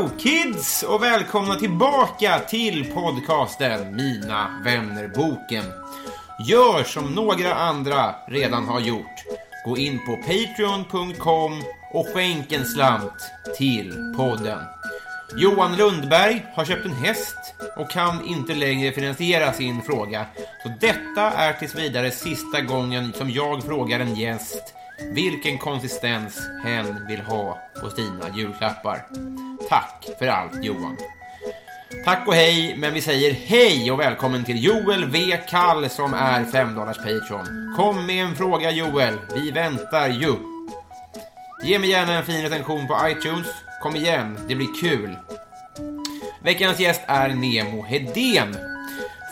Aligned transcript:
Hello 0.00 0.12
kids 0.18 0.82
och 0.82 1.02
välkomna 1.02 1.54
tillbaka 1.54 2.38
till 2.38 2.92
podcasten 2.92 3.96
Mina 3.96 4.60
vänner-boken. 4.64 5.64
Gör 6.48 6.84
som 6.84 7.14
några 7.14 7.54
andra 7.54 8.14
redan 8.26 8.68
har 8.68 8.80
gjort. 8.80 9.24
Gå 9.66 9.76
in 9.76 9.98
på 10.06 10.16
patreon.com 10.16 11.62
och 11.92 12.06
skänk 12.14 12.52
en 12.52 12.66
slant 12.66 13.30
till 13.58 14.14
podden. 14.16 14.58
Johan 15.36 15.76
Lundberg 15.76 16.46
har 16.54 16.64
köpt 16.64 16.86
en 16.86 17.04
häst 17.04 17.54
och 17.76 17.90
kan 17.90 18.26
inte 18.26 18.54
längre 18.54 18.92
finansiera 18.92 19.52
sin 19.52 19.82
fråga. 19.82 20.26
Så 20.62 20.68
detta 20.80 21.30
är 21.30 21.52
tills 21.52 21.74
vidare 21.74 22.10
sista 22.10 22.60
gången 22.60 23.12
som 23.12 23.30
jag 23.30 23.62
frågar 23.62 24.00
en 24.00 24.14
gäst 24.14 24.74
vilken 25.14 25.58
konsistens 25.58 26.38
hen 26.64 27.06
vill 27.08 27.20
ha 27.20 27.58
på 27.80 27.90
sina 27.90 28.36
julklappar. 28.36 29.06
Tack 29.68 30.08
för 30.18 30.26
allt 30.26 30.64
Johan. 30.64 30.96
Tack 32.04 32.28
och 32.28 32.34
hej, 32.34 32.74
men 32.78 32.94
vi 32.94 33.00
säger 33.00 33.32
hej 33.32 33.92
och 33.92 34.00
välkommen 34.00 34.44
till 34.44 34.64
Joel 34.64 35.04
V. 35.04 35.38
Kall 35.48 35.90
som 35.90 36.14
är 36.14 36.44
5Dollars 36.44 36.96
Patreon. 36.96 37.74
Kom 37.76 38.06
med 38.06 38.24
en 38.24 38.36
fråga 38.36 38.70
Joel, 38.70 39.18
vi 39.34 39.50
väntar 39.50 40.08
ju. 40.08 40.34
Ge 41.64 41.78
mig 41.78 41.90
gärna 41.90 42.12
en 42.12 42.24
fin 42.24 42.42
recension 42.42 42.86
på 42.86 42.96
iTunes. 43.08 43.46
Kom 43.82 43.96
igen, 43.96 44.38
det 44.48 44.54
blir 44.54 44.80
kul. 44.80 45.16
Veckans 46.42 46.80
gäst 46.80 47.02
är 47.06 47.28
Nemo 47.28 47.82
Hedén. 47.82 48.56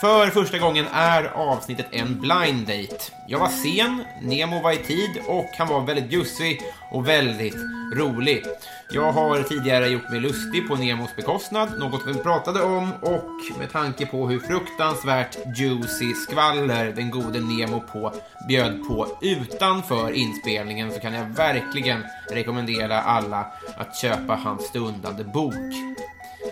För 0.01 0.27
första 0.27 0.59
gången 0.59 0.87
är 0.93 1.25
avsnittet 1.25 1.87
en 1.91 2.21
blind 2.21 2.67
date. 2.67 3.05
Jag 3.27 3.39
var 3.39 3.49
sen, 3.49 4.05
Nemo 4.23 4.63
var 4.63 4.73
i 4.73 4.77
tid 4.77 5.23
och 5.29 5.47
han 5.59 5.69
var 5.69 5.81
väldigt 5.81 6.09
bjussig 6.09 6.61
och 6.91 7.09
väldigt 7.09 7.57
rolig. 7.95 8.45
Jag 8.91 9.13
har 9.13 9.43
tidigare 9.43 9.89
gjort 9.89 10.11
mig 10.11 10.21
lustig 10.21 10.69
på 10.69 10.77
Nemos 10.77 11.17
bekostnad, 11.17 11.79
något 11.79 12.07
vi 12.07 12.15
pratade 12.15 12.63
om 12.63 12.93
och 13.03 13.59
med 13.59 13.73
tanke 13.73 14.07
på 14.07 14.29
hur 14.29 14.39
fruktansvärt 14.39 15.39
juicy 15.59 16.15
skvaller 16.15 16.93
den 16.93 17.11
gode 17.11 17.41
Nemo 17.41 17.81
på 17.81 18.15
bjöd 18.49 18.89
på 18.89 19.07
utanför 19.21 20.13
inspelningen 20.13 20.93
så 20.93 21.01
kan 21.01 21.15
jag 21.15 21.25
verkligen 21.25 22.05
rekommendera 22.31 23.01
alla 23.01 23.47
att 23.77 23.97
köpa 23.97 24.35
hans 24.35 24.63
stundande 24.63 25.25
bok. 25.25 25.75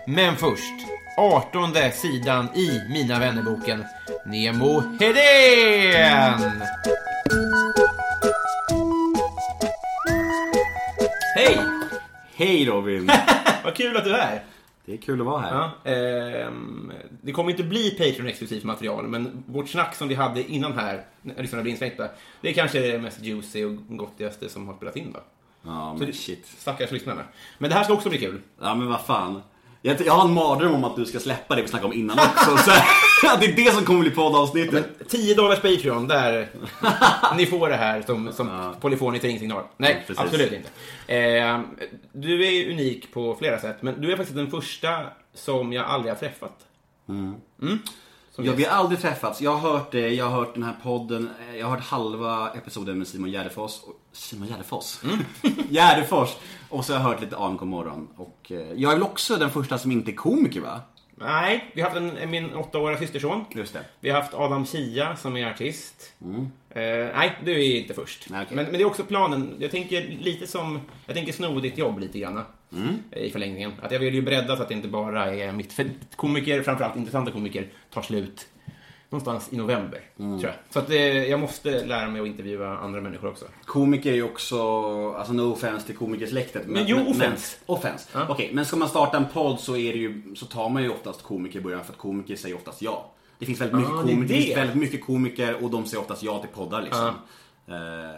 Men 0.06 0.36
först, 0.36 0.95
18 1.16 1.74
sidan 1.92 2.48
i 2.54 2.80
Mina 2.88 3.18
vännerboken, 3.18 3.84
Nemo 4.26 4.80
Hedén! 5.00 6.62
Hej! 11.36 11.58
Hej 12.34 12.64
Robin! 12.64 13.10
Vad 13.64 13.74
kul 13.76 13.96
att 13.96 14.04
du 14.04 14.10
är 14.14 14.18
här. 14.18 14.44
Det 14.84 14.92
är 14.92 14.96
kul 14.96 15.20
att 15.20 15.26
vara 15.26 15.40
här. 15.40 15.54
Ja, 15.84 15.90
ehm, 15.90 16.92
det 17.22 17.32
kommer 17.32 17.50
inte 17.50 17.62
bli 17.62 17.90
Patreon-exklusivt 17.98 18.64
material, 18.64 19.06
men 19.08 19.44
vårt 19.46 19.68
snack 19.68 19.94
som 19.94 20.08
vi 20.08 20.14
hade 20.14 20.42
innan 20.52 20.72
här, 20.78 21.04
när 21.22 21.42
lyssnarna 21.42 21.62
blir 21.62 21.72
instängda, 21.72 22.08
det 22.40 22.48
är 22.48 22.52
kanske 22.52 22.78
det 22.80 22.98
mest 22.98 23.22
juicy 23.22 23.64
och 23.64 23.76
gottigaste 23.88 24.48
som 24.48 24.68
har 24.68 24.76
spelat 24.76 24.96
in 24.96 25.12
då. 25.12 25.20
Ja, 25.62 25.92
Så 25.92 25.98
men 25.98 26.06
det- 26.06 26.12
shit. 26.16 26.46
Stackars 26.58 26.90
lyssnarna. 26.90 27.22
Men 27.58 27.70
det 27.70 27.76
här 27.76 27.84
ska 27.84 27.92
också 27.92 28.08
bli 28.08 28.18
kul. 28.18 28.40
Ja, 28.60 28.74
men 28.74 28.88
vad 28.88 29.00
fan. 29.00 29.42
Jag, 29.86 30.00
jag 30.06 30.12
har 30.12 30.24
en 30.28 30.34
mardröm 30.34 30.74
om 30.74 30.84
att 30.84 30.96
du 30.96 31.04
ska 31.04 31.18
släppa 31.20 31.54
det 31.54 31.62
vi 31.62 31.68
snackade 31.68 31.92
om 31.92 31.98
innan 31.98 32.18
också. 32.18 32.56
Så 32.56 32.70
det 33.40 33.46
är 33.46 33.56
det 33.56 33.74
som 33.74 33.84
kommer 33.84 34.00
bli 34.00 34.10
poddavsnittet. 34.10 35.08
10 35.08 35.34
dollars 35.34 35.60
Patreon, 35.60 36.08
där 36.08 36.48
ni 37.36 37.46
får 37.46 37.68
det 37.68 37.76
här 37.76 38.02
som, 38.02 38.32
som 38.32 38.48
Ja. 38.48 38.74
polyfoniskt 38.80 39.24
ringsignal. 39.24 39.62
Nej, 39.76 40.04
Ja, 40.08 40.14
absolut 40.16 40.52
inte. 40.52 40.68
Eh, 41.14 41.60
du 42.12 42.46
är 42.46 42.70
unik 42.72 43.12
på 43.12 43.36
flera 43.38 43.58
sätt, 43.58 43.76
men 43.82 44.00
du 44.00 44.12
är 44.12 44.16
faktiskt 44.16 44.36
den 44.36 44.50
första 44.50 44.88
som 45.34 45.72
jag 45.72 45.84
aldrig 45.84 46.12
har 46.14 46.18
träffat. 46.18 46.58
Mm. 47.08 47.34
Som 47.60 47.78
Ja, 48.36 48.52
vi 48.56 48.64
har 48.64 48.72
aldrig 48.78 49.00
träffats. 49.00 49.40
Jag 49.40 49.56
har 49.56 49.70
hört 49.72 49.92
det, 49.92 50.08
jag 50.08 50.24
har 50.24 50.38
hört 50.38 50.54
den 50.54 50.62
här 50.62 50.74
podden, 50.82 51.30
eh, 51.50 51.56
jag 51.56 51.66
har 51.66 51.76
hört 51.76 51.84
halva 51.84 52.50
episoden 52.50 52.98
med 52.98 53.06
Simon 53.08 53.30
Gärdenfors. 53.30 53.80
och- 53.82 54.00
Simon 54.12 54.48
Gärdenfors? 54.48 54.98
Mm. 55.04 55.18
Gärdenfors! 55.70 56.30
Och 56.68 56.84
så 56.84 56.92
har 56.92 57.00
jag 57.00 57.08
hört 57.08 57.20
lite 57.20 57.36
AMK 57.36 57.60
morgon. 57.60 58.08
Och 58.16 58.52
eh, 58.52 58.56
jag 58.76 58.90
är 58.92 58.96
väl 58.96 59.02
också 59.02 59.36
den 59.36 59.50
första 59.50 59.78
som 59.78 59.92
inte 59.92 60.10
är 60.10 60.14
komiker 60.14 60.60
va? 60.60 60.80
Nej, 61.18 61.70
vi 61.74 61.80
har 61.80 61.90
haft 61.90 62.00
en, 62.00 62.30
min 62.30 62.54
åttaåriga 62.54 62.98
systerson. 62.98 63.44
Just 63.54 63.72
det. 63.72 63.84
Vi 64.00 64.10
har 64.10 64.20
haft 64.20 64.34
Adam 64.34 64.66
Kia 64.66 65.16
som 65.16 65.36
är 65.36 65.50
artist. 65.50 66.12
Eh, 66.70 66.82
nej, 67.16 67.38
du 67.44 67.52
är 67.66 67.76
inte 67.80 67.94
först. 67.94 68.26
Nej, 68.30 68.42
okej. 68.42 68.56
men, 68.56 68.64
men 68.64 68.74
det 68.74 68.80
är 68.80 68.84
också 68.86 69.02
planen. 69.04 69.54
Jag 69.58 69.70
tänker 69.70 70.16
lite 70.20 70.46
som, 70.46 70.80
jag 71.06 71.14
tänker 71.16 71.32
sno 71.32 71.60
ditt 71.60 71.78
jobb 71.78 71.98
lite 71.98 72.18
grann. 72.18 72.42
Eh, 73.10 73.22
I 73.22 73.30
förlängningen. 73.30 73.72
Att 73.82 73.92
jag 73.92 73.98
vill 73.98 74.14
ju 74.14 74.22
bredda 74.22 74.56
så 74.56 74.62
att 74.62 74.68
det 74.68 74.74
inte 74.74 74.88
bara 74.88 75.34
är 75.34 75.52
mitt... 75.52 75.72
För 75.72 75.86
komiker, 76.16 76.62
framförallt 76.62 76.96
intressanta 76.96 77.30
komiker, 77.30 77.68
tar 77.92 78.02
slut 78.02 78.46
någonstans 79.10 79.48
i 79.52 79.56
november. 79.56 80.00
Tror 80.16 80.42
jag. 80.42 80.52
Så 80.70 80.78
att 80.78 80.90
eh, 80.90 80.96
jag 81.24 81.40
måste 81.40 81.84
lära 81.86 82.08
mig 82.10 82.20
att 82.20 82.26
intervjua 82.26 82.78
andra 82.78 83.00
människor 83.00 83.28
också. 83.28 83.44
Komiker 83.64 84.10
är 84.10 84.14
ju 84.14 84.22
också, 84.22 84.58
alltså 85.12 85.32
no 85.32 85.52
offense 85.52 85.86
till 85.86 85.96
komikersläktet. 85.96 86.62
Men 86.66 86.84
jo, 86.86 86.96
offense. 87.10 87.56
offense. 87.66 88.08
Ja. 88.12 88.26
Okej, 88.28 88.50
men 88.52 88.64
ska 88.66 88.76
man 88.76 88.88
starta 88.88 89.16
en 89.16 89.26
podd 89.32 89.60
så 89.60 89.76
är 89.76 89.92
det 89.92 89.98
ju, 89.98 90.22
så 90.36 90.46
tar 90.46 90.68
man 90.68 90.82
ju 90.82 90.90
oftast 90.90 91.22
komiker 91.22 91.58
i 91.58 91.62
början 91.62 91.84
för 91.84 91.92
att 91.92 91.98
komiker 91.98 92.36
säger 92.36 92.56
oftast 92.56 92.82
ja. 92.82 93.12
Det 93.38 93.46
finns 93.46 93.60
väldigt 93.60 93.76
mycket, 93.76 93.92
Ah, 93.92 94.02
det 94.02 94.12
är 94.12 94.14
komiker, 94.14 94.34
det 94.34 94.40
det. 94.40 94.54
väldigt 94.56 94.76
mycket 94.76 95.04
komiker 95.04 95.64
och 95.64 95.70
de 95.70 95.86
säger 95.86 96.00
oftast 96.00 96.22
ja 96.22 96.38
till 96.38 96.48
poddar 96.50 96.82
liksom. 96.82 97.06
Eh, 97.06 97.12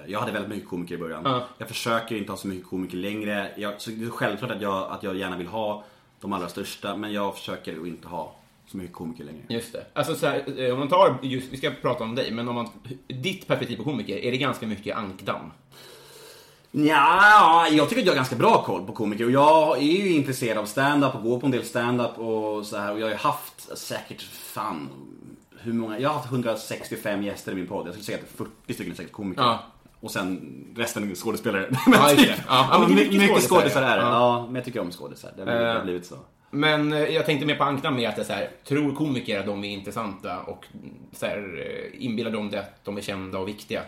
Jag 0.06 0.20
hade 0.20 0.32
väldigt 0.32 0.50
mycket 0.50 0.69
komiker 0.69 0.94
i 0.94 0.98
början. 0.98 1.22
Ja. 1.25 1.47
Jag 1.59 1.68
försöker 1.68 2.16
inte 2.16 2.33
ha 2.33 2.36
så 2.36 2.48
mycket 2.48 2.66
komiker 2.66 2.97
längre. 2.97 3.50
Jag, 3.56 3.80
så 3.80 3.91
det 3.91 4.04
är 4.04 4.10
självklart 4.10 4.50
att 4.50 4.62
jag, 4.62 4.91
att 4.91 5.03
jag 5.03 5.16
gärna 5.16 5.36
vill 5.36 5.47
ha 5.47 5.84
de 6.21 6.33
allra 6.33 6.48
största 6.48 6.97
men 6.97 7.12
jag 7.12 7.34
försöker 7.34 7.80
att 7.80 7.86
inte 7.86 8.09
ha 8.09 8.34
så 8.66 8.77
mycket 8.77 8.97
komiker 8.97 9.24
längre. 9.24 9.42
Just 9.48 9.72
det. 9.72 9.84
Alltså 9.92 10.15
så 10.15 10.27
här, 10.27 10.60
eh, 10.60 10.72
om 10.72 10.78
man 10.78 10.89
tar, 10.89 11.18
just, 11.22 11.53
vi 11.53 11.56
ska 11.56 11.71
prata 11.83 12.04
om 12.04 12.15
dig, 12.15 12.30
men 12.30 12.48
om 12.48 12.54
man, 12.54 12.68
ditt 13.06 13.47
perspektiv 13.47 13.77
på 13.77 13.84
komiker, 13.84 14.16
är 14.16 14.30
det 14.30 14.36
ganska 14.39 14.66
mycket 14.66 14.97
ankdamm? 14.97 15.51
Ja, 16.71 17.68
jag 17.71 17.89
tycker 17.89 18.03
att 18.03 18.06
jag 18.06 18.12
har 18.12 18.16
ganska 18.16 18.36
bra 18.36 18.62
koll 18.62 18.86
på 18.86 18.92
komiker 18.92 19.24
och 19.24 19.30
jag 19.30 19.78
är 19.78 19.83
ju 19.83 20.12
intresserad 20.12 20.59
av 20.59 20.66
stand-up 20.66 21.15
och 21.15 21.22
går 21.22 21.41
på 21.41 21.47
en 21.47 21.53
del 21.53 21.65
stand-up 21.65 22.18
och 22.18 22.66
så 22.66 22.77
här 22.77 22.92
och 22.92 23.01
jag 23.01 23.06
har 23.06 23.10
ju 23.10 23.16
haft 23.16 23.78
säkert 23.78 24.22
fan 24.22 24.89
hur 25.72 25.78
många, 25.78 25.98
jag 25.98 26.09
har 26.09 26.16
haft 26.16 26.30
165 26.30 27.22
gäster 27.22 27.53
i 27.53 27.54
min 27.54 27.66
podd. 27.66 27.86
Jag 27.86 27.94
skulle 27.94 28.04
säga 28.04 28.18
att 28.18 28.38
40 28.38 28.74
stycken 28.74 28.92
är 28.92 28.97
säkert 28.97 29.12
komiker. 29.12 29.42
Ja. 29.42 29.59
Och 30.00 30.10
sen 30.10 30.65
resten 30.76 31.10
är 31.10 31.15
skådespelare. 31.15 31.68
Ja, 31.86 32.10
just 32.12 32.22
det. 32.26 32.44
Ja, 32.48 32.68
ja, 32.70 32.78
men 32.78 32.88
det 32.88 32.94
är 32.94 32.97
my- 32.97 33.03
mycket 33.04 33.20
mycket 33.20 33.42
skådisar, 33.48 33.82
är 33.82 33.97
det. 33.97 34.03
ja. 34.03 34.09
Ja, 34.09 34.47
men 34.47 34.54
jag 34.54 34.65
tycker 34.65 34.80
om 34.80 34.92
skådisar. 34.92 35.32
Det 35.36 35.42
har 35.44 35.59
det 35.60 35.72
har 35.72 35.84
blivit 35.84 36.06
så. 36.06 36.16
Men 36.50 36.92
eh, 36.92 36.98
jag 36.98 37.26
tänkte 37.26 37.47
mer 37.47 37.54
på 37.56 37.65
ankdamm 37.65 37.94
med 37.94 38.09
att 38.09 38.16
det 38.16 38.22
är 38.22 38.26
så 38.26 38.32
här, 38.32 38.50
tror 38.65 38.94
komiker 38.94 39.41
att 39.41 39.47
de 39.47 39.65
är 39.65 39.68
intressanta 39.68 40.41
och 40.41 40.66
mm, 40.74 40.94
så 41.12 41.26
här, 41.26 41.38
eh, 41.38 42.04
inbillar 42.04 42.30
de 42.30 42.50
det 42.50 42.60
att 42.60 42.84
de 42.84 42.97
är 42.97 43.00
kända 43.00 43.38
och 43.38 43.48
viktiga? 43.48 43.82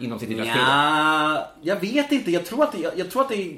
inom 0.00 0.18
sitt 0.18 0.28
lilla? 0.28 0.44
Ja, 0.44 1.52
jag 1.62 1.80
vet 1.80 2.12
inte. 2.12 2.30
Jag 2.30 2.44
tror 2.44 2.62
att 2.62 2.72
det, 2.72 2.78
jag, 2.78 2.98
jag 2.98 3.10
tror 3.10 3.22
att 3.22 3.28
det 3.28 3.34
är... 3.36 3.56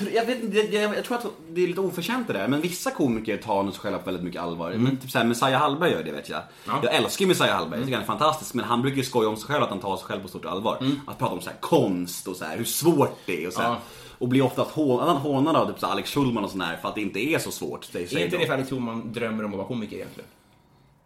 Jag, 0.00 0.26
vet, 0.26 0.54
jag, 0.54 0.74
jag, 0.74 0.96
jag 0.96 1.04
tror 1.04 1.16
att 1.16 1.26
det 1.50 1.62
är 1.62 1.68
lite 1.68 1.80
oförtjänt 1.80 2.26
det 2.26 2.32
där. 2.32 2.48
Men 2.48 2.60
vissa 2.60 2.90
komiker 2.90 3.36
tar 3.36 3.62
nog 3.62 3.72
sig 3.72 3.80
själva 3.80 3.98
på 3.98 4.04
väldigt 4.04 4.24
mycket 4.24 4.42
allvar. 4.42 4.70
Men 4.70 4.96
typ 4.96 5.10
såhär, 5.10 5.24
Messiah 5.24 5.60
Hallberg 5.60 5.90
gör 5.90 6.02
det 6.02 6.12
vet 6.12 6.28
jag. 6.28 6.38
Mm. 6.38 6.50
Ja. 6.66 6.80
Jag 6.82 6.94
älskar 6.94 7.26
Messiah 7.26 7.56
Hallberg. 7.56 7.80
Jag 7.80 7.86
tycker 7.86 7.96
han 7.96 8.02
är 8.02 8.06
fantastisk. 8.06 8.54
Men 8.54 8.64
han 8.64 8.82
brukar 8.82 8.96
ju 8.96 9.04
skoja 9.04 9.28
om 9.28 9.36
sig 9.36 9.46
själv 9.46 9.62
att 9.62 9.70
han 9.70 9.80
tar 9.80 9.96
sig 9.96 10.06
själv 10.06 10.22
på 10.22 10.28
stort 10.28 10.44
allvar. 10.44 10.78
Att 11.06 11.18
prata 11.18 11.34
om 11.34 11.40
så 11.40 11.50
här 11.50 11.56
konst 11.60 12.28
och 12.28 12.36
så 12.36 12.44
här, 12.44 12.56
hur 12.56 12.64
svårt 12.64 13.18
det 13.26 13.44
är 13.44 13.46
och 13.46 13.52
så. 13.52 13.60
Mm. 13.60 13.72
Ja. 13.72 13.78
Och 14.18 14.28
blir 14.28 14.42
ofta 14.42 14.62
hånad, 14.62 15.16
hånad 15.16 15.56
av 15.56 15.66
typ 15.66 15.80
så 15.80 15.86
Alex 15.86 16.10
Schulman 16.10 16.44
och 16.44 16.50
sån 16.50 16.60
här 16.60 16.76
för 16.76 16.88
att 16.88 16.94
det 16.94 17.00
inte 17.00 17.20
är 17.20 17.38
så 17.38 17.50
svårt. 17.50 17.94
Är 17.94 18.00
inte 18.00 18.14
de. 18.14 18.36
det 18.36 18.46
för 18.46 18.54
Alex 18.54 18.70
Schulman 18.70 19.12
drömmer 19.12 19.44
om 19.44 19.50
att 19.50 19.56
vara 19.56 19.68
komiker 19.68 19.96
egentligen? 19.96 20.28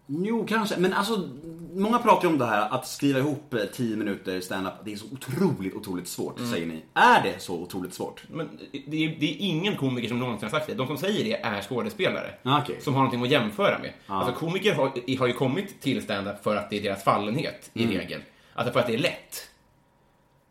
Jo, 0.07 0.47
kanske. 0.49 0.77
Men 0.79 0.93
alltså, 0.93 1.29
många 1.75 1.99
pratar 1.99 2.23
ju 2.23 2.29
om 2.29 2.39
det 2.39 2.47
här 2.47 2.69
att 2.71 2.87
skriva 2.87 3.19
ihop 3.19 3.55
eh, 3.55 3.61
10 3.75 3.97
minuter 3.97 4.41
stand-up. 4.41 4.73
Det 4.85 4.93
är 4.93 4.97
så 4.97 5.07
otroligt, 5.13 5.75
otroligt 5.75 6.09
svårt, 6.09 6.39
Mm. 6.39 6.51
säger 6.51 6.67
ni. 6.67 6.83
Är 6.95 7.23
det 7.23 7.43
så 7.43 7.55
otroligt 7.55 7.95
svårt? 7.95 8.23
Men 8.33 8.49
det 8.87 9.05
är, 9.05 9.17
det 9.21 9.27
är 9.33 9.37
ingen 9.39 9.77
komiker 9.77 10.09
som 10.09 10.19
någonsin 10.19 10.49
har 10.49 10.51
sagt 10.59 10.67
det. 10.67 10.75
De 10.75 10.87
som 10.87 10.97
säger 10.99 11.25
det 11.25 11.41
är 11.43 11.63
skådespelare. 11.63 12.31
Ah, 12.43 12.61
okej. 12.63 12.77
Som 12.81 12.95
har 12.95 13.01
någonting 13.03 13.23
att 13.23 13.31
jämföra 13.31 13.79
med. 13.79 13.93
Alltså 14.07 14.33
komiker 14.35 14.75
har, 14.75 15.19
har 15.19 15.27
ju 15.27 15.33
kommit 15.33 15.81
till 15.81 16.03
stand-up 16.03 16.43
för 16.45 16.57
att 16.57 16.71
det 16.71 16.77
är 16.79 16.83
deras 16.83 17.05
fallenhet 17.05 17.71
Mm. 17.75 17.91
i 17.93 17.99
regel. 17.99 18.21
Alltså 18.55 18.73
för 18.73 18.81
att 18.81 18.87
det 18.87 18.95
är 18.95 18.99
lätt. 18.99 19.51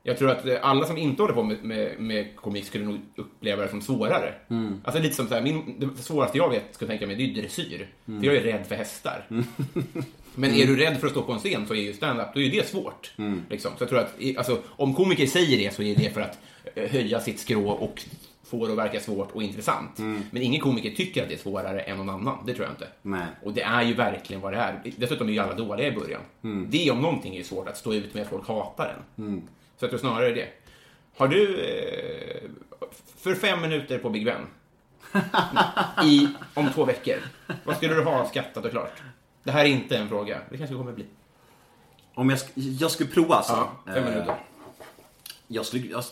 Jag 0.08 0.18
tror 0.18 0.30
att 0.30 0.46
alla 0.62 0.86
som 0.86 0.98
inte 0.98 1.22
håller 1.22 1.34
på 1.34 1.44
med, 1.44 1.64
med, 1.64 2.00
med 2.00 2.36
komik 2.36 2.66
skulle 2.66 2.86
nog 2.86 3.00
uppleva 3.16 3.64
det 3.64 3.70
som 3.70 3.82
svårare. 3.82 4.34
Mm. 4.50 4.82
Alltså 4.84 5.02
lite 5.02 5.16
som 5.16 5.28
så 5.28 5.34
här, 5.34 5.42
min, 5.42 5.80
det 5.80 6.02
svåraste 6.04 6.38
jag 6.38 6.50
vet, 6.50 6.64
skulle 6.72 6.90
tänka 6.90 7.08
mig, 7.08 7.16
det 7.16 7.24
är 7.24 7.42
dressyr. 7.42 7.88
Mm. 8.08 8.20
För 8.20 8.28
jag 8.28 8.36
är 8.36 8.42
rädd 8.42 8.68
för 8.68 8.76
hästar. 8.76 9.26
Men 10.36 10.54
är 10.54 10.66
du 10.66 10.76
rädd 10.76 10.98
för 10.98 11.08
att 11.08 11.12
stå 11.12 11.22
på 11.22 11.32
en 11.32 11.40
scen 11.40 11.68
så 11.68 11.74
är 11.74 11.78
ju 11.78 11.94
stand-up, 11.94 12.28
då 12.34 12.40
är 12.40 12.44
ju 12.44 12.50
det 12.50 12.68
svårt. 12.68 13.14
Mm. 13.18 13.42
Liksom. 13.50 13.72
Så 13.78 13.82
jag 13.84 13.90
tror 13.90 14.00
att, 14.00 14.16
alltså, 14.38 14.62
om 14.66 14.94
komiker 14.94 15.26
säger 15.26 15.58
det 15.58 15.76
så 15.76 15.84
är 15.84 15.96
det 15.96 16.10
för 16.10 16.22
att 16.22 16.40
eh, 16.76 16.92
höja 16.92 17.20
sitt 17.20 17.40
skrå 17.40 17.70
och 17.70 18.04
få 18.60 18.66
det 18.66 18.72
att 18.72 18.78
verka 18.80 19.00
svårt 19.00 19.32
och 19.32 19.44
intressant. 19.44 20.00
Mm. 20.00 20.24
Men 20.32 20.42
ingen 20.42 20.62
komiker 20.62 20.92
tycker 20.92 21.24
att 21.24 21.30
det 21.30 21.36
är 21.36 21.40
svårare 21.40 21.80
än 21.80 21.98
någon 21.98 22.10
annan. 22.10 22.46
Det 22.46 22.54
tror 22.54 22.66
jag 22.66 22.74
inte. 22.74 22.88
Nej. 23.02 23.26
Och 23.44 23.54
det 23.54 23.62
är 23.62 23.84
ju 23.84 23.94
verkligen 23.94 24.42
vad 24.42 24.54
det 24.54 24.58
är. 24.60 24.82
Dessutom 24.98 25.28
är 25.28 25.34
ju 25.34 25.40
alla 25.40 25.54
dåliga 25.54 25.88
i 25.88 25.92
början. 25.92 26.22
Mm. 26.44 26.68
Det 26.70 26.92
om 26.92 27.02
någonting 27.02 27.34
är 27.34 27.38
ju 27.38 27.44
svårt, 27.44 27.68
att 27.68 27.78
stå 27.78 27.94
ut 27.94 28.14
med 28.14 28.24
att 28.24 28.30
folk 28.30 28.48
hatar 28.48 28.98
en. 29.16 29.48
Så 29.78 29.84
jag 29.84 29.90
tror 29.90 30.00
snarare 30.00 30.32
det. 30.32 30.48
Har 31.18 31.28
du 31.28 31.60
eh, 31.60 32.50
för 33.18 33.36
fem 33.36 33.62
minuter 33.62 33.98
på 34.00 34.10
Big 34.10 34.26
Ben 34.26 34.48
i, 36.04 36.28
om 36.54 36.70
två 36.74 36.86
veckor, 36.86 37.16
vad 37.66 37.78
skulle 37.78 37.94
du 37.94 38.04
ha 38.04 38.26
skattat 38.30 38.66
och 38.66 38.72
klart? 38.72 39.02
Det 39.44 39.52
här 39.52 39.66
är 39.66 39.70
inte 39.70 39.98
en 39.98 40.10
fråga. 40.10 40.40
Det 40.50 40.58
kanske 40.58 40.76
kommer 40.76 40.92
bli. 40.92 41.06
Om 42.14 42.30
jag, 42.30 42.40
jag 42.54 42.92
skulle 42.92 43.10
prova 43.10 43.36
alltså? 43.36 43.54
Ja, 43.54 43.94
fem 43.94 44.04
Eh, 44.04 44.10
minuter. 44.10 44.36
Jag 45.48 45.66
skulle, 45.66 45.88
jag, 45.88 46.04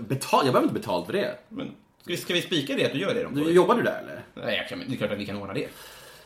betal, 0.00 0.44
jag 0.44 0.52
behöver 0.52 0.62
inte 0.62 0.80
betalt 0.80 1.06
för 1.06 1.12
det. 1.12 1.38
Men 1.48 1.70
ska 2.02 2.10
vi, 2.12 2.16
ska 2.16 2.34
vi 2.34 2.42
spika 2.42 2.74
det 2.76 2.86
att 2.86 2.92
du 2.92 2.98
gör 2.98 3.14
det? 3.14 3.28
Du, 3.44 3.50
jobbar 3.50 3.74
du 3.74 3.82
där 3.82 4.02
eller? 4.02 4.22
Nej, 4.46 4.56
jag 4.56 4.68
kan, 4.68 4.82
det 4.88 4.94
är 4.94 4.96
klart 4.96 5.10
att 5.12 5.18
vi 5.18 5.26
kan 5.26 5.36
ordna 5.42 5.54
det. 5.54 5.68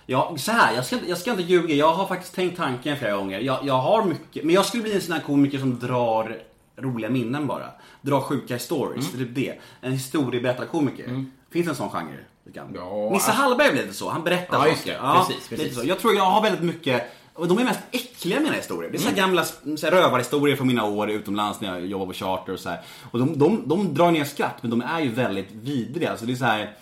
Ja, 0.07 0.35
så 0.39 0.53
här, 0.53 0.75
jag 0.75 0.85
ska, 0.85 0.97
jag 1.07 1.19
ska 1.19 1.31
inte 1.31 1.43
ljuga. 1.43 1.75
Jag 1.75 1.93
har 1.93 2.07
faktiskt 2.07 2.35
tänkt 2.35 2.57
tanken 2.57 2.97
flera 2.97 3.17
gånger. 3.17 3.41
Jag, 3.41 3.59
jag 3.63 3.75
har 3.79 4.05
mycket, 4.05 4.45
men 4.45 4.55
jag 4.55 4.67
skulle 4.67 4.83
bli 4.83 4.95
en 4.95 5.01
sån 5.01 5.13
här 5.13 5.21
komiker 5.21 5.59
som 5.59 5.79
drar 5.79 6.39
roliga 6.77 7.11
minnen 7.11 7.47
bara. 7.47 7.67
Drar 8.03 8.21
sjuka 8.21 8.59
stories, 8.59 9.13
det 9.13 9.17
är 9.23 9.25
typ 9.27 9.35
det. 9.35 9.55
En 9.81 9.93
historieberättarkomiker. 9.93 11.25
Finns 11.51 11.67
det 11.67 11.71
en 11.73 11.77
sån 11.77 11.91
genre? 11.91 12.19
Ja, 12.53 13.11
Nisse 13.13 13.31
Hallberg 13.33 13.73
blev 13.73 13.85
lite 13.85 13.97
så, 13.97 14.11
han 14.11 14.25
berättar 14.25 14.59
Ja, 14.59 14.69
just 14.69 14.81
saker. 14.81 14.93
det. 15.03 15.25
Precis, 15.27 15.49
precis. 15.49 15.81
Så. 15.81 15.87
Jag 15.87 15.99
tror 15.99 16.15
jag 16.15 16.23
har 16.25 16.43
väldigt 16.43 16.63
mycket 16.63 17.03
och 17.35 17.49
de 17.49 17.59
är 17.59 17.65
mest 17.65 17.81
äckliga 17.93 18.41
mina 18.41 18.55
historier. 18.55 18.91
Det 18.91 18.97
är 18.97 19.01
så 19.01 19.09
Mm. 19.09 19.15
här 19.21 19.27
gamla 19.27 19.45
så 19.77 19.87
rövarhistorier 19.87 20.57
från 20.57 20.67
mina 20.67 20.85
år 20.85 21.11
utomlands 21.11 21.61
när 21.61 21.69
jag 21.79 21.87
jobbade 21.87 22.09
på 22.09 22.15
charter 22.19 22.53
och 22.53 22.61
så 22.61 22.69
här. 22.69 22.81
Och 23.11 23.19
de, 23.19 23.39
de, 23.39 23.63
de 23.69 23.95
drar 23.95 24.11
ner 24.11 24.25
skratt 24.25 24.55
men 24.61 24.71
de 24.71 24.81
är 24.83 25.01
ju 25.01 25.11
väldigt 25.11 25.49
vidriga. 25.53 26.11
Alltså 26.11 26.27
det 26.27 26.33
är 26.33 26.37
så 26.37 26.45
här. 26.45 26.73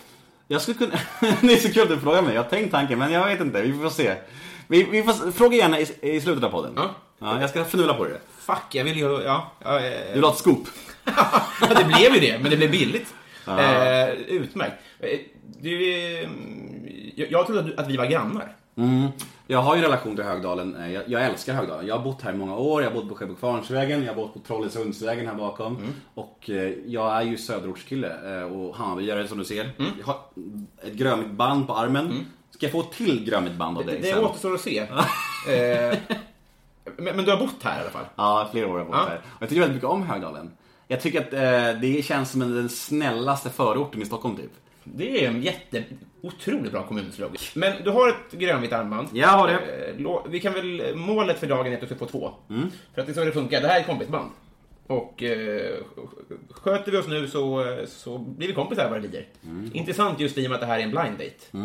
Jag 0.47 0.61
skulle 0.61 0.77
kunna... 0.77 0.91
det 1.41 1.53
är 1.53 1.57
så 1.57 1.73
kul 1.73 1.83
att 1.83 1.89
du 1.89 1.99
frågar 1.99 2.21
mig. 2.21 2.35
Jag 2.35 2.43
har 2.43 2.49
tänkt 2.49 2.71
tanken 2.71 2.99
men 2.99 3.11
jag 3.11 3.25
vet 3.25 3.41
inte. 3.41 3.61
Vi 3.61 3.73
får 3.73 3.89
se. 3.89 4.15
Vi, 4.67 4.83
vi 4.83 5.03
får, 5.03 5.31
fråga 5.31 5.57
gärna 5.57 5.79
i, 5.79 5.87
i 6.01 6.21
slutet 6.21 6.43
av 6.43 6.49
podden. 6.49 6.73
Ja. 6.75 6.89
Ja, 7.19 7.41
jag 7.41 7.49
ska 7.49 7.65
förnula 7.65 7.93
på 7.93 8.03
det. 8.05 8.19
Fuck, 8.39 8.63
jag 8.71 8.83
vill 8.83 8.97
ju... 8.97 9.21
Ja, 9.21 9.51
ja, 9.63 9.79
eh, 9.79 9.91
Du 10.07 10.13
vill 10.13 10.23
ha 10.23 10.31
ett 10.31 10.37
scoop? 10.37 10.67
det 11.77 11.83
blev 11.85 12.13
ju 12.13 12.19
det, 12.19 12.39
men 12.39 12.51
det 12.51 12.57
blev 12.57 12.71
billigt. 12.71 13.13
Eh, 13.47 14.09
utmärkt. 14.09 14.75
Eh, 14.99 15.19
Du, 15.61 15.93
eh, 15.93 16.29
jag, 17.15 17.31
jag 17.31 17.45
trodde 17.47 17.81
att 17.81 17.87
vi 17.87 17.97
var 17.97 18.05
grannar. 18.05 18.55
Mm. 18.75 19.07
Jag 19.47 19.61
har 19.61 19.75
ju 19.75 19.77
en 19.79 19.83
relation 19.85 20.15
till 20.15 20.25
Högdalen. 20.25 20.75
Eh, 20.75 20.91
Jag, 20.93 21.03
jag 21.07 21.25
älskar 21.25 21.53
Högdalen. 21.53 21.87
Jag 21.87 21.97
har 21.97 22.03
bott 22.03 22.21
här 22.21 22.33
i 22.33 22.37
många 22.37 22.55
år. 22.57 22.83
Jag 22.83 22.89
har 22.89 22.95
bott 22.95 23.09
på 23.09 23.15
Sjöbokvarnsvägen, 23.15 24.01
jag 24.03 24.09
har 24.09 24.15
bott 24.15 24.33
på 24.33 24.39
Trollesundsvägen 24.39 25.27
här 25.27 25.35
bakom. 25.35 25.77
Och 26.13 26.49
eh, 26.49 26.73
jag 26.85 27.15
är 27.17 27.21
ju 27.21 27.37
söderortskille 27.37 28.37
eh, 28.39 28.43
och 28.43 28.75
Hammarbyare 28.75 29.27
som 29.27 29.37
du 29.37 29.45
ser. 29.45 29.71
Jag 29.99 30.05
har 30.05 30.15
ett 30.83 30.93
grönt 30.93 31.31
band 31.31 31.67
på 31.67 31.73
armen. 31.73 32.25
Ska 32.51 32.65
jag 32.65 32.71
få 32.71 32.79
ett 32.79 32.91
till 32.91 33.25
grönt 33.25 33.55
band 33.55 33.77
av 33.77 33.85
Det, 33.85 33.91
dig 33.91 34.01
det 34.01 34.11
sen? 34.13 34.23
återstår 34.25 34.53
att 34.53 34.61
se. 34.61 34.77
eh, 35.49 35.97
men, 36.97 37.15
men 37.15 37.25
du 37.25 37.31
har 37.31 37.37
bott 37.39 37.63
här 37.63 37.77
i 37.77 37.81
alla 37.81 37.89
fall? 37.89 38.05
Ja, 38.15 38.49
flera 38.51 38.67
år 38.67 38.71
har 38.71 38.77
jag 38.77 38.87
bott 38.87 38.95
Ja. 38.99 39.05
här. 39.09 39.17
Och 39.17 39.41
jag 39.41 39.49
tycker 39.49 39.61
väldigt 39.61 39.75
mycket 39.75 39.89
om 39.89 40.03
Högdalen. 40.03 40.51
Jag 40.87 41.01
tycker 41.01 41.19
att 41.21 41.33
eh, 41.33 41.81
det 41.81 42.05
känns 42.05 42.31
som 42.31 42.39
den 42.39 42.69
snällaste 42.69 43.49
förorten 43.49 44.01
i 44.01 44.05
Stockholm 44.05 44.35
typ. 44.35 44.51
Det 44.83 45.25
är 45.25 45.29
en 45.29 45.41
jätte, 45.41 45.83
otroligt 46.23 46.71
bra 46.71 46.87
kommunslogan. 46.87 47.35
Men 47.55 47.83
du 47.83 47.89
har 47.89 48.09
ett 48.09 48.31
grönvitt 48.31 48.73
armband. 48.73 49.07
Jag 49.13 49.27
har 49.27 49.47
det. 49.47 49.53
Eh, 49.99 50.31
Vi 50.31 50.39
kan 50.39 50.53
väl, 50.53 50.95
målet 50.95 51.39
för 51.39 51.47
dagen 51.47 51.67
är 51.67 51.73
att 51.75 51.81
du 51.81 51.85
ska 51.87 51.95
få 51.95 52.05
två. 52.05 52.31
För 52.93 53.01
att 53.01 53.07
det 53.07 53.11
är 53.11 53.13
så 53.13 53.25
det 53.25 53.31
funkar. 53.31 53.61
Det 53.61 53.67
här 53.67 53.75
är 53.75 53.79
ett 53.81 53.87
kompisband. 53.87 54.29
Och 54.87 55.23
eh, 55.23 55.75
sköter 56.49 56.91
vi 56.91 56.97
oss 56.97 57.07
nu 57.07 57.27
så, 57.27 57.65
så 57.87 58.17
blir 58.17 58.47
vi 58.47 58.53
kompisar 58.53 58.89
vad 58.89 58.97
det 58.97 59.01
lider. 59.01 59.27
Intressant 59.73 60.19
just 60.19 60.37
i 60.37 60.45
och 60.45 60.49
med 60.49 60.55
att 60.55 60.61
det 60.61 60.67
här 60.67 60.79
är 60.79 60.83
en 60.83 60.91
blind 60.91 61.17
date. 61.17 61.57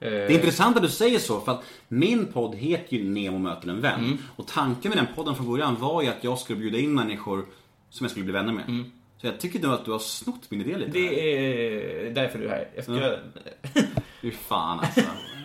Eh, 0.00 0.10
Det 0.10 0.16
är 0.16 0.30
intressant 0.30 0.76
att 0.76 0.82
du 0.82 0.88
säger 0.88 1.18
så, 1.18 1.40
för 1.40 1.52
att 1.52 1.62
min 1.88 2.26
podd 2.26 2.54
heter 2.54 2.96
ju 2.96 3.04
Nemo 3.04 3.38
möter 3.38 3.68
en 3.68 3.80
vän. 3.80 4.18
Och 4.36 4.46
tanken 4.46 4.88
med 4.88 4.98
den 4.98 5.06
podden 5.14 5.34
från 5.34 5.50
början 5.50 5.76
var 5.80 6.02
ju 6.02 6.08
att 6.08 6.24
jag 6.24 6.38
skulle 6.38 6.58
bjuda 6.58 6.78
in 6.78 6.94
människor 6.94 7.44
som 7.90 8.04
jag 8.04 8.10
skulle 8.10 8.24
bli 8.24 8.32
vänner 8.32 8.52
med. 8.52 8.64
Så 9.20 9.26
jag 9.26 9.40
tycker 9.40 9.58
nog 9.60 9.72
att 9.72 9.84
du 9.84 9.90
har 9.90 9.98
snott 9.98 10.50
min 10.50 10.60
idé 10.60 10.76
lite. 10.76 10.98
här. 10.98 11.06
Det 11.10 12.06
är 12.06 12.10
därför 12.10 12.38
du 12.38 12.44
är 12.44 12.48
här. 12.50 12.68
Jag 12.74 12.84
ska, 12.84 13.16
Fy 14.22 14.30
fan 14.30 14.80
alltså. 14.80 15.00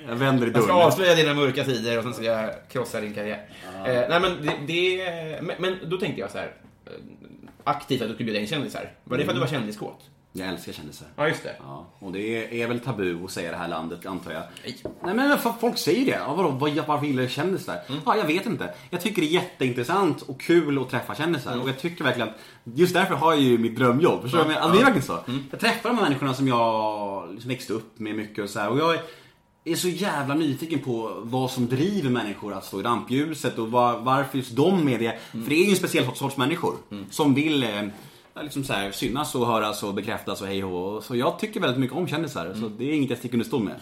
Jag 0.08 0.16
vänder 0.16 0.48
i 0.48 0.52
jag 0.52 0.64
ska 0.64 0.74
dörren. 0.74 0.86
avslöja 0.88 1.16
dina 1.16 1.34
mörka 1.34 1.66
sidor 1.66 1.98
och 1.98 2.04
sen 2.04 2.14
ska 2.14 2.24
jag 2.24 2.54
krossa 2.72 3.02
din 3.02 3.14
karriär. 3.14 3.50
Eh, 3.86 3.94
nej, 4.10 4.20
men, 4.20 4.31
det, 4.42 4.54
det, 4.74 5.42
men, 5.42 5.56
men 5.60 5.78
då 5.90 5.98
tänkte 5.98 6.22
jag 6.22 6.31
så 6.31 6.38
här. 6.38 6.54
eh, 6.86 6.92
Aktivt 7.64 8.02
att 8.02 8.08
du 8.08 8.14
skulle 8.14 8.25
bjuda 8.25 8.40
in 8.40 8.48
kändisar. 8.48 8.92
Var 9.04 9.18
det 9.18 9.24
för 9.24 9.31
att 9.31 9.36
du 9.36 9.40
var 9.42 9.48
kändiskåt? 9.48 10.10
Jag 10.36 10.48
älskar 10.48 10.74
kändisar. 10.74 11.08
Ja, 11.16 11.28
just 11.28 11.44
det. 11.44 11.56
Ja, 11.60 11.86
och 12.00 12.12
det 12.12 12.20
är, 12.20 12.54
är 12.54 12.68
väl 12.68 12.80
tabu 12.80 13.25
att 13.25 13.32
säga 13.32 13.52
det 13.52 13.58
här 13.58 13.68
landet, 13.68 14.06
antar 14.06 14.32
jag. 14.32 14.44
Nej. 14.63 14.84
Nej 15.04 15.16
men 15.16 15.38
folk 15.60 15.78
säger 15.78 16.06
det. 16.06 16.12
Ja, 16.12 16.34
vadå, 16.34 16.50
vad, 16.50 16.75
varför 16.88 17.06
gillar 17.06 17.24
du 17.24 17.30
kändisar? 17.30 17.80
Ja, 18.06 18.18
jag 18.18 18.25
vet 18.25 18.46
inte. 18.46 18.74
Jag 18.90 19.02
tycker 19.02 19.22
det 19.22 19.28
är 19.28 19.32
jätteintressant 19.32 20.22
och 20.22 20.42
kul 20.42 20.82
att 20.82 20.90
träffa 20.90 21.16
kändisar. 21.16 21.62
Och 21.62 21.70
jag 21.70 21.80
tycker 21.80 22.04
verkligen 22.04 22.30
att, 22.30 22.36
just 22.63 22.94
därför 22.94 23.16
har 23.16 23.34
jag 23.34 23.42
ju 23.42 23.58
mitt 23.58 23.75
drömjobb. 23.75 24.22
Förstår 24.22 24.40
du? 24.40 24.46
menar? 24.46 24.62
Alltså, 24.62 24.75
det 24.78 24.82
är 24.82 24.86
verkligen 24.86 25.08
så. 25.08 25.20
Jag 25.52 25.60
träffar 25.60 25.90
de 25.90 25.96
här 25.96 26.04
människorna 26.04 26.34
som 26.34 26.48
jag 26.48 27.28
liksom 27.32 27.50
växte 27.50 27.74
upp 27.74 28.00
med 28.00 28.16
mycket 28.16 28.44
och 28.44 28.50
så 28.50 28.60
här. 28.60 28.70
Och 28.70 28.80
jag 28.80 29.00
är, 29.63 29.75
så 29.75 29.88
jävla 29.90 30.36
nyfiken 30.36 30.80
på 30.80 31.13
vad 31.22 31.52
som 31.52 31.68
driver 31.68 32.10
människor 32.10 32.54
att 32.54 32.66
stå 32.66 32.80
i 32.80 32.84
rampljuset 32.84 33.58
och 33.58 33.72
var, 33.72 34.00
varför 34.00 34.38
just 34.38 34.56
de 34.56 34.88
är 34.88 35.00
det. 35.00 35.20
För 35.32 35.50
det 35.50 35.56
är 35.56 35.66
ju 35.66 35.70
en 35.70 35.75
speciell 35.75 36.16
sorts 36.16 36.38
människor 36.38 36.75
som 37.10 37.34
vill 37.34 37.63
eh, 37.63 37.84
liksom 38.42 38.63
så 38.63 38.74
här, 38.74 38.92
synas 38.92 39.36
och 39.36 39.48
höras 39.48 39.84
och 39.84 39.94
bekräftas 39.94 40.42
och 40.42 40.48
hej 40.48 40.63
och. 40.63 41.04
Så 41.04 41.16
jag 41.16 41.40
tycker 41.40 41.60
väldigt 41.60 41.80
mycket 41.80 41.98
om 41.98 42.08
kändisar. 42.08 42.54
Så 42.54 42.68
det 42.68 42.84
är 42.90 42.94
inget 42.94 43.10
jag 43.10 43.20
sticker 43.20 43.36
under 43.36 43.46
stol 43.46 43.63
med. 43.63 43.75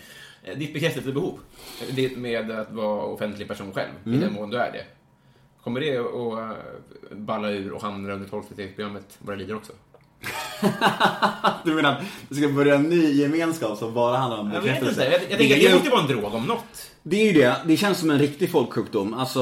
Eh, 0.43 0.57
Ditt 0.57 0.73
bekräftelsebehov, 0.73 1.39
det 1.91 2.17
med 2.17 2.51
att 2.51 2.71
vara 2.71 3.01
offentlig 3.03 3.47
person 3.47 3.73
själv, 3.73 3.91
i 4.05 4.17
den 4.17 4.33
mån 4.33 4.49
du 4.49 4.57
är 4.57 4.71
det. 4.71 4.85
Kommer 5.63 5.79
det 5.79 5.97
att 5.97 6.51
eh, 7.11 7.17
balla 7.17 7.49
ur 7.49 7.71
och 7.71 7.81
hamna 7.81 8.13
under 8.13 8.29
12 8.29 8.43
programmet 8.75 9.17
vad 9.19 9.37
det 9.37 9.39
lider 9.39 9.55
också? 9.55 9.73
Du 11.63 11.73
menar 11.73 11.91
att 11.91 12.03
det 12.29 12.35
ska 12.35 12.49
börja 12.49 12.75
en 12.75 12.83
ny 12.83 13.11
gemenskap 13.11 13.77
som 13.77 13.93
bara 13.93 14.17
handlar 14.17 14.39
om 14.39 14.51
Jag 14.53 14.61
vet 14.61 14.63
bekräftelse? 14.63 15.05
inte, 15.05 15.13
jag, 15.13 15.21
jag 15.21 15.29
det, 15.29 15.37
tänker 15.37 15.55
att 15.55 15.71
det 15.71 15.75
måste 15.75 15.89
vara 15.89 16.01
en 16.01 16.07
drog 16.07 16.33
om 16.33 16.45
något. 16.45 16.90
Det 17.03 17.21
är 17.21 17.25
ju 17.25 17.41
det. 17.41 17.55
Det 17.65 17.77
känns 17.77 17.97
som 17.99 18.09
en 18.09 18.19
riktig 18.19 18.51
folksjukdom. 18.51 19.13
Alltså, 19.13 19.41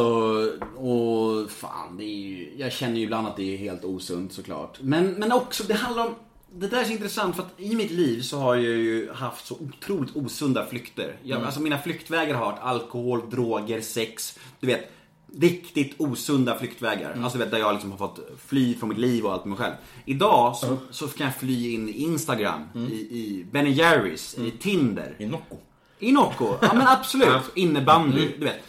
och 0.76 1.52
fan, 1.52 1.98
det 1.98 2.04
är 2.04 2.20
ju, 2.20 2.54
jag 2.58 2.72
känner 2.72 2.96
ju 2.98 3.04
ibland 3.04 3.28
att 3.28 3.38
det 3.38 3.54
är 3.54 3.58
helt 3.58 3.84
osunt 3.84 4.34
såklart. 4.34 4.78
Men, 4.82 5.12
men 5.12 5.32
också, 5.32 5.64
det 5.64 5.74
handlar 5.74 6.06
om 6.08 6.16
det 6.56 6.68
där 6.68 6.82
är 6.82 6.84
så 6.84 6.92
intressant 6.92 7.36
för 7.36 7.44
att 7.44 7.60
i 7.60 7.76
mitt 7.76 7.92
liv 7.92 8.22
så 8.22 8.40
har 8.40 8.56
jag 8.56 8.64
ju 8.64 9.12
haft 9.12 9.48
så 9.48 9.56
otroligt 9.56 10.16
osunda 10.16 10.66
flykter. 10.66 11.16
Jag, 11.24 11.44
Alltså 11.44 11.62
mina 11.62 11.78
flyktvägar 11.78 12.36
har 12.36 12.46
varit 12.46 12.60
alkohol, 12.62 13.30
droger, 13.30 13.82
sex. 13.82 14.40
Du 14.60 14.68
vet, 14.68 14.92
riktigt 15.40 15.96
osunda 15.98 16.60
flyktvägar. 16.60 17.18
Alltså 17.24 17.38
du 17.38 17.44
vet, 17.44 17.52
där 17.52 17.60
jag 17.60 17.74
liksom 17.74 17.92
har 17.92 17.98
fått 17.98 18.20
fly 18.48 18.76
från 18.76 18.90
mitt 18.90 18.98
liv 18.98 19.26
och 19.26 19.34
allt 19.34 19.46
med 19.46 19.50
mig 19.50 19.58
själv. 19.58 19.76
Idag 20.06 20.56
så, 20.56 20.78
så 20.92 21.08
kan 21.08 21.26
jag 21.26 21.36
fly 21.36 21.74
in 21.74 21.90
i 21.90 21.92
Instagram, 21.92 22.62
i, 22.92 22.96
i 22.96 23.46
Ben 23.52 23.74
Jerrys, 23.74 24.38
i 24.38 24.52
Tinder. 24.52 25.16
I 25.18 25.26
Nocco. 25.26 25.58
I 26.00 26.12
Nocco, 26.12 26.58
ja 26.62 26.74
men 26.74 26.88
absolut. 26.88 27.52
Innebandy, 27.56 28.32
du 28.38 28.46
vet. 28.46 28.64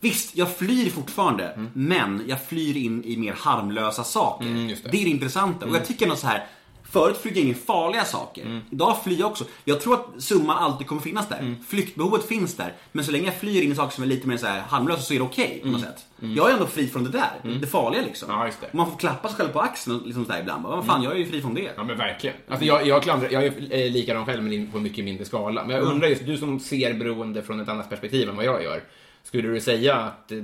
Visst, 0.00 0.36
jag 0.36 0.56
flyr 0.56 0.90
fortfarande, 0.90 1.68
men 1.72 2.22
jag 2.26 2.46
flyr 2.46 2.76
in 2.76 3.04
i 3.04 3.16
mer 3.16 3.34
harmlösa 3.38 4.04
saker. 4.04 4.46
Mm, 4.46 4.68
det. 4.68 4.90
det 4.90 5.00
är 5.00 5.04
det 5.04 5.10
intressanta. 5.10 5.66
Och 5.66 5.76
jag 5.76 5.86
tycker 5.86 6.06
nog 6.06 6.18
så 6.18 6.26
här. 6.26 6.46
Förut 6.94 7.16
flög 7.16 7.36
jag 7.36 7.44
in 7.44 7.50
i 7.50 7.54
farliga 7.54 8.04
saker. 8.04 8.42
Mm. 8.42 8.60
Idag 8.70 8.96
flyr 9.04 9.20
jag 9.20 9.30
också. 9.30 9.44
Jag 9.64 9.80
tror 9.80 9.94
att 9.94 10.22
summan 10.22 10.56
alltid 10.56 10.86
kommer 10.86 11.02
finnas 11.02 11.28
där. 11.28 11.38
Mm. 11.38 11.56
Flyktbehovet 11.68 12.24
finns 12.24 12.56
där. 12.56 12.72
Men 12.92 13.04
så 13.04 13.12
länge 13.12 13.24
jag 13.24 13.34
flyr 13.34 13.62
in 13.62 13.72
i 13.72 13.74
saker 13.74 13.94
som 13.94 14.04
är 14.04 14.08
lite 14.08 14.28
mer 14.28 14.36
så 14.36 14.46
här 14.46 14.60
harmlösa 14.60 15.02
så 15.02 15.14
är 15.14 15.18
det 15.18 15.24
okej 15.24 15.60
på 15.62 15.68
något 15.68 15.80
sätt. 15.80 16.06
Jag 16.20 16.50
är 16.50 16.52
ändå 16.52 16.66
fri 16.66 16.86
från 16.86 17.04
det 17.04 17.10
där. 17.10 17.58
Det 17.60 17.66
farliga 17.66 18.02
liksom. 18.02 18.30
Mm. 18.30 18.46
Ja, 18.46 18.52
det. 18.60 18.72
Man 18.72 18.90
får 18.90 18.98
klappa 18.98 19.28
sig 19.28 19.36
själv 19.36 19.48
på 19.48 19.60
axeln 19.60 20.02
liksom 20.04 20.24
så 20.24 20.32
där 20.32 20.40
ibland. 20.40 20.62
Vad 20.62 20.86
fan, 20.86 21.02
jag 21.02 21.12
är 21.12 21.16
ju 21.16 21.26
fri 21.26 21.40
från 21.40 21.54
det. 21.54 21.70
Ja 21.76 21.84
men 21.84 21.96
verkligen. 21.96 22.36
Alltså 22.48 22.64
jag, 22.66 22.86
jag, 22.86 23.02
klandrar, 23.02 23.28
jag 23.30 23.44
är 23.44 23.52
eh, 23.70 23.92
likadan 23.92 24.26
själv 24.26 24.42
men 24.42 24.70
på 24.70 24.80
mycket 24.80 25.04
mindre 25.04 25.24
skala. 25.24 25.64
Men 25.64 25.76
jag 25.76 25.84
undrar 25.84 26.08
just, 26.08 26.26
du 26.26 26.36
som 26.36 26.60
ser 26.60 26.94
beroende 26.94 27.42
från 27.42 27.60
ett 27.60 27.68
annat 27.68 27.90
perspektiv 27.90 28.28
än 28.28 28.36
vad 28.36 28.44
jag 28.44 28.62
gör. 28.62 28.82
Skulle 29.22 29.48
du 29.48 29.60
säga 29.60 29.96
att 29.96 30.28
det, 30.28 30.40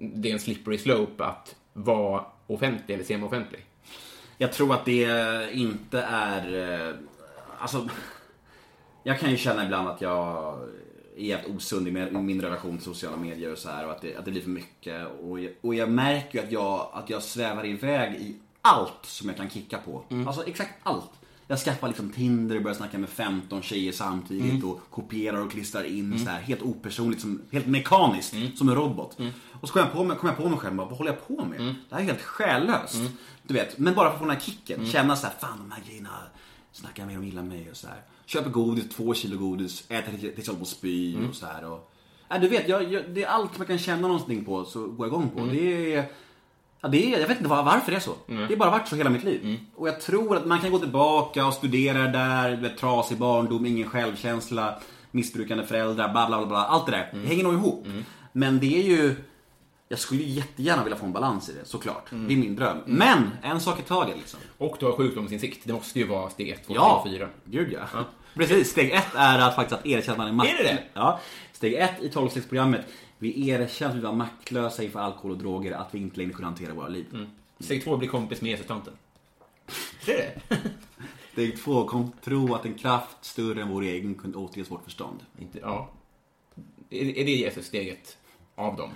det 0.00 0.28
är 0.28 0.32
en 0.32 0.40
slippery 0.40 0.78
slope 0.78 1.24
att 1.24 1.54
vara 1.72 2.24
offentlig 2.46 2.94
eller 2.94 3.04
semi-offentlig? 3.04 3.60
Jag 4.38 4.52
tror 4.52 4.74
att 4.74 4.84
det 4.84 5.52
inte 5.52 6.00
är... 6.02 6.88
eh, 6.88 6.94
Alltså... 7.58 7.88
Jag 9.02 9.20
kan 9.20 9.30
ju 9.30 9.36
känna 9.36 9.64
ibland 9.64 9.88
att 9.88 10.00
jag 10.00 10.58
är 11.16 11.22
jävligt 11.24 11.56
osund 11.56 11.88
i 11.88 11.90
min- 11.90 12.40
relation 12.42 12.76
till 12.76 12.84
sociala 12.84 13.16
medier 13.16 13.52
och 13.52 13.58
så 13.58 13.68
här 13.68 13.84
och 13.86 13.92
att 13.92 14.00
det, 14.00 14.16
att 14.16 14.24
det 14.24 14.30
blir 14.30 14.42
för 14.42 14.50
mycket. 14.50 15.06
Och 15.22 15.40
jag, 15.40 15.52
och 15.60 15.74
jag 15.74 15.90
märker 15.90 16.38
ju 16.38 16.44
att 16.44 16.52
jag, 16.52 16.88
att 16.92 17.10
jag 17.10 17.22
svävar 17.22 17.66
iväg 17.66 18.14
i 18.14 18.36
allt 18.62 18.98
som 19.06 19.28
jag 19.28 19.36
kan 19.36 19.50
kicka 19.50 19.78
på. 19.78 20.02
Alltså 20.26 20.46
exakt 20.46 20.72
allt. 20.82 21.10
Jag 21.50 21.58
skaffar 21.58 21.88
liksom 21.88 22.10
Tinder 22.10 22.56
och 22.56 22.62
börjar 22.62 22.74
snacka 22.74 22.98
med 22.98 23.08
15 23.08 23.62
tjejer 23.62 23.92
samtidigt 23.92 24.64
och 24.64 24.80
kopierar 24.90 25.40
och 25.40 25.50
klistrar 25.50 25.84
in 25.84 26.18
så 26.18 26.30
här 26.30 26.40
helt 26.40 26.62
opersonligt, 26.62 27.20
som, 27.22 27.42
helt 27.52 27.66
mekaniskt, 27.66 28.34
som 28.58 28.68
en 28.68 28.74
robot. 28.74 29.18
Och 29.60 29.68
så 29.68 29.72
kom 29.72 29.82
jag, 29.82 29.92
på 29.92 30.04
mig, 30.04 30.16
kom 30.16 30.28
jag 30.28 30.36
på 30.38 30.48
mig 30.48 30.58
själv 30.58 30.76
bara, 30.76 30.86
vad 30.88 30.98
håller 30.98 31.10
jag 31.10 31.28
på 31.28 31.44
med? 31.44 31.60
Det 31.88 31.94
här 31.94 32.02
är 32.02 32.06
helt 32.06 32.22
själlöst. 32.22 32.94
Du 33.42 33.54
vet, 33.54 33.78
men 33.78 33.94
bara 33.94 34.08
för 34.08 34.14
att 34.14 34.18
få 34.18 34.24
den 34.26 34.34
här 34.36 34.40
kicken. 34.40 34.86
Känna 34.86 35.16
så 35.16 35.26
här, 35.26 35.34
fan 35.40 35.58
de 35.58 35.70
här 35.70 35.82
grejerna 35.88 36.10
snackar 36.72 37.06
mer 37.06 37.16
om 37.18 37.24
illa 37.24 37.42
mig 37.42 37.70
och 37.70 37.76
så 37.76 37.86
här. 37.86 38.02
Köper 38.26 38.50
godis, 38.50 38.88
två 38.88 39.14
kilo 39.14 39.38
godis, 39.38 39.84
äter 39.88 40.32
tills 40.34 40.46
jag 40.46 40.58
på 40.58 40.64
spy 40.64 41.16
och 41.28 41.34
så 41.34 41.46
här. 41.46 41.64
Och, 41.64 41.92
ja, 42.28 42.38
du 42.38 42.48
vet, 42.48 42.68
jag, 42.68 42.92
jag, 42.92 43.10
det 43.10 43.22
är 43.24 43.28
allt 43.28 43.58
man 43.58 43.66
kan 43.66 43.78
känna 43.78 44.08
någonting 44.08 44.44
på 44.44 44.64
så 44.64 44.86
går 44.86 45.06
jag 45.06 45.08
igång 45.08 45.30
på. 45.30 45.46
Det 45.46 45.94
är, 45.94 46.04
ja, 46.80 46.88
det 46.88 47.14
är, 47.14 47.20
jag 47.20 47.28
vet 47.28 47.36
inte 47.38 47.50
var, 47.50 47.62
varför 47.62 47.90
det 47.90 47.96
är 47.96 48.00
så. 48.00 48.14
Det 48.26 48.34
har 48.34 48.56
bara 48.56 48.70
varit 48.70 48.88
så 48.88 48.96
hela 48.96 49.10
mitt 49.10 49.24
liv. 49.24 49.60
Och 49.76 49.88
jag 49.88 50.00
tror 50.00 50.36
att 50.36 50.46
man 50.46 50.58
kan 50.60 50.70
gå 50.70 50.78
tillbaka 50.78 51.46
och 51.46 51.54
studera 51.54 52.06
där, 52.06 52.56
vet, 52.56 52.78
trasig 52.78 53.18
barndom, 53.18 53.66
ingen 53.66 53.88
självkänsla, 53.90 54.78
missbrukande 55.10 55.66
föräldrar, 55.66 56.08
bla 56.08 56.26
bla 56.26 56.38
bla. 56.38 56.46
bla. 56.46 56.64
Allt 56.64 56.86
det 56.86 56.92
där, 56.92 57.10
det 57.12 57.28
hänger 57.28 57.44
nog 57.44 57.52
ihop. 57.52 57.86
Men 58.32 58.58
det 58.58 58.78
är 58.78 58.82
ju 58.82 59.14
jag 59.88 59.98
skulle 59.98 60.22
ju 60.22 60.28
jättegärna 60.28 60.82
vilja 60.84 60.98
få 60.98 61.06
en 61.06 61.12
balans 61.12 61.48
i 61.48 61.52
det, 61.52 61.64
såklart. 61.64 62.06
Det 62.10 62.16
är 62.34 62.36
min 62.36 62.56
dröm. 62.56 62.78
Men, 62.86 63.30
en 63.42 63.60
sak 63.60 63.78
i 63.78 63.82
taget 63.82 64.16
liksom. 64.16 64.40
Och 64.58 64.76
du 64.80 64.86
har 64.86 64.92
sjukdomsinsikt. 64.92 65.60
Det 65.64 65.72
måste 65.72 65.98
ju 65.98 66.06
vara 66.06 66.30
steg 66.30 66.48
1, 66.48 66.66
2, 66.66 66.66
3 66.66 66.74
Ja, 66.74 67.02
och 67.04 67.10
4. 67.10 67.28
gud 67.44 67.72
ja. 67.72 68.04
Precis, 68.34 68.70
steg 68.70 68.90
ett 68.90 69.14
är 69.14 69.38
att 69.38 69.54
faktiskt 69.54 69.80
att 69.80 69.86
erkänna 69.86 70.12
att 70.12 70.18
man 70.18 70.28
är 70.28 70.32
maktlös. 70.32 70.60
Är 70.60 70.64
det 70.64 70.70
det? 70.70 70.82
Ja. 70.94 71.20
Steg 71.52 71.74
ett 71.74 72.02
i 72.02 72.08
12-stegsprogrammet. 72.08 72.80
Vi 73.18 73.48
erkänner 73.48 73.90
att 73.90 73.98
vi 73.98 74.00
var 74.00 74.12
maktlösa 74.12 74.82
inför 74.82 75.00
alkohol 75.00 75.30
och 75.30 75.38
droger, 75.38 75.72
att 75.72 75.94
vi 75.94 75.98
inte 75.98 76.16
längre 76.16 76.32
kunde 76.32 76.46
hantera 76.46 76.74
våra 76.74 76.88
liv. 76.88 77.06
Mm. 77.12 77.26
Steg 77.58 77.84
2 77.84 77.96
blir 77.96 78.08
kompis 78.08 78.40
med 78.40 78.50
Jesus-tanten. 78.50 78.92
Det 80.06 80.12
är 80.12 80.16
det? 80.48 80.56
Steg 81.32 81.62
två, 81.62 81.84
kom 81.84 82.12
tro 82.24 82.54
att 82.54 82.64
en 82.64 82.74
kraft 82.74 83.16
större 83.20 83.62
än 83.62 83.68
vår 83.68 83.82
egen 83.82 84.14
kunde 84.14 84.38
återges 84.38 84.70
vårt 84.70 84.84
förstånd. 84.84 85.20
Inte, 85.38 85.58
ja. 85.58 85.90
Är, 86.90 87.18
är 87.18 87.24
det 87.24 87.30
Jesus-steget 87.30 88.16
av 88.54 88.76
dem? 88.76 88.90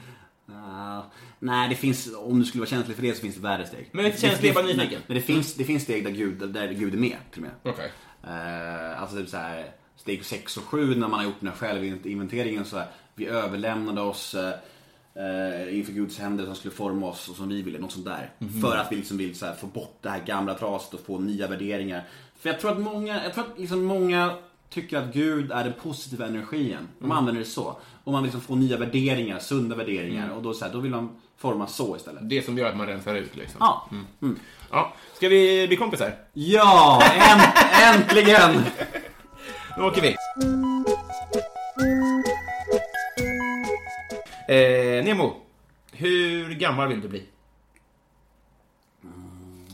Ah, 0.46 1.02
nej, 1.38 1.68
det 1.68 1.74
finns, 1.74 2.14
om 2.16 2.38
du 2.38 2.44
skulle 2.44 2.60
vara 2.60 2.70
känslig 2.70 2.96
för 2.96 3.02
det 3.02 3.14
så 3.14 3.20
finns 3.20 3.34
det 3.34 3.40
värre 3.40 3.66
steg. 3.66 3.88
Men 3.92 4.04
det 4.04 4.20
känns 4.20 4.38
det 4.38 4.54
bara 4.54 4.64
nyfiken. 4.64 5.00
Men 5.06 5.14
det 5.14 5.22
finns, 5.22 5.54
det 5.54 5.64
finns 5.64 5.82
steg 5.82 6.04
där 6.04 6.10
Gud, 6.10 6.48
där 6.48 6.72
Gud 6.72 6.94
är 6.94 6.98
med, 6.98 7.16
till 7.30 7.44
och 7.44 7.48
med. 7.48 7.72
Okej. 7.72 7.92
Eh, 8.24 9.02
alltså 9.02 9.16
typ 9.16 9.28
så 9.28 9.36
här, 9.36 9.72
steg 9.96 10.24
6 10.24 10.56
och 10.56 10.64
7 10.64 10.94
när 10.94 11.08
man 11.08 11.18
har 11.18 11.24
gjort 11.24 11.40
den 11.40 11.48
här 11.48 11.56
självinventeringen 11.56 12.64
så 12.64 12.78
här, 12.78 12.86
vi 13.14 13.26
överlämnade 13.26 14.00
oss 14.00 14.34
eh, 14.34 15.78
inför 15.78 15.92
Guds 15.92 16.18
händer 16.18 16.44
som 16.44 16.54
skulle 16.54 16.74
forma 16.74 17.06
oss 17.06 17.28
och 17.28 17.36
som 17.36 17.48
vi 17.48 17.62
ville, 17.62 17.78
något 17.78 17.92
sånt 17.92 18.04
där. 18.06 18.30
För 18.62 18.76
att 18.76 18.92
vi 18.92 18.96
liksom 18.96 19.16
vill 19.16 19.34
så 19.38 19.46
här, 19.46 19.54
få 19.54 19.66
bort 19.66 19.98
det 20.00 20.10
här 20.10 20.20
gamla 20.26 20.54
traset 20.54 20.94
och 20.94 21.00
få 21.06 21.18
nya 21.18 21.46
värderingar. 21.46 22.04
För 22.40 22.48
jag 22.50 22.60
tror 22.60 22.70
att 22.72 22.80
många, 22.80 23.24
jag 23.24 23.34
tror 23.34 23.44
att 23.44 23.58
liksom 23.58 23.84
många 23.84 24.34
tycker 24.70 24.98
att 24.98 25.12
Gud 25.14 25.52
är 25.52 25.64
den 25.64 25.72
positiva 25.82 26.26
energin. 26.26 26.76
De 26.98 27.12
använder 27.12 27.40
det 27.40 27.46
så. 27.48 27.76
Och 28.04 28.12
man 28.12 28.22
vill 28.22 28.32
liksom 28.32 28.40
få 28.40 28.54
nya 28.54 28.76
värderingar, 28.76 29.38
sunda 29.38 29.76
värderingar. 29.76 30.30
Och 30.30 30.42
då, 30.42 30.54
så 30.54 30.64
här, 30.64 30.72
då 30.72 30.78
vill 30.78 30.90
man 30.90 31.20
forma 31.36 31.66
så 31.66 31.96
istället. 31.96 32.28
Det 32.28 32.42
som 32.44 32.58
gör 32.58 32.68
att 32.68 32.76
man 32.76 32.86
rensar 32.86 33.14
ut 33.14 33.36
liksom. 33.36 33.56
Ja. 33.60 33.88
ja. 34.70 34.92
Ska 35.16 35.28
vi 35.28 35.66
bli 35.68 35.76
kompisar? 35.76 36.14
Ja, 36.32 37.02
änt- 37.04 37.94
äntligen! 37.94 38.50
Nu 39.76 39.82
åker 39.82 40.02
vi. 40.02 40.16
Eh, 44.52 45.04
Nemo, 45.04 45.36
hur 45.92 46.54
gammal 46.54 46.88
vill 46.88 47.00
du 47.00 47.08
bli? 47.08 47.24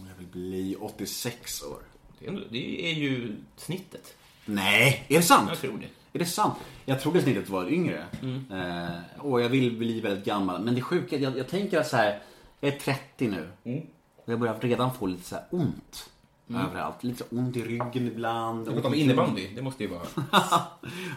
Jag 0.08 0.14
vill 0.18 0.26
bli 0.26 0.76
86 0.80 1.62
år. 1.62 1.82
Det 2.18 2.26
är, 2.26 2.46
det 2.50 2.90
är 2.90 2.94
ju 2.94 3.36
snittet. 3.56 4.14
Nej, 4.44 5.04
är 5.08 5.16
det 5.16 5.22
sant? 5.22 5.48
Jag 5.48 5.58
tror 5.58 5.78
det. 5.78 5.88
Är 6.12 6.18
det 6.18 6.26
sant? 6.26 6.54
Jag 6.84 7.00
trodde 7.00 7.22
snittet 7.22 7.48
var 7.48 7.68
yngre. 7.72 8.04
Eh, 8.50 9.20
och 9.24 9.40
jag 9.40 9.48
vill 9.48 9.76
bli 9.76 10.00
väldigt 10.00 10.24
gammal. 10.24 10.64
Men 10.64 10.74
det 10.74 10.80
sjuka 10.80 11.16
jag, 11.16 11.38
jag 11.38 11.48
tänker 11.48 11.82
så 11.82 11.96
här. 11.96 12.22
Jag 12.60 12.74
är 12.74 12.78
30 12.78 13.28
nu. 13.28 13.50
Och 14.24 14.32
jag 14.32 14.40
börjar 14.40 14.60
redan 14.60 14.94
få 14.94 15.06
lite 15.06 15.24
så 15.24 15.34
här 15.34 15.44
ont. 16.48 16.58
Överallt. 16.70 17.04
Lite 17.04 17.24
ont 17.30 17.56
i 17.56 17.62
ryggen 17.62 18.06
ibland. 18.06 18.66
Något 18.74 18.84
om 18.84 18.94
innebandy, 18.94 19.48
det 19.54 19.62
måste 19.62 19.82
ju 19.84 19.90
vara... 19.90 20.02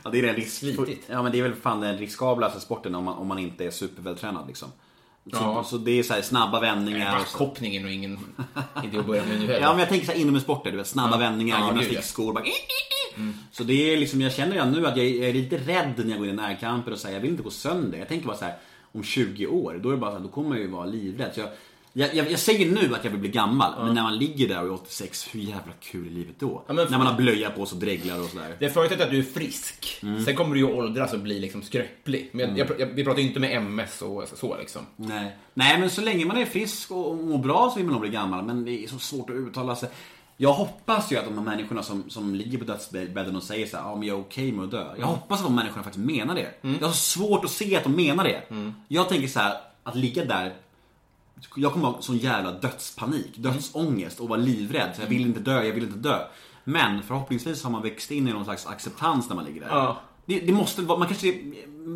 ja, 0.03 0.09
det 0.11 0.19
är 0.19 0.23
den 0.23 0.35
risk... 0.35 0.57
Slitigt. 0.59 1.03
Ja, 1.09 1.23
men 1.23 1.31
det 1.31 1.39
är 1.39 1.43
väl 1.43 1.55
fan 1.55 1.81
den 1.81 1.97
riskablaste 1.97 2.59
sporten 2.59 2.95
om 2.95 3.03
man, 3.03 3.17
om 3.17 3.27
man 3.27 3.39
inte 3.39 3.65
är 3.65 3.71
supervältränad 3.71 4.47
liksom. 4.47 4.69
Så, 5.23 5.37
Ja. 5.37 5.63
så 5.63 5.77
det 5.77 5.91
är 5.99 6.03
så 6.03 6.13
här 6.13 6.21
snabba 6.21 6.59
vändningar. 6.59 7.19
och 7.21 7.27
så. 7.27 7.37
Backhoppningen 7.37 7.85
och 7.85 7.91
ingen 7.91 8.19
idé 8.83 8.97
att 8.97 9.05
börja 9.05 9.23
med 9.25 9.39
nu 9.39 9.45
heller. 9.47 9.61
Ja, 9.61 9.69
men 9.69 9.79
jag 9.79 9.89
tänker 9.89 10.05
så 10.05 10.11
här 10.11 10.19
inomhussporter, 10.19 10.71
du 10.71 10.77
vet, 10.77 10.87
snabba 10.87 11.17
vändningar, 11.17 11.59
Ja, 11.59 11.65
gud, 11.67 11.77
ja. 11.77 11.81
gymnastikskor, 11.81 12.33
bara... 12.33 12.43
Så 13.51 13.63
det 13.63 13.93
är 13.93 13.97
liksom, 13.97 14.21
jag 14.21 14.33
känner 14.33 14.51
redan 14.51 14.71
nu 14.71 14.87
att 14.87 14.97
jag 14.97 15.05
är, 15.05 15.19
jag 15.19 15.29
är 15.29 15.33
lite 15.33 15.57
rädd 15.57 15.93
när 15.97 16.09
jag 16.09 16.17
går 16.17 16.27
in 16.27 16.33
i 16.33 16.37
närkamper 16.37 16.91
och 16.91 16.97
säger 16.99 17.15
jag 17.15 17.21
vill 17.21 17.31
inte 17.31 17.43
gå 17.43 17.49
sönder. 17.49 17.97
Jag 17.97 18.07
tänker 18.07 18.27
bara 18.27 18.37
så 18.37 18.45
här, 18.45 18.53
om 18.91 19.03
20 19.03 19.47
år, 19.47 19.79
då 19.83 19.89
är 19.89 19.93
det 19.93 19.99
bara 19.99 20.11
så 20.11 20.17
här, 20.17 20.23
då 20.23 20.29
kommer 20.29 20.55
jag 20.55 20.59
ju 20.65 20.71
vara 20.71 20.85
livrädd. 20.85 21.31
Så 21.33 21.39
jag, 21.39 21.49
jag, 21.93 22.15
jag, 22.15 22.31
jag 22.31 22.39
säger 22.39 22.71
nu 22.71 22.95
att 22.95 23.03
jag 23.03 23.11
vill 23.11 23.19
bli 23.19 23.29
gammal, 23.29 23.85
men 23.85 23.95
när 23.95 24.03
man 24.03 24.17
ligger 24.17 24.47
där 24.47 24.61
och 24.61 24.67
är 24.67 24.73
86, 24.73 25.27
hur 25.31 25.39
jävla 25.39 25.73
kul 25.79 26.07
är 26.07 26.11
livet 26.11 26.35
då? 26.39 26.63
Ja, 26.67 26.73
när 26.73 26.89
man 26.89 27.07
har 27.07 27.17
blöja 27.17 27.49
på 27.49 27.65
sig 27.65 27.75
och 27.75 27.81
dreglar 27.81 28.19
och 28.19 28.29
sådär. 28.29 28.55
Det 28.59 28.69
förutsätter 28.69 29.03
att 29.03 29.11
du 29.11 29.19
är 29.19 29.23
frisk. 29.23 29.99
Mm. 30.03 30.25
Sen 30.25 30.35
kommer 30.35 30.55
du 30.55 30.61
ju 30.61 30.73
åldras 30.73 31.13
och 31.13 31.19
bli 31.19 31.39
liksom 31.39 31.61
skröplig. 31.61 32.29
Men 32.31 32.55
jag, 32.57 32.67
jag, 32.79 32.87
vi 32.87 33.03
pratar 33.03 33.19
ju 33.19 33.27
inte 33.27 33.39
med 33.39 33.57
MS 33.57 34.01
och 34.01 34.23
så 34.35 34.57
liksom. 34.57 34.81
Nej. 34.95 35.37
Nej, 35.53 35.79
men 35.79 35.89
så 35.89 36.01
länge 36.01 36.25
man 36.25 36.37
är 36.37 36.45
frisk 36.45 36.91
och 36.91 37.11
och 37.11 37.17
mår 37.17 37.37
bra 37.37 37.69
så 37.69 37.77
vill 37.77 37.85
man 37.85 37.93
nog 37.93 38.01
bli 38.01 38.09
gammal. 38.09 38.45
Men 38.45 38.65
det 38.65 38.83
är 38.83 38.87
så 38.87 38.99
svårt 38.99 39.29
att 39.29 39.35
uttala 39.35 39.75
sig. 39.75 39.89
Jag 40.37 40.53
hoppas 40.53 41.11
ju 41.11 41.17
att 41.17 41.25
de 41.25 41.37
här 41.37 41.45
människorna 41.45 41.83
som, 41.83 42.09
som 42.09 42.35
ligger 42.35 42.57
på 42.57 42.63
dödsbädden 42.63 43.35
och 43.35 43.43
säger 43.43 43.67
så 43.67 43.77
här, 43.77 43.83
ja 43.83 43.95
men 43.95 44.07
jag 44.07 44.17
är 44.17 44.21
okej 44.21 44.51
med 44.51 44.65
att 44.65 44.71
dö. 44.71 44.95
Jag 44.99 45.05
hoppas 45.05 45.39
att 45.39 45.45
de 45.45 45.55
människorna 45.55 45.83
faktiskt 45.83 46.05
menar 46.05 46.35
det. 46.35 46.49
Jag 46.61 46.87
har 46.87 46.93
så 46.93 47.19
svårt 47.19 47.45
att 47.45 47.51
se 47.51 47.75
att 47.75 47.83
de 47.83 47.95
menar 47.95 48.23
det. 48.23 48.41
Jag 48.87 49.09
tänker 49.09 49.27
så 49.27 49.39
här, 49.39 49.57
att 49.83 49.95
ligga 49.95 50.25
där 50.25 50.53
jag 51.55 51.73
kommer 51.73 51.87
ha 51.87 52.01
sån 52.01 52.17
jävla 52.17 52.51
dödspanik, 52.51 53.37
dödsångest 53.37 54.19
och 54.19 54.29
vara 54.29 54.39
livrädd. 54.39 54.89
Så 54.95 55.01
jag 55.01 55.07
vill 55.07 55.21
inte 55.21 55.39
dö, 55.39 55.63
jag 55.63 55.73
vill 55.73 55.83
inte 55.83 55.97
dö. 55.97 56.19
Men 56.63 57.03
förhoppningsvis 57.03 57.63
har 57.63 57.71
man 57.71 57.81
växt 57.81 58.11
in 58.11 58.27
i 58.27 58.33
någon 58.33 58.45
slags 58.45 58.67
acceptans 58.67 59.29
när 59.29 59.35
man 59.35 59.45
ligger 59.45 59.61
där. 59.61 59.67
Ja. 59.67 60.01
Det, 60.25 60.39
det 60.39 60.53
måste 60.53 60.81
vara, 60.81 60.99
man 60.99 61.07
kanske, 61.07 61.31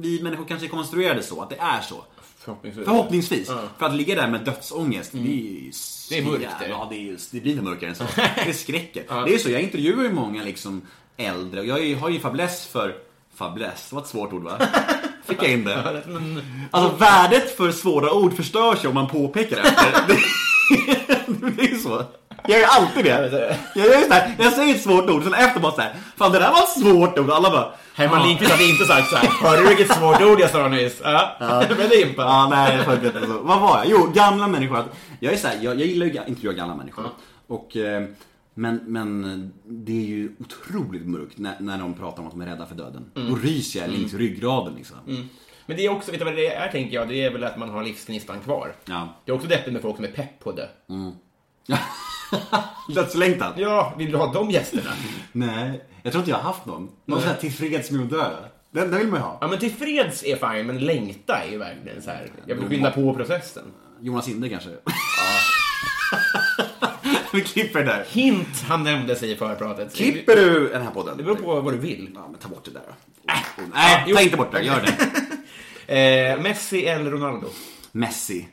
vi 0.01 0.19
människor 0.23 0.45
kanske 0.45 0.67
är 0.67 0.69
konstruerade 0.69 1.23
så, 1.23 1.41
att 1.41 1.49
det 1.49 1.57
är 1.59 1.81
så. 1.81 2.03
Förhoppningsvis. 2.37 2.85
Förhoppningsvis. 2.85 3.47
Ja. 3.49 3.61
För 3.77 3.85
att 3.85 3.95
ligga 3.95 4.15
där 4.15 4.27
med 4.27 4.45
dödsångest, 4.45 5.11
det 5.11 5.17
är 5.17 5.21
ju 5.21 5.59
Mm. 5.59 5.71
Det 6.09 6.17
är 6.17 6.23
mörkt, 6.23 6.59
det. 6.59 6.67
Ja, 6.67 6.87
det, 6.89 6.95
är, 7.09 7.17
det 7.31 7.39
blir 7.39 7.61
mörkare 7.61 7.89
än 7.89 7.95
så. 7.95 8.03
Det 8.45 8.53
skräcker. 8.53 9.25
Det 9.25 9.33
är 9.33 9.37
så, 9.37 9.49
jag 9.49 9.61
intervjuar 9.61 10.03
ju 10.03 10.13
många 10.13 10.43
liksom 10.43 10.81
äldre 11.17 11.59
och 11.59 11.65
jag 11.65 11.85
är- 11.85 11.95
har 11.95 12.09
ju 12.09 12.19
fäbless 12.19 12.65
för 12.67 12.95
Fäbless, 13.35 13.89
det 13.89 13.95
var 13.95 14.01
ett 14.01 14.07
svårt 14.07 14.33
ord 14.33 14.43
va? 14.43 14.57
Fick 15.27 15.43
jag 15.43 15.51
in 15.51 15.63
det? 15.63 16.03
Alltså 16.71 16.95
värdet 16.95 17.57
för 17.57 17.71
svåra 17.71 18.11
ord 18.11 18.35
förstörs 18.35 18.83
ju 18.83 18.87
om 18.87 18.93
man 18.93 19.07
påpekar. 19.07 19.57
Det, 20.07 20.17
det 21.55 21.63
är 21.63 21.67
ju 21.67 21.77
så. 21.77 22.03
Jag 22.47 22.59
gör 22.59 22.67
alltid 22.67 23.05
det. 23.05 23.57
Jag, 23.75 23.85
gör 23.87 24.07
så 24.07 24.13
här, 24.13 24.35
jag 24.39 24.53
säger 24.53 24.75
ett 24.75 24.83
svårt 24.83 25.09
ord, 25.09 25.23
sen 25.23 25.33
efter 25.33 25.59
bara 25.59 25.71
så 25.71 25.81
här, 25.81 25.93
Fan 26.17 26.31
det 26.31 26.39
där 26.39 26.51
var 26.51 26.59
ett 26.59 26.69
svårt 26.69 27.19
ord. 27.19 27.29
Alla 27.29 27.49
bara 27.49 27.71
Herman 27.93 28.27
Lindqvist 28.27 28.51
hade 28.51 28.63
inte 28.63 28.85
sagt 28.85 29.09
så 29.09 29.15
här. 29.15 29.27
Hörde 29.27 29.61
du 29.61 29.67
vilket 29.67 29.97
svårt 29.97 30.21
ord 30.21 30.39
jag 30.39 30.49
sa 30.49 30.67
nyss? 30.67 31.01
Ja. 31.03 31.35
Men 31.69 31.89
det 31.89 31.95
är 31.95 32.07
impa. 32.07 32.21
Ja, 32.21 32.47
nej, 32.49 32.79
jag 32.87 33.05
inte 33.05 33.27
så. 33.27 33.39
Vad 33.41 33.61
var 33.61 33.77
jag? 33.77 33.85
Jo, 33.87 34.11
gamla 34.13 34.47
människor. 34.47 34.83
Jag 35.19 35.33
är 35.33 35.37
så 35.37 35.47
här, 35.47 35.57
jag, 35.61 35.79
jag 35.79 35.87
gillar 35.87 36.05
ju 36.05 36.19
intervjua 36.27 36.53
gamla 36.53 36.75
människor. 36.75 37.05
Och, 37.47 37.77
eh, 37.77 38.03
men, 38.57 38.75
men 38.85 39.53
det 39.65 39.91
är 39.91 40.05
ju 40.05 40.35
otroligt 40.39 41.07
mörkt 41.07 41.37
när, 41.37 41.59
när 41.59 41.77
de 41.77 41.93
pratar 41.93 42.21
om 42.21 42.27
att 42.27 42.33
de 42.33 42.41
är 42.41 42.45
rädda 42.45 42.65
för 42.65 42.75
döden. 42.75 43.11
Då 43.13 43.35
ryser 43.35 43.81
jag 43.81 43.89
längs 43.89 44.13
ryggraden 44.13 44.75
liksom. 44.75 44.97
Men 45.65 45.77
det 45.77 45.85
är 45.85 45.89
också, 45.89 46.11
vet 46.11 46.19
du 46.19 46.25
vad 46.25 46.35
det 46.35 46.53
är 46.53 46.71
tänker 46.71 46.95
jag? 46.95 47.09
Det 47.09 47.23
är 47.23 47.31
väl 47.31 47.43
att 47.43 47.57
man 47.57 47.69
har 47.69 47.83
livsgnistan 47.83 48.39
kvar. 48.39 48.75
Ja. 48.85 49.15
Det 49.25 49.31
är 49.31 49.35
också 49.35 49.47
deppigt 49.47 49.73
med 49.73 49.81
folk 49.81 49.95
som 49.95 50.05
är 50.05 50.11
pepp 50.11 50.39
på 50.39 50.51
det. 50.51 50.69
Dödslängtan? 52.95 53.53
Ja, 53.57 53.93
vill 53.97 54.11
du 54.11 54.17
ha 54.17 54.33
de 54.33 54.51
gästerna? 54.51 54.91
Nej, 55.31 55.81
jag 56.03 56.11
tror 56.11 56.21
inte 56.21 56.31
jag 56.31 56.37
har 56.37 56.43
haft 56.43 56.65
någon. 56.65 56.89
Någon 57.05 57.19
sån 57.19 57.29
här 57.29 57.37
tillfreds 57.37 57.91
med 57.91 58.03
att 58.03 58.09
dö. 58.09 58.29
Den, 58.71 58.91
den 58.91 58.99
vill 58.99 59.07
man 59.07 59.19
ju 59.19 59.23
ha. 59.23 59.37
Ja, 59.41 59.47
men 59.47 59.59
tillfreds 59.59 60.23
är 60.23 60.35
fine, 60.35 60.67
men 60.67 60.79
längta 60.79 61.37
är 61.37 61.51
ju 61.51 61.57
verkligen 61.57 62.01
så 62.01 62.09
här. 62.09 62.31
Jag 62.45 62.55
vill 62.55 62.67
skynda 62.67 62.91
på 62.91 63.13
processen. 63.13 63.63
Jonas 64.01 64.29
Inde 64.29 64.49
kanske? 64.49 64.69
Ja. 64.69 64.91
Vi 67.39 67.41
klipper 67.41 67.79
det 67.79 67.85
där. 67.85 68.05
Hint 68.09 68.65
han 68.67 68.83
nämnde 68.83 69.15
sig 69.15 69.31
i 69.31 69.35
förpratet. 69.35 69.95
Klipper 69.95 70.35
du 70.35 70.69
den 70.69 70.81
här 70.81 70.91
podden? 70.91 71.17
Det 71.17 71.23
beror 71.23 71.35
på 71.35 71.61
vad 71.61 71.73
du 71.73 71.77
vill. 71.77 72.09
Ja, 72.15 72.27
men 72.31 72.39
ta 72.39 72.49
bort 72.49 72.65
det 72.65 72.71
där 72.71 72.81
då. 72.87 72.93
Nej, 73.73 74.03
jo. 74.07 74.15
ta 74.15 74.21
inte 74.21 74.37
bort 74.37 74.51
det. 74.51 74.61
Gör 74.61 74.81
det. 74.81 74.97
Eh, 75.87 76.41
Messi 76.41 76.85
eller 76.85 77.11
Ronaldo? 77.11 77.47
Messi. 77.91 78.47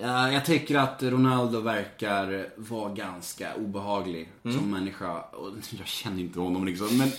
Ja, 0.00 0.32
jag 0.32 0.44
tycker 0.44 0.78
att 0.78 1.02
Ronaldo 1.02 1.60
verkar 1.60 2.48
vara 2.56 2.94
ganska 2.94 3.54
obehaglig 3.54 4.32
som 4.42 4.70
människa. 4.70 5.20
Och 5.20 5.50
jag 5.78 5.86
känner 5.86 6.20
inte 6.20 6.40
honom 6.40 6.64
liksom, 6.64 6.98
men... 6.98 7.10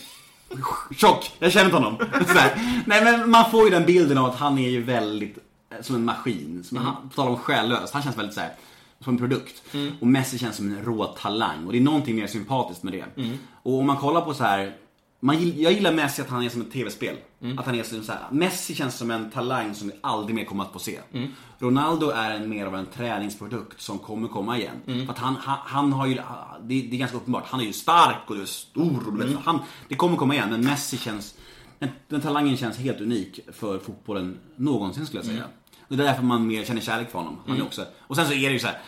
Chock! 0.98 1.32
Jag 1.40 1.52
känner 1.52 1.66
inte 1.66 1.78
honom. 1.78 1.98
Nej 2.86 3.04
men 3.04 3.30
man 3.30 3.52
får 3.52 3.64
ju 3.64 3.70
den 3.70 3.86
bilden 3.86 4.18
av 4.18 4.26
att 4.26 4.36
han 4.36 4.58
är 4.58 4.70
ju 4.70 4.84
väldigt 4.84 5.38
eh, 5.72 5.82
som 5.82 5.96
en 5.96 6.06
maskin. 6.06 6.64
Som 6.64 6.78
han, 6.78 7.10
på 7.10 7.16
tal 7.16 7.28
om 7.28 7.38
själlös, 7.38 7.92
han 7.92 8.04
känns 8.04 8.18
väldigt 8.18 8.36
såhär 8.36 8.54
som 9.04 9.14
en 9.14 9.18
produkt. 9.20 9.64
Och 10.02 10.08
Messi 10.08 10.38
känns 10.38 10.56
som 10.56 10.68
en 10.78 10.84
rå 10.86 11.06
talang. 11.06 11.66
Och 11.66 11.72
det 11.72 11.78
är 11.78 11.82
någonting 11.82 12.16
mer 12.16 12.28
sympatiskt 12.28 12.84
med 12.84 12.94
det. 12.94 13.06
Och 13.64 13.80
om 13.80 13.86
man 13.88 13.98
kollar 13.98 14.22
på 14.22 14.34
så 14.34 14.44
här. 14.44 14.78
Man, 15.20 15.60
jag 15.62 15.74
gillar 15.74 15.94
Messi 15.94 16.22
att 16.22 16.30
han 16.30 16.44
är 16.44 16.50
som 16.50 16.62
ett 16.62 16.72
tv-spel. 16.72 17.16
Att 17.58 17.66
han 17.66 17.76
är 17.76 17.84
som 17.84 18.04
så 18.04 18.12
här, 18.12 18.22
Messi 18.32 18.76
känns 18.76 18.98
som 18.98 19.12
en 19.12 19.32
talang 19.32 19.76
som 19.76 19.88
vi 19.88 19.94
aldrig 20.02 20.36
mer 20.36 20.46
kommer 20.46 20.64
att 20.64 20.74
få 20.74 20.80
se. 20.80 21.00
Ronaldo 21.60 22.10
är 22.10 22.32
en 22.32 22.50
mer 22.50 22.66
av 22.66 22.76
en 22.76 22.86
träningsprodukt 22.86 23.82
som 23.82 24.00
kommer 24.00 24.28
komma 24.28 24.58
igen. 24.58 24.82
För 25.06 25.14
att 25.14 25.20
han, 25.20 25.36
han, 25.40 25.58
han 25.64 25.94
har 25.94 26.06
ju, 26.08 26.14
det, 26.16 26.22
det 26.62 26.96
är 26.96 26.98
ganska 26.98 27.18
uppenbart, 27.18 27.44
han 27.48 27.60
är 27.60 27.66
ju 27.66 27.74
stark 27.74 28.18
och 28.28 28.36
är 28.38 28.46
stor. 28.46 29.08
Och 29.08 29.20
vet, 29.22 29.38
han, 29.46 29.60
det 29.90 29.96
kommer 29.96 30.18
komma 30.18 30.34
igen, 30.34 30.50
men 30.50 30.66
Messi 30.66 30.98
känns, 30.98 31.36
den, 31.80 31.90
den 32.08 32.22
talangen 32.22 32.58
känns 32.58 32.78
helt 32.78 33.02
unik 33.02 33.40
för 33.54 33.80
fotbollen 33.80 34.38
någonsin 34.56 35.06
skulle 35.06 35.20
jag 35.20 35.26
säga. 35.26 35.44
Och 35.88 35.98
det 35.98 36.04
är 36.04 36.08
därför 36.08 36.24
man 36.24 36.48
mer 36.48 36.64
känner 36.66 36.82
kärlek 36.82 37.12
för 37.12 37.20
honom. 37.20 37.38
Han 37.48 37.58
är 37.58 37.64
också, 37.64 37.86
och 38.00 38.16
sen 38.16 38.28
så 38.28 38.34
är 38.34 38.48
det 38.48 38.54
ju 38.54 38.60
så 38.60 38.68
här. 38.68 38.80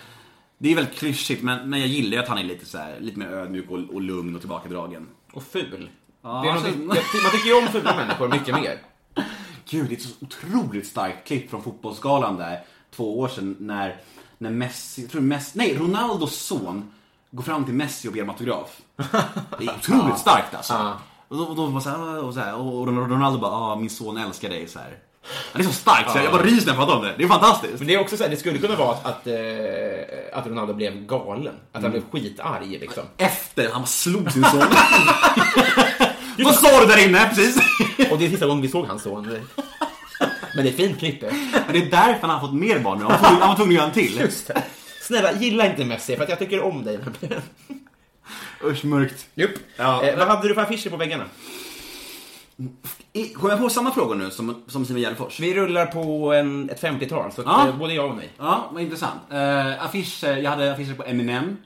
Det 0.57 0.71
är 0.71 0.75
väldigt 0.75 0.95
klyschigt 0.95 1.43
men, 1.43 1.69
men 1.69 1.79
jag 1.79 1.89
gillar 1.89 2.11
ju 2.11 2.23
att 2.23 2.27
han 2.29 2.37
är 2.37 2.43
lite 2.43 2.65
så 2.65 2.77
här, 2.77 2.99
lite 2.99 3.19
mer 3.19 3.27
ödmjuk 3.27 3.69
och, 3.71 3.79
och 3.93 4.01
lugn 4.01 4.35
och 4.35 4.41
tillbakadragen. 4.41 5.07
Och 5.33 5.43
ful. 5.43 5.89
Ja, 6.21 6.41
det 6.41 6.49
är 6.49 6.51
alltså- 6.53 6.67
någonting- 6.67 6.87
jag- 7.13 7.23
man 7.23 7.31
tycker 7.31 7.47
ju 7.47 7.57
om 7.61 7.67
fula 7.67 7.95
människor 7.95 8.27
mycket 8.29 8.55
mer. 8.55 8.81
Gud, 9.69 9.85
det 9.89 9.93
är 9.93 9.97
ett 9.97 10.01
så 10.03 10.09
otroligt 10.25 10.87
starkt 10.87 11.27
klipp 11.27 11.49
från 11.49 11.63
Fotbollsgalan 11.63 12.37
där, 12.37 12.59
två 12.95 13.19
år 13.19 13.27
sedan, 13.27 13.55
när, 13.59 14.01
när 14.37 14.49
Messi, 14.51 15.01
jag 15.01 15.11
tror 15.11 15.21
Messi, 15.21 15.51
nej, 15.57 15.77
Ronaldos 15.77 16.35
son 16.35 16.91
går 17.31 17.43
fram 17.43 17.65
till 17.65 17.73
Messi 17.73 18.07
och 18.09 18.13
ber 18.13 18.21
om 18.23 18.29
autograf. 18.29 18.81
Det 19.59 19.65
är 19.65 19.75
otroligt 19.75 20.17
starkt 20.19 20.55
alltså. 20.55 20.73
Och 21.27 21.37
då, 21.37 21.43
och 21.43 21.55
då 21.55 21.65
var 21.65 21.81
så 21.81 21.89
här, 21.89 22.23
och, 22.23 22.33
så 22.33 22.39
här, 22.39 22.55
och 22.55 22.87
Ronaldo 22.87 23.39
bara, 23.39 23.51
ah, 23.51 23.75
min 23.75 23.89
son 23.89 24.17
älskar 24.17 24.49
dig 24.49 24.67
så 24.67 24.79
här. 24.79 24.97
Ja, 25.51 25.57
Det 25.57 25.59
är 25.63 25.63
så 25.67 25.73
starkt, 25.73 26.11
så 26.11 26.17
jag 26.17 26.31
bara 26.31 26.43
ryser 26.43 26.65
när 26.65 26.73
jag 26.73 26.77
pratar 26.77 26.95
om 26.95 27.03
det. 27.05 27.13
Det 27.17 27.23
är 27.23 27.27
fantastiskt. 27.27 27.73
Men 27.77 27.87
det 27.87 27.93
är 27.93 27.99
också 27.99 28.17
så 28.17 28.23
här, 28.23 28.29
det 28.29 28.37
skulle 28.37 28.57
kunna 28.59 28.75
vara 28.75 28.91
att, 28.91 29.05
att, 29.05 29.27
eh, 29.27 29.33
att 30.39 30.47
Ronaldo 30.47 30.73
blev 30.73 31.05
galen. 31.05 31.53
Att 31.71 31.81
han 31.81 31.91
blev 31.91 32.03
skitarg 32.11 32.67
liksom. 32.79 33.03
Efter 33.17 33.69
han 33.69 33.87
slog 33.87 34.31
sin 34.31 34.43
son. 34.43 34.59
Vad 36.43 36.55
sa 36.55 36.79
du 36.79 36.85
där 36.85 37.05
inne? 37.07 37.29
Precis. 37.29 37.55
Och 38.11 38.17
det 38.17 38.25
är 38.25 38.29
sista 38.29 38.45
gången 38.47 38.61
vi 38.61 38.69
såg 38.69 38.85
hans 38.85 39.03
son. 39.03 39.37
Men 40.55 40.65
det 40.65 40.71
är 40.71 40.73
fint 40.73 40.99
klipp. 40.99 41.21
Men 41.21 41.73
det 41.73 41.77
är 41.79 41.85
därför 41.91 42.21
han 42.21 42.29
har 42.29 42.39
fått 42.39 42.53
mer 42.53 42.79
barn 42.79 42.97
nu. 42.99 43.03
Han 43.05 43.11
var 43.11 43.19
tvungen- 43.19 43.41
han 43.41 43.49
var 43.49 43.55
tvungen 43.55 43.71
att 43.71 43.75
göra 43.75 43.85
en 43.87 43.93
till. 43.93 44.19
Just 44.19 44.47
det. 44.47 44.63
Snälla, 45.01 45.31
gilla 45.33 45.65
inte 45.65 45.85
Messi 45.85 46.15
för 46.15 46.23
att 46.23 46.29
jag 46.29 46.39
tycker 46.39 46.61
om 46.63 46.83
dig. 46.83 46.99
Usch, 48.63 48.85
mörkt. 48.85 49.25
Jupp. 49.35 49.55
Ja. 49.77 50.03
Eh, 50.03 50.17
vad 50.17 50.27
hade 50.27 50.47
du 50.47 50.53
för 50.53 50.61
affischer 50.61 50.89
på 50.89 50.97
väggarna? 50.97 51.23
Kommer 53.35 53.49
jag 53.53 53.59
på 53.59 53.69
samma 53.69 53.91
frågor 53.91 54.15
nu 54.15 54.29
som, 54.29 54.63
som 54.67 54.85
Simon 54.85 55.01
Gärdenfors? 55.01 55.39
Vi 55.39 55.53
rullar 55.53 55.85
på 55.85 56.33
en, 56.33 56.69
ett 56.69 56.81
50-tal, 56.81 57.31
så 57.31 57.41
Ja. 57.45 57.67
eh, 57.67 57.77
både 57.77 57.93
jag 57.93 58.09
och 58.09 58.15
nej. 58.15 58.29
Ja, 58.37 58.69
vad 58.73 58.83
intressant. 58.83 59.19
Uh, 59.31 59.85
affischer, 59.85 60.37
jag 60.37 60.49
hade 60.49 60.73
affischer 60.73 60.93
på 60.95 61.03
Eminem. 61.03 61.57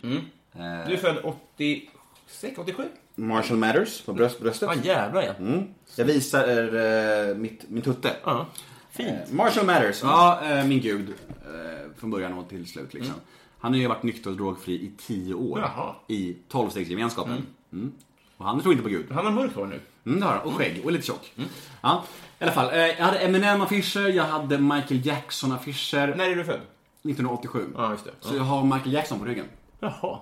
Du 0.52 0.94
är 0.94 0.98
född 0.98 1.18
86, 1.24 2.58
87? 2.58 2.84
Marshall 3.16 3.58
Matters 3.58 4.02
på 4.02 4.14
bröst, 4.14 4.40
bröstet. 4.40 4.70
Ja, 4.76 4.82
jävlar 4.84 5.22
ja. 5.22 5.64
Jag 5.96 6.06
visar 6.06 6.48
er, 6.48 7.36
mitt, 7.36 7.70
min 7.70 7.82
tutte. 7.82 8.16
ja. 8.24 8.46
Fint. 8.92 9.10
Eh, 9.10 9.16
Marshall 9.34 9.66
Matters, 9.66 10.00
ja 10.04 10.42
eh, 10.46 10.66
min 10.66 10.82
gud. 10.82 11.10
eh, 11.30 12.00
från 12.00 12.12
början 12.12 12.34
och 12.34 12.50
till 12.50 12.68
slut 12.68 12.94
liksom. 12.94 13.14
Han 13.60 13.72
har 13.74 13.80
ju 13.80 13.88
varit 13.88 14.04
nykter 14.04 14.30
och 14.30 14.36
drogfri 14.36 14.74
i 14.74 14.92
10 15.08 15.34
år. 15.34 15.60
Jaha. 15.60 15.96
I 16.08 16.38
12-stegsgemenskapen. 16.52 17.42
Mm. 17.74 17.92
Och 18.38 18.46
han 18.46 18.62
tror 18.62 18.74
inte 18.74 18.84
på 18.84 18.90
Gud. 18.90 19.12
Han 19.12 19.26
har 19.26 19.32
mörkt 19.32 19.56
hår 19.56 19.66
nu. 19.66 19.80
Mm, 20.06 20.20
det 20.20 20.26
har 20.26 20.34
han. 20.34 20.42
Och 20.42 20.54
skägg. 20.54 20.82
Och 20.86 20.92
lite 20.92 21.06
tjock. 21.06 21.34
Ja, 21.82 22.04
i 22.40 22.44
alla 22.44 22.52
fall. 22.52 22.70
Eh, 22.74 22.78
jag 22.78 23.06
hade 23.06 23.20
Eminem-affischer, 23.20 24.10
jag 24.10 24.24
hade 24.24 24.58
Michael 24.58 25.06
Jackson-affischer. 25.06 26.16
När 26.16 26.30
är 26.30 26.36
du 26.36 26.44
född? 26.44 26.60
1987. 27.04 27.66
Ja, 27.76 27.92
just 27.92 28.06
det. 28.06 28.12
Så 28.20 28.36
jag 28.36 28.44
har 28.44 28.64
Michael 28.64 28.94
Jackson 28.94 29.20
på 29.20 29.26
ryggen. 29.26 29.46
Jaha. 29.80 30.20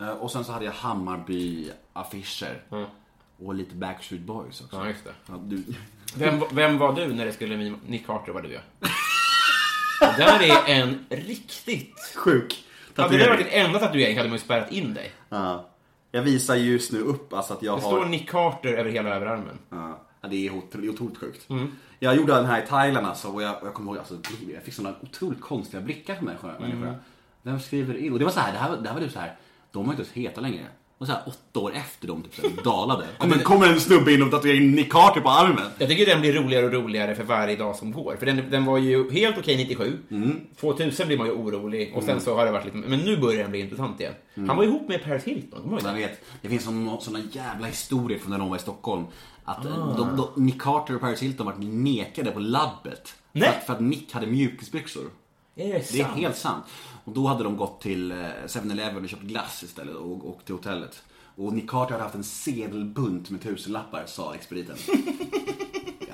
Eh, 0.00 0.08
och 0.08 0.30
sen 0.30 0.44
så 0.44 0.52
hade 0.52 0.64
jag 0.64 0.72
Hammarby-affischer. 0.72 2.54
Och 3.44 3.54
lite 3.54 3.74
Backstreet 3.74 4.22
Boys 4.22 4.60
också. 4.60 4.76
Ja, 4.76 4.88
just 4.88 5.04
det. 5.04 5.12
Ja, 5.26 5.34
du... 5.44 5.62
Vem, 6.14 6.42
vem 6.52 6.78
var 6.78 6.92
du 6.92 7.06
när 7.14 7.26
det 7.26 7.32
skulle 7.32 7.56
bli 7.56 7.74
Nick 7.86 8.06
Carter 8.06 8.32
var 8.32 8.42
du 8.42 8.52
ja. 8.52 8.60
Det 10.00 10.14
där 10.18 10.42
är 10.42 10.72
en 10.74 11.06
riktigt... 11.08 12.12
Sjuk. 12.16 12.64
Hade 12.96 13.18
det 13.18 13.28
varit 13.28 13.38
din 13.38 13.48
enda 13.64 13.78
tatuering 13.78 14.16
hade 14.16 14.28
man 14.28 14.38
ju 14.38 14.44
spärrat 14.44 14.72
in 14.72 14.94
dig. 14.94 15.10
Ja. 15.28 15.68
Jag 16.16 16.22
visar 16.22 16.54
just 16.54 16.92
nu 16.92 17.00
upp 17.00 17.32
alltså 17.32 17.52
att 17.54 17.62
jag 17.62 17.78
Det 17.78 17.82
har... 17.82 17.90
står 17.90 18.04
Nick 18.06 18.30
Carter 18.30 18.72
över 18.72 18.90
hela 18.90 19.08
överarmen. 19.14 19.58
Ja, 19.70 20.28
det 20.28 20.46
är 20.46 20.50
otro- 20.50 20.80
det 20.80 20.86
är 20.86 20.90
otroligt 20.90 21.18
sjukt. 21.18 21.48
Jag 21.98 22.16
gjorde 22.16 22.34
den 22.34 22.44
här 22.46 22.62
i 22.62 22.66
Thailand 22.66 23.06
alltså, 23.06 23.28
och 23.28 23.42
jag, 23.42 23.60
och 23.62 23.66
jag 23.66 23.74
kommer 23.74 23.90
ihåg, 23.92 23.98
alltså, 23.98 24.18
jag 24.54 24.62
fick 24.62 24.74
sådana 24.74 24.96
otroligt 25.02 25.40
konstiga 25.40 25.82
blickar 25.82 26.14
från 26.14 26.24
människor. 26.24 26.54
människor. 26.60 26.94
Vem 27.42 27.60
skriver 27.60 27.96
in? 27.96 28.12
Och 28.12 28.18
det 28.18 28.24
var 28.24 28.32
så 28.32 28.40
här, 28.40 28.52
det 28.52 28.58
här, 28.58 28.70
var- 28.70 28.76
det 28.76 28.88
här 28.88 28.94
var 28.94 29.02
typ 29.02 29.12
så 29.12 29.18
här, 29.20 29.36
de 29.70 29.84
var 29.86 29.92
inte 29.92 30.02
ens 30.02 30.12
heta 30.12 30.40
längre. 30.40 30.66
Och 30.98 31.06
så 31.06 31.12
här, 31.12 31.22
åtta 31.26 31.60
år 31.60 31.72
efter 31.74 32.08
de 32.08 32.22
typ 32.22 32.34
så 32.34 32.42
här, 32.42 32.50
dalade. 32.64 33.06
Kommer, 33.18 33.36
kommer 33.38 33.66
en 33.66 33.80
snubbe 33.80 34.12
in 34.12 34.22
och 34.22 34.30
tatuerar 34.30 34.56
in 34.56 34.72
Nick 34.72 34.92
Carter 34.92 35.20
på 35.20 35.28
armen. 35.28 35.70
Jag 35.78 35.88
tycker 35.88 36.06
den 36.06 36.20
blir 36.20 36.32
roligare 36.32 36.66
och 36.66 36.72
roligare 36.72 37.14
för 37.14 37.24
varje 37.24 37.56
dag 37.56 37.76
som 37.76 37.92
går. 37.92 38.16
För 38.18 38.26
den, 38.26 38.50
den 38.50 38.64
var 38.64 38.78
ju 38.78 39.10
helt 39.10 39.38
okej 39.38 39.56
97. 39.56 39.98
2000 40.60 41.06
blir 41.06 41.18
man 41.18 41.26
ju 41.26 41.32
orolig 41.32 41.92
och 41.94 42.02
sen 42.02 42.20
så 42.20 42.36
har 42.36 42.44
det 42.44 42.52
varit 42.52 42.64
lite... 42.64 42.76
Men 42.76 42.98
nu 42.98 43.16
börjar 43.16 43.42
den 43.42 43.50
bli 43.50 43.60
intressant 43.60 44.00
igen. 44.00 44.14
Han 44.34 44.56
var 44.56 44.64
ihop 44.64 44.88
med 44.88 45.04
Paris 45.04 45.24
Hilton, 45.24 45.62
kommer 45.62 45.80
du 45.80 45.86
ihåg 45.86 45.94
det? 45.94 46.00
vet, 46.00 46.24
det 46.42 46.48
finns 46.48 46.64
såna 47.04 47.18
jävla 47.32 47.66
historier 47.66 48.18
från 48.18 48.30
när 48.30 48.38
de 48.38 48.48
var 48.48 48.56
i 48.56 48.60
Stockholm. 48.60 49.04
Att 49.44 49.66
ah. 49.66 49.94
de, 49.96 50.16
de, 50.16 50.44
Nick 50.44 50.62
Carter 50.62 50.94
och 50.94 51.00
Paris 51.00 51.22
Hilton 51.22 51.46
varit 51.46 51.58
nekade 51.58 52.30
på 52.30 52.40
labbet. 52.40 53.14
Nej. 53.32 53.42
För, 53.42 53.58
att, 53.58 53.66
för 53.66 53.72
att 53.72 53.80
Nick 53.80 54.12
hade 54.12 54.26
mjukisbyxor. 54.26 55.04
Är 55.56 55.72
det 55.72 55.92
Det 55.92 56.00
är 56.00 56.04
helt 56.04 56.36
sant. 56.36 56.64
Och 57.04 57.12
då 57.12 57.26
hade 57.26 57.44
de 57.44 57.56
gått 57.56 57.80
till 57.80 58.10
eh, 58.12 58.16
7-Eleven 58.46 59.02
och 59.02 59.08
köpt 59.08 59.22
glass 59.22 59.62
istället 59.62 59.94
och 59.94 60.28
åkt 60.28 60.46
till 60.46 60.54
hotellet. 60.54 61.02
Och 61.36 61.52
Nick 61.52 61.70
Carter 61.70 61.92
hade 61.92 62.04
haft 62.04 62.14
en 62.14 62.24
sedelbunt 62.24 63.30
med 63.30 63.42
tusenlappar, 63.42 64.04
sa 64.06 64.34
expediten. 64.34 64.76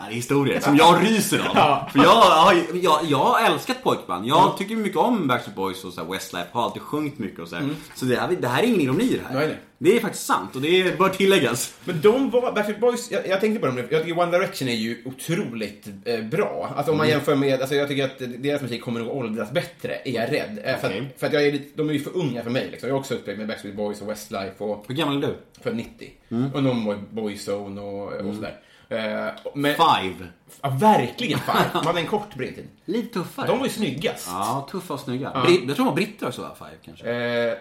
Ja, 0.05 0.11
är 0.11 0.15
historier 0.15 0.61
som 0.61 0.77
jag 0.77 1.03
ryser 1.05 1.39
av. 1.39 1.89
För 1.93 1.99
jag, 1.99 2.11
har- 2.11 2.55
jag, 2.83 3.01
jag 3.09 3.19
har 3.19 3.47
älskat 3.53 3.83
pojkband. 3.83 4.27
Jag 4.27 4.59
tycker 4.59 4.77
mycket 4.77 4.99
om 4.99 5.29
Backstreet 5.29 5.57
Boys 5.57 5.85
och 5.85 5.93
så 5.93 6.01
här 6.05 6.13
Westlife. 6.13 6.47
Har 6.53 6.63
alltid 6.65 6.83
sjungit 6.83 7.19
mycket 7.19 7.39
och 7.41 7.49
så 7.49 7.57
här. 7.57 7.69
Så 7.95 8.05
det 8.05 8.17
här, 8.17 8.29
det 8.41 8.49
här 8.49 8.63
är 8.63 8.67
ingen 8.67 8.81
ironi 8.81 9.09
det 9.09 9.29
här. 9.29 9.35
Nej, 9.39 9.47
nej. 9.47 9.57
Det 9.79 9.97
är 9.97 10.01
faktiskt 10.01 10.27
sant 10.27 10.57
och 10.57 10.63
det 10.63 10.99
bör 10.99 11.09
tilläggas. 11.09 11.75
Men 11.85 12.01
de 12.01 12.31
var, 12.31 12.53
Backstreet 12.53 12.81
Boys, 12.81 13.11
jag, 13.11 13.29
jag 13.29 13.41
tänkte 13.41 13.61
på 13.61 13.67
dem 13.67 13.75
nu, 13.77 13.89
jag 13.91 14.03
tycker 14.03 14.19
One 14.21 14.31
Direction 14.39 14.69
är 14.69 14.73
ju 14.75 15.03
otroligt 15.05 15.89
eh, 16.05 16.21
bra. 16.25 16.73
Alltså 16.77 16.93
om 16.93 16.99
man 16.99 17.09
jämför 17.09 17.35
med, 17.37 17.61
alltså 17.61 17.75
jag 17.77 17.89
tycker 17.89 18.05
att 18.05 18.19
deras 18.43 18.63
musik 18.63 18.83
kommer 18.83 19.01
nog 19.01 19.17
åldras 19.17 19.51
bättre, 19.51 19.99
är 20.05 20.13
jag 20.13 20.33
rädd. 20.33 20.59
Eh, 20.65 20.77
För, 20.79 20.89
Okej. 20.89 21.11
att, 21.15 21.21
för 21.21 21.27
att 21.27 21.33
jag 21.33 21.47
är 21.47 21.53
lite, 21.53 21.65
de 21.75 21.89
är 21.89 21.93
ju 21.93 22.01
för 22.01 22.17
unga 22.17 22.43
för 22.43 22.51
mig 22.51 22.69
liksom. 22.71 22.89
Jag 22.89 22.97
är 22.97 23.01
också 23.01 23.15
uppväxt 23.15 23.39
med 23.39 23.49
Backstreet 23.49 23.77
Boys 23.77 24.01
och 24.03 24.09
Westlife 24.11 24.65
och 24.65 24.85
Hur 24.89 24.95
gammal 24.95 25.17
är 25.25 25.27
du? 25.27 25.37
född 25.63 25.77
90. 25.77 26.11
Och 26.55 26.63
någon 26.63 27.07
Boyzone 27.11 27.81
och, 27.81 28.13
och 28.13 28.35
sådär. 28.35 28.57
Eh, 28.97 29.33
men, 29.55 29.75
Five. 29.75 30.29
ja, 30.63 30.69
verkligen 30.81 31.39
fan. 31.39 31.65
De 31.73 31.87
hade 31.87 32.01
en 32.01 32.07
kort 32.07 32.35
bredtid. 32.35 32.69
Lite 32.85 33.15
tuffare. 33.15 33.47
De 33.47 33.59
var 33.59 33.67
ju 33.67 33.73
snyggast. 33.73 34.29
Ja, 34.31 34.69
tuffa 34.71 34.95
och 34.95 35.01
snygga. 35.01 35.31
Brit- 35.47 35.65
jag 35.67 35.77
tror 35.77 35.85
de 35.85 35.87
var 35.87 35.95
britter 35.95 36.27
också 36.27 36.43
va? 36.43 36.51
Five 36.59 36.77
kanske. 36.85 37.11
Eh, 37.13 37.55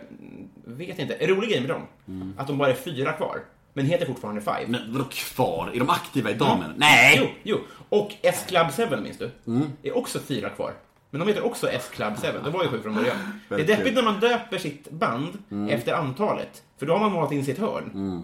vet 0.65 0.99
inte. 0.99 1.13
En 1.13 1.27
rolig 1.27 1.49
grej 1.49 1.61
med 1.61 1.69
dem, 1.69 2.33
att 2.37 2.47
de 2.47 2.57
bara 2.57 2.69
är 2.69 2.73
fyra 2.73 3.13
kvar. 3.13 3.39
Men 3.73 3.85
heter 3.85 4.05
fortfarande 4.05 4.41
Five. 4.41 4.65
Men 4.67 4.93
vadå 4.93 5.05
kvar? 5.11 5.71
Är 5.73 5.79
de 5.79 5.89
aktiva 5.89 6.31
idag 6.31 6.57
menar 6.59 6.73
du? 6.73 6.79
Nej! 6.79 7.17
Jo, 7.21 7.27
jo. 7.43 7.57
Och 7.89 8.11
S-Club 8.21 8.67
7, 8.71 8.95
minns 9.03 9.17
du? 9.17 9.31
är 9.83 9.97
också 9.97 10.19
fyra 10.19 10.49
kvar. 10.49 10.73
Men 11.09 11.19
de 11.19 11.27
heter 11.27 11.45
också 11.45 11.69
S-Club 11.69 12.13
7. 12.21 12.27
De 12.43 12.51
var 12.53 12.63
ju 12.63 12.69
sju 12.69 12.79
från 12.81 12.95
början. 12.95 13.17
Det 13.49 13.55
är 13.55 13.67
deppigt 13.67 13.95
när 13.95 14.03
man 14.03 14.19
döper 14.19 14.57
sitt 14.57 14.91
band 14.91 15.37
efter 15.69 15.93
antalet. 15.93 16.63
För 16.79 16.85
då 16.85 16.93
har 16.93 16.99
man 16.99 17.11
målat 17.11 17.31
in 17.31 17.45
sitt 17.45 17.57
hörn. 17.59 18.23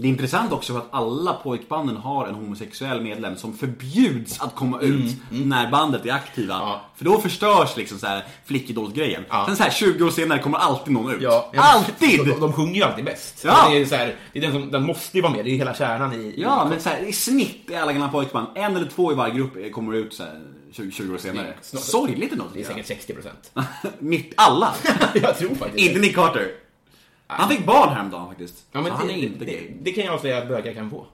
Det 0.00 0.04
är 0.04 0.08
intressant 0.08 0.52
också 0.52 0.72
för 0.72 0.80
att 0.80 0.88
alla 0.90 1.32
pojkbanden 1.32 1.96
har 1.96 2.26
en 2.26 2.34
homosexuell 2.34 3.00
medlem 3.00 3.36
som 3.36 3.56
förbjuds 3.56 4.40
att 4.40 4.54
komma 4.54 4.80
ut 4.80 5.16
när 5.30 5.70
bandet 5.70 6.06
är 6.06 6.12
aktiva. 6.12 6.54
Mm, 6.54 6.66
Ja. 6.68 6.80
För 6.96 7.04
då 7.04 7.20
förstörs 7.20 7.76
liksom 7.76 7.98
så 7.98 8.06
här 8.06 8.24
flickidols-grejen. 8.44 9.24
Ja. 9.28 9.44
Sen 9.46 9.56
så 9.56 9.62
här 9.62 9.70
20 9.70 10.04
år 10.04 10.10
senare 10.10 10.38
kommer 10.38 10.58
alltid 10.58 10.92
någon 10.94 11.14
ut. 11.14 11.22
Ja, 11.22 11.52
Alltid! 11.56 12.26
De, 12.26 12.40
de 12.40 12.52
sjunger 12.52 12.74
ju 12.74 12.82
alltid 12.82 13.04
bäst. 13.04 13.42
Ja. 13.44 13.68
Det 13.70 13.78
är, 13.80 13.84
så 13.86 13.94
här, 13.94 14.14
det 14.32 14.38
är 14.38 14.42
den, 14.42 14.52
som, 14.52 14.70
den 14.70 14.82
måste 14.82 15.16
ju 15.18 15.22
vara 15.22 15.32
med, 15.32 15.44
det 15.44 15.48
är 15.48 15.52
ju 15.52 15.58
hela 15.58 15.74
kärnan 15.74 16.12
i... 16.14 16.34
Ja, 16.36 16.66
men 16.70 16.80
så 16.80 16.88
här, 16.88 17.08
i 17.08 17.12
snitt 17.12 17.70
i 17.70 17.74
alla 17.74 17.92
gamla 17.92 18.08
pojkband, 18.08 18.46
en 18.54 18.76
eller 18.76 18.86
två 18.88 19.12
i 19.12 19.14
varje 19.14 19.34
grupp 19.34 19.72
kommer 19.72 19.94
ut 19.94 20.14
så 20.14 20.22
här 20.22 20.40
20, 20.72 20.90
20 20.90 21.14
år 21.14 21.18
senare. 21.18 21.54
Snart- 21.62 21.82
Sorgligt 21.82 22.32
ändå. 22.32 22.44
Det 22.54 22.60
är 22.60 22.64
säkert 22.64 22.86
60 22.86 23.14
procent. 23.14 23.50
Mitt 23.98 24.32
alla. 24.36 24.74
jag 25.14 25.38
tror 25.38 25.54
faktiskt 25.54 25.88
inte 25.88 26.00
Nick 26.00 26.14
Carter. 26.14 26.48
Han 27.30 27.48
fick 27.48 27.66
barn 27.66 27.88
häromdagen 27.88 28.28
faktiskt. 28.28 28.64
Ja, 28.72 28.80
men 28.80 28.92
så 28.92 28.98
han 28.98 29.06
det, 29.06 29.12
är 29.12 29.16
inte 29.16 29.44
det, 29.44 29.52
gay. 29.52 29.70
det 29.82 29.92
kan 29.92 30.04
jag 30.04 30.20
säga 30.20 30.38
att 30.38 30.48
bögar 30.48 30.74
kan 30.74 30.90
få. 30.90 31.06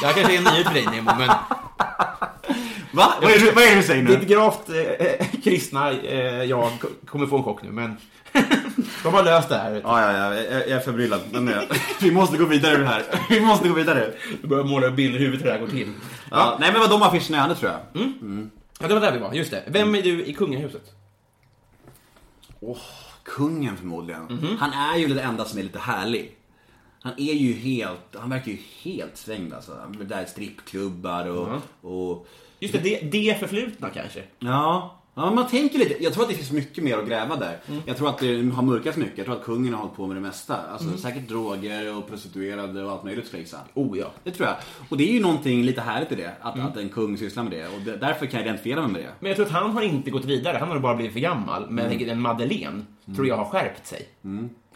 Det 0.00 0.06
här 0.06 0.12
kanske 0.12 0.34
är 0.34 0.38
en 0.38 0.44
nyhet 0.44 0.66
för 0.66 0.74
dig 0.74 0.86
Nemo, 0.86 1.10
men 1.18 1.28
Va? 2.92 3.14
Vad 3.22 3.30
är, 3.30 3.38
det, 3.38 3.52
vad 3.52 3.64
är 3.64 3.70
det 3.70 3.76
du 3.76 3.82
säger 3.82 4.02
nu? 4.02 4.16
ditt 4.16 4.28
gravt 4.28 4.68
eh, 4.68 5.26
kristna 5.44 5.90
eh, 5.92 6.44
jag 6.44 6.70
kommer 7.06 7.26
få 7.26 7.36
en 7.36 7.42
chock 7.42 7.62
nu, 7.62 7.70
men 7.70 7.96
de 9.02 9.14
har 9.14 9.22
löst 9.22 9.48
det 9.48 9.56
här. 9.56 9.80
Ja, 9.84 10.00
ja, 10.00 10.12
ja, 10.12 10.34
jag, 10.34 10.68
jag 10.68 10.70
är 10.70 10.80
förbryllad. 10.80 11.20
Men, 11.30 11.48
eh, 11.48 11.60
vi 12.00 12.10
måste 12.10 12.36
gå 12.36 12.44
vidare 12.44 12.74
ur 12.74 12.78
det 12.78 12.86
här. 12.86 13.04
Vi 13.28 13.40
måste 13.40 13.68
gå 13.68 13.74
vidare. 13.74 14.12
Du 14.42 14.48
börjar 14.48 14.64
måla 14.64 14.90
bilder 14.90 15.20
i 15.20 15.22
huvudet 15.22 15.40
hur 15.40 15.46
det 15.46 15.52
här 15.52 15.60
går 15.60 15.68
till. 15.68 15.92
Ja, 16.30 16.56
nej, 16.60 16.72
men 16.72 16.80
vad 16.80 16.90
de 16.90 17.02
affischerna 17.02 17.36
jag 17.36 17.42
hade 17.42 17.54
tror 17.54 17.72
jag. 17.72 17.80
Ja, 18.80 18.88
det 18.88 18.94
var 18.94 19.00
där 19.00 19.12
vi 19.12 19.18
var, 19.18 19.32
just 19.32 19.50
det. 19.50 19.62
Vem 19.66 19.94
är 19.94 20.02
du 20.02 20.24
i 20.24 20.32
kungahuset? 20.34 20.82
Åh, 22.60 22.78
kungen 23.24 23.76
förmodligen. 23.76 24.22
Mhm. 24.24 24.56
Han 24.58 24.72
är 24.72 24.96
ju 24.96 25.08
den 25.08 25.18
enda 25.18 25.44
som 25.44 25.58
är 25.58 25.62
lite 25.62 25.78
härlig. 25.78 26.36
Han 27.02 27.12
är 27.16 27.32
ju 27.34 27.52
helt, 27.52 28.16
han 28.18 28.30
verkar 28.30 28.50
ju 28.52 28.58
helt 28.82 29.16
svängd 29.16 29.52
alltså. 29.54 29.92
Med 29.98 30.06
där 30.06 30.24
strippklubbar 30.24 31.26
och, 31.26 31.48
Mhm. 31.48 31.60
och 31.80 32.26
Just 32.60 32.72
det, 32.74 32.78
det, 32.80 33.00
det 33.10 33.40
förflutna 33.40 33.90
kanske. 33.90 34.22
Ja. 34.38 35.01
Ja, 35.14 35.30
man 35.30 35.46
tänker 35.48 35.78
lite. 35.78 36.02
Jag 36.04 36.12
tror 36.12 36.22
att 36.22 36.28
det 36.30 36.34
finns 36.36 36.50
mycket 36.52 36.84
mer 36.84 36.98
att 36.98 37.06
gräva 37.08 37.36
där. 37.36 37.58
Mm. 37.68 37.82
Jag 37.86 37.96
tror 37.96 38.08
att 38.08 38.18
det 38.18 38.50
har 38.54 38.62
mörkats 38.62 38.96
mycket. 38.96 39.18
Jag 39.18 39.26
tror 39.26 39.36
att 39.36 39.44
kungen 39.44 39.74
har 39.74 39.80
hållit 39.80 39.96
på 39.96 40.06
med 40.06 40.16
det 40.16 40.20
mesta. 40.20 40.56
Alltså 40.72 40.86
Mm. 40.86 40.98
säkert 40.98 41.28
droger 41.28 41.96
och 41.98 42.08
prostituerade 42.08 42.84
och 42.84 42.92
allt 42.92 43.04
möjligt 43.04 43.26
skulle 43.26 43.38
jag 43.40 43.44
gissa. 43.44 43.58
Oh 43.74 43.98
ja. 43.98 44.06
Det 44.24 44.30
tror 44.30 44.48
jag. 44.48 44.56
Och 44.88 44.96
det 44.96 45.08
är 45.10 45.12
ju 45.12 45.20
någonting 45.20 45.62
lite 45.62 45.80
härligt 45.80 46.12
i 46.12 46.14
det. 46.14 46.32
Att, 46.40 46.54
Mm. 46.54 46.66
att 46.66 46.76
en 46.76 46.88
kung 46.88 47.18
sysslar 47.18 47.42
med 47.42 47.52
det. 47.52 47.66
Och 47.66 47.98
därför 48.00 48.26
kan 48.26 48.40
jag 48.40 48.46
identifiera 48.46 48.80
mig 48.82 48.90
med 48.92 49.00
det. 49.00 49.08
Men 49.20 49.28
jag 49.28 49.36
tror 49.36 49.46
att 49.46 49.52
han 49.52 49.70
har 49.70 49.82
inte 49.82 50.10
gått 50.10 50.24
vidare, 50.24 50.56
han 50.60 50.68
har 50.68 50.78
bara 50.78 50.94
blivit 50.96 51.12
för 51.12 51.20
gammal. 51.20 51.66
Men 51.70 51.88
tänker, 51.88 52.06
en 52.08 52.20
Madeleine 52.20 52.84
tror 53.16 53.26
jag 53.26 53.36
har 53.36 53.44
skärpt 53.44 53.86
sig. 53.86 54.08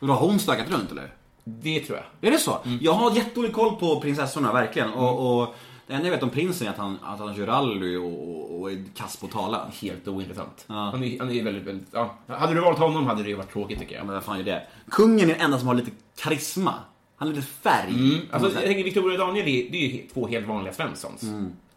Och 0.01 0.07
då 0.07 0.13
har 0.13 0.27
hon 0.29 0.39
stökat 0.39 0.71
runt 0.71 0.91
eller? 0.91 1.13
Det 1.45 1.81
tror 1.81 1.99
jag. 1.99 2.29
Är 2.29 2.33
det 2.33 2.39
så? 2.39 2.59
Mm. 2.65 2.79
Jag 2.83 2.93
har 2.93 3.17
jättedålig 3.17 3.53
koll 3.53 3.77
på 3.77 4.01
prinsessorna, 4.01 4.53
verkligen. 4.53 4.93
Och, 4.93 5.41
och 5.43 5.55
det 5.87 5.95
enda 5.95 6.07
jag 6.07 6.13
vet 6.13 6.23
om 6.23 6.31
prinsen 6.31 6.67
är 6.67 6.71
att 6.71 6.79
han, 6.79 6.99
att 7.03 7.19
han 7.19 7.35
kör 7.37 7.47
rally 7.47 7.97
och, 7.97 8.29
och, 8.29 8.61
och 8.61 8.71
är 8.73 8.85
kass 8.97 9.17
på 9.17 9.27
att 9.27 9.33
tala. 9.33 9.71
Helt 9.81 10.09
ointressant. 10.09 10.65
Ja. 10.67 10.75
Han, 10.75 11.05
är, 11.05 11.19
han 11.19 11.31
är 11.31 11.43
väldigt, 11.43 11.63
väldigt... 11.65 11.89
Ja. 11.93 12.15
Hade 12.27 12.55
du 12.55 12.61
valt 12.61 12.79
honom 12.79 13.07
hade 13.07 13.23
det 13.23 13.29
ju 13.29 13.35
varit 13.35 13.53
tråkigt 13.53 13.79
tycker 13.79 13.93
Ja, 13.95 13.99
jag. 13.99 14.07
men 14.07 14.15
vad 14.15 14.25
fan 14.25 14.39
är 14.41 14.45
det? 14.45 14.67
Kungen 14.91 15.31
är 15.31 15.35
den 15.35 15.41
enda 15.45 15.59
som 15.59 15.69
har 15.69 15.75
lite 15.75 15.91
karisma. 16.17 16.75
Han 17.17 17.29
har 17.29 17.35
lite 17.35 17.47
färg. 17.47 17.93
man 17.93 18.43
Alltså, 18.43 18.59
jag 18.61 18.67
tänker 18.67 18.85
Victoria 18.85 19.13
och 19.23 19.27
Daniel, 19.27 19.47
det 19.47 19.67
är, 19.67 19.71
det 19.71 19.77
är 19.77 19.89
ju 19.89 20.07
två 20.07 20.27
helt 20.29 20.47
vanliga 20.47 20.73
Svenssons. 20.75 21.25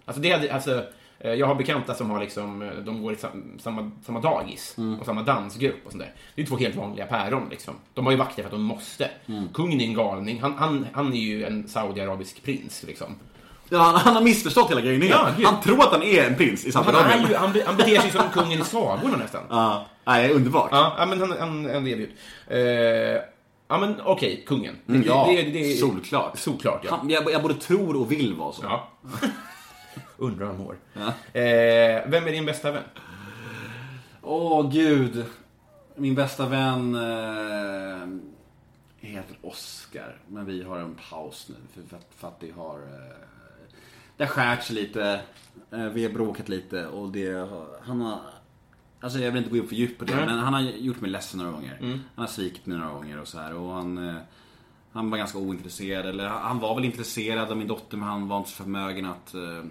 Alltså, 0.06 0.22
det 0.22 0.32
hade, 0.32 0.54
alltså, 0.54 0.84
eh, 1.20 1.34
jag 1.34 1.48
har 1.48 1.56
bekanta 1.56 1.94
som 1.94 2.10
har 2.10 2.20
liksom, 2.20 2.62
eh, 2.62 2.70
de 2.86 3.02
går 3.02 3.14
i 3.14 3.16
sam, 3.16 3.58
samma, 3.60 3.92
samma 4.06 4.20
dagis 4.22 4.76
och 5.00 5.06
samma 5.06 5.22
dansgrupp 5.24 5.86
och 5.86 5.92
sånt 5.92 6.04
där. 6.04 6.14
Det 6.36 6.42
är 6.42 6.46
två 6.46 6.58
helt 6.58 6.76
vanliga 6.76 7.06
päron 7.06 7.48
liksom. 7.50 7.74
De 7.94 8.06
har 8.06 8.12
ju 8.12 8.18
vakter 8.18 8.44
för 8.44 8.48
att 8.48 8.52
de 8.52 8.62
måste. 8.62 9.10
Kungen 9.54 9.82
är 9.82 9.86
en 9.86 9.94
galning. 9.94 10.42
Han, 10.42 10.54
han, 10.54 10.88
han 10.94 11.14
är 11.14 11.20
ju 11.20 11.44
en 11.46 11.68
saudiarabisk 11.68 12.44
prins 12.44 12.84
liksom. 12.88 13.08
Ja, 13.70 13.78
han, 13.80 13.96
han 13.96 14.16
har 14.16 14.22
missförstått 14.22 14.72
hela 14.72 14.82
grejen. 14.82 15.08
Ja, 15.08 15.30
gud. 15.38 15.46
han 15.46 15.62
tror 15.62 15.82
att 15.82 15.92
han 15.92 16.04
är 16.04 16.24
en 16.28 16.36
prins 16.36 16.66
i 16.66 16.72
Han, 16.76 16.84
Saudiarabien. 16.84 17.26
är 17.26 17.30
ju, 17.30 17.36
han, 17.36 17.54
be- 17.54 17.64
han 17.66 17.78
beter 17.78 18.00
sig 18.02 18.12
som 18.12 18.30
kungen 18.34 18.62
i 18.62 18.64
sagorna 18.64 19.18
nästan. 19.18 19.44
Ja, 19.50 19.86
nej, 20.06 20.32
underbart. 20.34 20.70
Ja, 20.72 20.96
ja, 20.98 21.06
men 21.06 21.20
han, 21.20 21.32
han, 21.40 21.70
han 21.74 21.86
lever 21.86 22.02
ju. 22.02 22.10
Eh, 22.48 23.22
ja, 23.68 23.78
men 23.78 24.02
okej, 24.06 24.44
kungen. 24.48 24.76
Det, 24.86 24.94
Mm, 24.94 25.04
ja, 25.08 25.28
det, 25.30 25.42
det, 25.42 25.78
solklart. 25.78 26.38
Solklart, 26.40 26.82
ja. 26.84 26.96
Han, 26.96 27.10
jag, 27.10 27.32
jag 27.32 27.42
både 27.42 27.54
tror 27.54 27.96
och 28.02 28.12
vill 28.12 28.34
vara 28.34 28.54
så. 28.54 28.62
ja. 28.64 28.88
Undrar 30.18 30.46
hur 30.46 30.54
han 30.54 30.64
mår. 30.64 30.78
Ja. 30.94 31.40
Eh, 31.42 32.04
vem 32.08 32.28
är 32.28 32.32
din 32.32 32.46
bästa 32.46 32.72
vän? 32.72 32.84
Åh, 34.22 34.72
gud. 34.72 35.26
Min 35.96 36.16
bästa 36.16 36.46
vän 36.46 36.96
eh, 36.96 38.08
heter 39.10 39.38
Oscar. 39.42 40.16
Men 40.28 40.46
vi 40.46 40.64
har 40.64 40.78
en 40.78 40.96
paus 41.10 41.46
nu. 41.50 41.56
För, 41.74 41.90
för, 41.90 41.98
att, 41.98 42.08
för 42.18 42.28
att 42.28 42.40
det 42.40 42.52
har... 42.58 42.76
Eh, 42.78 43.26
det 44.20 44.26
har 44.26 44.32
skärt 44.32 44.64
sig 44.64 44.76
lite. 44.76 45.22
Eh, 45.72 45.86
vi 45.86 46.04
har 46.06 46.12
bråkat 46.14 46.50
lite 46.50 46.88
och 46.88 47.10
det 47.12 47.50
han 47.82 48.02
har... 48.02 48.20
Alltså 49.02 49.20
jag 49.20 49.32
vill 49.32 49.38
inte 49.38 49.50
gå 49.50 49.58
in 49.58 49.68
för 49.68 49.76
djupt 49.76 50.00
på 50.00 50.06
det, 50.06 50.16
Nej. 50.16 50.26
men 50.26 50.40
han 50.40 50.54
har 50.54 50.62
gjort 50.62 51.02
mig 51.02 51.12
ledsen 51.12 51.40
några 51.40 51.52
gånger. 51.52 51.78
Han 51.82 52.02
har 52.16 52.28
svikit 52.28 52.66
mig 52.66 52.78
några 52.78 52.94
gånger 52.94 53.20
och 53.22 53.28
så 53.28 53.40
här. 53.40 53.54
Och 53.56 53.74
han, 53.74 54.10
eh, 54.10 54.16
han 54.92 55.10
var 55.10 55.18
ganska 55.18 55.38
ointresserad, 55.38 56.06
eller 56.06 56.28
han 56.28 56.60
var 56.60 56.76
väl 56.76 56.86
intresserad 56.86 57.52
av 57.52 57.58
min 57.58 57.68
dotter 57.68 57.98
men 57.98 58.08
han 58.08 58.28
var 58.28 58.38
inte 58.38 58.50
så 58.50 58.64
förmögen 58.64 59.06
att... 59.06 59.34
Eh, 59.34 59.64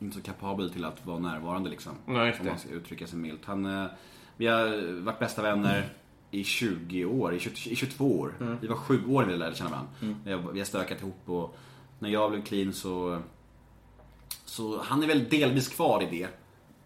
inte 0.00 0.16
så 0.16 0.22
kapabel 0.22 0.70
till 0.70 0.84
att 0.84 1.06
vara 1.06 1.18
närvarande 1.18 1.70
liksom. 1.70 1.92
Nej, 2.06 2.36
Om 2.40 2.46
man 2.46 2.58
ska 2.58 2.68
uttrycka 2.70 3.06
sig 3.06 3.18
milt. 3.18 3.44
Han, 3.44 3.88
vi 4.36 4.46
har 4.46 5.00
varit 5.00 5.18
bästa 5.18 5.42
vänner 5.42 5.88
i 6.30 6.44
20 6.44 7.04
år, 7.04 7.34
i 7.34 7.40
20, 7.40 7.70
i 7.70 7.76
22 7.76 8.18
år. 8.20 8.32
Mm. 8.40 8.58
Vi 8.60 8.66
var 8.66 8.76
sju 8.76 9.06
år 9.08 9.22
när 9.22 9.32
vi 9.32 9.38
lärde 9.38 9.56
känna 9.56 9.70
varandra. 9.70 10.46
Har- 10.46 10.52
Vi 10.52 10.58
har 10.60 10.66
stökat 10.66 11.00
ihop 11.00 11.20
och 11.28 11.56
när 11.98 12.08
jag 12.08 12.30
blev 12.30 12.42
clean 12.44 12.72
så... 12.72 13.22
Så 14.58 14.80
han 14.82 15.02
är 15.02 15.06
väl 15.06 15.28
delvis 15.28 15.68
kvar 15.68 16.02
i 16.02 16.06
det. 16.10 16.28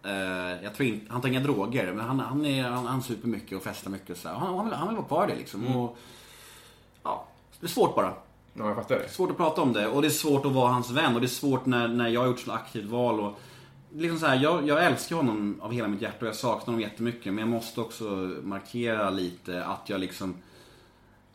Eh, 0.09 0.63
jag 0.63 0.75
tror 0.75 0.89
inte, 0.89 1.11
han 1.11 1.21
tar 1.21 1.29
inga 1.29 1.39
droger, 1.39 1.93
men 1.93 2.05
han, 2.05 2.19
han, 2.19 2.45
är, 2.45 2.63
han, 2.63 2.85
han 2.85 3.03
super 3.03 3.27
mycket 3.27 3.57
och 3.57 3.63
festar 3.63 3.91
mycket 3.91 4.09
och 4.09 4.17
så. 4.17 4.29
Han, 4.29 4.55
han, 4.55 4.65
vill, 4.65 4.73
han 4.73 4.87
vill 4.87 4.97
vara 4.97 5.07
kvar 5.07 5.27
i 5.27 5.31
det 5.31 5.37
liksom. 5.37 5.65
Mm. 5.65 5.79
Och, 5.79 5.97
ja, 7.03 7.27
det 7.59 7.65
är 7.65 7.69
svårt 7.69 7.95
bara. 7.95 8.13
Ja, 8.53 8.67
jag 8.67 8.75
fattar 8.75 8.95
det. 8.95 9.09
Svårt 9.09 9.31
att 9.31 9.37
prata 9.37 9.61
om 9.61 9.73
det 9.73 9.87
och 9.87 10.01
det 10.01 10.07
är 10.07 10.09
svårt 10.09 10.45
att 10.45 10.51
vara 10.51 10.71
hans 10.71 10.91
vän 10.91 11.15
och 11.15 11.21
det 11.21 11.25
är 11.25 11.27
svårt 11.27 11.65
när, 11.65 11.87
när 11.87 12.07
jag 12.07 12.21
har 12.21 12.27
gjort 12.27 12.39
så 12.39 12.51
aktivt 12.51 12.89
val 12.89 13.19
och 13.19 13.39
liksom 13.93 14.19
så 14.19 14.25
här, 14.25 14.43
jag, 14.43 14.67
jag 14.67 14.85
älskar 14.85 15.15
honom 15.15 15.59
av 15.61 15.71
hela 15.71 15.87
mitt 15.87 16.01
hjärta 16.01 16.17
och 16.19 16.27
jag 16.27 16.35
saknar 16.35 16.65
honom 16.65 16.81
jättemycket 16.81 17.33
men 17.33 17.37
jag 17.37 17.47
måste 17.47 17.81
också 17.81 18.03
markera 18.43 19.09
lite 19.09 19.65
att 19.65 19.89
jag 19.89 19.99
liksom 19.99 20.35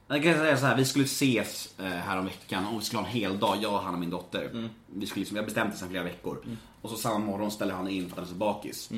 jag 0.09 0.23
kan 0.23 0.35
säga 0.35 0.57
så 0.57 0.67
här, 0.67 0.77
vi 0.77 0.85
skulle 0.85 1.05
ses 1.05 1.79
eh, 1.79 1.85
här 1.87 2.19
om 2.19 2.25
veckan 2.25 2.67
och 2.67 2.81
vi 2.81 2.85
skulle 2.85 3.01
ha 3.03 3.07
en 3.07 3.13
hel 3.13 3.39
dag, 3.39 3.57
jag, 3.61 3.79
han 3.79 3.95
och 3.95 4.01
min 4.01 4.11
dotter. 4.11 4.51
Vi 4.87 5.07
skulle 5.07 5.21
liksom, 5.25 5.45
bestämt 5.45 5.73
det 5.73 5.79
sedan 5.79 5.89
flera 5.89 6.03
veckor. 6.03 6.39
Och 6.83 6.91
så 6.91 6.97
samma 6.97 7.19
morgon 7.19 7.51
ställer 7.51 7.75
han 7.75 7.89
in 7.89 8.03
för 8.05 8.11
att 8.11 8.17
han 8.17 8.25
är 8.25 8.29
så 8.29 8.35
bakis. 8.35 8.91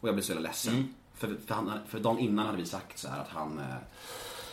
Och 0.00 0.08
jag 0.08 0.14
blir 0.14 0.24
så 0.24 0.32
jävla 0.32 0.48
ledsen. 0.48 0.94
För, 1.14 1.36
för, 1.46 1.54
han, 1.54 1.72
för 1.88 2.00
dagen 2.00 2.18
innan 2.18 2.46
hade 2.46 2.58
vi 2.58 2.66
sagt 2.66 2.98
så 2.98 3.08
här 3.08 3.20
att 3.20 3.28
han 3.28 3.58
eh, 3.58 3.64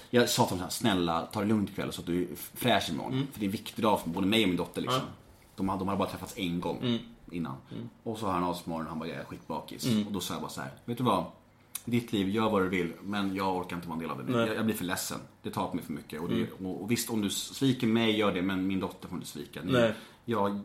jag 0.10 0.30
sa 0.30 0.43
till 0.45 0.50
honom 0.58 0.58
så 0.60 0.63
här, 0.63 0.69
snälla 0.93 1.21
ta 1.26 1.39
det 1.39 1.45
lugnt 1.45 1.69
ikväll 1.69 1.91
så 1.93 2.02
att 2.02 2.08
du 2.08 2.21
är 2.21 2.28
fräsch 2.36 2.89
imorgon. 2.89 3.28
För 3.32 3.39
det 3.39 3.45
är 3.45 3.47
en 3.47 3.52
viktig 3.52 3.84
dag 3.84 4.02
för 4.02 4.10
både 4.10 4.28
mig 4.28 4.43
och 4.43 4.47
min 4.50 4.58
dotter 4.58 4.82
liksom. 4.82 5.02
De, 5.56 5.67
de 5.67 5.88
hade 5.88 5.97
bara 5.97 6.10
träffats 6.10 6.34
en 6.38 6.60
gång 6.62 6.78
innan. 7.32 7.56
Och 8.04 8.17
så 8.17 8.26
hör 8.26 8.34
han 8.34 8.43
av 8.43 8.54
sig 8.54 8.63
på 8.63 8.69
morgonen 8.69 8.89
han 8.89 9.00
bara, 9.00 9.10
jag 9.10 9.17
är 9.17 9.24
skitbakis. 9.24 9.86
Och 10.06 10.12
då 10.12 10.19
sa 10.19 10.34
jag 10.34 10.41
bara 10.41 10.52
så 10.52 10.62
här, 10.62 10.71
vet 10.86 10.97
du 10.97 11.04
vad? 11.04 11.26
Ditt 11.85 12.13
liv, 12.13 12.29
gör 12.29 12.49
vad 12.49 12.61
du 12.61 12.69
vill, 12.69 12.93
men 13.01 13.35
jag 13.35 13.55
orkar 13.57 13.75
inte 13.75 13.87
vara 13.87 13.95
en 13.95 14.01
del 14.01 14.11
av 14.11 14.25
det. 14.25 14.31
Jag, 14.47 14.55
jag 14.55 14.65
blir 14.65 14.75
för 14.75 14.85
ledsen. 14.85 15.17
Det 15.43 15.49
tar 15.49 15.67
på 15.67 15.75
mig 15.75 15.85
för 15.85 15.93
mycket. 15.93 16.21
Och, 16.21 16.29
det, 16.29 16.47
och, 16.65 16.81
och 16.83 16.91
visst, 16.91 17.09
om 17.09 17.21
du 17.21 17.29
sviker 17.29 17.87
mig, 17.87 18.17
gör 18.17 18.31
det, 18.33 18.41
men 18.41 18.67
min 18.67 18.79
dotter 18.79 19.07
får 19.07 19.17
du 19.17 19.25
svika. 19.25 19.59
Ni, 19.63 19.71
Nej. 19.71 19.93
jag 20.25 20.59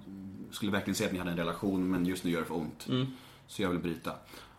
skulle 0.50 0.72
verkligen 0.72 0.94
säga 0.94 1.06
att 1.06 1.12
ni 1.12 1.18
hade 1.18 1.30
en 1.30 1.36
relation, 1.36 1.90
men 1.90 2.06
just 2.06 2.24
nu 2.24 2.30
gör 2.30 2.40
det 2.40 2.46
för 2.46 2.54
ont. 2.56 2.86
Så 3.46 3.62
jag 3.62 3.70
vill 3.70 3.78
bryta. 3.78 4.12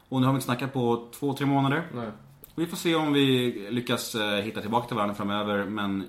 Och 0.09 0.19
nu 0.21 0.25
har 0.27 0.33
vi 0.33 0.37
inte 0.37 0.45
snackat 0.45 0.73
på 0.73 1.07
två, 1.19 1.33
tre 1.33 1.45
månader. 1.45 1.83
Nej. 1.95 2.07
Vi 2.55 2.65
får 2.67 2.77
se 2.77 2.95
om 2.95 3.13
vi 3.13 3.51
lyckas 3.71 4.15
eh, 4.15 4.41
hitta 4.43 4.61
tillbaka 4.61 4.87
till 4.87 4.95
varandra 4.95 5.15
framöver, 5.15 5.65
men 5.65 6.03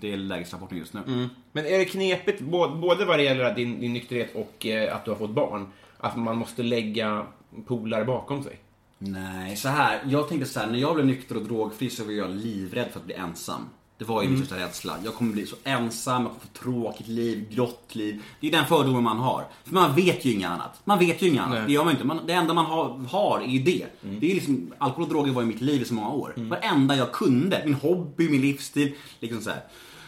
det 0.00 0.12
är 0.12 0.16
lägesrapporten 0.16 0.78
just 0.78 0.92
nu. 0.94 1.28
Men 1.52 1.66
är 1.66 1.78
det 1.78 1.84
knepigt, 1.84 2.40
bå- 2.42 2.80
både 2.80 3.04
vad 3.04 3.18
det 3.18 3.22
gäller 3.22 3.54
din, 3.54 3.80
din 3.80 3.92
nykterhet 3.92 4.34
och 4.34 4.66
eh, 4.66 4.96
att 4.96 5.04
du 5.04 5.10
har 5.10 5.18
fått 5.18 5.30
barn, 5.30 5.66
att 5.98 6.16
man 6.16 6.36
måste 6.36 6.62
lägga 6.62 7.26
polare 7.66 8.04
bakom 8.04 8.42
sig? 8.42 8.58
Nej, 9.04 9.56
så 9.56 9.68
här. 9.68 10.02
Jag 10.08 10.28
tänkte 10.28 10.48
så 10.48 10.60
här, 10.60 10.66
när 10.66 10.78
jag 10.78 10.94
blev 10.94 11.06
nykter 11.06 11.36
och 11.36 11.42
drogfri 11.42 11.90
så 11.90 12.04
var 12.04 12.12
jag 12.12 12.30
livrädd 12.30 12.88
för 12.92 13.00
att 13.00 13.06
bli 13.06 13.14
ensam. 13.14 13.68
Det 13.98 14.04
var 14.04 14.22
ju 14.22 14.28
min 14.28 14.38
största 14.38 14.64
rädsla. 14.64 14.96
Jag 15.04 15.14
kommer 15.14 15.32
bli 15.32 15.46
så 15.46 15.56
ensam, 15.64 16.22
jag 16.22 16.30
kommer 16.30 16.40
få 16.40 16.58
tråkigt 16.62 17.08
liv, 17.08 17.48
grått 17.50 17.94
liv. 17.94 18.22
Det 18.40 18.48
är 18.48 18.52
den 18.52 18.66
fördomen 18.66 19.02
man 19.02 19.18
har. 19.18 19.44
För 19.64 19.74
man 19.74 19.94
vet 19.94 20.24
ju 20.24 20.32
inget 20.32 20.50
annat. 20.50 20.80
Man 20.84 20.98
vet 20.98 21.22
ju 21.22 21.28
inget 21.28 21.42
annat. 21.42 21.58
Nej. 21.58 21.66
Det 21.66 21.72
gör 21.72 21.84
man 21.84 21.92
inte. 21.92 22.04
Man, 22.04 22.26
det 22.26 22.32
enda 22.32 22.54
man 22.54 22.66
har, 22.66 22.98
har 22.98 23.40
är 23.40 23.46
ju 23.46 23.58
det. 23.58 23.86
Det 24.00 24.30
är 24.30 24.34
liksom, 24.34 24.72
alkohol 24.78 25.04
och 25.04 25.08
droger 25.08 25.32
var 25.32 25.42
i 25.42 25.46
mitt 25.46 25.60
liv 25.60 25.82
i 25.82 25.84
så 25.84 25.94
många 25.94 26.08
år. 26.08 26.34
Varenda 26.36 26.96
jag 26.96 27.12
kunde. 27.12 27.62
Min 27.64 27.74
hobby, 27.74 28.28
min 28.28 28.40
livsstil. 28.40 28.94
Liksom 29.20 29.40
så. 29.40 29.50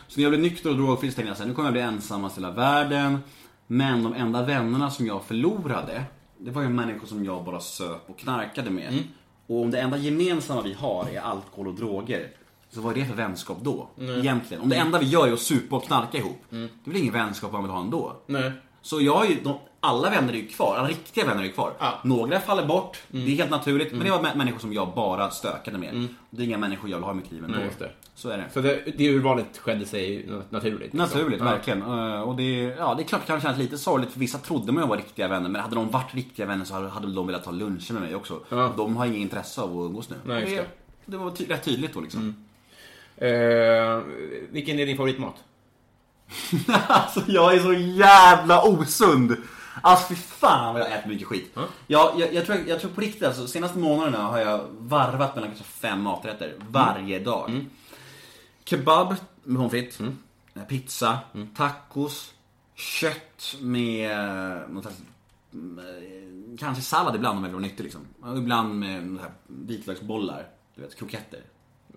Så 0.09 0.21
när 0.21 0.23
jag 0.23 0.31
blev 0.31 0.43
nykter 0.43 0.71
och 0.71 0.77
drogfri 0.77 1.11
så 1.11 1.15
tänkte 1.15 1.31
jag 1.31 1.37
så 1.37 1.43
här, 1.43 1.49
nu 1.49 1.55
kommer 1.55 1.67
jag 1.67 1.73
bli 1.73 1.83
ensammast 1.83 2.39
i 2.39 2.41
hela 2.41 2.53
världen. 2.53 3.19
Men 3.67 4.03
de 4.03 4.15
enda 4.15 4.43
vännerna 4.43 4.91
som 4.91 5.07
jag 5.07 5.25
förlorade, 5.25 6.05
det 6.45 6.51
var 6.51 6.63
ju 6.63 6.69
människor 6.69 7.07
som 7.07 7.25
jag 7.25 7.45
bara 7.45 7.61
söp 7.61 8.11
och 8.11 8.19
knarkade 8.19 8.71
med. 8.71 9.03
Och 9.47 9.63
om 9.63 9.71
det 9.71 9.81
enda 9.81 9.97
gemensamma 9.97 10.61
vi 10.63 10.73
har 10.75 11.09
är 11.13 11.21
alkohol 11.21 11.69
och 11.69 11.75
droger, 11.75 12.31
Så 12.71 12.81
vad 12.81 12.97
är 12.97 13.01
det 13.01 13.07
för 13.07 13.15
vänskap 13.17 13.59
då? 13.63 13.89
Egentligen. 14.01 14.63
Om 14.63 14.69
det 14.69 14.77
enda 14.77 14.99
vi 14.99 15.07
gör 15.07 15.29
är 15.29 15.33
att 15.33 15.41
supa 15.41 15.77
och 15.77 15.85
knarka 15.85 16.19
ihop. 16.19 16.43
Mm. 16.53 16.69
Det 16.85 16.91
väl 16.91 17.01
ingen 17.01 17.13
vänskap 17.13 17.53
man 17.53 17.63
vill 17.63 17.71
ha 17.71 17.81
ändå? 17.81 18.17
Nej. 18.27 18.53
Så 18.83 19.01
jag 19.01 19.25
är 19.27 19.31
ju, 19.31 19.37
de, 19.45 19.55
alla 19.81 20.11
vänner 20.11 20.33
är 20.33 20.37
ju 20.37 20.47
kvar, 20.49 20.77
alla 20.77 20.89
riktiga 20.89 21.27
vänner 21.27 21.41
är 21.43 21.47
ju 21.47 21.53
kvar. 21.53 21.73
Ja. 21.79 22.01
Mm. 22.05 22.17
Några 22.19 22.41
faller 22.41 22.67
bort, 22.67 23.03
det 23.09 23.19
är 23.33 23.37
helt 23.37 23.51
naturligt. 23.51 23.93
Men 23.93 24.05
det 24.05 24.11
var 24.11 24.19
mä- 24.23 24.37
människor 24.37 24.59
som 24.59 24.73
jag 24.73 24.95
bara 24.95 25.31
stökade 25.31 25.79
med. 25.79 26.09
Det 26.31 26.43
är 26.43 26.47
inga 26.47 26.59
människor 26.59 26.91
jag 26.91 26.97
vill 26.97 27.05
ha 27.05 27.13
i 27.13 27.15
mitt 27.15 27.33
liv 27.33 27.45
ändå. 27.45 27.59
Nej. 27.59 27.91
Så 28.17 28.29
är 28.29 28.39
det. 28.39 28.45
Så 28.53 28.61
det, 28.61 28.83
det 28.99 29.09
urvalet 29.11 29.59
skedde 29.59 29.87
sig 29.87 30.29
naturligt? 30.51 30.93
Naturligt, 30.93 31.39
Ja. 31.41 31.45
verkligen. 31.45 31.83
Eh, 31.83 32.21
Och 32.21 32.37
det, 32.37 32.61
ja, 32.63 32.95
det 32.95 33.03
är 33.03 33.05
klart 33.05 33.21
det 33.21 33.27
kan 33.27 33.41
kännas 33.41 33.59
lite 33.59 33.79
sorgligt 33.79 34.13
för 34.13 34.21
vissa 34.21 34.39
trodde 34.39 34.73
man 34.73 34.89
var 34.89 34.97
riktiga 34.97 35.29
vänner 35.29 35.49
men 35.49 35.63
hade 35.63 35.75
de 35.75 35.91
varit 35.91 36.15
riktiga 36.15 36.47
vänner 36.47 36.65
så 36.65 36.75
hade, 36.89 37.13
de 37.15 37.27
velat 37.27 37.45
ta 37.45 37.51
luncher 37.51 37.93
med 37.93 38.03
mig 38.03 38.15
också. 38.15 38.41
Ja. 38.49 38.73
De 38.77 38.97
har 38.97 39.07
inget 39.07 39.19
intresse 39.19 39.61
av 39.61 39.71
att 39.81 39.87
umgås 39.87 40.11
nu. 40.11 40.17
Nej, 40.25 40.45
det, 40.57 40.67
det. 41.07 41.17
var 41.17 41.31
ty- 41.31 41.47
rätt 41.49 41.65
tydligt 41.65 41.95
då 41.95 42.01
liksom. 42.01 42.45
Eh, 43.17 44.01
vilken 44.51 44.79
är 44.79 44.87
din 44.87 44.97
favoritmat? 44.97 45.35
alltså 46.89 47.21
jag 47.27 47.55
är 47.55 47.59
så 47.61 47.73
jävla 47.73 48.63
osund. 48.63 49.37
Alltså 49.83 50.09
fy 50.09 50.15
fan 50.15 50.75
vad 50.75 50.83
jag 50.83 50.93
äter 50.93 51.09
mycket 51.09 51.27
skit. 51.27 51.57
Jag, 51.87 52.13
jag, 52.19 52.35
jag, 52.35 52.47
tror, 52.47 52.59
jag 52.67 52.81
tror 52.81 52.91
på 52.91 53.01
riktigt 53.01 53.23
alltså, 53.23 53.47
senaste 53.47 53.79
månaderna 53.79 54.19
har 54.19 54.39
jag 54.39 54.61
varvat 54.79 55.35
mellan 55.35 55.51
kanske 55.51 55.65
fem 55.65 56.01
maträtter 56.03 56.55
varje 56.71 57.19
dag. 57.19 57.67
Kebab 58.65 59.15
med 59.45 59.57
pommes 59.57 59.71
frites, 59.71 60.01
eh, 60.55 60.65
pizza, 60.65 61.19
tacos, 61.57 62.35
kött 62.75 63.57
med 63.61 64.11
eh, 64.11 64.69
någon 64.69 64.83
slags, 64.83 65.03
mm, 65.53 65.79
eh, 65.79 66.59
kanske 66.59 66.83
sallad 66.83 67.17
ibland 67.17 67.39
om 67.39 67.45
jag 67.45 67.51
vill 67.51 67.55
vara 67.55 67.67
nyttig 67.67 67.85
liksom. 67.85 68.01
Och 68.21 68.39
ibland 68.39 68.79
med 68.79 69.07
någon 69.07 69.19
här 69.19 69.33
vitlöksbollar, 69.47 70.49
du 70.75 70.83
vet, 70.83 70.99
kroketter. 70.99 71.41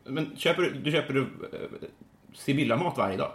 Men 0.04 0.38
köper 0.38 0.62
du, 0.62 0.74
du 0.74 0.92
köper 0.92 1.14
du 1.14 1.30
Sibylla-mat 2.34 2.98
varje 2.98 3.18
dag? 3.18 3.32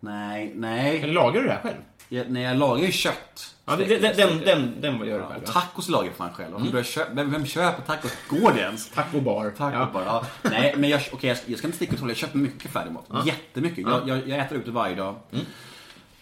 Nej, 0.00 0.52
nej. 0.56 1.00
Eller 1.02 1.14
lagar 1.14 1.40
du 1.40 1.46
det 1.46 1.52
här 1.52 1.62
själv? 1.62 1.82
Jag, 2.08 2.30
nej, 2.30 2.42
jag 2.42 2.56
lagar 2.56 2.84
ju 2.84 2.92
kött. 2.92 3.54
Ja, 3.64 3.76
det, 3.76 3.84
det, 3.84 3.98
den, 4.16 4.40
den, 4.40 4.80
den 4.80 4.98
gör 5.06 5.18
du 5.18 5.24
själv. 5.24 5.42
Och 5.42 5.48
Ja. 5.48 5.52
tacos 5.52 5.88
lagar 5.88 6.06
jag 6.06 6.16
fan 6.16 6.32
själv. 6.34 6.70
Börjar 6.70 6.84
köpa, 6.84 7.14
vem, 7.14 7.30
vem 7.32 7.46
köper 7.46 7.82
tacos? 7.82 8.12
Går 8.28 8.52
det 8.52 8.60
ens? 8.60 8.90
Taco 8.90 9.20
bar. 9.20 9.50
Taco 9.58 9.76
ja. 9.76 9.90
bara. 9.92 10.04
Ja. 10.04 10.26
Nej, 10.42 10.74
men 10.76 10.90
jag, 10.90 11.00
okej, 11.12 11.28
jag, 11.28 11.38
jag 11.46 11.58
ska 11.58 11.66
inte 11.68 11.76
sticka 11.76 11.94
ut 11.94 12.00
håll. 12.00 12.08
Jag 12.10 12.16
köper 12.16 12.38
mycket 12.38 12.70
färdigmat. 12.70 13.04
Jättemycket. 13.26 13.78
Jag, 13.78 14.08
jag, 14.08 14.28
jag 14.28 14.38
äter 14.38 14.58
ute 14.58 14.70
varje 14.70 14.94
dag. 14.94 15.14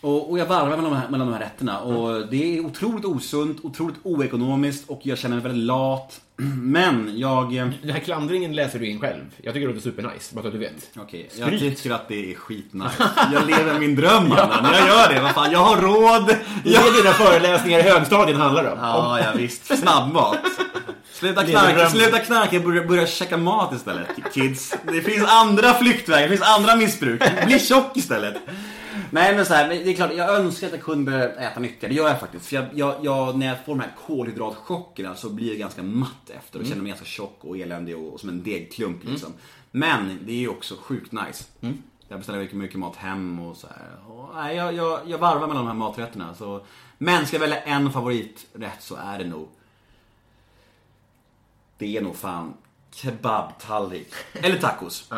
Och, 0.06 0.30
och 0.30 0.38
jag 0.38 0.46
varvar 0.46 0.68
mellan 0.76 0.84
de, 0.84 0.96
här, 0.96 1.08
mellan 1.08 1.26
de 1.26 1.32
här 1.32 1.40
rätterna. 1.40 1.78
Och 1.80 2.26
det 2.30 2.56
är 2.58 2.64
otroligt 2.66 3.04
osunt, 3.04 3.58
otroligt 3.64 3.96
oekonomiskt 4.02 4.90
och 4.90 5.00
jag 5.02 5.18
känner 5.18 5.36
mig 5.36 5.42
väldigt 5.42 5.64
lat. 5.66 6.20
Men 6.62 7.12
jag... 7.18 7.56
eh, 7.56 7.68
Den 7.82 7.90
här 7.90 8.00
klandringen 8.00 8.54
läser 8.56 8.78
du 8.78 8.86
in 8.86 9.00
själv. 9.00 9.22
Jag 9.42 9.54
tycker 9.54 9.66
det 9.68 9.74
låter 9.74 9.90
supernice, 9.90 10.34
bara 10.34 10.42
så 10.42 10.46
att 10.48 10.52
du 10.52 10.58
vet. 10.58 10.90
Okej, 10.96 11.28
jag 11.38 11.46
Skryt. 11.46 11.60
tycker 11.76 11.94
att 11.94 12.08
det 12.08 12.30
är 12.32 12.34
skitnice. 12.34 13.10
Jag 13.32 13.46
lever 13.46 13.78
min 13.78 13.94
dröm 13.96 14.28
mannen. 14.28 14.72
Jag 14.72 14.86
gör 14.88 15.14
det. 15.14 15.20
Vad 15.20 15.30
fan, 15.34 15.50
jag 15.52 15.58
har 15.58 15.76
råd. 15.76 16.36
Det 16.64 16.74
är 16.76 17.02
dina 17.02 17.12
föreläsningar 17.14 17.78
i 17.78 17.82
högstadien 17.82 18.40
handlar 18.40 18.72
om. 18.72 18.78
Ja, 18.80 19.20
ja 19.20 19.26
visst. 19.36 19.78
Snabbmat. 19.78 20.38
Sluta 21.12 21.44
knarka, 21.44 21.88
sluta 21.88 22.18
knarka, 22.18 22.60
börja, 22.60 22.84
börja 22.84 23.06
käka 23.06 23.36
mat 23.36 23.74
istället. 23.74 24.06
Kids. 24.34 24.74
Det 24.92 25.00
finns 25.00 25.28
andra 25.28 25.74
flyktvägar, 25.74 26.22
det 26.22 26.36
finns 26.36 26.48
andra 26.48 26.76
missbruk. 26.76 27.22
Bli 27.46 27.58
tjock 27.60 27.96
istället. 27.96 28.34
Nej 29.16 29.36
men 29.36 29.46
så 29.46 29.54
här, 29.54 29.68
det 29.68 29.90
är 29.90 29.94
klart, 29.94 30.12
jag 30.16 30.34
önskar 30.34 30.66
att 30.66 30.72
jag 30.72 30.82
kunde 30.82 31.28
äta 31.28 31.60
nyttigare. 31.60 31.92
Det 31.92 31.94
gör 31.94 32.08
jag 32.08 32.20
faktiskt. 32.20 32.46
För 32.46 32.56
jag, 32.56 32.66
jag, 32.74 32.94
jag, 33.02 33.38
när 33.38 33.46
jag 33.46 33.64
får 33.64 33.72
de 33.74 33.80
här 33.80 33.92
kolhydratchockerna 34.06 35.14
så 35.14 35.30
blir 35.30 35.48
jag 35.48 35.58
ganska 35.58 35.82
matt 35.82 36.30
efter 36.36 36.60
och 36.60 36.66
känner 36.66 36.82
mig 36.82 36.88
ganska 36.88 37.06
tjock 37.06 37.38
och 37.40 37.58
eländig 37.58 37.96
och, 37.96 38.12
och 38.12 38.20
som 38.20 38.28
en 38.28 38.42
degklump 38.42 39.04
liksom. 39.04 39.32
Men 39.70 40.18
det 40.22 40.32
är 40.32 40.36
ju 40.36 40.48
också 40.48 40.74
sjukt 40.80 41.12
nice. 41.12 41.44
Jag 42.08 42.18
beställer 42.18 42.38
mycket, 42.38 42.56
mycket 42.56 42.78
mat 42.78 42.96
hem 42.96 43.40
och 43.40 43.56
så. 43.56 43.66
Och, 44.08 44.28
nej, 44.34 44.56
jag, 44.56 44.74
jag, 44.74 45.00
jag 45.06 45.18
varvar 45.18 45.46
mellan 45.46 45.64
de 45.64 45.66
här 45.66 45.74
maträtterna. 45.74 46.34
Så. 46.34 46.66
Men 46.98 47.26
ska 47.26 47.36
jag 47.36 47.40
välja 47.40 47.62
en 47.62 47.92
favoriträtt 47.92 48.82
så 48.82 48.96
är 48.96 49.18
det 49.18 49.24
nog 49.24 49.48
det 51.78 51.96
är 51.96 52.02
nog 52.02 52.16
fan 52.16 52.54
kebabtallrik. 52.90 54.12
Eller 54.32 54.58
tacos. 54.58 55.10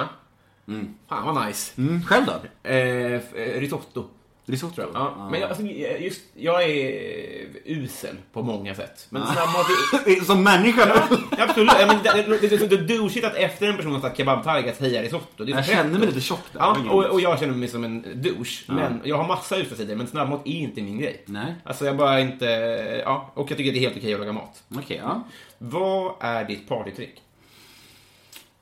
Ja. 0.69 0.75
Fan 1.09 1.35
vad 1.35 1.47
nice. 1.47 1.81
Mm, 1.81 2.03
själv 2.03 2.27
då? 2.27 2.69
Eh, 2.71 2.77
eh, 3.15 3.21
risotto. 3.61 4.05
Risotto? 4.47 4.83
Ja. 4.95 5.29
Men 5.31 5.41
jag, 5.41 5.49
alltså, 5.49 5.65
just, 5.65 6.23
jag 6.35 6.63
är 6.63 7.47
usel 7.65 8.17
på 8.33 8.43
många 8.43 8.75
sätt. 8.75 9.07
Men 9.11 9.23
snabbmat 9.23 9.67
är... 10.07 10.25
Som 10.25 10.45
människa? 10.45 11.09
Absolut. 11.39 11.73
Ja, 11.81 11.87
men 11.87 11.97
det, 12.03 12.39
det, 12.41 12.49
det, 12.49 12.67
det 12.67 12.95
är 12.95 12.99
douchigt 12.99 13.27
att 13.27 13.35
efter 13.35 13.67
en 13.67 13.77
person 13.77 13.93
har 13.93 14.01
sagt 14.01 14.17
kebabtallrik 14.17 14.67
att 14.67 14.77
säga 14.77 15.03
risotto. 15.03 15.45
Det 15.45 15.53
är 15.53 15.57
Jag 15.57 15.65
känner 15.67 15.99
mig 15.99 16.09
lite 16.09 16.21
tjock 16.21 16.45
där. 16.53 16.61
Ja, 16.61 16.77
och, 16.91 17.05
och 17.05 17.21
jag 17.21 17.39
känner 17.39 17.55
mig 17.55 17.69
som 17.69 17.85
en 17.85 18.23
douche. 18.23 18.65
Men 18.67 19.01
jag 19.05 19.17
har 19.17 19.29
massa 19.29 19.59
usla 19.59 19.77
sidor, 19.77 19.95
men 19.95 20.07
snabbmat 20.07 20.41
är 20.45 20.51
inte 20.51 20.83
min 20.83 20.99
grej. 20.99 21.23
Nej. 21.27 21.55
Alltså 21.65 21.87
jag 21.87 21.97
bara 21.97 22.21
inte... 22.21 22.47
Ja, 23.05 23.31
och 23.35 23.51
jag 23.51 23.59
tycker 23.59 23.73
det 23.73 23.79
är 23.79 23.81
helt 23.81 23.97
okej 23.97 24.15
att 24.15 24.21
laga 24.21 24.33
mat. 24.33 24.63
Okej, 24.77 25.01
ja. 25.03 25.23
Vad 25.59 26.15
är 26.21 26.45
ditt 26.45 26.69
partytrick? 26.69 27.23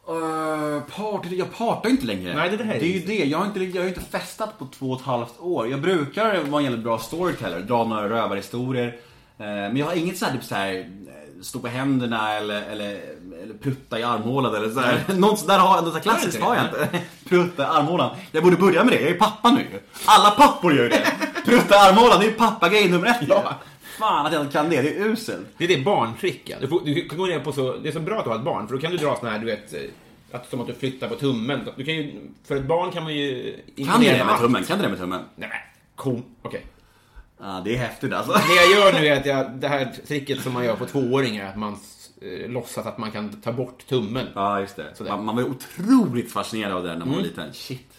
Uh, 0.09 0.83
party, 0.83 1.37
jag 1.37 1.57
partar 1.57 1.89
ju 1.89 1.95
inte 1.95 2.07
längre. 2.07 2.35
Nej, 2.35 2.49
det 2.49 2.55
är 2.55 2.59
det 2.59 2.65
här. 2.65 2.75
det 2.75 2.87
är 2.87 2.93
ju 2.93 3.01
det. 3.01 3.25
Jag 3.25 3.39
har, 3.39 3.47
inte, 3.47 3.65
jag 3.65 3.77
har 3.77 3.83
ju 3.83 3.89
inte 3.89 4.01
festat 4.01 4.59
på 4.59 4.67
två 4.67 4.91
och 4.91 5.01
ett 5.01 5.07
halvt 5.07 5.41
år. 5.41 5.69
Jag 5.69 5.81
brukar 5.81 6.41
vara 6.41 6.61
en 6.61 6.65
jävligt 6.65 6.85
bra 6.85 6.99
storyteller, 6.99 7.61
dra 7.61 7.85
några 7.85 8.09
rövarhistorier. 8.09 8.87
Eh, 9.39 9.47
men 9.47 9.77
jag 9.77 9.87
har 9.87 9.95
inget 9.95 10.19
såhär, 10.19 10.33
typ 10.33 10.45
såhär, 10.45 10.75
eh, 10.79 11.43
stå 11.43 11.59
på 11.59 11.69
händerna 11.69 12.33
eller, 12.33 12.63
eller, 12.63 12.91
eller 13.43 13.55
prutta 13.63 13.99
i 13.99 14.03
armhålan 14.03 14.55
eller 14.55 14.71
sådär. 14.71 15.01
Något 15.17 15.39
sådär 15.39 15.59
har, 15.59 15.77
något 15.77 15.89
sådär 15.89 16.01
klassiskt 16.01 16.41
har 16.41 16.57
jag 16.57 16.65
inte. 16.65 17.01
Prutta 17.29 17.63
i 17.63 17.67
armhålan. 17.67 18.17
Jag 18.33 18.43
borde 18.45 18.57
börja 18.57 18.85
med 18.85 18.93
det, 18.93 19.01
jag 19.01 19.11
är 19.11 19.19
pappa 19.19 19.51
nu. 19.51 19.67
Alla 20.05 20.31
pappor 20.31 20.75
gör 20.75 20.83
ju 20.83 20.89
det. 20.89 21.07
Prutta 21.45 21.75
i 21.75 21.79
armhålan, 21.79 22.21
det 22.21 22.27
är 22.27 22.33
pappagrej 22.33 22.89
nummer 22.89 23.07
ett. 23.07 23.21
Ja. 23.29 23.55
Fan 23.99 24.27
att 24.27 24.33
jag 24.33 24.43
inte 24.43 24.53
kan 24.53 24.71
det, 24.71 24.83
det 24.83 24.97
är 24.97 25.05
uselt. 25.05 25.47
Det 25.59 25.65
är 25.65 25.69
det 25.69 25.85
barntrick, 25.85 26.43
ja. 26.45 26.57
du, 26.61 26.69
får, 26.69 26.81
du 26.85 27.09
kan 27.09 27.19
gå 27.19 27.27
ner 27.27 27.41
på 27.41 27.53
så... 27.53 27.77
Det 27.77 27.89
är 27.89 27.93
så 27.93 28.01
bra 28.01 28.19
att 28.19 28.25
du 28.25 28.31
har 28.31 28.37
ett 28.37 28.45
barn, 28.45 28.69
för 28.69 28.75
då 28.75 28.81
kan 28.81 28.91
du 28.91 28.97
dra 28.97 29.17
såna 29.17 29.31
här, 29.31 29.39
du 29.39 29.47
vet... 29.47 29.75
eh, 29.75 29.81
Att, 30.33 30.51
som 30.51 30.61
att 30.61 30.67
du 30.67 30.75
flyttar 30.75 31.09
på 31.09 31.15
tummen. 31.15 31.61
Du 31.77 31.85
kan 31.85 31.95
ju, 31.95 32.21
för 32.45 32.57
ett 32.57 32.65
barn 32.67 32.91
kan 32.93 33.03
man 33.03 33.15
ju... 33.15 33.57
Kan 33.77 34.01
du 34.01 34.07
det 34.07 34.13
med 34.13 34.29
allt. 34.29 34.41
tummen? 34.43 34.65
Kan 34.65 34.79
du 34.79 34.83
det 34.85 34.89
med 34.91 34.99
tummen? 34.99 35.21
Nej, 35.37 35.51
kom. 35.97 36.23
Okej. 36.43 36.67
Ja, 37.41 37.63
det 37.65 37.75
är 37.75 37.79
häftigt 37.79 38.13
alltså. 38.13 38.33
Det 38.33 38.55
jag 38.55 38.71
gör 38.71 39.01
nu 39.01 39.07
är 39.07 39.21
att 39.21 39.27
jag, 39.27 39.51
det 39.51 39.69
här 39.69 39.93
tricket 40.07 40.43
som 40.43 40.53
man 40.53 40.65
gör 40.65 40.77
på 40.77 40.87
tvååringar, 40.87 41.49
att 41.49 41.57
man 41.57 41.77
eh, 42.23 42.51
låtsas 42.51 42.87
att 42.87 42.99
man 42.99 43.11
kan 43.11 43.41
ta 43.41 43.53
bort 43.53 43.87
tummen. 43.87 44.27
Ja, 44.35 44.61
just 44.61 44.77
det. 44.77 44.83
Mm. 45.01 45.13
Man, 45.13 45.25
man 45.25 45.35
var 45.37 45.43
ju 45.43 45.49
otroligt 45.51 46.33
fascinerad 46.33 46.73
av 46.73 46.83
det 46.83 46.97
när 46.97 47.07
man 47.07 47.15
var 47.15 47.23
liten. 47.23 47.53
Shit. 47.53 47.96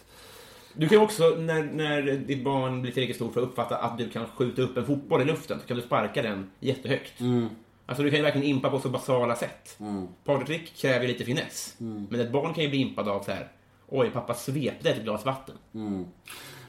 Du 0.78 0.88
kan 0.88 0.98
också, 0.98 1.24
när, 1.30 1.64
när 1.64 2.02
ditt 2.02 2.44
barn 2.44 2.82
blir 2.82 2.92
tillräckligt 2.92 3.16
stort 3.16 3.34
för 3.34 3.42
att 3.42 3.48
uppfatta 3.48 3.78
att 3.78 3.98
du 3.98 4.10
kan 4.10 4.26
skjuta 4.36 4.62
upp 4.62 4.78
en 4.78 4.86
fotboll 4.86 5.22
i 5.22 5.26
luften, 5.26 5.60
så 5.60 5.68
kan 5.68 5.78
du 5.78 5.84
sparka 5.84 6.22
den 6.22 6.50
jättehögt. 6.60 7.20
Mm. 7.20 7.48
Alltså 7.86 8.04
du 8.04 8.10
kan 8.10 8.18
ju 8.18 8.24
verkligen 8.24 8.48
impa 8.48 8.70
på 8.70 8.80
så 8.80 8.90
basala 8.90 9.36
sätt. 9.36 9.78
Partytrick 10.24 10.76
kräver 10.78 11.02
ju 11.02 11.08
lite 11.08 11.26
finess. 11.26 11.76
Mm. 11.80 12.08
Men 12.10 12.20
ett 12.20 12.32
barn 12.32 12.54
kan 12.54 12.64
ju 12.64 12.70
bli 12.70 12.80
impad 12.80 13.08
av 13.10 13.24
så 13.24 13.32
här. 13.32 13.48
Oj, 13.88 14.10
pappa 14.14 14.34
svepte 14.34 14.90
ett 14.90 15.04
glas 15.04 15.26
vatten. 15.26 15.56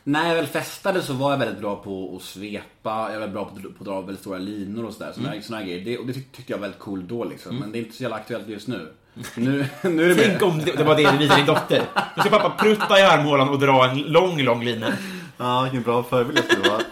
När 0.05 0.29
jag 0.29 0.35
väl 0.35 0.47
festade 0.47 1.03
så 1.03 1.13
var 1.13 1.31
jag 1.31 1.39
väldigt 1.39 1.61
bra 1.61 1.77
på 1.77 2.17
att 2.17 2.23
svepa, 2.23 3.13
jag 3.13 3.21
var 3.21 3.29
bra 3.29 3.45
på, 3.45 3.55
på 3.55 3.69
att 3.79 3.85
dra 3.85 4.01
väldigt 4.01 4.21
stora 4.21 4.39
linor 4.39 4.85
och 4.85 4.93
sådär. 4.95 5.13
Såna, 5.13 5.29
Mm. 5.29 5.43
såna 5.43 5.63
grejer. 5.63 5.85
Det, 5.85 5.99
och 5.99 6.07
det 6.07 6.13
tyck, 6.13 6.33
tyckte 6.33 6.53
jag 6.53 6.59
var 6.59 6.63
väldigt 6.63 6.81
cool 6.81 7.09
då 7.09 7.25
liksom. 7.25 7.57
Men 7.57 7.73
det 7.73 7.79
är 7.79 7.81
inte 7.81 7.97
så 7.97 8.03
jävla 8.03 8.17
aktuellt 8.17 8.49
just 8.49 8.69
nu. 8.69 8.93
Nu, 9.35 9.67
nu 9.83 10.11
är 10.11 10.15
det 10.15 10.29
Tänk 10.29 10.43
om 10.43 10.59
det, 10.59 10.73
det 10.73 10.85
var 10.85 10.97
det 10.97 11.11
du 11.11 11.19
visade 11.19 11.41
din 11.41 11.47
dotter. 11.47 11.83
Nu 12.17 12.23
ska 12.23 12.31
pappa 12.31 12.51
prutta 12.51 12.99
i 12.99 13.03
armhålan 13.03 13.49
och 13.49 13.59
dra 13.59 13.89
en 13.89 13.99
lång, 13.99 14.43
lång 14.43 14.65
lina. 14.65 14.93
Ja, 15.37 15.63
vilken 15.63 15.83
bra 15.83 16.03
förebild 16.03 16.39
jag 16.39 16.45
skulle 16.45 16.69
vara. 16.69 16.83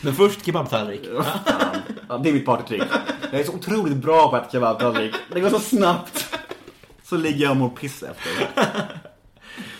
Men 0.00 0.14
först 0.14 0.46
kebabtallrik. 0.46 1.00
Ja, 2.08 2.18
det 2.18 2.28
är 2.28 2.32
mitt 2.32 2.46
partytrick. 2.46 2.82
Jag 3.30 3.40
är 3.40 3.44
så 3.44 3.52
otroligt 3.52 3.96
bra 3.96 4.30
på 4.30 4.36
att 4.36 4.52
kebabtallrik. 4.52 5.14
Det 5.32 5.40
går 5.40 5.50
så 5.50 5.58
snabbt. 5.58 6.36
Så 7.02 7.16
ligger 7.16 7.42
jag 7.42 7.50
och 7.50 7.56
mår 7.56 7.68
piss 7.68 8.02
efter. 8.02 8.48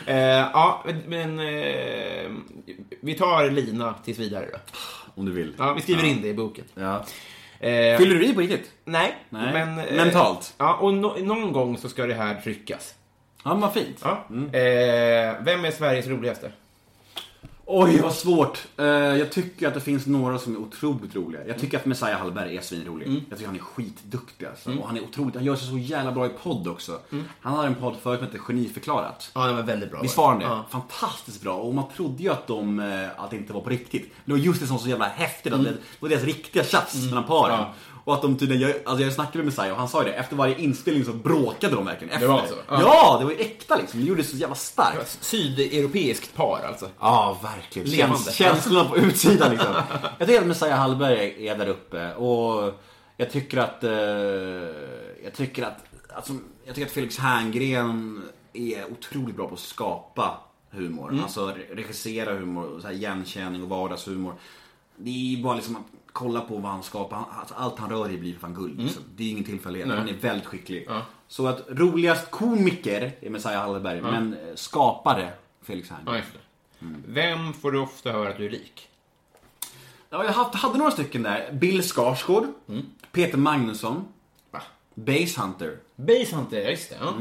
Eh, 0.06 0.16
ja, 0.16 0.84
men 1.06 1.40
eh, 1.40 2.30
vi 3.00 3.14
tar 3.14 3.50
lina 3.50 3.94
tills 4.04 4.18
vidare 4.18 4.46
då. 4.52 4.58
Om 5.14 5.26
du 5.26 5.32
vill. 5.32 5.54
Ja, 5.58 5.72
vi 5.72 5.82
skriver 5.82 6.04
in 6.04 6.22
det 6.22 6.28
i 6.28 6.34
boken. 6.34 6.64
Ja. 6.74 7.04
Eh, 7.68 7.98
Fyller 7.98 8.14
du 8.14 8.24
i 8.26 8.34
på 8.34 8.40
riktigt? 8.40 8.70
nej, 8.84 9.14
Nej. 9.30 9.52
men... 9.52 9.78
eh, 9.78 9.94
Mentalt? 9.96 10.54
Ja, 10.58 10.74
och 10.74 10.94
no, 10.94 11.16
någon 11.24 11.52
gång 11.52 11.78
så 11.78 11.88
ska 11.88 12.06
det 12.06 12.14
här 12.14 12.34
tryckas. 12.40 12.94
Ja, 13.44 13.54
vad 13.54 13.72
fint. 13.72 14.00
Ja. 14.04 14.10
Eh, 14.58 15.34
vem 15.40 15.64
är 15.64 15.70
Sveriges 15.70 16.06
roligaste? 16.06 16.52
Oj, 17.66 18.00
vad 18.00 18.14
svårt. 18.14 18.66
Eh, 18.76 18.86
jag 18.86 19.32
tycker 19.32 19.68
att 19.68 19.74
det 19.74 19.80
finns 19.80 20.06
några 20.06 20.38
som 20.38 20.54
är 20.54 20.58
otroligt 20.58 21.14
roliga. 21.16 21.46
Jag 21.46 21.58
tycker 21.58 21.78
att 21.78 21.86
Messiah 21.86 22.18
Hallberg 22.18 22.56
är 22.56 22.60
svinrolig. 22.60 23.24
Jag 23.28 23.38
tycker 23.38 23.46
han 23.46 23.56
är 23.56 23.60
skitduktig 23.60 24.46
alltså. 24.46 24.70
Och 24.78 24.86
han 24.86 24.96
är 24.96 25.02
otroligt, 25.02 25.34
han 25.34 25.44
gör 25.44 25.56
sig 25.56 25.68
så 25.68 25.78
jävla 25.78 26.12
bra 26.12 26.26
i 26.26 26.28
podd 26.28 26.68
också. 26.68 26.98
Han 27.40 27.54
hade 27.56 27.68
en 27.68 27.74
podd 27.74 27.96
förut 28.02 28.18
som 28.18 28.26
hette 28.26 28.38
Geniförklarat. 28.38 29.30
Ja, 29.34 29.46
den 29.46 29.56
var 29.56 29.62
väldigt 29.62 29.90
bra. 29.90 30.00
Visst 30.02 30.16
var 30.16 30.28
han 30.28 30.38
det? 30.38 30.44
Ja. 30.44 30.64
Fantastiskt 30.70 31.42
bra. 31.42 31.54
Och 31.56 31.74
man 31.74 31.84
trodde 31.96 32.22
ju 32.22 32.28
att 32.28 32.46
de, 32.46 32.80
eh, 32.80 33.24
att 33.24 33.30
det 33.30 33.36
inte 33.36 33.52
var 33.52 33.60
på 33.60 33.70
riktigt. 33.70 34.12
Det 34.24 34.32
var 34.32 34.38
just 34.38 34.60
det 34.60 34.66
som 34.66 34.76
var 34.76 34.82
så 34.82 34.88
jävla 34.88 35.08
häftigt. 35.08 35.52
Att 35.52 35.64
det 35.64 35.74
var 36.00 36.08
deras 36.08 36.24
riktiga 36.24 36.64
tjafs 36.64 37.04
mellan 37.04 37.24
paren. 37.24 37.58
Ja. 37.60 37.74
Och 38.04 38.14
att 38.14 38.22
de 38.22 38.36
tydligen, 38.38 38.68
jag, 38.68 38.76
alltså 38.84 39.04
jag 39.04 39.12
snackade 39.12 39.38
med 39.38 39.46
Messiah 39.46 39.70
och 39.70 39.76
han 39.78 39.88
sa 39.88 40.02
ju 40.04 40.08
det, 40.10 40.14
efter 40.14 40.36
varje 40.36 40.58
inspelning 40.58 41.04
så 41.04 41.12
bråkade 41.12 41.74
de 41.74 41.84
verkligen 41.84 42.14
efter. 42.14 42.28
var 42.28 42.46
så? 42.46 42.54
Ja. 42.68 42.80
Ja. 42.80 43.16
det 43.18 43.24
var 43.24 43.32
ju 43.32 43.38
äkta 43.38 43.76
liksom. 43.76 44.00
Det 44.00 44.06
gjorde 44.06 44.22
det 44.22 44.28
så 44.28 44.36
jävla 44.36 44.54
starkt. 44.56 45.18
Sydeuropeiskt 45.20 46.34
par 46.34 46.60
alltså. 46.68 46.90
Ja, 47.00 47.40
verkligen. 47.42 47.88
Levande. 47.88 48.18
Käns 48.18 48.36
känslorna 48.36 48.84
på 48.88 48.96
utsidan 48.96 49.50
liksom. 49.50 49.74
Jag 50.18 50.28
tycker 50.28 50.40
att 50.40 50.46
Messiah 50.46 50.78
Hallberg 50.78 51.48
är 51.48 51.58
där 51.58 51.68
uppe 51.68 52.14
och 52.14 52.72
jag 53.16 53.30
tycker 53.30 53.58
att... 53.58 53.84
Eh, 53.84 53.90
jag 55.24 55.34
tycker 55.36 55.62
att... 55.62 55.84
Alltså, 56.16 56.32
jag 56.64 56.74
tycker 56.74 56.86
att 56.86 56.92
Felix 56.92 57.18
Herngren 57.18 58.22
är 58.52 58.84
otroligt 58.92 59.36
bra 59.36 59.48
på 59.48 59.54
att 59.54 59.60
skapa 59.60 60.38
humor. 60.70 61.20
Alltså 61.22 61.46
re- 61.46 61.74
regissera 61.76 62.32
humor, 62.32 62.78
så 62.80 62.86
här 62.86 62.94
igenkänning 62.94 63.62
och 63.62 63.68
vardagshumor. 63.68 64.34
Det 64.96 65.10
är 65.10 65.42
bara 65.42 65.54
liksom 65.54 65.76
att 65.76 65.82
kolla 66.14 66.40
på 66.40 66.56
vad 66.58 66.72
han 66.72 66.82
skapar. 66.82 67.24
Alltså, 67.40 67.54
allt 67.54 67.78
han 67.78 67.90
rör 67.90 68.10
i 68.10 68.18
blir 68.18 68.34
fan 68.34 68.54
guld. 68.54 68.80
Liksom. 68.80 69.02
Det 69.16 69.24
är 69.24 69.30
ingen 69.30 69.44
tillfällighet. 69.44 69.88
Han 69.88 70.08
är 70.08 70.12
väldigt 70.12 70.46
skicklig. 70.46 70.88
Så 71.28 71.46
att 71.46 71.64
roligast 71.68 72.30
komiker 72.30 73.12
är 73.20 73.30
Messiah 73.30 73.60
Hallberg, 73.60 74.00
men 74.00 74.32
eh, 74.32 74.54
skapare 74.54 75.32
Felix 75.62 75.90
Herngren. 75.90 76.14
Ja, 76.14 76.22
det. 76.32 76.38
Vem 77.06 77.52
får 77.52 77.72
du 77.72 77.78
ofta 77.78 78.12
höra 78.12 78.28
att 78.28 78.36
du 78.36 78.46
är 78.46 78.50
lik? 78.50 78.88
Ja, 80.10 80.24
jag 80.24 80.32
hade, 80.32 80.58
hade 80.58 80.78
några 80.78 80.90
stycken 80.90 81.22
där. 81.22 81.52
Bill 81.52 81.82
Skarsgård, 81.82 82.46
Peter 83.12 83.38
Magnusson, 83.38 84.04
Va? 84.50 84.62
Base 84.94 85.40
Hunter. 85.40 85.78
Basehunter, 85.96 86.60
ja 86.60 86.70
just 86.70 86.90
det. 86.90 86.96
Ja. 87.00 87.12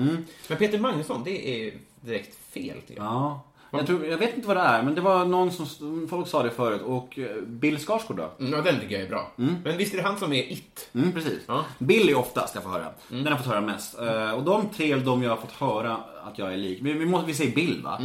Men 0.48 0.58
Peter 0.58 0.80
Magnusson, 0.80 1.24
det 1.24 1.68
är 1.68 1.74
direkt 2.02 2.36
fel 2.36 2.78
jag. 2.96 3.06
Ja. 3.06 3.42
Jag, 3.78 3.88
tror, 3.88 4.06
jag 4.06 4.18
vet 4.18 4.36
inte 4.36 4.48
vad 4.48 4.58
det 4.58 4.62
är, 4.62 4.84
men 4.84 4.96
det 4.96 5.02
var 5.02 5.26
någon 5.26 5.52
som, 5.52 6.08
folk 6.10 6.28
sa 6.28 6.44
det 6.44 6.50
förut. 6.50 6.82
Och 6.86 7.20
eh, 7.20 7.42
Bill 7.42 7.78
Skarsgård 7.80 8.18
då? 8.18 8.32
Mm, 8.40 8.54
Ja, 8.54 8.62
den 8.62 8.80
tycker 8.80 8.96
jag 8.96 9.04
är 9.04 9.10
bra. 9.10 9.32
Men 9.36 9.78
visst 9.78 9.94
är 9.94 9.98
det 9.98 10.04
han 10.04 10.18
som 10.20 10.34
är 10.34 10.52
It? 10.52 10.90
Mm, 10.94 11.12
precis. 11.12 11.40
Ja. 11.48 11.66
Bill 11.80 12.10
är 12.10 12.16
oftast 12.18 12.56
jag 12.56 12.64
får 12.64 12.70
höra. 12.72 12.88
Den 13.10 13.24
har 13.24 13.30
jag 13.32 13.38
fått 13.40 13.48
höra 13.48 13.62
mest. 13.62 14.00
Eh, 14.00 14.32
och 14.32 14.44
de 14.44 14.70
tre 14.70 14.96
de 14.96 15.24
jag 15.24 15.30
har 15.30 15.38
fått 15.38 15.52
höra 15.52 15.98
att 16.24 16.38
jag 16.38 16.54
är 16.54 16.58
lik. 16.58 16.82
Men 16.82 17.00
vi, 17.00 17.06
måste, 17.06 17.28
vi 17.28 17.34
säger 17.34 17.56
Bill 17.56 17.82
va? 17.84 18.02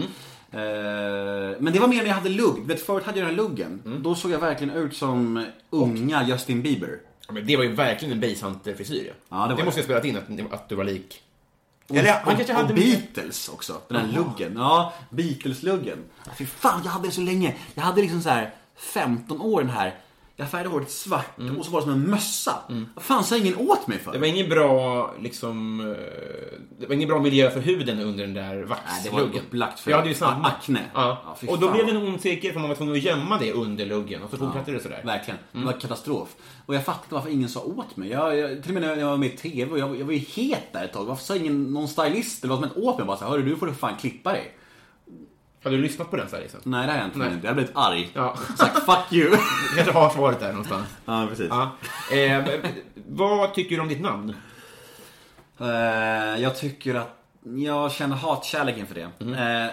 Eh, 0.53 0.61
men 1.61 1.73
det 1.73 1.79
var 1.79 1.89
mer 1.89 1.97
när 1.97 2.07
jag 2.07 2.15
hade 2.15 2.29
lugg. 2.29 2.67
Vet, 2.67 2.81
förut 2.87 3.05
hade 3.05 3.19
jag 3.19 3.29
den 3.29 3.37
här 3.37 3.43
luggen. 3.43 4.01
Då 4.05 4.15
såg 4.15 4.31
jag 4.31 4.39
verkligen 4.39 4.77
ut 4.77 4.97
som 4.97 5.45
unga 5.71 6.27
Justin 6.29 6.63
Bieber. 6.63 7.01
Ja, 7.27 7.33
men 7.35 7.47
det 7.47 7.57
var 7.57 7.65
ju 7.65 7.73
verkligen 7.75 8.13
en 8.13 8.21
Basehunter-frisyr 8.21 9.13
ja. 9.29 9.47
Det 9.47 9.55
det 9.55 9.65
måste 9.65 9.81
jag 9.81 9.85
spelat 9.85 10.05
in 10.05 10.17
att, 10.17 10.53
att 10.53 10.69
du 10.69 10.75
var 10.75 10.85
lik. 10.85 11.23
Och, 11.89 11.97
Eller 11.97 12.13
han 12.13 12.21
och, 12.23 12.37
kanske 12.37 12.53
och 12.53 12.61
hade... 12.61 12.75
Beatles 12.75 13.49
också. 13.49 13.81
Den 13.89 13.97
här 13.97 14.13
luggen. 14.13 14.55
Ja, 14.57 14.93
Beatles-luggen. 15.11 15.99
Fy 16.39 16.47
fan, 16.47 16.81
jag 16.85 16.91
hade 16.91 17.09
det 17.09 17.13
så 17.13 17.21
länge. 17.21 17.57
Jag 17.75 17.83
hade 17.83 18.01
liksom 18.01 18.23
så 18.23 18.29
här 18.29 18.55
15 18.77 19.41
år 19.41 19.61
den 19.61 19.71
här. 19.71 19.95
Jag 20.41 20.51
färgade 20.51 20.69
håret 20.71 20.91
svart 20.91 21.39
och 21.59 21.65
så 21.65 21.71
var 21.71 21.81
det 21.81 21.85
som 21.85 21.93
en 21.93 22.11
mössa. 22.11 22.53
Vad 22.95 23.05
fan 23.05 23.25
sa 23.25 23.37
ingen 23.37 23.57
åt 23.57 23.87
mig 23.87 23.99
för? 23.99 24.13
Det 24.13 24.19
var 24.19 24.27
ingen 24.27 24.49
bra, 24.49 25.11
liksom... 25.23 25.81
eh, 25.81 25.97
Det 26.81 26.87
var 26.87 26.95
ingen 26.95 27.09
bra 27.09 27.21
miljö 27.21 27.51
för 27.51 27.61
huden 27.61 28.01
under 28.01 28.25
den 28.25 28.35
där 28.35 28.43
Nej, 28.55 28.57
det 28.59 28.65
vaxluggen. 28.65 29.31
var 29.33 29.39
upplagt 29.41 29.81
för 29.81 29.91
Jag 29.91 29.99
hade 29.99 30.09
ju 30.09 30.15
samma. 30.15 30.49
akne. 30.49 30.81
Ja. 30.95 31.23
Ja, 31.41 31.49
och 31.53 31.59
då 31.59 31.67
fan. 31.67 31.75
blev 31.77 31.87
det 31.87 31.93
en 31.93 32.07
ond 32.09 32.21
cirkel 32.21 32.53
för 32.53 32.61
man 32.61 32.69
var 32.69 32.77
tvungen 32.77 32.95
att 32.95 33.03
gömma 33.03 33.39
det 33.39 33.53
under 33.53 33.87
luggen 33.87 34.23
och 34.23 34.31
så 34.31 34.37
fortsatte 34.37 34.71
det 34.73 34.81
sådär. 34.81 35.03
Verkligen. 35.05 35.39
Det 35.53 35.65
var 35.65 35.73
katastrof. 35.73 36.29
Och 36.67 36.75
jag 36.75 36.85
fattade 36.85 37.15
varför 37.15 37.31
ingen 37.31 37.49
sa 37.49 37.61
åt 37.61 37.97
mig. 37.97 38.09
Jag, 38.11 38.37
jag, 38.39 38.63
till 38.63 38.77
och 38.77 38.81
med 38.83 38.83
när 38.83 38.97
jag 39.03 39.07
var 39.11 39.17
med 39.17 39.29
i 39.35 39.37
TV, 39.37 39.73
och 39.73 39.79
jag, 39.79 40.01
jag 40.01 40.05
var 40.05 40.13
ju 40.13 40.19
het 40.19 40.73
där 40.73 40.85
ett 40.85 40.93
tag. 40.93 41.05
Varför 41.05 41.25
sa 41.25 41.37
ingen, 41.37 41.65
någon 41.73 41.89
stylist 41.89 42.45
eller 42.45 42.55
vad 42.55 42.59
som 42.65 42.71
helst 42.71 42.87
åt 42.89 42.99
mig 42.99 43.07
bara 43.07 43.17
så 43.17 43.25
här, 43.25 43.31
Hörru, 43.31 43.43
du 43.43 43.57
får 43.57 43.67
du 43.67 43.75
fan 43.75 43.97
klippa 43.97 44.33
dig. 44.33 44.55
Hade 45.63 45.77
du 45.77 45.83
lyssnat 45.83 46.11
på 46.11 46.17
den 46.17 46.29
stylisten? 46.29 46.61
Nej, 46.65 46.87
det 46.87 46.93
har 46.93 46.99
jag 46.99 47.07
inte. 47.07 47.19
Nej. 47.19 47.29
Jag 47.29 47.49
hade 47.49 47.55
blivit 47.55 47.73
arg. 47.75 48.11
Ja. 48.15 48.37
Sagt 48.59 48.85
fuck 48.85 49.13
you. 49.13 49.31
Du 49.71 49.75
kanske 49.77 49.93
har 49.93 50.11
svaret 50.11 50.41
där 50.41 50.49
någonstans. 50.49 50.87
ja, 51.05 51.27
precis. 51.31 51.47
Ja. 51.51 51.71
Eh, 52.17 52.45
vad 53.09 53.55
tycker 53.55 53.77
du 53.77 53.83
om 53.83 53.89
ditt 53.89 54.01
namn? 54.01 54.35
Eh, 55.61 55.67
jag 56.43 56.57
tycker 56.59 56.95
att 56.95 57.15
jag 57.57 57.93
känner 57.93 58.17
hatkärlek 58.17 58.77
inför 58.79 58.95
det. 58.95 59.03
Eh, 59.21 59.71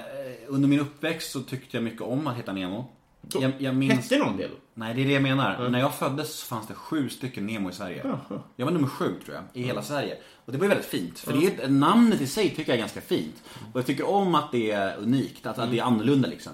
under 0.48 0.68
min 0.68 0.80
uppväxt 0.80 1.32
så 1.32 1.42
tyckte 1.42 1.78
jag 1.78 1.84
mycket 1.84 2.02
om 2.02 2.28
att 2.28 2.38
heta 2.38 2.54
Nemo. 2.54 2.86
Jag, 3.34 3.52
jag 3.58 3.76
minns... 3.76 3.94
Hette 4.12 4.18
någon 4.18 4.38
det 4.38 4.48
då? 4.48 4.54
Nej, 4.78 4.94
det 4.94 5.02
är 5.02 5.06
det 5.06 5.14
jag 5.14 5.24
menar. 5.24 5.70
När 5.70 5.80
jag 5.80 5.96
föddes 5.96 6.40
så 6.40 6.46
fanns 6.46 6.68
det 6.68 6.74
sju 6.74 7.10
stycken 7.10 7.46
Nemo 7.46 7.70
i 7.70 7.74
Sverige. 7.74 8.18
Jag 8.56 8.66
var 8.66 8.74
nummer 8.74 8.88
sju, 8.88 9.14
tror 9.26 9.36
jag, 9.36 9.44
i 9.54 9.64
hela 9.64 9.82
Sverige. 9.82 10.18
Och 10.46 10.52
det 10.52 10.58
var 10.58 10.66
ju 10.66 10.70
väldigt 10.70 10.88
fint. 10.88 11.20
För 11.20 11.34
det 11.34 11.64
är, 11.64 11.70
namnet 11.70 12.22
i 12.22 12.28
sig 12.28 12.50
tycker 12.50 12.72
jag 12.72 12.76
är 12.76 12.80
ganska 12.80 13.02
fint. 13.02 13.36
Och 13.74 13.80
jag 13.80 13.86
tycker 13.86 14.10
om 14.10 14.36
att 14.36 14.52
det 14.52 14.72
är 14.72 14.98
unikt, 14.98 15.46
att, 15.46 15.60
att 15.60 15.72
det 15.72 15.80
är 15.80 15.84
annorlunda 15.84 16.28
liksom. 16.28 16.54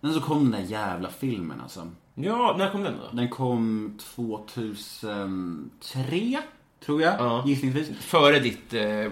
Men 0.00 0.14
så 0.14 0.20
kom 0.20 0.50
den 0.50 0.62
där 0.62 0.68
jävla 0.70 1.10
filmen 1.10 1.60
alltså. 1.60 1.90
Ja, 2.14 2.54
när 2.58 2.70
kom 2.70 2.82
den 2.82 2.94
då? 3.10 3.16
Den 3.16 3.28
kom 3.28 3.98
2003, 4.14 6.42
tror 6.84 7.02
jag, 7.02 7.14
Ja. 7.20 7.44
gissningsvis. 7.46 7.88
Före 7.98 8.38
ditt 8.38 8.74
eh, 8.74 9.10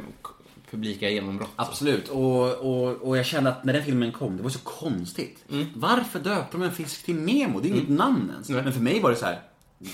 publika 0.72 1.10
genombrott. 1.10 1.50
Absolut, 1.56 2.08
och, 2.08 2.52
och, 2.52 3.08
och 3.08 3.18
jag 3.18 3.26
kände 3.26 3.50
att 3.50 3.64
när 3.64 3.72
den 3.72 3.84
filmen 3.84 4.12
kom, 4.12 4.36
det 4.36 4.42
var 4.42 4.50
så 4.50 4.58
konstigt. 4.58 5.44
Varför 5.74 6.18
döpte 6.18 6.56
de 6.56 6.62
en 6.62 6.72
fisk 6.72 7.04
till 7.04 7.16
Nemo? 7.16 7.60
Det 7.60 7.68
är 7.68 7.70
inget 7.70 7.88
namn 7.88 8.30
ens. 8.32 8.48
Nej. 8.48 8.62
Men 8.62 8.72
för 8.72 8.80
mig 8.80 9.00
var 9.00 9.10
det 9.10 9.16
så 9.16 9.26
här: 9.26 9.40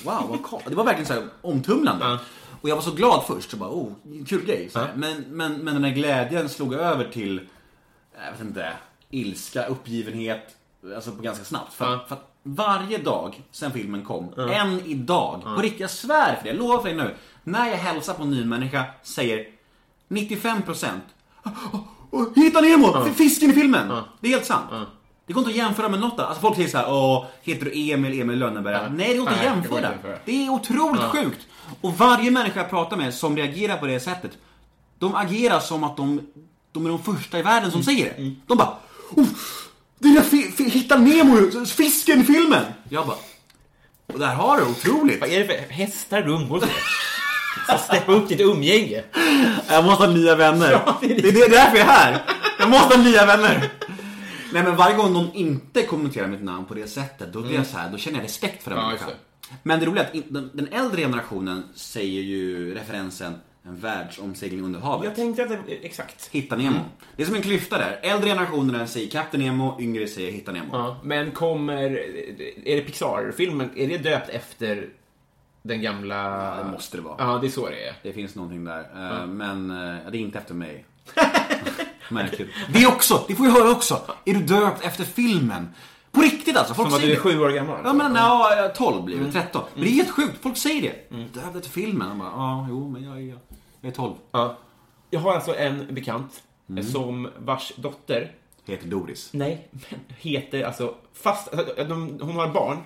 wow, 0.05 0.39
vad 0.51 0.63
Det 0.67 0.75
var 0.75 0.85
verkligen 0.85 1.07
så 1.07 1.13
här 1.13 1.29
omtumlande. 1.41 2.05
Ja. 2.05 2.19
Och 2.61 2.69
jag 2.69 2.75
var 2.77 2.83
så 2.83 2.91
glad 2.91 3.25
först, 3.27 3.51
så 3.51 3.57
bara, 3.57 3.71
oh, 3.71 3.93
kul 4.27 4.45
grej. 4.45 4.71
Ja. 4.75 4.87
Men, 4.95 5.25
men, 5.29 5.53
men 5.53 5.75
den 5.75 5.85
här 5.85 5.91
glädjen 5.93 6.49
slog 6.49 6.75
över 6.75 7.05
till, 7.05 7.41
jag 8.25 8.33
vet 8.33 8.41
inte, 8.41 8.73
ilska, 9.11 9.67
uppgivenhet, 9.67 10.57
alltså 10.97 11.13
på 11.13 11.23
ganska 11.23 11.45
snabbt. 11.45 11.75
För, 11.75 11.85
Ja. 11.85 12.05
för 12.09 12.15
att 12.15 12.31
varje 12.43 12.99
dag 12.99 13.43
sen 13.51 13.73
filmen 13.73 14.05
kom, 14.05 14.33
än 14.53 14.81
idag, 14.87 15.43
på 15.57 15.63
riktigt, 15.63 15.81
jag 15.81 15.91
svär 15.91 16.37
för 16.37 16.43
det, 16.43 16.49
jag 16.49 16.59
lovar 16.59 16.79
för 16.79 16.89
dig 16.89 16.97
nu. 16.97 17.15
När 17.45 17.67
jag 17.67 17.77
hälsar 17.77 18.15
på 18.15 18.23
en 18.23 18.31
ny 18.31 18.45
människa 18.45 18.85
säger 19.03 19.47
95% 20.09 20.89
"Åh, 22.11 22.25
Hitta 22.37 22.61
Nemo! 22.61 23.05
Fisken 23.15 23.51
i 23.51 23.53
filmen! 23.53 23.89
Det 24.21 24.29
är 24.29 24.33
helt 24.33 24.47
sant. 24.47 24.71
Det 25.27 25.33
går 25.33 25.41
inte 25.41 25.51
att 25.51 25.57
jämföra 25.57 25.89
med 25.89 26.01
något. 26.01 26.21
Alltså 26.21 26.41
folk 26.41 26.57
säger 26.57 26.69
såhär, 26.69 26.87
åh, 26.93 27.27
heter 27.43 27.65
du 27.65 27.91
Emil, 27.91 28.21
Emil 28.21 28.39
Lönneberga? 28.39 28.89
Nej, 28.89 29.09
det 29.09 29.19
går 29.19 29.29
inte 29.29 29.31
att 29.31 29.37
Nej, 29.37 29.63
det 29.63 29.69
går 29.69 29.79
jämföra. 29.79 29.79
inte 29.79 29.89
att 29.89 29.95
jämföra. 29.95 30.19
Det 30.25 30.47
är 30.47 30.51
otroligt 30.51 31.03
sjukt. 31.03 31.47
Och 31.81 31.95
varje 31.99 32.31
människa 32.31 32.61
jag 32.61 32.71
pratar 32.71 32.97
med 32.97 33.15
som 33.15 33.37
reagerar 33.37 33.77
på 33.77 33.87
det 33.87 34.01
sättet, 34.01 34.31
de 34.99 35.15
agerar 35.15 35.61
som 35.61 35.85
att 35.85 35.97
de, 35.97 36.21
de 36.73 36.85
är 36.87 36.89
de 36.91 37.03
första 37.03 37.39
i 37.39 37.43
världen 37.43 37.71
som 37.71 37.83
säger 37.83 38.05
det. 38.05 38.35
De 38.47 38.59
bara, 38.59 38.77
oh, 39.17 39.27
det 39.99 40.09
är 40.09 40.71
Hitta 40.71 40.97
Nemo, 40.99 41.65
fisken 41.67 42.21
i 42.21 42.25
filmen! 42.25 42.65
Jag 42.89 43.07
bara, 43.07 43.17
och 44.13 44.19
där 44.19 44.35
har 44.35 44.57
du 44.57 44.63
otroligt. 44.65 45.21
Vad 45.21 45.31
är 45.31 45.39
det 45.39 45.47
för 45.47 45.73
hästar 45.73 46.23
du 46.23 46.33
umgås 46.33 46.61
med? 46.61 46.71
Så 47.67 47.79
steppa 47.79 48.13
upp 48.13 48.29
ditt 48.29 48.41
umgänge. 48.41 49.03
Jag 49.69 49.85
måste 49.85 50.07
ha 50.07 50.13
nya 50.13 50.35
vänner. 50.35 50.71
Ja, 50.71 50.99
det 51.01 51.07
är 51.07 51.23
det, 51.23 51.31
det. 51.31 51.41
är 51.41 51.51
därför 51.51 51.77
jag 51.77 51.87
är 51.87 51.91
här. 51.91 52.23
Jag 52.59 52.71
måste 52.71 52.97
ha 52.97 53.05
nya 53.05 53.27
vänner. 53.27 53.71
Nej 54.53 54.63
men 54.63 54.77
varje 54.77 54.97
gång 54.97 55.13
någon 55.13 55.35
inte 55.35 55.83
kommenterar 55.83 56.27
mitt 56.27 56.43
namn 56.43 56.65
på 56.65 56.75
det 56.75 56.87
sättet, 56.87 57.33
då 57.33 57.43
blir 57.43 57.55
jag 57.55 57.67
så 57.67 57.79
här, 57.79 57.91
då 57.91 57.99
känner 57.99 58.19
jag 58.19 58.25
respekt 58.25 58.63
för 58.63 58.71
den 58.71 58.81
Ja, 58.81 58.87
människan. 58.87 59.11
Men 59.63 59.81
det 59.81 59.87
roliga 59.87 60.05
är 60.05 60.19
att 60.19 60.25
den, 60.29 60.51
den 60.53 60.69
äldre 60.69 61.01
generationen 61.01 61.63
säger 61.75 62.23
ju 62.23 62.75
referensen 62.75 63.35
en 63.63 63.77
världsomsegling 63.81 64.65
under 64.65 64.81
havet. 64.81 65.05
Jag 65.05 65.15
tänkte 65.15 65.43
att 65.43 65.49
det, 65.49 65.73
exakt. 65.73 66.29
Hitta 66.33 66.57
Nemo. 66.57 66.81
Det 67.17 67.23
är 67.23 67.27
som 67.27 67.35
en 67.35 67.43
klyfta 67.43 67.79
där. 67.79 68.01
Äldre 68.03 68.29
generationen 68.29 68.89
säger 68.89 69.11
Kapten 69.11 69.41
Nemo, 69.41 69.81
yngre 69.81 70.07
säger 70.09 70.33
Hitta 70.33 70.53
Nemo. 70.53 70.69
Ja, 70.73 71.01
men 71.05 71.31
kommer... 71.31 71.91
Är 72.65 72.77
det 72.77 72.81
Pixar-filmen, 72.81 73.71
är 73.77 73.89
det 73.89 73.99
döpt 73.99 74.29
efter 74.29 74.89
den 75.63 75.83
gamla... 75.83 76.15
Ja, 76.57 76.65
det 76.65 76.71
måste 76.71 76.97
det 76.97 77.03
vara. 77.03 77.15
Ja, 77.19 77.39
det 77.39 77.47
är 77.47 77.51
så 77.51 77.69
det 77.69 77.89
är. 77.89 77.95
Det 78.03 78.13
finns 78.13 78.35
någonting 78.35 78.65
där. 78.65 78.81
Eh, 78.81 79.27
Men 79.27 79.71
eh, 79.71 80.11
det 80.11 80.19
är 80.19 80.21
inte 80.21 80.39
efter 80.39 80.55
mig. 80.55 80.85
Märkligt. 82.11 82.49
Det 82.73 82.87
också, 82.87 83.25
det 83.29 83.35
får 83.35 83.47
jag 83.47 83.53
höra 83.53 83.71
också. 83.71 84.01
Är 84.25 84.35
du 84.35 84.41
döpt 84.43 84.85
efter 84.85 85.05
filmen? 85.05 85.69
På 86.13 86.21
riktigt 86.21 86.57
alltså. 86.57 86.75
Folk 86.75 86.89
Som 86.89 86.95
att 86.95 87.01
säger 87.01 87.15
du 87.15 87.21
är 87.21 87.23
sju 87.23 87.41
år 87.41 87.51
gammal. 87.51 87.81
Ja 87.85 87.93
men 87.93 88.15
ja, 88.15 88.73
12 88.77 89.05
blir 89.05 89.21
det, 89.21 89.33
13. 89.33 89.63
Men 89.75 89.85
det 89.85 89.91
är 89.91 89.93
helt 89.93 90.11
sjukt, 90.11 90.43
folk 90.43 90.57
säger 90.57 90.83
det. 90.83 91.17
Döpt 91.35 91.57
efter 91.57 91.71
filmen. 91.71 92.09
Jag 92.09 92.17
bara, 92.19 92.29
ja, 92.29 92.67
jo, 92.71 92.89
men 92.91 93.05
jag 93.05 93.17
är, 93.17 93.39
jag 93.81 93.91
är 93.91 93.95
12. 93.95 94.15
Ja. 94.31 94.57
Jag 95.11 95.21
har 95.21 95.35
alltså 95.35 95.57
en 95.57 95.95
bekant 95.95 96.43
som 96.93 97.29
vars 97.39 97.73
dotter, 97.77 98.33
Heter 98.67 98.87
Doris. 98.89 99.29
nej, 99.33 99.69
men 99.71 100.01
heter 100.19 100.63
alltså, 100.65 100.95
fast, 101.15 101.55
alltså, 101.55 101.85
de, 101.85 102.19
hon 102.23 102.37
har 102.37 102.49
barn. 102.49 102.79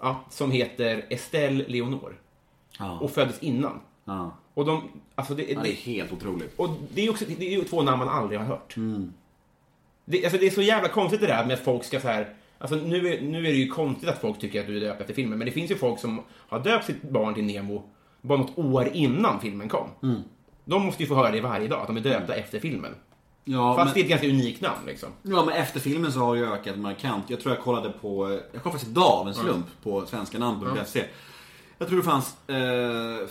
Ja, 0.00 0.24
som 0.30 0.50
heter 0.50 1.06
Estelle 1.10 1.64
Leonor. 1.68 2.20
Ja. 2.78 2.98
Och 3.00 3.10
föddes 3.10 3.38
innan. 3.38 3.80
Ja. 4.04 4.36
Och 4.54 4.64
de, 4.64 4.88
alltså 5.14 5.34
det, 5.34 5.42
ja, 5.42 5.48
det 5.48 5.68
är 5.68 5.72
det, 5.72 5.92
helt 5.92 6.12
otroligt. 6.12 6.58
och 6.58 6.68
det 6.94 7.06
är 7.06 7.10
också, 7.10 7.24
det 7.38 7.54
är 7.54 7.64
två 7.64 7.82
namn 7.82 7.98
man 7.98 8.08
aldrig 8.08 8.40
har 8.40 8.46
hört. 8.46 8.74
Det, 10.04 10.24
alltså 10.24 10.38
det 10.38 10.46
är 10.46 10.50
så 10.50 10.62
jävla 10.62 10.88
konstigt 10.88 11.20
det 11.20 11.26
där 11.26 11.46
med 11.46 11.54
att 11.54 11.64
folk 11.64 11.84
ska 11.84 12.00
så 12.00 12.08
här. 12.08 12.34
Alltså 12.58 12.76
nu 12.76 13.08
är, 13.08 13.20
nu 13.20 13.38
är 13.38 13.42
det 13.42 13.58
ju 13.58 13.68
konstigt 13.68 14.08
att 14.08 14.20
folk 14.20 14.38
tycker 14.38 14.60
att 14.60 14.66
du 14.66 14.76
är 14.76 14.80
döpt 14.80 15.00
efter 15.00 15.14
filmen, 15.14 15.38
men 15.38 15.46
det 15.46 15.52
finns 15.52 15.70
ju 15.70 15.76
folk 15.76 16.00
som 16.00 16.22
har 16.30 16.60
döpt 16.60 16.84
sitt 16.84 17.02
barn 17.02 17.34
till 17.34 17.44
Nemo 17.44 17.82
bara 18.20 18.38
något 18.38 18.58
år 18.58 18.88
innan 18.92 19.40
filmen 19.40 19.68
kom. 19.68 19.88
De 20.64 20.82
måste 20.82 21.02
ju 21.02 21.08
få 21.08 21.14
höra 21.14 21.30
det 21.30 21.40
varje 21.40 21.68
dag, 21.68 21.80
att 21.80 21.86
de 21.86 21.96
är 21.96 22.00
döpta 22.00 22.34
efter 22.34 22.60
filmen. 22.60 22.94
Ja, 23.48 23.76
Fast 23.76 23.84
men, 23.86 23.94
det 23.94 24.00
är 24.00 24.02
ett 24.02 24.10
ganska 24.10 24.28
unikt 24.28 24.60
namn 24.60 24.86
liksom. 24.86 25.08
ja, 25.22 25.44
men 25.44 25.54
efter 25.54 25.80
filmen 25.80 26.12
så 26.12 26.18
har 26.20 26.34
det 26.34 26.40
ju 26.40 26.52
ökat 26.52 26.78
markant. 26.78 27.30
Jag 27.30 27.40
tror 27.40 27.54
jag 27.54 27.64
kollade 27.64 27.90
på, 27.90 28.30
jag 28.30 28.62
kollade 28.62 28.62
faktiskt 28.62 28.90
idag 28.90 29.12
av 29.12 29.28
en 29.28 29.34
slump 29.34 29.66
på 29.82 30.06
svenska 30.06 30.38
namn.se. 30.38 31.04
Jag 31.78 31.88
tror 31.88 31.98
det 31.98 32.04
fanns 32.04 32.36
eh, 32.48 33.28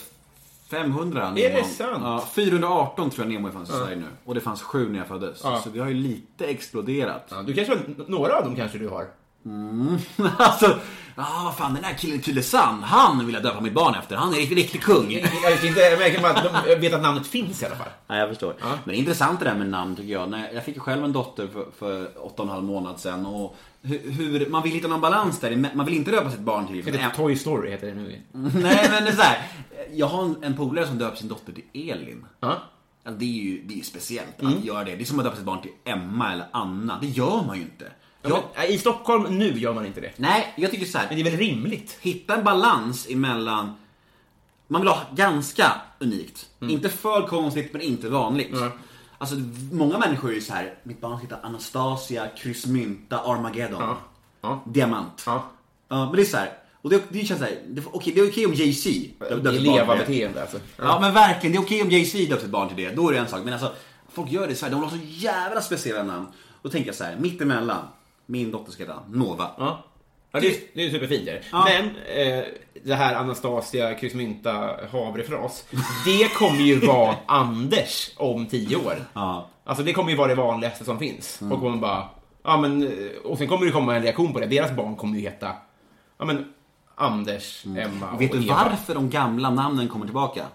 500 0.70 1.32
Nemo. 1.32 1.40
Är 1.40 1.54
det 1.54 1.64
sant? 1.64 2.04
Ja, 2.04 2.28
418 2.36 3.10
tror 3.10 3.26
jag 3.26 3.34
Nemo 3.34 3.52
fanns 3.52 3.70
i 3.70 3.74
Sverige 3.74 3.96
nu. 3.96 4.06
Och 4.26 4.36
det 4.36 4.42
fanns 4.42 4.62
sju 4.62 4.90
när 4.90 5.00
jag 5.00 5.08
föddes. 5.08 5.42
Ja. 5.44 5.62
Så 5.64 5.70
det 5.70 5.80
har 5.80 5.88
ju 5.88 5.94
lite 5.94 6.46
exploderat. 6.46 7.28
Ja, 7.30 7.42
du 7.42 7.54
kanske 7.54 7.74
har, 7.74 7.82
några 8.08 8.38
av 8.38 8.44
dem 8.44 8.56
kanske 8.56 8.78
du 8.78 8.88
har. 8.88 9.08
alltså, 10.38 10.80
ah, 11.16 11.44
vad 11.44 11.56
fan 11.56 11.74
den 11.74 11.84
där 11.84 11.94
killen 11.94 12.22
Tylösand, 12.22 12.84
han 12.84 13.26
vill 13.26 13.36
jag 13.36 13.44
döpa 13.44 13.62
mitt 13.62 13.74
barn 13.74 13.96
efter. 13.96 14.16
Han 14.16 14.34
är 14.34 14.40
en 14.40 14.46
riktig 14.46 14.82
kung. 14.82 15.12
Jag 15.12 15.66
inte, 15.66 15.80
jag 15.80 16.22
bara 16.22 16.68
jag 16.68 16.80
vet 16.80 16.94
att 16.94 17.02
namnet 17.02 17.28
finns 17.28 17.62
i 17.62 17.66
alla 17.66 17.76
fall. 17.76 17.88
Nej, 18.08 18.20
jag 18.20 18.30
förstår. 18.30 18.56
Men 18.62 18.80
det 18.86 18.96
är 18.96 18.98
intressant 18.98 19.40
det 19.40 19.46
där 19.46 19.56
med 19.56 19.70
namn 19.70 19.96
tycker 19.96 20.14
jag. 20.14 20.44
Jag 20.54 20.66
fick 20.66 20.76
ju 20.76 20.82
själv 20.82 21.06
en 21.06 21.14
dotter 21.14 21.48
för, 21.48 21.66
för 21.80 22.26
åtta 22.26 22.42
och 22.42 22.48
en 22.48 22.50
halv 22.50 22.64
månad 22.64 23.00
sedan. 23.00 23.26
Och 23.26 23.56
hur, 23.82 24.50
man 24.50 24.64
vill 24.64 24.72
hitta 24.72 24.88
någon 24.88 25.02
balans 25.02 25.40
där. 25.40 25.70
Man 25.74 25.86
vill 25.86 25.96
inte 25.96 26.12
döpa 26.12 26.32
sitt 26.32 26.40
barn 26.40 26.68
till... 26.68 26.76
Heter 26.76 27.12
Toy 27.16 27.36
Story 27.36 27.72
heter 27.72 27.88
det 27.88 27.94
nu. 27.94 28.22
Nej, 28.32 28.88
men 28.92 29.04
det 29.04 29.10
är 29.10 29.16
så 29.16 29.22
här. 29.22 29.48
Jag 29.94 30.08
har 30.08 30.24
en, 30.24 30.44
en 30.44 30.58
polare 30.58 30.88
som 30.88 30.98
döper 30.98 31.18
sin 31.18 31.28
dotter 31.28 31.54
till 31.54 31.92
Elin. 31.92 32.26
Ja. 32.40 32.62
Alltså, 33.06 33.20
det 33.20 33.26
är 33.26 33.44
ju 33.44 33.62
det 33.62 33.80
är 33.80 33.84
speciellt 33.84 34.44
att 34.44 34.66
göra 34.66 34.84
det. 34.84 34.96
Det 34.96 35.04
är 35.04 35.06
som 35.06 35.20
att 35.20 35.26
döpa 35.26 35.38
sitt 35.38 35.46
barn 35.46 35.62
till 35.62 35.72
Emma 35.86 36.34
eller 36.34 36.48
Anna. 36.52 37.00
Det 37.02 37.08
gör 37.08 37.44
man 37.48 37.56
ju 37.56 37.62
inte. 37.62 37.86
Ja, 38.30 38.44
men, 38.56 38.66
I 38.66 38.78
Stockholm 38.78 39.38
nu 39.38 39.60
gör 39.60 39.74
man 39.74 39.86
inte 39.86 40.02
det. 40.02 40.12
nej, 40.18 40.54
jag 40.58 40.72
tycker 40.72 40.86
så 40.86 40.98
här. 40.98 41.08
Men 41.08 41.16
det 41.16 41.22
är 41.22 41.32
väl 41.32 41.40
rimligt? 41.40 41.98
hitta 42.02 42.36
en 42.36 42.44
balans 42.44 43.08
emellan 43.10 43.76
man 44.68 44.82
vill 44.82 44.90
ha 44.90 45.02
ganska 45.16 45.72
unikt. 46.00 46.50
Inte 46.62 46.90
för 46.90 47.28
konstigt 47.28 47.74
men 47.74 47.82
inte 47.82 48.10
vanligt. 48.10 48.54
Mm. 48.54 48.72
Alltså 49.18 49.36
många 49.72 49.98
människor 49.98 50.30
är 50.30 50.34
ju 50.34 50.42
så 50.42 50.54
här. 50.54 50.74
mitt 50.84 51.02
barn 51.02 51.20
heter 51.20 51.38
Anastasia, 51.44 52.28
kryssmynta, 52.38 53.20
Armageddon. 53.20 53.82
Ja. 53.82 53.98
Ja. 54.42 54.64
Diamant. 54.66 55.24
Ja. 55.26 55.52
Ja, 55.88 56.06
men 56.06 56.16
det 56.16 56.22
är 56.22 56.26
så 56.26 56.38
här. 56.38 56.58
Och 56.82 56.90
det, 56.90 57.04
det 57.10 57.26
känns 57.26 57.40
såhär, 57.40 57.60
okej, 57.92 58.14
det 58.14 58.20
är 58.22 58.30
okej 58.30 58.46
om 58.46 58.54
Jay-Z 58.54 58.90
är 58.90 59.36
sitt 59.36 59.44
barn 59.44 59.56
leva-beteende 59.56 60.42
alltså. 60.42 60.60
Ja. 60.78 61.00
men 61.00 61.14
verkligen, 61.14 61.52
det 61.52 61.58
är 61.58 61.62
okej 61.62 61.82
om 61.82 61.90
Jay-Z 61.90 62.18
döper 62.18 62.42
sitt 62.42 62.52
barn 62.52 62.68
till 62.68 62.78
det. 62.78 62.96
Då 62.96 63.10
är 63.10 63.14
det 63.14 63.20
en 63.20 63.28
sak. 63.28 63.42
Men 63.44 63.54
alltså, 63.54 63.74
folk 64.10 64.32
gör 64.32 64.48
det 64.48 64.54
i 64.54 64.56
Sverige, 64.56 64.74
de 64.74 64.84
har 64.84 64.90
så 64.90 65.00
jävla 65.02 65.62
speciella 65.62 66.04
namn. 66.04 66.28
Då 66.62 66.70
tänker 66.70 66.88
jag 66.88 66.96
så 66.96 67.04
här, 67.04 67.18
mittemellan. 67.20 67.88
Min 68.26 68.52
dotter 68.52 68.72
ska 68.72 68.84
heta 68.84 69.00
Nova. 69.10 69.50
Ja. 69.58 69.84
Ja, 70.32 70.40
det, 70.40 70.48
är, 70.48 70.56
det 70.74 70.86
är 70.86 70.90
superfint. 70.90 71.28
Är 71.28 71.34
det. 71.34 71.42
Ja. 71.52 71.68
Men 71.70 71.86
eh, 72.18 72.44
det 72.84 72.96
här 72.96 73.16
Anastasia 73.16 73.94
kryssmynta 73.96 74.80
havrefras, 74.92 75.66
det 76.06 76.34
kommer 76.34 76.60
ju 76.62 76.80
vara 76.80 77.16
Anders 77.26 78.12
om 78.18 78.46
tio 78.46 78.76
år. 78.76 78.96
Ja. 79.14 79.48
Alltså 79.64 79.84
det 79.84 79.94
kommer 79.94 80.10
ju 80.12 80.16
vara 80.16 80.28
det 80.28 80.36
vanligaste 80.36 80.86
som 80.86 81.00
finns. 81.00 81.38
Folk 81.38 81.62
kommer 81.62 81.78
bara, 81.78 82.10
ja 82.44 82.58
men, 82.58 82.84
eh, 82.84 82.92
och 83.24 83.38
sen 83.38 83.48
kommer 83.48 83.66
det 83.66 83.72
komma 83.72 83.96
en 83.96 84.02
reaktion 84.04 84.34
på 84.34 84.40
det. 84.40 84.46
Deras 84.46 84.72
barn 84.72 84.96
kommer 84.96 85.16
ju 85.16 85.22
heta, 85.22 85.52
ja 86.18 86.26
men, 86.26 86.54
Anders, 86.96 87.66
Emma 87.66 88.12
och 88.14 88.22
Vet 88.22 88.32
du 88.32 88.46
Eva. 88.46 88.56
varför 88.70 88.96
de 88.96 89.10
gamla 89.10 89.50
namnen 89.50 89.88
kommer 89.88 90.06
tillbaka? 90.06 90.46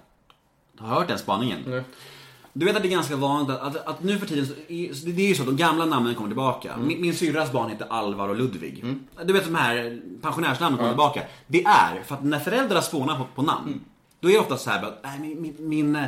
Har 0.78 0.88
du 0.88 0.94
hört 0.94 1.08
den 1.08 1.18
spaningen? 1.18 1.58
Nej. 1.66 1.82
Du 2.52 2.66
vet 2.66 2.76
att 2.76 2.82
det 2.82 2.88
är 2.88 2.90
ganska 2.90 3.16
vanligt 3.16 3.50
att, 3.50 3.76
att, 3.76 3.86
att 3.86 4.02
nu 4.02 4.18
för 4.18 4.26
tiden, 4.26 4.46
så 4.46 4.52
är- 4.52 5.12
det 5.14 5.22
är 5.22 5.28
ju 5.28 5.34
så 5.34 5.42
att 5.42 5.46
de 5.48 5.56
gamla 5.56 5.84
namnen 5.86 6.14
kommer 6.14 6.28
tillbaka. 6.28 6.76
Min, 6.76 7.00
min 7.00 7.14
syrras 7.14 7.52
barn 7.52 7.70
heter 7.70 7.86
Alvar 7.90 8.28
och 8.28 8.36
Ludvig. 8.36 8.84
Du 9.24 9.32
vet 9.32 9.44
de 9.44 9.54
här 9.54 10.00
pensionärsnamnen 10.22 10.76
kommer 10.78 10.90
tillbaka. 10.90 11.22
Det 11.46 11.64
är 11.64 12.02
för 12.06 12.14
att 12.14 12.24
när 12.24 12.38
föräldrar 12.38 12.80
spånar 12.80 13.16
på, 13.18 13.24
på 13.34 13.42
namn, 13.42 13.80
då 14.20 14.28
är 14.28 14.32
det 14.32 14.38
ofta 14.38 14.56
så 14.56 14.70
här 14.70 14.82
att, 14.82 15.00
nej 15.04 15.18
min, 15.20 15.42
min, 15.42 15.54
min 15.68 15.96
eh, 15.96 16.04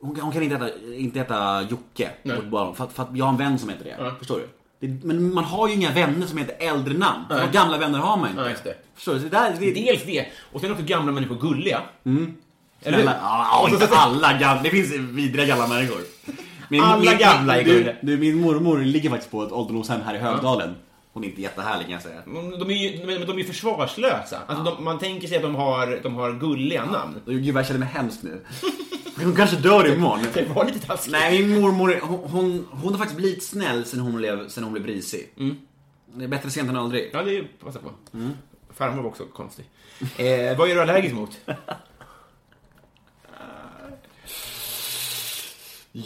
hon, 0.00 0.14
kan- 0.14 0.24
hon 0.24 0.32
kan 0.32 0.42
inte 0.42 0.54
heta, 0.56 0.70
inte 0.94 1.18
heta 1.18 1.62
Jocke, 1.62 2.10
barn, 2.50 2.74
för, 2.74 2.86
för 2.86 3.02
att 3.02 3.08
jag 3.16 3.24
har 3.24 3.32
en 3.32 3.38
vän 3.38 3.58
som 3.58 3.68
heter 3.68 3.84
det. 3.84 3.96
Förstår 4.18 4.36
du? 4.38 4.48
Det, 4.80 5.04
men 5.06 5.34
man 5.34 5.44
har 5.44 5.68
ju 5.68 5.74
inga 5.74 5.92
vänner 5.92 6.26
som 6.26 6.38
heter 6.38 6.56
äldre 6.68 6.94
namn. 6.98 7.24
Gamla 7.52 7.78
vänner 7.78 7.98
har 7.98 8.16
man 8.16 8.28
inte. 8.30 8.42
Ja, 8.42 8.50
just 8.50 8.64
det. 8.64 8.74
Förstår 8.94 9.14
du? 9.14 9.18
Så 9.20 9.24
det 9.24 9.30
där, 9.30 9.56
det, 9.60 9.72
Dels 9.72 10.04
det, 10.04 10.26
och 10.52 10.60
sen 10.60 10.72
också 10.72 10.84
gamla 10.84 11.12
människor 11.12 11.34
gulliga. 11.36 11.82
Eller 12.82 12.96
hur? 12.98 13.04
Snälla, 13.04 13.18
ja, 13.22 13.68
inte 13.70 13.88
alla 13.90 14.32
gamla. 14.38 14.62
Det 14.62 14.70
finns 14.70 14.92
vidriga 14.92 15.46
gamla 15.46 15.66
människor. 15.66 16.00
Min, 16.70 16.82
Alla 16.82 17.14
gamla 17.14 17.56
är 17.60 17.64
du, 17.64 17.72
gulliga. 17.72 17.94
du, 18.02 18.16
min 18.18 18.40
mormor 18.40 18.78
ligger 18.78 19.10
faktiskt 19.10 19.30
på 19.30 19.42
ett 19.44 19.52
ålderdomshem 19.52 20.00
här 20.00 20.14
i 20.14 20.18
Högdalen. 20.18 20.74
Hon 21.12 21.24
är 21.24 21.28
inte 21.28 21.42
jättehärlig 21.42 21.86
kan 21.86 21.92
jag 21.92 22.02
säga. 22.02 22.20
Men 22.26 22.50
De 22.50 22.70
är 22.70 22.74
ju 22.74 23.06
men 23.06 23.20
de 23.26 23.32
är 23.32 23.38
ju 23.38 23.44
försvarslösa. 23.44 24.38
Alltså, 24.46 24.64
de, 24.64 24.84
man 24.84 24.98
tänker 24.98 25.28
sig 25.28 25.36
att 25.36 25.42
de 25.42 25.54
har, 25.54 26.00
de 26.02 26.14
har 26.14 26.32
gulliga 26.32 26.84
namn. 26.84 27.20
Gud 27.26 27.54
vad 27.54 27.60
jag 27.60 27.66
känner 27.66 27.80
mig 27.80 27.88
hemskt 27.88 28.22
nu. 28.22 28.44
Hon 29.24 29.36
kanske 29.36 29.56
dör 29.56 29.92
imorgon. 29.94 30.26
Det 30.34 30.48
var 30.54 30.64
lite 30.64 30.86
taskigt. 30.86 31.12
Nej, 31.12 31.42
min 31.42 31.60
mormor, 31.60 31.98
hon, 32.02 32.18
hon, 32.30 32.66
hon 32.70 32.92
har 32.92 32.98
faktiskt 32.98 33.16
blivit 33.18 33.42
snäll 33.44 33.84
sen 33.84 34.00
hon 34.00 34.16
blev, 34.16 34.48
sen 34.48 34.64
hon 34.64 34.72
blev 34.72 34.84
brisig. 34.84 35.28
Det 36.14 36.24
är 36.24 36.28
bättre 36.28 36.50
sent 36.50 36.68
än 36.70 36.76
aldrig. 36.76 37.10
Ja, 37.12 37.22
det 37.22 37.42
passar 37.64 37.80
på. 37.80 37.90
Farmor 38.74 39.02
var 39.02 39.08
också 39.10 39.24
konstig. 39.24 39.64
Eh, 40.00 40.58
vad 40.58 40.70
är 40.70 40.74
du 40.74 40.82
allergisk 40.82 41.14
mot? 41.14 41.30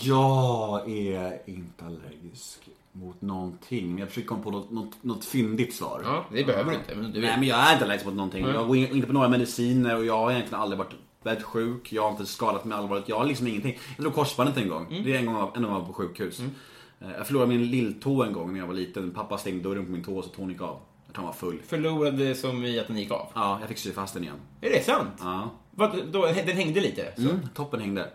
Jag 0.00 0.90
är 0.90 1.38
inte 1.50 1.84
allergisk 1.84 2.68
mot 2.92 3.20
någonting. 3.22 3.88
Men 3.88 3.98
jag 3.98 4.08
försöker 4.08 4.28
komma 4.28 4.42
på 4.42 4.50
något, 4.50 4.70
något, 4.70 5.02
något 5.04 5.24
fyndigt 5.24 5.74
svar. 5.74 6.02
Ja, 6.04 6.24
det 6.32 6.44
behöver 6.44 6.70
du 6.70 6.76
inte. 6.76 6.94
Men 6.94 7.12
du 7.12 7.20
Nej 7.20 7.36
men 7.38 7.48
jag 7.48 7.58
är 7.58 7.72
inte 7.72 7.84
allergisk 7.84 8.06
mot 8.06 8.14
någonting. 8.14 8.46
Jag 8.46 8.66
går 8.66 8.76
in- 8.76 8.90
inte 8.94 9.06
på 9.06 9.12
några 9.12 9.28
mediciner 9.28 9.96
och 9.96 10.04
jag 10.04 10.18
har 10.18 10.30
egentligen 10.30 10.60
aldrig 10.62 10.78
varit 10.78 10.92
väldigt 11.22 11.44
sjuk. 11.44 11.92
Jag 11.92 12.02
har 12.02 12.10
inte 12.10 12.26
skadat 12.26 12.64
mig 12.64 12.78
allvarligt. 12.78 13.08
Jag 13.08 13.18
har 13.18 13.24
liksom 13.24 13.46
ingenting. 13.46 13.78
Jag 13.96 14.02
drog 14.04 14.14
korsbandet 14.14 14.56
en 14.56 14.68
gång. 14.68 14.86
Det 15.04 15.14
är 15.14 15.18
en 15.18 15.26
gång 15.26 15.36
jag 15.54 15.60
var 15.62 15.80
på 15.84 15.92
sjukhus. 15.92 16.40
Eh, 16.40 17.10
Jag 17.16 17.26
förlorade 17.26 17.48
min 17.48 17.70
lilltå 17.70 18.22
en 18.22 18.32
gång 18.32 18.52
när 18.52 18.60
jag 18.60 18.66
var 18.66 18.74
liten. 18.74 19.10
Pappa 19.10 19.38
stängde 19.38 19.68
dörren 19.68 19.84
på 19.86 19.92
min 19.92 20.04
tå 20.04 20.22
så 20.22 20.28
tån 20.28 20.48
gick 20.50 20.60
av. 20.60 20.78
Jag 21.06 21.14
tror 21.14 21.24
han 21.24 21.26
var 21.26 21.32
full. 21.32 21.58
Förlorade 21.66 22.34
som 22.34 22.64
i 22.64 22.80
att 22.80 22.86
den 22.86 22.98
gick 22.98 23.10
av. 23.10 23.26
Ja, 23.34 23.58
jag 23.60 23.68
fick 23.68 23.78
sy 23.78 23.92
fast 23.92 24.14
den 24.14 24.22
igen. 24.22 24.36
Är 24.60 24.70
det 24.70 24.84
sant? 24.84 25.08
Ja. 25.20 25.50
Vad, 25.70 26.06
då, 26.12 26.26
den 26.26 26.56
hängde 26.56 26.80
lite? 26.80 27.12
Så. 27.16 27.22
Mm, 27.22 27.38
toppen 27.54 27.80
hängde. 27.80 28.10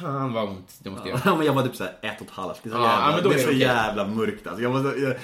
Fan 0.00 0.32
vad 0.32 0.48
ont 0.48 0.74
det 0.78 0.90
måste 0.90 1.08
göra. 1.08 1.20
Ja, 1.24 1.36
men 1.36 1.46
jag 1.46 1.52
var 1.52 1.62
typ 1.62 1.76
såhär 1.76 1.92
ett 2.02 2.20
och 2.20 2.26
ett 2.26 2.32
halvt. 2.32 2.60
Det 2.62 2.68
är 2.68 2.72
så, 2.72 2.78
Ja, 2.78 2.84
jävla, 2.90 3.14
men 3.14 3.22
då 3.24 3.28
det 3.28 3.34
är 3.34 3.38
är 3.38 3.38
det 3.38 3.42
så 3.42 3.48
okej. 3.48 3.60
jävla 3.60 4.06
mörkt 4.06 4.46
alltså. 4.46 4.62
jag, 4.62 4.70
var 4.70 4.94
jag, 4.94 5.14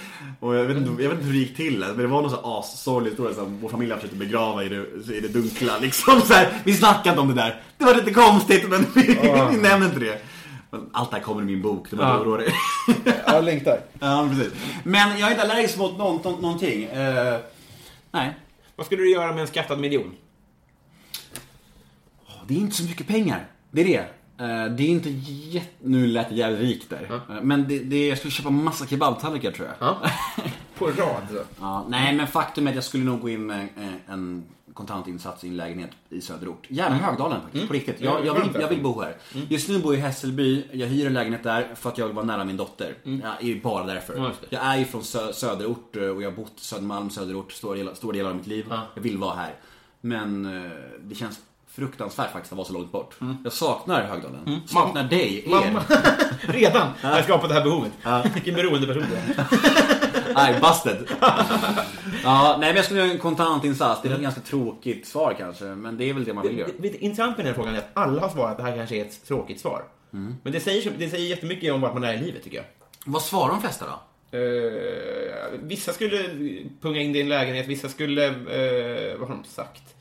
och 0.40 0.54
jag, 0.56 0.64
vet 0.64 0.76
inte, 0.76 1.02
jag 1.02 1.08
vet 1.10 1.18
inte 1.18 1.24
hur 1.24 1.32
det 1.32 1.38
gick 1.38 1.56
till, 1.56 1.82
alltså, 1.82 1.96
men 1.96 2.06
det 2.06 2.12
var 2.12 2.22
någon 2.22 2.30
så 2.30 2.58
assorglig 2.58 3.10
historia 3.10 3.34
som 3.34 3.60
vår 3.60 3.68
familj 3.68 3.90
har 3.92 3.98
försökt 3.98 4.18
begrava 4.18 4.64
i 4.64 4.68
det, 4.68 4.76
i 5.16 5.20
det 5.20 5.28
dunkla. 5.28 5.78
Liksom, 5.78 6.20
så 6.20 6.34
här, 6.34 6.48
vi 6.64 6.74
snackade 6.74 7.08
inte 7.08 7.20
om 7.20 7.28
det 7.28 7.34
där. 7.34 7.60
Det 7.78 7.84
var 7.84 7.94
lite 7.94 8.12
konstigt, 8.12 8.68
men 8.68 8.86
vi, 8.94 9.02
vi 9.50 9.56
nämnde 9.56 9.86
inte 9.86 10.00
det. 10.00 10.22
Men 10.70 10.90
Allt 10.92 11.10
det 11.10 11.16
här 11.16 11.22
kommer 11.24 11.42
i 11.42 11.44
min 11.44 11.62
bok, 11.62 11.86
det 11.90 11.96
var 11.96 12.04
Ja. 12.04 12.14
ja. 12.14 12.20
orolig. 12.20 12.52
Jag 13.26 13.44
längtar. 13.44 13.80
ja, 14.00 14.22
men 14.24 14.36
precis. 14.36 14.52
Men 14.84 15.18
jag 15.18 15.26
är 15.26 15.30
inte 15.30 15.42
allergisk 15.42 15.78
mot 15.78 15.98
någon, 15.98 16.22
någon, 16.22 16.42
någonting. 16.42 16.84
Eh, 16.84 17.38
nej. 18.10 18.34
Vad 18.76 18.86
skulle 18.86 19.02
du 19.02 19.10
göra 19.12 19.32
med 19.32 19.40
en 19.40 19.46
skattad 19.46 19.78
miljon? 19.78 20.14
Det 22.48 22.54
är 22.54 22.58
inte 22.58 22.76
så 22.76 22.82
mycket 22.84 23.06
pengar. 23.06 23.46
Det 23.70 23.80
är 23.80 23.84
det. 23.84 24.04
Eh, 24.38 24.46
Det 24.76 24.82
är 24.82 24.88
inte 24.88 25.10
jätte... 25.10 25.68
Nu 25.80 26.06
lät 26.06 26.26
jag 26.30 26.38
jävligt 26.38 26.60
rik 26.60 26.90
där. 26.90 27.20
Eh, 27.28 27.42
Men 27.42 27.68
det, 27.68 27.78
det, 27.78 28.08
jag 28.08 28.18
skulle 28.18 28.30
köpa 28.32 28.50
massa 28.50 28.86
kebabtallrikar 28.86 29.50
tror 29.52 29.68
jag. 29.68 29.76
Ja. 29.88 30.10
På 30.78 30.86
rad 30.86 31.22
så. 31.30 31.38
Ja, 31.60 31.86
nej, 31.88 32.14
men 32.16 32.26
faktum 32.26 32.66
är 32.66 32.70
att 32.70 32.74
jag 32.74 32.84
skulle 32.84 33.04
nog 33.04 33.20
gå 33.20 33.28
in 33.28 33.46
med 33.46 33.68
eh, 33.76 34.12
en 34.12 34.44
kontantinsats 34.74 35.44
i 35.44 35.48
en 35.48 35.56
lägenhet 35.56 35.90
i 36.08 36.20
söderort. 36.20 36.66
Gärna 36.68 36.96
Högdalen 36.96 37.40
faktiskt, 37.42 37.66
på 37.66 37.72
riktigt. 37.72 37.96
Ja, 38.00 38.18
Jag, 38.24 38.26
jag, 38.26 38.34
vill, 38.52 38.60
jag 38.62 38.68
vill 38.68 38.82
bo 38.82 39.00
här. 39.02 39.16
Just 39.48 39.68
nu 39.68 39.78
bor 39.78 39.94
jag 39.94 39.98
i 40.00 40.02
Hässelby, 40.02 40.64
jag 40.72 40.86
hyr 40.86 41.06
en 41.06 41.14
lägenhet 41.14 41.42
där 41.42 41.74
för 41.74 41.88
att 41.90 41.98
jag 41.98 42.06
vill 42.06 42.14
vara 42.16 42.26
nära 42.26 42.44
min 42.44 42.56
dotter. 42.56 42.94
Ja, 43.02 43.34
är 43.40 43.46
ju 43.46 43.60
bara 43.60 43.86
därför. 43.86 44.16
Ja, 44.16 44.22
det. 44.40 44.56
Jag 44.56 44.64
är 44.64 44.76
ju 44.76 44.84
från 44.84 45.04
sö 45.04 45.32
söderort 45.32 45.96
och 45.96 46.22
jag 46.22 46.30
har 46.30 46.36
bott 46.36 46.52
Södermalm, 46.56 47.10
söderort 47.10 47.52
stora 47.52 47.76
delar, 47.76 47.94
stora 47.94 48.12
delar 48.12 48.30
av 48.30 48.36
mitt 48.36 48.46
liv. 48.46 48.66
Ja. 48.70 48.80
Jag 48.94 49.02
vill 49.02 49.18
vara 49.18 49.34
här. 49.34 49.54
Men 50.00 50.42
det 51.02 51.14
känns 51.14 51.40
fruktansvärt 51.76 52.32
faktiskt 52.32 52.52
att 52.52 52.56
vara 52.56 52.66
så 52.66 52.72
långt 52.72 52.92
bort. 52.92 53.14
Jag 53.44 53.52
saknar 53.52 54.02
Högdalen. 54.02 54.60
Saknar 54.66 55.04
dig, 55.04 55.42
er. 55.46 55.50
Mamma. 55.50 55.82
Redan 56.40 56.88
har 57.02 57.16
jag 57.16 57.24
skapat 57.24 57.48
det 57.48 57.54
här 57.54 57.62
behovet. 57.64 57.92
Vilken 58.34 58.54
beroende 58.54 58.86
person 58.86 59.04
du 59.10 59.16
är. 59.16 59.46
Nej, 60.34 60.60
busted. 60.60 60.96
ja, 62.24 62.56
nej 62.60 62.68
men 62.68 62.76
jag 62.76 62.84
skulle 62.84 63.00
göra 63.00 63.10
en 63.10 63.18
kontantinsats. 63.18 64.02
Det 64.02 64.08
är 64.08 64.14
ett 64.14 64.20
ganska 64.20 64.40
tråkigt 64.40 65.06
svar 65.06 65.34
kanske, 65.38 65.64
men 65.64 65.96
det 65.96 66.10
är 66.10 66.14
väl 66.14 66.24
det 66.24 66.34
man 66.34 66.46
vill 66.46 66.58
göra. 66.58 66.68
Det, 66.78 66.88
det 66.88 67.04
intressant 67.04 67.36
med 67.36 67.46
den 67.46 67.54
här 67.54 67.62
frågan 67.62 67.74
är 67.74 67.78
att 67.78 67.90
alla 67.94 68.20
har 68.20 68.28
svarat 68.28 68.50
att 68.50 68.56
det 68.56 68.62
här 68.62 68.76
kanske 68.76 68.96
är 68.96 69.04
ett 69.04 69.26
tråkigt 69.26 69.60
svar. 69.60 69.82
Men 70.42 70.52
det 70.52 70.60
säger, 70.60 70.92
det 70.98 71.08
säger 71.08 71.28
jättemycket 71.28 71.72
om 71.72 71.80
vart 71.80 71.94
man 71.94 72.04
är 72.04 72.14
i 72.14 72.18
livet 72.18 72.44
tycker 72.44 72.56
jag. 72.56 72.66
Vad 73.04 73.22
svarar 73.22 73.48
de 73.48 73.60
flesta 73.60 73.84
då? 73.86 73.92
Eh, 74.38 75.60
vissa 75.62 75.92
skulle 75.92 76.24
punga 76.80 77.00
in 77.00 77.16
i 77.16 77.20
en 77.20 77.28
lägenhet, 77.28 77.66
vissa 77.66 77.88
skulle, 77.88 78.26
eh, 78.26 79.18
vad 79.18 79.28
har 79.28 79.34
de 79.36 79.44
sagt? 79.44 79.95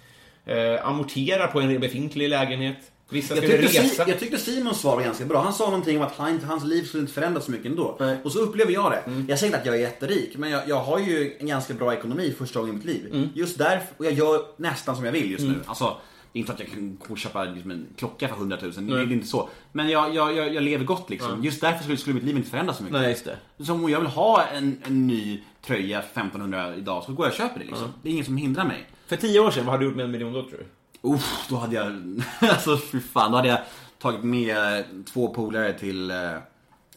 Eh, 0.45 0.87
amortera 0.87 1.47
på 1.47 1.61
en 1.61 1.79
befintlig 1.79 2.29
lägenhet. 2.29 2.91
Vissa 3.09 3.35
Jag 3.35 3.43
tyckte, 3.43 3.61
resa. 3.61 4.03
si, 4.05 4.11
jag 4.11 4.19
tyckte 4.19 4.37
Simons 4.37 4.79
svar 4.79 4.95
var 4.95 5.03
ganska 5.03 5.25
bra. 5.25 5.41
Han 5.41 5.53
sa 5.53 5.65
någonting 5.65 5.97
om 5.97 6.03
att 6.03 6.15
han, 6.17 6.39
hans 6.43 6.63
liv 6.63 6.83
skulle 6.83 7.01
inte 7.01 7.13
förändras 7.13 7.45
så 7.45 7.51
mycket 7.51 7.65
ändå. 7.65 7.97
Nej. 7.99 8.17
Och 8.23 8.31
så 8.31 8.39
upplever 8.39 8.71
jag 8.71 8.91
det. 8.91 8.97
Mm. 8.97 9.25
Jag 9.29 9.39
säger 9.39 9.49
inte 9.49 9.59
att 9.59 9.65
jag 9.65 9.75
är 9.75 9.79
jätterik, 9.79 10.37
men 10.37 10.49
jag, 10.49 10.61
jag 10.67 10.79
har 10.79 10.99
ju 10.99 11.37
en 11.39 11.47
ganska 11.47 11.73
bra 11.73 11.93
ekonomi 11.93 12.35
första 12.37 12.59
gången 12.59 12.75
i 12.75 12.77
mitt 12.77 12.85
liv. 12.85 13.09
Mm. 13.13 13.29
Just 13.35 13.57
därför, 13.57 13.87
och 13.97 14.05
jag 14.05 14.13
gör 14.13 14.41
nästan 14.57 14.95
som 14.95 15.05
jag 15.05 15.11
vill 15.11 15.31
just 15.31 15.43
nu. 15.43 15.55
Alltså, 15.65 15.97
det 16.31 16.39
är 16.39 16.41
inte 16.41 16.53
att 16.53 16.59
jag 16.59 16.69
kan 16.69 17.17
köpa 17.17 17.43
liksom 17.43 17.71
en 17.71 17.87
klocka 17.97 18.27
för 18.27 18.35
100 18.35 18.57
000, 18.61 18.71
det 18.87 18.93
är 18.93 19.11
inte 19.11 19.27
så. 19.27 19.49
Men 19.71 19.89
jag, 19.89 20.15
jag, 20.15 20.37
jag, 20.37 20.53
jag 20.53 20.63
lever 20.63 20.85
gott 20.85 21.09
liksom. 21.09 21.43
Just 21.43 21.61
därför 21.61 21.83
skulle, 21.83 21.97
skulle 21.97 22.15
mitt 22.15 22.23
liv 22.23 22.37
inte 22.37 22.49
förändras 22.49 22.77
så 22.77 22.83
mycket. 22.83 22.99
Nej, 22.99 23.09
just 23.09 23.25
det. 23.25 23.65
Som 23.65 23.83
om 23.83 23.91
jag 23.91 23.99
vill 23.99 24.09
ha 24.09 24.45
en, 24.45 24.81
en 24.85 25.07
ny 25.07 25.43
tröja 25.61 26.01
för 26.01 26.21
1500 26.21 26.75
idag 26.75 27.03
så 27.03 27.13
går 27.13 27.25
jag 27.25 27.31
och 27.31 27.37
köper 27.37 27.59
det 27.59 27.65
liksom. 27.65 27.93
Det 28.03 28.09
är 28.09 28.13
ingen 28.13 28.25
som 28.25 28.37
hindrar 28.37 28.65
mig. 28.65 28.87
För 29.07 29.15
tio 29.15 29.39
år 29.39 29.51
sedan, 29.51 29.65
vad 29.65 29.71
hade 29.71 29.83
du 29.83 29.87
gjort 29.87 29.95
med 29.95 30.05
en 30.05 30.11
miljon 30.11 30.33
då 30.33 30.41
tror 30.41 30.59
du? 30.59 30.65
Uff, 31.09 31.47
då 31.49 31.55
hade 31.55 31.75
jag, 31.75 32.01
alltså 32.49 32.77
fy 32.77 32.99
fan, 32.99 33.31
då 33.31 33.37
hade 33.37 33.49
jag 33.49 33.59
tagit 33.99 34.23
med 34.23 34.83
två 35.13 35.33
polare 35.33 35.73
till 35.73 36.11
eh, 36.11 36.37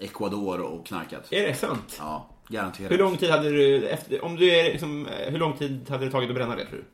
Ecuador 0.01 0.61
och 0.61 0.87
knarkat. 0.87 1.33
Är 1.33 1.47
det 1.49 1.55
sant? 1.55 1.97
Ja, 1.99 2.29
garanterat. 2.49 2.93
Hur 2.93 2.99
lång 2.99 3.17
tid 3.17 3.31
hade 3.31 3.51
du, 3.51 3.89
efter, 3.89 4.25
om 4.25 4.37
du 4.37 4.51
är 4.51 4.65
liksom, 4.65 5.07
eh, 5.07 5.31
hur 5.31 5.39
lång 5.39 5.53
tid 5.53 5.91
hade 5.91 6.05
det 6.05 6.11
tagit 6.11 6.29
att 6.31 6.37
bränna 6.37 6.57
det 6.57 6.65
tror 6.65 6.79
du? 6.79 6.85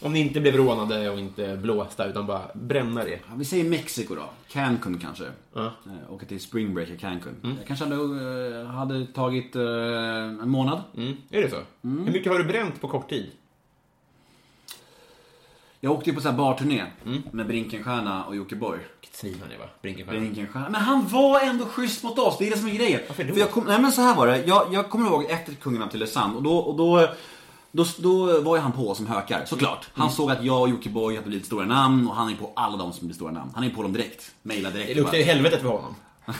Om 0.00 0.12
ni 0.12 0.20
inte 0.20 0.40
blev 0.40 0.56
rånade 0.56 1.10
och 1.10 1.18
inte 1.18 1.56
blåsta 1.56 2.06
utan 2.06 2.26
bara 2.26 2.42
bränna 2.54 3.04
det. 3.04 3.10
Ja, 3.10 3.34
vi 3.36 3.44
säger 3.44 3.64
Mexiko 3.64 4.14
då. 4.14 4.30
Cancun 4.48 4.98
kanske. 4.98 5.24
Ja. 5.54 5.64
Eh, 5.86 6.12
Åka 6.12 6.26
till 6.26 6.40
Spring 6.40 6.74
Break 6.74 6.88
i 6.88 6.96
Cancun. 6.96 7.56
Jag 7.58 7.66
kanske 7.66 7.84
hade, 7.84 8.64
hade 8.66 9.06
tagit 9.06 9.56
eh, 9.56 9.62
en 10.42 10.48
månad. 10.48 10.82
Mm. 10.96 11.16
Är 11.30 11.42
det 11.42 11.50
så? 11.50 11.56
Hur 11.82 12.12
mycket 12.12 12.32
har 12.32 12.38
du 12.38 12.44
bränt 12.44 12.80
på 12.80 12.88
kort 12.88 13.08
tid? 13.08 13.30
Jag 15.80 15.92
åkte 15.92 16.10
ju 16.10 16.16
på 16.16 16.22
så 16.22 16.28
här 16.28 16.36
barturné 16.36 16.84
med 17.32 17.46
Brinkenstierna 17.46 18.24
och 18.24 18.36
Jockiboi. 18.36 18.78
Vilket 19.00 19.16
svin 19.18 19.36
han 19.42 19.52
är 19.52 19.58
va? 19.58 19.64
Brinkenstierna. 19.82 20.20
Brinkenstierna. 20.20 20.68
Men 20.68 20.80
han 20.80 21.08
var 21.08 21.40
ändå 21.40 21.64
schysst 21.66 22.02
mot 22.02 22.18
oss, 22.18 22.38
det 22.38 22.46
är 22.46 22.50
det 22.50 22.58
som 22.58 22.68
är 22.68 22.72
grejen. 22.74 23.00
Varför 23.08 23.24
då? 23.24 23.32
För 23.32 23.40
jag 23.40 23.50
kom, 23.50 23.64
nej 23.64 23.80
men 23.80 23.92
så 23.92 24.02
här 24.02 24.14
var 24.14 24.26
det, 24.26 24.44
jag, 24.46 24.66
jag 24.74 24.90
kommer 24.90 25.06
ihåg 25.06 25.24
efter 25.24 25.54
Kungen 25.54 25.82
av 25.82 25.86
Tylösand 25.88 26.36
och 26.36 26.42
då, 26.42 26.56
och 26.58 26.76
då 26.76 27.08
då, 27.72 27.84
då 27.98 28.40
var 28.40 28.56
ju 28.56 28.62
han 28.62 28.72
på 28.72 28.94
som 28.94 29.06
hökar, 29.06 29.44
såklart. 29.44 29.86
Han 29.94 30.06
Mm. 30.06 30.14
såg 30.16 30.30
att 30.30 30.44
jag 30.44 30.60
och 30.62 30.68
Jockiboi 30.68 31.16
hade 31.16 31.28
blivit 31.28 31.46
stora 31.46 31.66
namn 31.66 32.08
och 32.08 32.14
han 32.16 32.32
är 32.32 32.36
på 32.36 32.52
alla 32.56 32.76
de 32.76 32.92
som 32.92 33.06
blir 33.06 33.14
stora 33.14 33.32
namn. 33.32 33.50
Han 33.54 33.64
är 33.64 33.70
på 33.70 33.82
dem 33.82 33.92
direkt. 33.92 34.30
Mailar 34.42 34.70
direkt. 34.70 34.88
Det 34.88 34.94
luktar 34.94 35.18
ju 35.18 35.24
helvetet 35.24 35.60
för 35.62 35.68
honom. 35.68 35.94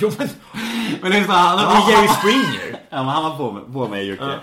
jo 0.00 0.10
men, 0.18 0.28
Men 1.02 1.10
det 1.10 1.18
är 1.18 1.24
så, 1.24 1.32
han, 1.32 1.58
han 1.58 1.90
Jerry 1.90 2.08
Springer. 2.08 2.79
Ja, 2.90 2.96
men 2.96 3.08
han 3.08 3.22
var 3.22 3.36
på, 3.36 3.72
på 3.72 3.88
mig 3.88 4.06
Jocke. 4.06 4.38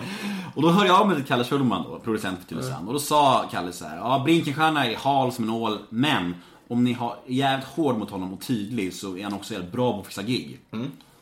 Och 0.54 0.62
då 0.62 0.70
hörde 0.70 0.86
jag 0.86 1.00
av 1.00 1.06
mig 1.06 1.16
till 1.16 1.24
Kalle 1.24 1.44
Schulman 1.44 1.84
då, 1.90 1.98
producent 1.98 2.38
för 2.38 2.48
Tylösand. 2.48 2.86
Och 2.88 2.92
då 2.92 3.00
sa 3.00 3.48
Kalle 3.50 3.72
så 3.72 3.84
här, 3.84 3.96
ja 3.96 4.22
Brinkenstierna 4.24 4.86
är 4.86 4.96
hal 4.96 5.32
som 5.32 5.44
en 5.44 5.50
ål, 5.50 5.78
men 5.88 6.34
om 6.68 6.84
ni 6.84 6.92
har 6.92 7.16
jävligt 7.26 7.68
hård 7.68 7.98
mot 7.98 8.10
honom 8.10 8.32
och 8.32 8.40
tydlig 8.40 8.94
så 8.94 9.16
är 9.16 9.24
han 9.24 9.32
också 9.32 9.54
jävligt 9.54 9.72
bra 9.72 9.92
på 9.92 10.00
att 10.00 10.06
fixa 10.06 10.22
gig. 10.22 10.60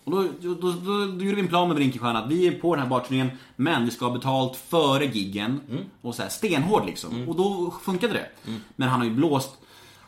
Och 0.05 0.11
då, 0.13 0.25
då, 0.41 0.55
då, 0.55 0.73
då, 0.73 1.25
gjorde 1.25 1.35
vi 1.35 1.41
en 1.41 1.49
plan 1.49 1.69
med 1.69 1.77
Brinkenstierna 1.77 2.19
att 2.19 2.31
vi 2.31 2.47
är 2.47 2.53
på 2.53 2.75
den 2.75 2.83
här 2.83 2.91
barturnén, 2.91 3.31
men 3.57 3.85
vi 3.85 3.91
ska 3.91 4.05
ha 4.05 4.13
betalt 4.13 4.57
före 4.57 5.05
giggen. 5.05 5.61
Och 6.03 6.15
så 6.15 6.23
här, 6.23 6.29
stenhård 6.29 6.87
liksom. 6.87 7.29
Och 7.29 7.37
då 7.37 7.75
funkade 7.83 8.13
det. 8.13 8.27
Men 8.77 8.89
han 8.89 9.01
har 9.01 9.07
ju 9.07 9.15
blåst 9.15 9.59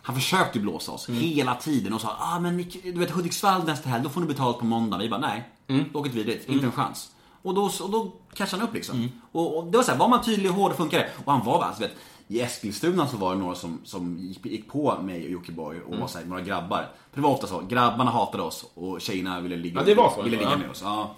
han 0.08 0.14
försökte 0.14 0.58
ju 0.58 0.62
blåsa 0.62 0.92
oss 0.92 1.08
hela 1.08 1.54
tiden 1.54 1.92
och 1.92 2.00
sa 2.00 2.16
ah, 2.18 2.40
men 2.40 2.56
du 2.84 2.92
vet 2.92 3.10
Hudiksvall 3.10 3.64
nästa 3.64 3.88
helg, 3.88 4.04
då 4.04 4.10
får 4.10 4.20
ni 4.20 4.26
betalt 4.26 4.58
på 4.58 4.64
måndag. 4.64 4.98
Vi 4.98 5.08
bara 5.08 5.20
nej, 5.20 5.48
då 5.92 6.00
åker 6.00 6.10
vi 6.10 6.22
dit, 6.22 6.48
inte 6.48 6.66
en 6.66 6.72
chans. 6.72 7.10
Och 7.42 7.54
då, 7.54 7.62
och 7.62 7.90
då 7.90 8.12
cashade 8.34 8.60
han 8.60 8.68
upp 8.68 8.74
liksom. 8.74 9.08
Och, 9.32 9.58
och 9.58 9.64
det 9.64 9.76
var 9.76 9.84
så 9.84 9.90
här, 9.90 9.98
var 9.98 10.08
man 10.08 10.24
tydlig 10.24 10.50
och 10.50 10.56
hård 10.56 10.76
funkar 10.76 10.98
det. 10.98 11.10
Och 11.24 11.32
han 11.32 11.44
var 11.44 11.62
alltså, 11.64 11.82
vet, 11.82 11.96
i 12.28 12.40
Eskilstuna 12.40 13.06
så 13.06 13.16
var 13.16 13.34
det 13.34 13.40
några 13.40 13.54
som, 13.54 13.80
som 13.84 14.18
gick, 14.18 14.46
gick 14.46 14.68
på 14.68 14.98
mig 15.02 15.24
och 15.24 15.30
Jockiboi 15.30 15.80
och 15.86 15.96
var 15.96 16.06
så 16.06 16.18
här, 16.18 16.24
några 16.24 16.42
grabbar. 16.42 16.88
För 17.10 17.20
det 17.20 17.22
var 17.22 17.30
ofta 17.30 17.46
så, 17.46 17.60
grabbarna 17.60 18.10
hatade 18.10 18.42
oss 18.42 18.64
och 18.74 19.00
tjejerna 19.00 19.40
ville 19.40 19.56
ligga, 19.56 19.80
Ja, 19.80 19.86
det 19.86 19.94
var 19.94 20.12
så, 20.16 20.22
ville 20.22 20.36
ligga 20.36 20.50
ja. 20.50 20.56
med 20.56 20.70
oss. 20.70 20.80
Ja. 20.84 21.16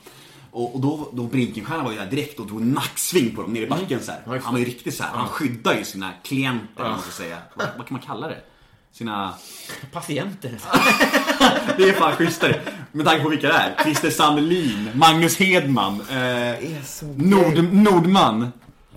Och, 0.50 0.74
och 0.74 0.80
då, 0.80 1.08
då 1.12 1.22
Brinkenstierna 1.22 1.84
var 1.84 1.92
ju 1.92 1.98
där 1.98 2.06
direkt 2.06 2.40
och 2.40 2.46
drog 2.46 2.62
nacksving 2.62 3.36
på 3.36 3.42
dem 3.42 3.52
nere 3.52 3.64
i 3.64 3.68
backen 3.68 4.00
så 4.00 4.12
här. 4.12 4.22
Ja. 4.26 4.38
Han 4.42 4.54
var 4.54 4.58
ju 4.58 4.64
riktigt 4.64 4.94
så 4.94 5.02
här, 5.02 5.10
han 5.16 5.28
skyddar 5.28 5.74
ju 5.74 5.84
sina 5.84 6.10
klienter, 6.22 6.84
om 6.84 6.90
man 6.90 7.00
ska 7.00 7.10
säga. 7.10 7.38
Vad, 7.54 7.68
vad 7.76 7.86
kan 7.86 7.94
man 7.94 8.02
kalla 8.02 8.28
det? 8.28 8.40
Sina... 8.92 9.34
Patienter. 9.92 10.50
Det 11.76 11.88
är 11.88 11.92
fan 11.92 12.16
schysstare. 12.16 12.60
Med 12.92 13.06
tanke 13.06 13.22
på 13.22 13.28
vilka 13.28 13.48
det 13.48 13.54
är. 13.54 13.74
Christer 13.82 14.10
Sandelin, 14.10 14.90
Magnus 14.94 15.38
Hedman, 15.38 16.00
eh, 16.10 16.70
Nord, 17.16 17.72
Nordman. 17.72 18.52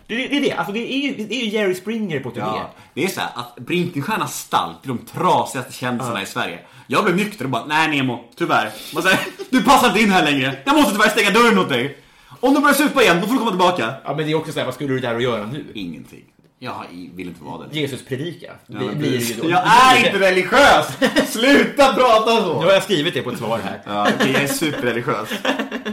Det, 0.07 0.15
det, 0.15 0.27
det 0.27 0.37
är 0.37 0.41
det, 0.41 0.51
alltså 0.51 0.73
det 0.73 0.93
är 0.93 0.97
ju, 0.97 1.25
det 1.25 1.35
är 1.35 1.45
ju 1.45 1.49
Jerry 1.49 1.75
Springer 1.75 2.19
på 2.19 2.31
turné. 2.31 2.45
Ja, 2.45 2.71
det 2.93 3.03
är 3.03 3.07
så 3.07 3.19
här 3.21 3.29
att 3.35 3.55
Brinkenstiernas 3.55 4.39
stall 4.39 4.73
till 4.81 4.89
de 4.89 4.97
trasigaste 4.97 5.73
kändisarna 5.73 6.21
i 6.21 6.25
Sverige. 6.25 6.59
Jag 6.87 7.03
blev 7.03 7.15
nykter 7.15 7.45
och 7.45 7.51
bara, 7.51 7.65
nej 7.65 7.87
Nemo, 7.87 8.23
tyvärr. 8.35 8.71
Man 8.93 9.03
säger, 9.03 9.19
du 9.49 9.63
passar 9.63 9.87
inte 9.87 9.99
in 9.99 10.11
här 10.11 10.23
längre. 10.31 10.57
Jag 10.65 10.75
måste 10.75 10.91
tyvärr 10.91 11.09
stänga 11.09 11.31
dörren 11.31 11.57
åt 11.59 11.69
dig. 11.69 11.97
Om 12.39 12.53
du 12.53 12.59
börjar 12.59 12.73
supa 12.73 13.03
igen, 13.03 13.17
då 13.21 13.27
får 13.27 13.33
du 13.33 13.39
komma 13.39 13.51
tillbaka. 13.51 13.93
Ja, 14.03 14.15
men 14.15 14.25
det 14.25 14.31
är 14.31 14.35
också 14.35 14.51
så 14.51 14.59
här, 14.59 14.65
vad 14.65 14.75
skulle 14.75 14.93
du 14.93 14.99
där 14.99 15.15
och 15.15 15.21
göra 15.21 15.45
nu? 15.45 15.65
Ingenting. 15.73 16.23
Jag 16.63 16.83
vill 17.15 17.27
inte 17.27 17.43
vara 17.43 17.67
det. 17.67 17.79
Jesus 17.79 18.05
predika. 18.05 18.53
Ja, 18.67 18.79
blir 18.79 19.11
precis. 19.11 19.43
ju. 19.43 19.49
Jag 19.49 19.61
är 19.67 19.97
inte 20.05 20.19
religiös! 20.19 20.97
Sluta 21.31 21.93
prata 21.93 22.41
så! 22.41 22.59
Nu 22.59 22.65
har 22.65 22.73
jag 22.73 22.83
skrivit 22.83 23.13
det 23.13 23.21
på 23.21 23.29
ett 23.31 23.37
svar 23.37 23.59
här. 23.63 23.81
Ja, 23.85 24.07
jag 24.19 24.43
är 24.43 24.47
superreligiös. 24.47 25.29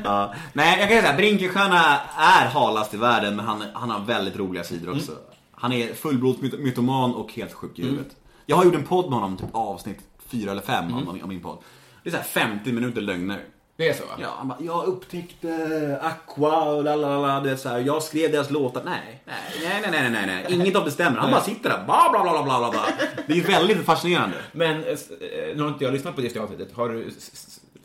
Ja. 0.05 0.35
Nej, 0.53 0.79
jag 0.81 0.89
kan 0.89 1.01
säga 1.03 1.17
Brinkenstierna 1.17 2.01
är 2.17 2.47
halast 2.47 2.95
i 2.95 2.97
världen, 2.97 3.37
men 3.37 3.45
han, 3.47 3.63
han 3.73 3.91
har 3.91 4.01
väldigt 4.01 4.37
roliga 4.37 4.65
sidor 4.65 4.97
också. 4.97 5.13
Han 5.53 5.73
är 5.73 5.95
fullblods 5.95 6.41
myt- 6.43 6.59
mytoman 6.59 7.15
och 7.15 7.33
helt 7.33 7.53
sjuk 7.53 7.79
i 7.79 7.83
huvudet. 7.83 8.17
Jag 8.47 8.57
har 8.57 8.65
gjort 8.65 8.75
en 8.75 8.85
podd 8.85 9.05
med 9.11 9.19
honom, 9.19 9.37
typ 9.37 9.49
avsnitt 9.53 9.99
fyra 10.29 10.51
eller 10.51 10.63
fem 10.63 10.95
av, 10.95 11.19
av 11.23 11.29
min 11.29 11.43
podd. 11.43 11.59
Det 12.03 12.09
är 12.09 12.11
så 12.11 12.17
här 12.17 12.25
50 12.25 12.73
minuter 12.73 13.01
lögner. 13.01 13.41
Det 13.81 13.89
är 13.89 13.95
så 13.95 14.05
va? 14.05 14.13
Ja, 14.21 14.35
han 14.39 14.49
bara, 14.49 14.59
jag 14.61 14.85
upptäckte 14.85 15.99
Aqua 16.03 16.65
och 16.65 16.85
lalala, 16.85 17.41
det 17.41 17.51
är 17.51 17.57
så 17.57 17.69
här, 17.69 17.79
jag 17.79 18.03
skrev 18.03 18.33
deras 18.33 18.51
låtar. 18.51 18.83
Nej, 18.85 19.23
nej, 19.27 19.83
nej, 19.83 19.91
nej, 19.91 20.11
nej, 20.11 20.27
nej, 20.27 20.47
inget 20.55 20.77
av 20.77 20.85
det 20.85 20.91
stämmer. 20.91 21.19
Han 21.19 21.31
bara 21.31 21.41
sitter 21.41 21.71
där, 21.71 21.85
bla 21.85 22.09
bla 22.11 22.23
bla 22.23 22.43
bla 22.43 22.59
bla 22.59 22.71
bla. 22.71 22.87
Det 23.27 23.33
är 23.33 23.47
väldigt 23.47 23.85
fascinerande. 23.85 24.37
Men 24.53 24.85
eh, 24.85 24.91
eh, 24.91 25.57
nu 25.57 25.63
har 25.63 25.69
inte 25.69 25.85
jag 25.85 25.93
lyssnat 25.93 26.15
på 26.15 26.21
det 26.21 26.37
avsnittet. 26.37 26.77
Har 26.77 26.89
du, 26.89 27.11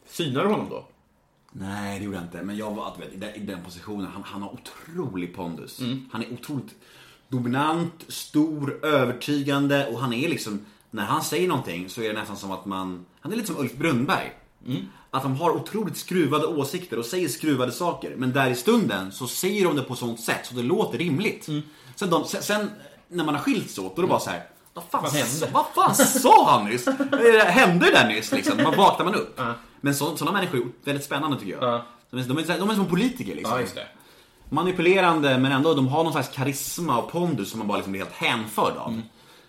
synar 0.07 0.43
du 0.43 0.49
honom 0.49 0.69
då? 0.69 0.85
Nej, 1.51 1.99
det 1.99 2.05
gjorde 2.05 2.17
jag 2.17 2.23
inte. 2.23 2.41
Men 2.41 2.57
jag 2.57 2.71
var, 2.71 2.93
vet, 2.99 3.37
i 3.37 3.39
den, 3.39 3.63
positionen, 3.63 4.07
han, 4.13 4.23
han 4.23 4.41
har 4.41 4.53
otrolig 4.53 5.35
pondus. 5.35 5.79
Han 6.11 6.23
är 6.23 6.33
otroligt 6.33 6.75
dominant, 7.27 8.05
stor, 8.07 8.85
övertygande 8.85 9.87
och 9.87 9.99
han 9.99 10.13
är 10.13 10.29
liksom, 10.29 10.65
när 10.91 11.03
han 11.03 11.23
säger 11.23 11.47
någonting 11.47 11.89
så 11.89 12.01
är 12.01 12.07
det 12.07 12.19
nästan 12.19 12.37
som 12.37 12.51
att 12.51 12.65
man, 12.65 13.05
han 13.19 13.31
är 13.31 13.35
lite 13.35 13.47
som 13.47 13.57
Ulf 13.57 13.73
Brunnberg. 13.73 14.33
Att 15.15 15.23
de 15.23 15.35
har 15.35 15.51
otroligt 15.51 15.97
skruvade 15.97 16.45
åsikter 16.47 16.99
och 16.99 17.05
säger 17.05 17.27
skruvade 17.29 17.71
saker. 17.71 18.13
Men 18.17 18.33
där 18.33 18.49
i 18.49 18.55
stunden 18.55 19.11
så 19.11 19.27
säger 19.27 19.65
de 19.65 19.75
det 19.75 19.81
på 19.81 19.95
sånt 19.95 20.19
sätt 20.19 20.39
så 20.45 20.53
det 20.55 20.61
låter 20.63 20.97
rimligt. 20.97 21.49
Sen, 21.95 22.09
de, 22.09 22.25
sen, 22.25 22.43
sen 22.43 22.69
när 23.07 23.23
man 23.23 23.35
har 23.35 23.41
skilts 23.41 23.77
åt, 23.79 23.95
då 23.95 24.01
är 24.01 24.03
det 24.03 24.09
bara 24.09 24.19
så 24.19 24.29
här. 24.29 24.43
Vad 24.73 24.83
fan, 24.91 25.03
Vad 25.03 25.11
hände? 25.11 25.49
vad 25.53 25.65
fan 25.75 25.95
sa 25.95 26.51
han 26.51 26.65
nyss? 26.69 26.87
Eh, 26.87 27.45
Hände 27.45 27.85
det 27.85 27.91
där 27.91 28.07
nyss 28.07 28.31
liksom? 28.31 28.63
Man 28.63 28.75
vaknar 28.77 29.05
man 29.05 29.15
upp. 29.15 29.39
Men 29.81 29.95
så, 29.95 30.17
sådana 30.17 30.37
människor 30.37 30.59
är 30.59 30.65
väldigt 30.85 31.05
spännande 31.05 31.39
tycker 31.39 31.51
jag. 31.51 31.63
Ja. 31.63 31.85
De, 32.09 32.19
är, 32.19 32.23
de, 32.23 32.37
är, 32.37 32.59
de 32.59 32.69
är 32.69 32.75
som 32.75 32.85
politiker 32.85 33.35
liksom. 33.35 33.57
Det. 33.75 33.87
Manipulerande 34.49 35.37
men 35.37 35.51
ändå, 35.51 35.73
de 35.73 35.87
har 35.87 36.03
någon 36.03 36.13
slags 36.13 36.29
karisma 36.29 36.97
och 36.97 37.11
pondus 37.11 37.49
som 37.49 37.59
man 37.59 37.67
bara 37.67 37.77
liksom 37.77 37.91
blir 37.91 38.01
helt 38.01 38.13
hänförd 38.15 38.77
av. 38.77 39.01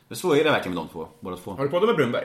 Men 0.09 0.17
så 0.17 0.33
är 0.35 0.45
det 0.45 0.51
verkligen 0.51 0.75
med 0.75 0.85
de 0.85 0.89
två, 0.89 1.09
båda 1.21 1.37
två. 1.37 1.51
Har 1.51 1.65
du 1.65 1.71
poddat 1.71 1.87
med 1.89 1.97
Brunnberg? 1.97 2.25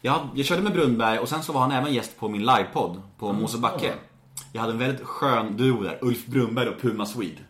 Jag, 0.00 0.28
jag 0.34 0.46
körde 0.46 0.62
med 0.62 0.72
Brunnberg 0.72 1.18
och 1.18 1.28
sen 1.28 1.42
så 1.42 1.52
var 1.52 1.60
han 1.60 1.72
även 1.72 1.94
gäst 1.94 2.18
på 2.18 2.28
min 2.28 2.40
livepodd 2.40 3.02
på 3.18 3.32
Mosebacke. 3.32 3.92
Jag 4.52 4.60
hade 4.60 4.72
en 4.72 4.78
väldigt 4.78 5.06
skön 5.06 5.56
duo 5.56 5.82
där, 5.82 5.98
Ulf 6.02 6.26
Brunnberg 6.26 6.68
och 6.68 6.80
Puma 6.80 7.06
Swede. 7.06 7.40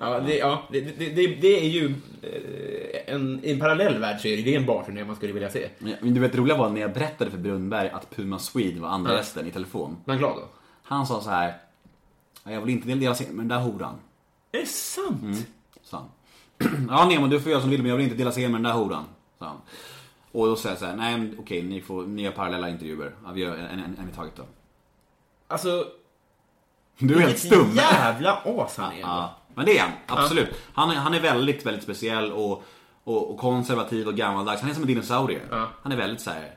Ja, 0.00 0.20
det, 0.20 0.36
ja, 0.38 0.62
det, 0.70 0.80
det, 0.80 1.08
det, 1.08 1.26
det 1.26 1.60
är 1.60 1.68
ju 1.68 1.94
eh, 2.22 3.14
en, 3.14 3.40
i 3.44 3.52
en 3.52 3.60
parallell 3.60 3.98
värld 3.98 4.20
så 4.20 4.28
är 4.28 4.36
det, 4.36 4.42
det 4.42 4.54
en 4.54 4.66
barturné 4.66 5.04
man 5.04 5.16
skulle 5.16 5.32
vilja 5.32 5.50
se. 5.50 5.68
Men 5.78 6.14
du 6.14 6.20
vet 6.20 6.32
det 6.32 6.38
roliga 6.38 6.56
var 6.56 6.70
när 6.70 6.80
jag 6.80 6.92
berättade 6.92 7.30
för 7.30 7.38
Brunnberg 7.38 7.88
att 7.88 8.10
Puma 8.16 8.38
Swede 8.38 8.80
var 8.80 8.88
andra 8.88 9.14
gästen 9.16 9.46
i 9.46 9.50
telefon. 9.50 9.96
Man 10.04 10.18
glad 10.18 10.36
då? 10.36 10.48
Han 10.82 11.06
sa 11.06 11.20
så 11.20 11.30
här. 11.30 11.54
"Ja, 12.44 12.50
Jag 12.52 12.60
vill 12.60 12.70
inte 12.74 12.88
dela 12.94 13.14
scen 13.14 13.26
med 13.36 13.38
den 13.44 13.48
där 13.48 13.58
horan. 13.58 13.94
Är 14.52 14.58
det 14.60 14.66
sant? 14.66 15.46
sa 15.82 15.96
han. 15.96 16.06
Ja 16.90 17.04
Nemo, 17.08 17.26
du 17.26 17.40
får 17.40 17.50
göra 17.52 17.60
som 17.60 17.70
du 17.70 17.76
vill 17.76 17.82
men 17.82 17.90
jag 17.90 17.96
vill 17.96 18.04
inte 18.04 18.16
dela 18.16 18.30
scen 18.30 18.42
med 18.52 18.52
den 18.52 18.62
där 18.62 18.72
horan. 18.72 19.04
Han. 19.38 19.56
Och 20.32 20.46
då 20.46 20.56
sa 20.56 20.68
jag 20.68 20.78
så 20.78 20.84
här, 20.86 20.96
nej 20.96 21.32
okej, 21.38 21.62
ni, 21.62 21.80
får, 21.80 22.02
ni 22.06 22.22
gör 22.22 22.30
parallella 22.32 22.68
intervjuer. 22.68 23.14
Ja, 23.24 23.30
vi 23.32 23.40
gör 23.40 23.56
en, 23.56 23.78
en, 23.78 23.96
en 24.00 24.08
i 24.12 24.14
taget 24.16 24.36
då. 24.36 24.42
Alltså, 25.48 25.84
Du 26.98 27.14
är 27.16 27.20
helt 27.20 27.38
stum. 27.38 27.70
jävla 27.74 28.42
as 28.44 28.76
han 28.76 28.92
är. 28.92 29.00
Ja, 29.00 29.36
men 29.54 29.66
det 29.66 29.78
är 29.78 29.82
han. 29.82 29.92
Absolut. 30.06 30.48
Han, 30.74 30.90
är, 30.90 30.94
han 30.94 31.14
är 31.14 31.20
väldigt, 31.20 31.66
väldigt 31.66 31.82
speciell 31.82 32.32
och, 32.32 32.62
och, 33.04 33.30
och 33.30 33.38
konservativ 33.38 34.08
och 34.08 34.14
gammaldags. 34.14 34.60
Han 34.60 34.70
är 34.70 34.74
som 34.74 34.82
en 34.82 34.88
dinosaurie. 34.88 35.40
Ja. 35.50 35.68
Han 35.82 35.92
är 35.92 35.96
väldigt 35.96 36.20
så 36.20 36.30
här. 36.30 36.54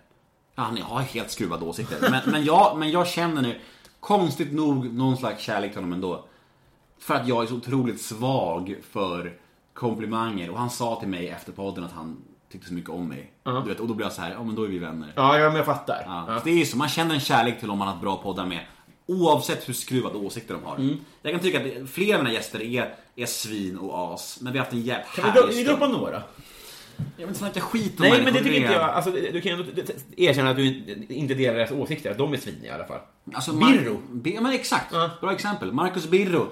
Ja, 0.55 0.63
han 0.63 0.77
har 0.81 1.01
helt 1.01 1.31
skruvade 1.31 1.65
åsikter. 1.65 1.97
Men, 2.11 2.21
men, 2.31 2.45
jag, 2.45 2.77
men 2.77 2.91
jag 2.91 3.07
känner 3.07 3.41
nu, 3.41 3.59
konstigt 3.99 4.53
nog, 4.53 4.93
någon 4.93 5.17
slags 5.17 5.43
kärlek 5.43 5.71
till 5.71 5.77
honom 5.81 5.93
ändå. 5.93 6.25
För 6.99 7.15
att 7.15 7.27
jag 7.27 7.43
är 7.43 7.47
så 7.47 7.55
otroligt 7.55 8.01
svag 8.01 8.75
för 8.91 9.33
komplimanger. 9.77 10.49
Och 10.49 10.59
han 10.59 10.69
sa 10.69 10.99
till 10.99 11.07
mig 11.09 11.29
efter 11.29 11.51
podden 11.51 11.83
att 11.83 11.91
han 11.91 12.17
tyckte 12.51 12.67
så 12.67 12.73
mycket 12.73 12.89
om 12.89 13.07
mig. 13.07 13.31
Du 13.43 13.61
vet, 13.61 13.79
och 13.79 13.87
då 13.87 13.93
blev 13.93 14.05
jag 14.05 14.13
så 14.13 14.21
här, 14.21 14.31
ja 14.31 14.43
men 14.43 14.55
då 14.55 14.63
är 14.63 14.67
vi 14.67 14.79
vänner. 14.79 15.13
Ja, 15.15 15.39
ja, 15.39 15.47
men 15.47 15.55
jag 15.55 15.65
fattar. 15.65 16.03
Ja. 16.05 16.25
Ja. 16.27 16.41
Det 16.43 16.49
är 16.49 16.55
ju 16.55 16.65
så, 16.65 16.77
man 16.77 16.89
känner 16.89 17.13
en 17.15 17.21
kärlek 17.21 17.59
till 17.59 17.69
om 17.69 17.77
man 17.77 17.87
har 17.87 17.95
ett 17.95 18.01
bra 18.01 18.17
poddar 18.17 18.45
med. 18.45 18.59
Oavsett 19.05 19.69
hur 19.69 19.73
skruvade 19.73 20.17
åsikter 20.17 20.53
de 20.53 20.63
har. 20.63 20.75
Mm. 20.75 20.97
Jag 21.21 21.31
kan 21.31 21.41
tycka 21.41 21.81
att 21.81 21.89
flera 21.89 22.17
av 22.17 22.23
mina 22.23 22.33
gäster 22.33 22.61
är, 22.61 22.93
är 23.15 23.25
svin 23.25 23.77
och 23.77 24.13
as. 24.13 24.37
Men 24.41 24.53
vi 24.53 24.59
har 24.59 24.65
haft 24.65 24.73
en 24.73 24.81
jävligt 24.81 25.15
Kan 25.15 25.23
vi, 25.25 25.29
härlig 25.29 25.43
dra, 25.43 25.47
vi 25.47 25.63
stund. 25.63 25.79
droppa 25.79 25.87
några? 25.87 26.23
Jag 26.97 27.05
vill 27.17 27.27
inte 27.27 27.39
snacka 27.39 27.61
skit 27.61 27.99
om 27.99 28.05
Nej, 28.05 28.21
men 28.23 28.33
det 28.33 28.39
tycker 28.43 28.55
inte 28.59 28.73
jag. 28.73 28.81
Alltså, 28.89 29.11
du 29.11 29.41
kan 29.41 29.57
ju 29.57 29.63
ändå 29.63 29.81
erkänna 30.17 30.49
att 30.49 30.55
du 30.57 30.65
inte 31.09 31.33
delar 31.33 31.55
deras 31.57 31.71
åsikter, 31.71 32.11
att 32.11 32.17
de 32.17 32.33
är 32.33 32.37
sviniga 32.37 32.71
i 32.71 32.75
alla 32.75 32.85
fall. 32.87 32.99
Alltså, 33.33 33.53
Birro. 33.53 33.97
Bi- 34.11 34.35
ja, 34.35 34.41
men 34.41 34.51
exakt. 34.53 34.85
Ja. 34.91 35.09
Bra 35.21 35.31
exempel. 35.31 35.73
Marcus 35.73 36.07
Birro. 36.07 36.47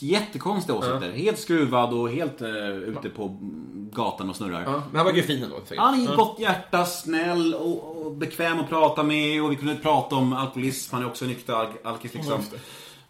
Jättekonstiga 0.00 0.78
åsikter. 0.78 1.12
Helt 1.12 1.38
skruvad 1.38 1.92
och 1.94 2.10
helt 2.10 2.42
uh, 2.42 2.48
ute 2.68 3.08
på 3.08 3.22
mm, 3.22 3.90
gatan 3.92 4.30
och 4.30 4.36
snurrar. 4.36 4.64
Men 4.64 4.96
han 4.96 5.04
var 5.04 5.12
ju 5.12 5.22
fin 5.22 5.42
ändå. 5.42 5.60
Han 5.76 6.00
är 6.00 6.04
Ja. 6.04 6.14
gott 6.16 6.40
hjärta, 6.40 6.84
snäll 6.84 7.54
och, 7.54 8.06
och 8.06 8.12
bekväm 8.12 8.58
att 8.58 8.68
prata 8.68 9.02
med 9.02 9.42
och 9.42 9.52
vi 9.52 9.56
kunde 9.56 9.74
prata 9.74 10.16
om 10.16 10.32
alkoholism. 10.32 10.94
Han 10.94 11.02
är 11.02 11.06
också 11.06 11.24
nykter 11.24 11.52
al- 11.52 11.66
alkis 11.84 12.14
liksom. 12.14 12.40
Det. 12.50 12.58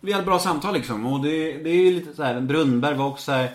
Vi 0.01 0.13
hade 0.13 0.25
bra 0.25 0.39
samtal 0.39 0.75
liksom 0.75 1.07
och 1.07 1.21
det, 1.21 1.53
det 1.53 1.71
är 1.71 1.75
ju 1.75 1.91
lite 1.95 2.15
så 2.17 2.23
här. 2.23 2.41
Brunnberg 2.41 2.95
var 2.97 3.07
också 3.07 3.25
så 3.25 3.33
här. 3.33 3.51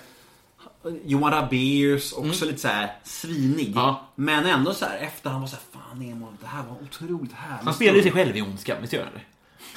Johan 1.06 1.32
Rabaeus 1.32 2.14
också 2.14 2.46
lite 2.46 2.58
så 2.58 2.68
här 2.68 2.92
svinig. 3.04 3.68
Mm. 3.68 3.80
Ja. 3.80 4.08
Men 4.16 4.46
ändå 4.46 4.74
så 4.74 4.86
här 4.86 4.98
efter 4.98 5.30
han 5.30 5.42
var 5.42 5.48
så 5.48 5.56
här, 5.56 5.82
fan 5.82 6.00
Nemo, 6.00 6.28
det 6.42 6.48
här 6.48 6.64
var 6.64 6.76
otroligt 6.84 7.34
härligt. 7.34 7.66
Han 7.66 7.74
spelar 7.74 7.96
ju 7.96 8.04
sig 8.04 8.12
själv 8.12 8.38
i 8.38 8.42
ondskan, 8.42 8.78
visst 8.82 8.94
gör 8.94 9.04
han 9.04 9.14
det? 9.14 9.22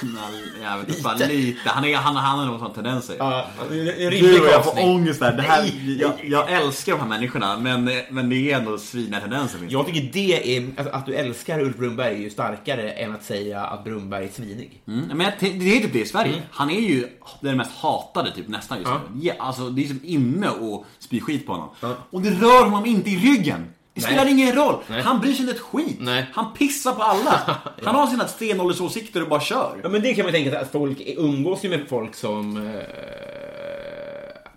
Nej, 0.01 0.41
Jag 0.63 0.77
vet 0.77 0.89
inte, 0.89 1.01
bara 1.01 1.15
lite. 1.15 1.69
Han, 1.69 1.85
är, 1.85 1.95
han, 1.95 2.15
han 2.15 2.39
har 2.39 2.45
någon 2.45 2.59
sån 2.59 2.73
tendenser. 2.73 3.15
Ja, 3.19 3.47
Gud 3.69 4.41
vad 4.41 4.51
jag 4.51 4.65
får 4.65 4.83
ångest 4.83 5.19
där. 5.19 5.33
Det 5.33 5.41
här, 5.41 5.61
Nej. 5.61 5.97
jag, 6.01 6.11
jag 6.23 6.51
älskar 6.51 6.91
de 6.93 7.01
här 7.01 7.07
människorna 7.07 7.57
men, 7.57 7.89
men 8.09 8.29
det 8.29 8.51
är 8.51 8.57
ändå 8.57 8.77
svina 8.77 9.19
tendenser. 9.19 9.59
Jag 9.69 9.85
tycker 9.85 10.09
det 10.13 10.57
är, 10.57 10.67
alltså, 10.77 10.93
att 10.93 11.05
du 11.05 11.13
älskar 11.13 11.59
Ulf 11.59 11.77
Brunnberg 11.77 12.15
är 12.15 12.19
ju 12.19 12.29
starkare 12.29 12.91
än 12.91 13.15
att 13.15 13.23
säga 13.23 13.61
att 13.61 13.83
Brunnberg 13.83 14.25
är 14.25 14.29
svinig. 14.29 14.81
Mm, 14.87 15.05
men 15.07 15.31
det 15.39 15.45
är 15.47 15.81
typ 15.81 15.93
det 15.93 15.99
i 15.99 16.05
Sverige. 16.05 16.41
Han 16.51 16.69
är 16.69 16.79
ju 16.79 17.07
den 17.41 17.57
mest 17.57 17.71
hatade 17.71 18.31
typ 18.31 18.47
nästan 18.47 18.77
just 18.77 18.91
nu. 18.91 19.19
Ja, 19.21 19.33
alltså, 19.39 19.69
det 19.69 19.83
är 19.83 19.87
som 19.87 19.99
inne 20.03 20.49
och 20.49 20.85
spy 20.99 21.19
skit 21.21 21.45
på 21.45 21.51
honom. 21.53 21.69
Ja. 21.81 21.95
Och 22.09 22.21
det 22.21 22.29
rör 22.29 22.63
honom 22.63 22.85
inte 22.85 23.09
i 23.09 23.17
ryggen. 23.17 23.67
Det 23.95 24.01
Nej. 24.01 24.11
spelar 24.11 24.31
ingen 24.31 24.55
roll. 24.55 24.75
Nej. 24.87 25.01
Han 25.01 25.19
bryr 25.19 25.33
sig 25.33 25.41
inte 25.41 25.55
ett 25.55 25.61
skit. 25.61 25.97
Nej. 25.99 26.25
Han 26.33 26.53
pissar 26.53 26.91
på 26.91 27.03
alla. 27.03 27.59
Han 27.83 27.95
har 27.95 28.07
sina 28.07 28.27
stenåldersåsikter 28.27 29.21
och 29.21 29.29
bara 29.29 29.39
kör. 29.39 29.79
Ja, 29.83 29.89
men 29.89 30.01
det 30.01 30.13
kan 30.13 30.25
man 30.25 30.33
tänka 30.33 30.49
sig 30.49 30.59
att 30.59 30.71
folk 30.71 31.01
umgås 31.17 31.65
ju 31.65 31.69
med 31.69 31.89
folk 31.89 32.15
som 32.15 32.57
eh, 32.57 32.81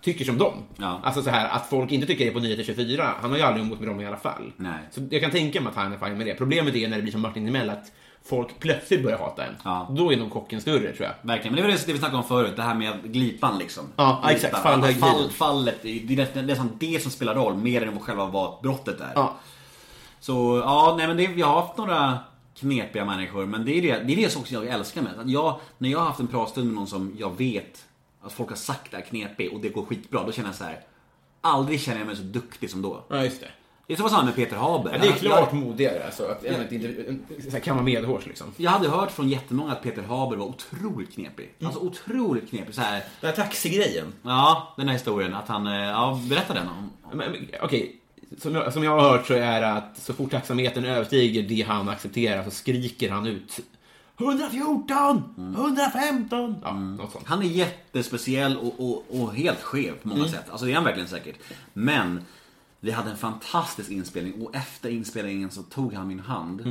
tycker 0.01 0.25
som 0.25 0.37
dem. 0.37 0.53
Ja. 0.77 1.01
Alltså 1.03 1.21
så 1.21 1.29
här, 1.29 1.49
att 1.49 1.69
folk 1.69 1.91
inte 1.91 2.07
tycker 2.07 2.25
det 2.25 2.31
på 2.31 2.39
Nyheter 2.39 2.63
24. 2.63 3.13
Han 3.21 3.31
har 3.31 3.37
ju 3.37 3.43
aldrig 3.43 3.63
umgås 3.63 3.79
med 3.79 3.87
dem 3.87 4.01
i 4.01 4.05
alla 4.07 4.17
fall. 4.17 4.51
Nej. 4.57 4.79
Så 4.91 5.01
jag 5.09 5.21
kan 5.21 5.31
tänka 5.31 5.61
mig 5.61 5.69
att 5.69 5.75
han 5.75 5.93
är 5.93 5.97
fine 5.97 6.17
med 6.17 6.27
det. 6.27 6.33
Problemet 6.35 6.75
är 6.75 6.87
när 6.87 6.97
det 6.97 7.03
blir 7.03 7.11
som 7.11 7.21
Martin 7.21 7.45
Timell, 7.45 7.69
att 7.69 7.91
folk 8.29 8.59
plötsligt 8.59 9.03
börjar 9.03 9.17
hata 9.17 9.45
en. 9.45 9.55
Ja. 9.63 9.87
Då 9.91 10.13
är 10.13 10.17
nog 10.17 10.31
kocken 10.31 10.61
större, 10.61 10.93
tror 10.93 11.07
jag. 11.07 11.13
Verkligen, 11.21 11.55
men 11.55 11.63
det 11.63 11.69
var 11.69 11.77
det, 11.85 11.93
vi 11.93 11.97
snackade 11.99 12.17
om 12.17 12.23
förut, 12.23 12.53
det 12.55 12.61
här 12.61 12.75
med 12.75 13.13
glipan 13.13 13.57
liksom. 13.59 13.83
Ja, 13.95 14.21
Glipan. 14.23 14.35
exakt. 14.35 14.63
Fall, 14.63 14.93
Fall, 14.93 15.29
fallet, 15.29 15.81
det 15.81 16.13
är 16.13 16.15
nästan- 16.45 16.71
det 16.79 17.01
som 17.01 17.11
spelar 17.11 17.35
roll, 17.35 17.55
mer 17.57 17.87
än 17.87 17.99
själva 17.99 18.25
vad 18.25 18.61
brottet 18.61 19.01
är. 19.01 19.11
Ja. 19.15 19.33
Så, 20.19 20.61
ja, 20.65 20.95
nej 20.97 21.07
men 21.07 21.17
det, 21.17 21.23
jag 21.23 21.47
har 21.47 21.61
haft 21.61 21.77
några 21.77 22.17
knepiga 22.55 23.05
människor, 23.05 23.45
men 23.45 23.65
det 23.65 23.71
är 23.77 23.81
det, 23.81 24.03
det, 24.03 24.13
är 24.13 24.17
det 24.17 24.29
som 24.29 24.41
också 24.41 24.53
jag 24.53 24.65
älskar 24.67 25.01
med 25.01 25.19
att 25.19 25.29
jag, 25.29 25.59
När 25.77 25.89
jag 25.89 25.99
har 25.99 26.05
haft 26.05 26.19
en 26.19 26.27
pratstund 26.27 26.65
med 26.67 26.75
någon 26.75 26.87
som 26.87 27.15
jag 27.19 27.37
vet 27.37 27.85
att 28.21 28.31
folk 28.31 28.49
har 28.49 28.55
sagt 28.55 28.93
är 28.93 29.01
knepig 29.01 29.53
och 29.53 29.59
det 29.59 29.69
går 29.69 29.85
skitbra, 29.85 30.23
då 30.23 30.31
känner 30.31 30.49
jag 30.49 30.55
så 30.55 30.63
här. 30.63 30.79
Aldrig 31.41 31.81
känner 31.81 31.97
jag 31.97 32.07
mig 32.07 32.15
så 32.15 32.23
duktig 32.23 32.69
som 32.69 32.81
då. 32.81 33.03
Ja, 33.07 33.23
just 33.23 33.41
det. 33.41 33.47
Det 33.89 33.93
är 33.93 33.97
som 33.97 34.09
samma 34.09 34.23
med 34.23 34.35
Peter 34.35 34.55
Haber. 34.55 34.91
Ja, 34.91 34.97
det 34.97 35.07
är 35.07 35.11
klart 35.11 35.53
modigare, 35.53 36.05
alltså. 36.05 36.25
Att, 36.25 36.43
ja. 36.43 36.51
inte, 36.71 37.15
så 37.43 37.51
här, 37.51 37.59
kan 37.59 37.75
vara 37.75 37.85
medhårs, 37.85 38.25
liksom. 38.25 38.47
Jag 38.57 38.71
hade 38.71 38.89
hört 38.89 39.11
från 39.11 39.29
jättemånga 39.29 39.71
att 39.71 39.83
Peter 39.83 40.01
Haber 40.01 40.37
var 40.37 40.45
otroligt 40.45 41.13
knepig. 41.13 41.49
Mm. 41.59 41.67
Alltså 41.67 41.85
otroligt 41.85 42.49
knepig. 42.49 42.75
Så 42.75 42.81
här, 42.81 43.03
Den 43.21 43.29
här 43.29 43.35
taxigrejen. 43.35 44.13
Ja, 44.21 44.73
den 44.77 44.87
här 44.87 44.93
historien. 44.93 45.33
Att 45.33 45.47
han, 45.47 45.67
eh, 45.67 45.73
ja, 45.73 46.21
berätta 46.29 46.53
den 46.53 46.67
om. 46.67 46.91
Okej, 47.61 47.95
som, 48.37 48.55
jag, 48.55 48.73
som 48.73 48.83
jag 48.83 48.99
har 48.99 49.09
hört 49.09 49.27
så 49.27 49.33
är 49.33 49.61
det 49.61 49.71
att 49.71 49.97
så 49.97 50.13
fort 50.13 50.31
taxametern 50.31 50.85
överstiger 50.85 51.43
det 51.43 51.61
han 51.61 51.89
accepterar 51.89 52.43
så 52.43 52.51
skriker 52.51 53.09
han 53.09 53.27
ut 53.27 53.59
114! 54.19 55.23
115! 55.57 56.55
Ja, 56.63 56.73
något 56.73 57.11
sånt. 57.11 57.27
Han 57.27 57.41
är 57.41 57.47
jättespeciell 57.47 58.57
och, 58.57 58.73
och, 58.79 59.05
och 59.09 59.33
helt 59.33 59.61
skev 59.61 59.93
på 60.01 60.07
många 60.07 60.27
sätt. 60.27 60.49
Alltså 60.49 60.65
det 60.65 60.71
är 60.71 60.75
han 60.75 60.83
verkligen 60.83 61.09
säkert. 61.09 61.35
Men 61.73 62.25
vi 62.79 62.91
hade 62.91 63.09
en 63.11 63.17
fantastisk 63.17 63.91
inspelning 63.91 64.41
och 64.41 64.55
efter 64.55 64.89
inspelningen 64.89 65.51
så 65.51 65.63
tog 65.63 65.93
han 65.93 66.07
min 66.07 66.19
hand. 66.19 66.61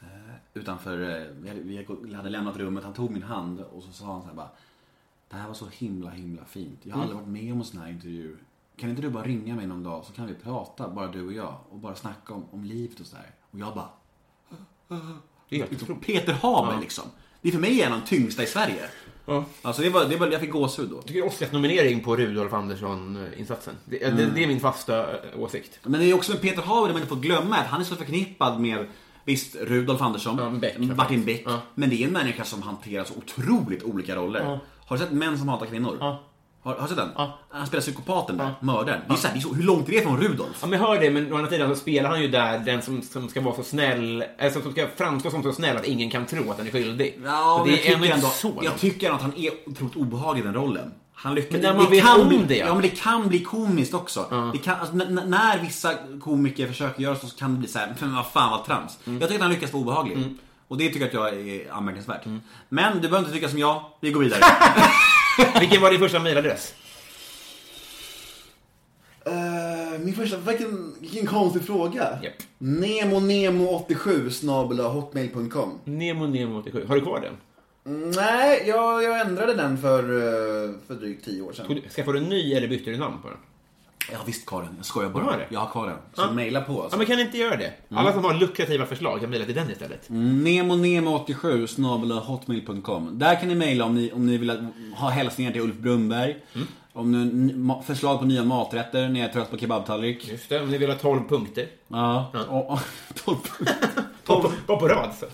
Eh, 0.00 0.06
utanför, 0.54 1.00
eh, 1.00 1.26
vi 1.42 2.14
hade, 2.16 2.30
lämnat 2.30 2.56
rummet, 2.56 2.84
han 2.84 2.92
tog 2.92 3.10
min 3.10 3.22
hand 3.22 3.60
och 3.60 3.82
så 3.82 3.92
sa 3.92 4.12
han 4.12 4.22
så 4.22 4.28
här 4.28 4.34
bara. 4.34 4.50
Det 5.28 5.36
här 5.36 5.46
var 5.46 5.54
så 5.54 5.66
himla 5.68 6.10
himla 6.10 6.44
fint. 6.44 6.80
Jag 6.82 6.94
har 6.94 7.02
aldrig 7.02 7.20
varit 7.20 7.28
med 7.28 7.52
om 7.52 7.58
en 7.58 7.64
sån 7.64 7.80
här 7.80 7.90
intervju. 7.90 8.36
Kan 8.76 8.90
inte 8.90 9.02
du 9.02 9.10
bara 9.10 9.24
ringa 9.24 9.54
mig 9.56 9.66
någon 9.66 9.82
dag 9.82 10.04
så 10.04 10.12
kan 10.12 10.26
vi 10.26 10.34
prata, 10.34 10.88
bara 10.88 11.06
du 11.06 11.26
och 11.26 11.32
jag. 11.32 11.56
Och 11.70 11.78
bara 11.78 11.94
snacka 11.94 12.34
om, 12.34 12.44
om 12.50 12.64
livet 12.64 13.00
och 13.00 13.06
sådär. 13.06 13.30
Och 13.50 13.58
jag 13.58 13.74
bara, 13.74 13.88
Det 15.48 15.60
är. 15.60 15.94
Peter 15.94 16.32
Haber 16.32 16.80
liksom. 16.80 17.04
Det 17.40 17.48
är 17.48 17.52
för 17.52 17.60
mig 17.60 17.82
en 17.82 17.92
av 17.92 18.00
de 18.00 18.06
tyngsta 18.06 18.42
i 18.42 18.46
Sverige. 18.46 18.90
Ja. 19.26 19.44
Alltså 19.62 19.82
det 19.82 19.90
var, 19.90 20.04
det 20.04 20.16
var, 20.16 20.26
jag 20.26 20.40
fick 20.40 20.50
gåshud 20.50 20.90
då. 20.90 20.96
Jag 20.96 21.06
tycker 21.06 21.26
Oscarsnominering 21.26 22.00
på 22.00 22.16
Rudolf 22.16 22.52
Andersson-insatsen. 22.52 23.74
Det, 23.84 23.98
det, 23.98 24.30
det 24.34 24.42
är 24.42 24.46
min 24.46 24.60
fasta 24.60 25.00
eh, 25.12 25.40
åsikt. 25.40 25.78
Men 25.82 26.00
det 26.00 26.06
är 26.06 26.14
också 26.14 26.32
med 26.32 26.40
Peter 26.40 26.62
Haber, 26.62 26.86
det 26.88 26.92
man 26.92 27.02
inte 27.02 27.14
får 27.14 27.20
glömma, 27.20 27.56
att 27.56 27.66
han 27.66 27.80
är 27.80 27.84
så 27.84 27.96
förknippad 27.96 28.60
med 28.60 28.86
Visst, 29.24 29.56
Rudolf 29.60 30.02
Andersson, 30.02 30.38
Ja, 30.38 30.50
Beck, 30.50 30.78
Martin 30.78 31.24
Beck. 31.24 31.42
Ja. 31.46 31.60
Men 31.74 31.90
det 31.90 32.02
är 32.02 32.06
en 32.06 32.12
människa 32.12 32.44
som 32.44 32.62
hanterar 32.62 33.04
så 33.04 33.14
otroligt 33.14 33.82
olika 33.82 34.16
roller. 34.16 34.40
Ja. 34.40 34.58
Har 34.86 34.96
du 34.96 35.02
sett 35.02 35.12
Män 35.12 35.38
som 35.38 35.48
hatar 35.48 35.66
kvinnor? 35.66 35.96
Ja. 36.00 36.22
Har, 36.64 36.74
har 36.74 36.82
du 36.82 36.88
sett 36.88 36.96
den? 36.96 37.10
Ja. 37.16 37.38
Han 37.50 37.66
spelar 37.66 37.80
psykopaten 37.82 38.36
där, 38.36 38.54
mördaren. 38.60 39.00
Det 39.08 39.12
är 39.14 39.16
så 39.16 39.26
här, 39.26 39.34
det 39.34 39.40
är 39.40 39.42
så, 39.42 39.54
hur 39.54 39.62
långt 39.62 39.88
är 39.88 39.92
det 39.92 40.00
från 40.02 40.20
Rudolf? 40.20 40.56
Ja, 40.60 40.66
men 40.66 40.80
jag 40.80 40.86
hör 40.88 41.00
det, 41.00 41.10
men 41.10 41.32
å 41.32 41.36
andra 41.36 41.50
sidan 41.50 41.68
så 41.74 41.80
spelar 41.80 42.10
han 42.10 42.22
ju 42.22 42.28
där 42.28 42.58
den 42.58 42.82
som, 42.82 43.02
som 43.02 43.28
ska 43.28 43.40
vara 43.40 43.56
så 43.56 43.62
snäll, 43.62 44.24
eller 44.38 44.50
som 44.50 44.72
ska 44.72 44.86
framstå 44.96 45.30
som 45.30 45.42
så 45.42 45.52
snäll 45.52 45.76
att 45.76 45.84
ingen 45.84 46.10
kan 46.10 46.26
tro 46.26 46.50
att 46.50 46.58
han 46.58 46.66
är 46.66 46.70
skyldig. 46.70 47.20
Ja, 47.24 47.56
Så 47.58 47.64
det 47.70 47.86
är 47.86 47.90
jag, 47.90 48.00
tycker 48.02 48.18
så 48.18 48.48
ändå, 48.48 48.60
jag 48.62 48.64
långt. 48.64 48.80
tycker 48.80 49.06
ändå 49.06 49.16
att 49.16 49.22
han 49.22 49.34
är 49.36 49.50
otroligt 49.66 49.96
obehaglig 49.96 50.42
i 50.42 50.44
den 50.46 50.54
rollen. 50.54 50.92
Han 51.14 51.34
lyckas, 51.34 51.52
Men 51.52 51.60
när 51.60 51.74
man 51.74 51.90
vet 51.90 52.18
om 52.18 52.28
bli, 52.28 52.38
det. 52.48 52.56
Ja, 52.56 52.72
men 52.72 52.82
det 52.82 52.88
kan 52.88 53.28
bli 53.28 53.40
komiskt 53.40 53.94
också. 53.94 54.50
Det 54.52 54.58
kan, 54.58 54.76
alltså, 54.80 54.94
när 54.94 55.58
vissa 55.58 55.94
komiker 56.20 56.66
försöker 56.66 57.02
göra 57.02 57.16
så, 57.16 57.26
så 57.26 57.36
kan 57.36 57.52
det 57.52 57.58
bli 57.58 57.68
så 57.68 57.78
här, 57.78 57.94
men 58.00 58.14
vad 58.14 58.26
fan 58.26 58.50
vad 58.50 58.64
trams. 58.64 58.98
Mm. 59.06 59.20
Jag 59.20 59.28
tycker 59.28 59.40
att 59.40 59.42
han 59.42 59.52
lyckas 59.52 59.72
vara 59.72 59.82
obehaglig. 59.82 60.34
Och 60.68 60.76
det 60.78 60.84
tycker 60.88 61.00
jag 61.00 61.08
att 61.08 61.14
jag 61.34 61.48
är 61.48 61.72
anmärkningsvärt. 61.72 62.24
Men 62.68 62.94
du 62.94 63.00
behöver 63.00 63.18
inte 63.18 63.32
tycka 63.32 63.48
som 63.48 63.58
jag, 63.58 63.82
vi 64.00 64.10
går 64.10 64.20
vidare. 64.20 64.40
Vilken 65.60 65.82
var 65.82 65.90
din 65.90 66.00
första 66.00 66.18
mejladress? 66.20 66.74
Eh, 69.26 69.98
min 70.00 70.14
första, 70.14 70.36
vilken, 70.36 70.94
vilken 71.00 71.26
konstig 71.26 71.62
fråga. 71.62 72.18
Japp. 72.22 72.32
Nemonemo87 72.58 74.30
snabel 74.30 74.80
hotmail.com. 74.80 75.78
Nemo 75.84 76.26
Nemo 76.26 76.58
87. 76.58 76.84
Har 76.88 76.94
du 76.94 77.00
kvar 77.00 77.20
den? 77.20 77.36
Nej, 78.12 78.64
jag, 78.66 79.02
jag 79.02 79.20
ändrade 79.20 79.54
den 79.54 79.78
för, 79.78 79.98
eh, 79.98 80.74
för 80.86 80.94
drygt 80.94 81.24
tio 81.24 81.42
år 81.42 81.52
sedan. 81.52 81.80
Skaffade 81.90 82.18
du 82.18 82.24
en 82.24 82.30
ny 82.30 82.54
eller 82.54 82.68
bytte 82.68 82.90
du 82.90 82.96
namn 82.96 83.22
på 83.22 83.28
den? 83.28 83.38
Jag 84.10 84.18
har 84.18 84.26
visst 84.26 84.46
kvar 84.46 84.62
den, 84.62 84.74
jag 84.76 84.86
skojar 84.86 85.10
bara. 85.10 85.24
Har 85.24 85.32
det? 85.38 85.46
Jag 85.50 85.60
har 85.60 85.66
kvar 85.70 85.86
den. 85.86 85.96
Så 86.14 86.22
Ja. 86.22 86.30
mejla 86.32 86.60
på 86.60 86.72
Ja, 86.72 86.82
alltså. 86.82 86.98
men 86.98 87.06
kan 87.06 87.16
ni 87.16 87.22
inte 87.22 87.38
göra 87.38 87.56
det? 87.56 87.72
Alla 87.90 88.12
som 88.12 88.24
har 88.24 88.34
lukrativa 88.34 88.86
förslag 88.86 89.20
kan 89.20 89.30
mejla 89.30 89.44
till 89.44 89.54
den 89.54 89.70
istället. 89.70 90.08
Nemonemo87 90.08 91.66
snabel 91.66 92.10
hotmail.com. 92.12 93.18
Där 93.18 93.40
kan 93.40 93.48
ni 93.48 93.54
mejla 93.54 93.84
om 93.84 93.94
ni, 93.94 94.12
om 94.12 94.26
ni 94.26 94.36
vill 94.36 94.68
ha 94.96 95.08
hälsningar 95.08 95.52
till 95.52 95.60
Ulf 95.60 95.76
Brunnberg. 95.76 96.36
Om 96.92 97.12
ni 97.46 97.74
förslag 97.86 98.18
på 98.18 98.24
nya 98.24 98.44
maträtter 98.44 99.08
när 99.08 99.20
jag 99.20 99.28
är 99.28 99.32
trött 99.32 99.50
på 99.50 99.58
kebabtallrik. 99.58 100.28
Just 100.28 100.48
det, 100.48 100.60
om 100.60 100.70
ni 100.70 100.78
vill 100.78 100.90
ha 100.90 100.96
12 100.98 101.28
punkter. 101.28 101.66
Ja. 101.88 102.30
Och, 102.48 102.70
och, 102.72 102.78
tolv- 103.24 103.38
Bara 104.26 104.40
på, 104.42 104.50
bara 104.66 104.76
på 104.78 104.88
rad. 104.88 105.10
Så. 105.20 105.26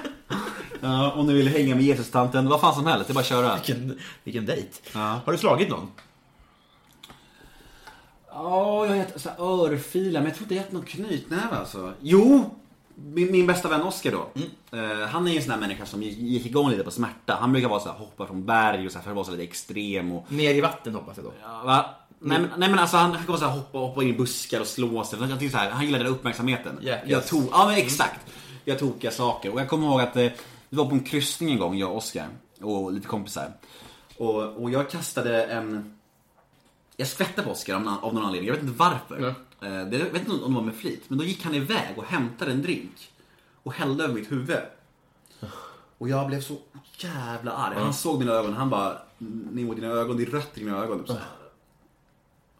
ja, 0.80 1.12
om 1.12 1.26
ni 1.26 1.32
vill 1.34 1.48
hänga 1.48 1.74
med 1.74 1.84
Jesus-tanten. 1.84 2.48
Vad 2.48 2.60
fan 2.60 2.74
som 2.74 2.86
helst, 2.86 3.06
det 3.06 3.12
är 3.12 3.14
bara 3.14 3.20
att 3.20 3.26
köra. 3.26 3.54
Vilken, 3.54 3.98
vilken 4.24 4.46
dejt. 4.46 4.68
Ja. 4.94 5.20
Har 5.24 5.32
du 5.32 5.38
slagit 5.38 5.68
någon? 5.70 5.88
Ja, 8.36 8.86
jag 8.86 8.96
har 8.96 9.18
så 9.18 9.30
örfilar, 9.38 10.20
men 10.20 10.28
jag 10.28 10.34
tror 10.34 10.44
inte 10.44 10.54
jag 10.54 10.62
gett 10.62 10.72
någon 10.72 10.84
knytnäve 10.84 11.56
alltså. 11.56 11.92
Jo! 12.00 12.50
Min, 12.94 13.32
min 13.32 13.46
bästa 13.46 13.68
vän 13.68 13.82
Oskar 13.82 14.12
då. 14.12 14.30
Eh, 14.78 15.08
han 15.08 15.26
är 15.26 15.30
ju 15.30 15.36
en 15.36 15.42
sån 15.42 15.52
här 15.52 15.60
människa 15.60 15.86
som 15.86 16.02
gick, 16.02 16.46
igång 16.46 16.70
lite 16.70 16.84
på 16.84 16.90
smärta. 16.90 17.36
Han 17.40 17.52
brukar 17.52 17.68
vara 17.68 17.80
så 17.80 17.88
här, 17.88 17.96
hoppa 17.96 18.26
från 18.26 18.46
berg 18.46 18.86
och 18.86 18.92
så 18.92 18.98
här, 18.98 19.02
för 19.02 19.10
att 19.10 19.14
vara 19.14 19.24
så 19.24 19.30
lite 19.30 19.42
extrem 19.42 20.12
och... 20.12 20.32
Ner 20.32 20.54
i 20.54 20.60
vatten 20.60 20.94
hoppas 20.94 21.16
jag 21.16 21.26
då. 21.26 21.32
Ja, 21.42 21.62
va? 21.64 21.84
Nej, 22.18 22.40
men, 22.40 22.50
nej 22.56 22.70
men 22.70 22.78
alltså 22.78 22.96
han 22.96 23.12
kan 23.12 23.26
vara 23.26 23.38
så 23.38 23.44
här, 23.44 23.52
hoppa, 23.52 23.78
hoppa 23.78 24.02
in 24.02 24.08
i 24.08 24.12
buskar 24.12 24.60
och 24.60 24.66
slå 24.66 25.04
sig. 25.04 25.18
Jag 25.20 25.38
tycker 25.38 25.52
så 25.52 25.58
här, 25.58 25.70
han 25.70 25.86
gillar 25.86 25.98
den 25.98 26.08
uppmärksamheten. 26.08 26.78
Jag 26.82 27.10
yes. 27.10 27.28
tog, 27.28 27.48
ja 27.52 27.66
men 27.66 27.76
exakt. 27.76 28.20
Jag 28.64 28.78
tokiga 28.78 29.10
saker. 29.10 29.52
Och 29.52 29.60
jag 29.60 29.68
kommer 29.68 29.86
ihåg 29.86 30.00
att 30.00 30.16
eh, 30.16 30.28
vi 30.68 30.76
var 30.76 30.84
på 30.84 30.94
en 30.94 31.04
kryssning 31.04 31.50
en 31.50 31.58
gång, 31.58 31.78
jag 31.78 31.90
och 31.90 31.96
Oskar. 31.96 32.28
Och 32.60 32.92
lite 32.92 33.06
kompisar. 33.06 33.52
Och, 34.18 34.42
och 34.42 34.70
jag 34.70 34.90
kastade 34.90 35.44
en... 35.44 35.95
Jag 36.96 37.08
skvätte 37.08 37.42
på 37.42 37.50
Oskar 37.50 37.74
av, 37.74 37.82
någon 37.82 38.18
anledning, 38.18 38.48
jag 38.48 38.54
vet 38.54 38.62
inte 38.62 38.78
varför. 38.78 39.34
Nej. 39.60 39.70
Eh, 39.70 39.78
jag 39.78 40.10
vet 40.12 40.14
inte 40.14 40.32
om 40.32 40.52
det 40.52 40.60
var 40.60 40.66
med 40.66 40.74
flit, 40.74 41.04
men 41.08 41.18
då 41.18 41.24
gick 41.24 41.44
han 41.44 41.54
iväg 41.54 41.98
och 41.98 42.04
hämtade 42.04 42.52
en 42.52 42.62
drink. 42.62 43.12
Och 43.62 43.72
hällde 43.72 44.04
över 44.04 44.14
mitt 44.14 44.32
huvud. 44.32 44.58
Och 45.98 46.08
jag 46.08 46.26
blev 46.26 46.40
så 46.40 46.56
jävla 46.98 47.52
arg. 47.52 47.74
Han 47.78 47.94
såg 47.94 48.18
mina 48.18 48.32
ögon, 48.32 48.52
han 48.52 48.70
bara 48.70 48.98
Nemo 49.18 49.74
dina 49.74 49.86
ögon, 49.86 50.16
det 50.16 50.22
är 50.22 50.26
rött 50.26 50.50
i 50.54 50.60
dina 50.60 50.76
ögon. 50.76 51.06
Så 51.06 51.12
här. 51.12 51.22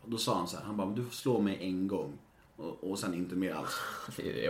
Och 0.02 0.10
då 0.10 0.18
sa 0.18 0.36
han 0.36 0.48
så 0.48 0.56
här, 0.56 0.64
han 0.64 0.76
bara, 0.76 0.90
du 0.90 1.04
får 1.04 1.14
slå 1.14 1.40
mig 1.40 1.58
en 1.60 1.88
gång. 1.88 2.12
Och, 2.56 2.90
och 2.90 2.98
sen 2.98 3.14
inte 3.14 3.34
mer 3.34 3.54
alls. 3.54 3.80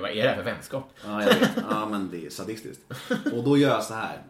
Vad 0.00 0.10
är 0.10 0.22
det 0.22 0.28
här 0.28 0.36
för 0.36 0.42
vänskap? 0.42 0.90
Ja, 1.04 1.22
jag 1.22 1.34
vet. 1.34 1.50
Ja, 1.70 1.88
men 1.88 2.10
det 2.10 2.26
är 2.26 2.30
sadistiskt. 2.30 2.82
Och 3.32 3.44
då 3.44 3.56
gör 3.56 3.70
jag 3.70 3.84
så 3.84 3.94
här. 3.94 4.22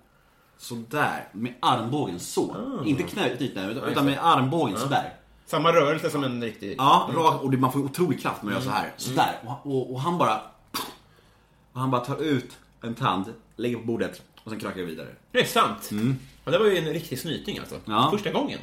Så 0.58 0.74
där 0.90 1.28
med 1.32 1.54
armbågen 1.60 2.20
så. 2.20 2.56
Inte 2.84 3.02
knä, 3.02 3.36
utan, 3.38 4.06
med 4.06 4.18
armbågen 4.22 4.78
så 4.78 4.86
där. 4.86 5.14
Samma 5.46 5.72
rörelse 5.72 6.10
som 6.10 6.24
en 6.24 6.42
riktig... 6.42 6.74
Ja, 6.78 7.10
rak, 7.14 7.42
och 7.42 7.50
det, 7.50 7.56
man 7.56 7.72
får 7.72 7.80
otrolig 7.80 8.20
kraft 8.22 8.42
när 8.42 8.44
man 8.52 8.54
gör 8.54 8.60
så 8.68 8.70
här. 8.70 8.92
Så 8.96 9.10
där. 9.10 9.38
Och, 9.44 9.72
och, 9.76 9.92
och 9.92 10.00
han 10.00 10.18
bara... 10.18 10.40
Och 11.72 11.80
han 11.80 11.90
bara 11.90 12.04
tar 12.04 12.22
ut 12.22 12.56
en 12.82 12.94
tand, 12.94 13.24
lägger 13.56 13.76
på 13.76 13.84
bordet 13.84 14.22
och 14.44 14.50
sen 14.50 14.60
krökar 14.60 14.80
jag 14.80 14.86
vidare. 14.86 15.08
Det 15.32 15.40
är 15.40 15.44
sant. 15.44 15.90
Ja, 16.44 16.50
det 16.52 16.58
var 16.58 16.66
ju 16.66 16.76
en 16.78 16.84
riktig 16.84 17.18
snyting 17.18 17.58
alltså. 17.58 17.74
Ja. 17.84 18.08
Första 18.12 18.32
gången. 18.32 18.58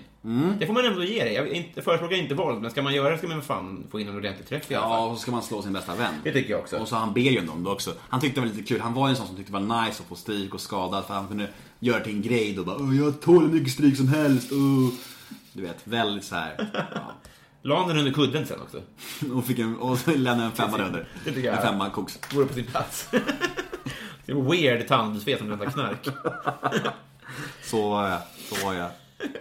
Det 0.59 0.65
får 0.67 0.73
man 0.73 0.85
ändå 0.85 1.03
ge 1.03 1.23
dig. 1.23 1.33
Jag 1.33 1.47
inte, 1.47 1.81
förespråkar 1.81 2.15
inte 2.15 2.35
våld, 2.35 2.61
men 2.61 2.71
ska 2.71 2.81
man 2.81 2.93
göra 2.93 3.09
det 3.11 3.17
ska 3.17 3.27
man 3.27 3.41
fan 3.41 3.83
få 3.91 3.99
in 3.99 4.07
en 4.07 4.17
ordentlig 4.17 4.47
träff 4.47 4.71
i 4.71 4.75
alla 4.75 4.85
Ja, 4.85 4.89
fall. 4.97 5.09
och 5.09 5.15
så 5.17 5.21
ska 5.21 5.31
man 5.31 5.43
slå 5.43 5.61
sin 5.61 5.73
bästa 5.73 5.95
vän. 5.95 6.13
Det 6.23 6.31
tycker 6.31 6.51
jag 6.51 6.59
också. 6.59 6.77
Och 6.77 6.87
så 6.87 6.95
han 6.95 7.13
ber 7.13 7.21
ju 7.21 7.49
om 7.49 7.63
det 7.63 7.69
också. 7.69 7.93
Han 8.09 8.21
tyckte 8.21 8.41
det 8.41 8.47
var 8.47 8.53
lite 8.55 8.67
kul. 8.67 8.81
Han 8.81 8.93
var 8.93 9.07
ju 9.07 9.09
en 9.09 9.15
sån 9.15 9.27
som 9.27 9.35
tyckte 9.35 9.51
det 9.53 9.59
var 9.65 9.85
nice 9.85 10.03
att 10.03 10.09
få 10.09 10.15
stryk 10.15 10.53
och 10.53 10.61
skadad 10.61 11.05
för 11.05 11.13
han 11.13 11.27
kunde 11.27 11.47
göra 11.79 11.97
det 11.99 12.03
till 12.05 12.15
en 12.15 12.21
grej 12.21 12.53
då 12.53 12.63
bara 12.63 12.75
"Åh, 12.79 12.97
jag 12.97 13.21
tål 13.21 13.43
hur 13.45 13.53
mycket 13.53 13.73
stryk 13.73 13.97
som 13.97 14.07
helst. 14.07 14.51
Uh. 14.51 14.89
Du 15.53 15.61
vet, 15.61 15.77
väldigt 15.83 16.23
så 16.25 16.35
här. 16.35 16.69
Ja. 16.73 17.01
La 17.65 17.79
han 17.79 17.87
den 17.87 17.97
under 17.97 18.11
kudden 18.11 18.45
sen 18.45 18.61
också? 18.61 18.81
Och, 19.33 19.45
fick 19.45 19.59
en, 19.59 19.77
och 19.77 19.97
så 19.97 20.11
lämnade 20.11 20.43
en 20.43 20.51
femma 20.51 20.77
där 20.77 20.85
under. 20.85 21.07
Det 21.25 21.31
tycker 21.31 21.47
jag. 21.47 21.55
En 21.55 21.61
femma 21.61 21.89
koks. 21.89 22.19
Vore 22.33 22.45
på 22.45 22.53
sin 22.53 22.65
plats. 22.65 23.07
det 24.25 24.31
är 24.31 24.35
en 24.35 24.49
weird 24.51 24.87
tandfet 24.87 25.39
som 25.39 25.49
väntar 25.49 25.65
knark. 25.65 26.07
Så 27.63 27.89
var 27.89 28.09
jag. 28.09 28.19
Så 28.49 28.65
var 28.65 28.73
jag. 28.73 28.89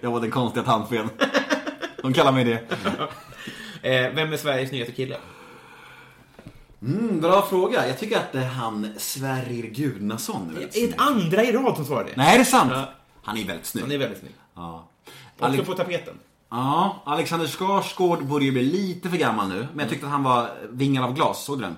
Jag 0.00 0.10
var 0.10 0.20
den 0.20 0.30
konstiga 0.30 0.64
tandfen. 0.64 1.08
De 2.02 2.12
kallar 2.12 2.32
mig 2.32 2.44
det. 2.44 2.58
Eh, 3.82 4.14
vem 4.14 4.32
är 4.32 4.36
Sveriges 4.36 4.68
snyggaste 4.68 4.92
kille? 4.94 5.16
Mm, 6.82 7.20
bra 7.20 7.42
fråga. 7.42 7.88
Jag 7.88 7.98
tycker 7.98 8.16
att 8.18 8.32
det 8.32 8.38
är 8.38 8.48
han 8.48 8.94
Sverrir 8.96 9.62
Gudnason. 9.70 10.56
är 10.56 10.66
Är 10.66 10.70
snygg. 10.70 10.88
ett 10.88 11.00
andra 11.00 11.44
i 11.44 11.52
rad 11.52 11.76
som 11.76 11.84
svarar 11.84 12.04
det? 12.04 12.12
Nej, 12.16 12.34
är 12.34 12.38
det 12.38 12.44
sant? 12.44 12.70
Ja. 12.74 12.92
Han 13.22 13.36
är 13.38 13.44
väldigt 13.44 13.66
snygg. 13.66 13.82
Han 13.84 13.92
är 13.92 13.98
väldigt 13.98 14.18
snygg. 14.18 14.34
Ja. 14.54 14.88
Också 15.50 15.64
på 15.64 15.74
tapeten. 15.74 16.14
Ja, 16.50 17.02
Alexander 17.04 17.46
Skarsgård 17.46 18.24
borde 18.24 18.44
ju 18.44 18.52
bli 18.52 18.62
lite 18.62 19.08
för 19.10 19.16
gammal 19.16 19.48
nu. 19.48 19.66
Men 19.72 19.78
jag 19.80 19.88
tyckte 19.90 20.06
att 20.06 20.12
han 20.12 20.22
var 20.22 20.48
vingar 20.70 21.02
av 21.04 21.14
glas. 21.14 21.44
Såg 21.44 21.58
du 21.58 21.62
den? 21.62 21.76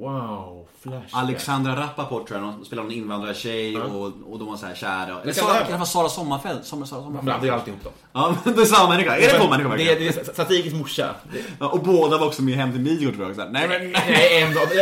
Wow, 0.00 0.66
flashback. 0.82 1.10
Alexandra 1.22 1.76
Rappaport 1.76 2.28
tror 2.28 2.40
jag, 2.40 2.46
hon 2.46 2.64
spelar 2.64 2.82
någon 2.82 2.92
invandrartjej 2.92 3.76
och, 3.80 4.04
och 4.30 4.38
de 4.38 4.48
var 4.48 4.56
så 4.56 4.66
här 4.66 4.74
kära. 4.74 5.22
Eller 5.22 5.32
Sara, 5.32 5.52
det 5.52 5.58
här- 5.58 5.72
det 5.72 5.76
var 5.78 5.84
Sara 5.86 6.08
Sommarfeld. 6.08 6.64
Sara, 6.64 6.86
Sara 6.86 7.00
Sommarfeld. 7.02 7.24
blandar 7.24 7.46
ju 7.46 7.52
alltid 7.52 7.68
ihop 7.74 7.84
dem. 7.84 7.92
Ja, 8.12 8.34
men 8.44 8.54
det 8.54 8.62
är 8.62 8.66
samma 8.66 8.88
människa. 8.88 9.16
Är 9.16 9.20
det 9.32 9.38
två 9.38 9.50
människor 9.50 9.76
det, 9.76 9.84
verkligen? 9.84 10.14
det 10.14 10.30
är 10.30 10.34
Satirikens 10.34 10.74
morsa. 10.74 11.14
Det, 11.32 11.38
Ja, 11.58 11.68
och 11.68 11.80
båda 11.82 12.18
var 12.18 12.26
också 12.26 12.42
med 12.42 12.54
i 12.54 12.56
Hem 12.56 12.72
till 12.72 12.80
Midgård 12.80 13.14
tror 13.14 13.24
jag 13.24 13.30
också. 13.30 13.44
Nej 13.50 13.68
men 13.68 13.92
nej. 13.92 14.42
en 14.42 14.54
dag. 14.54 14.68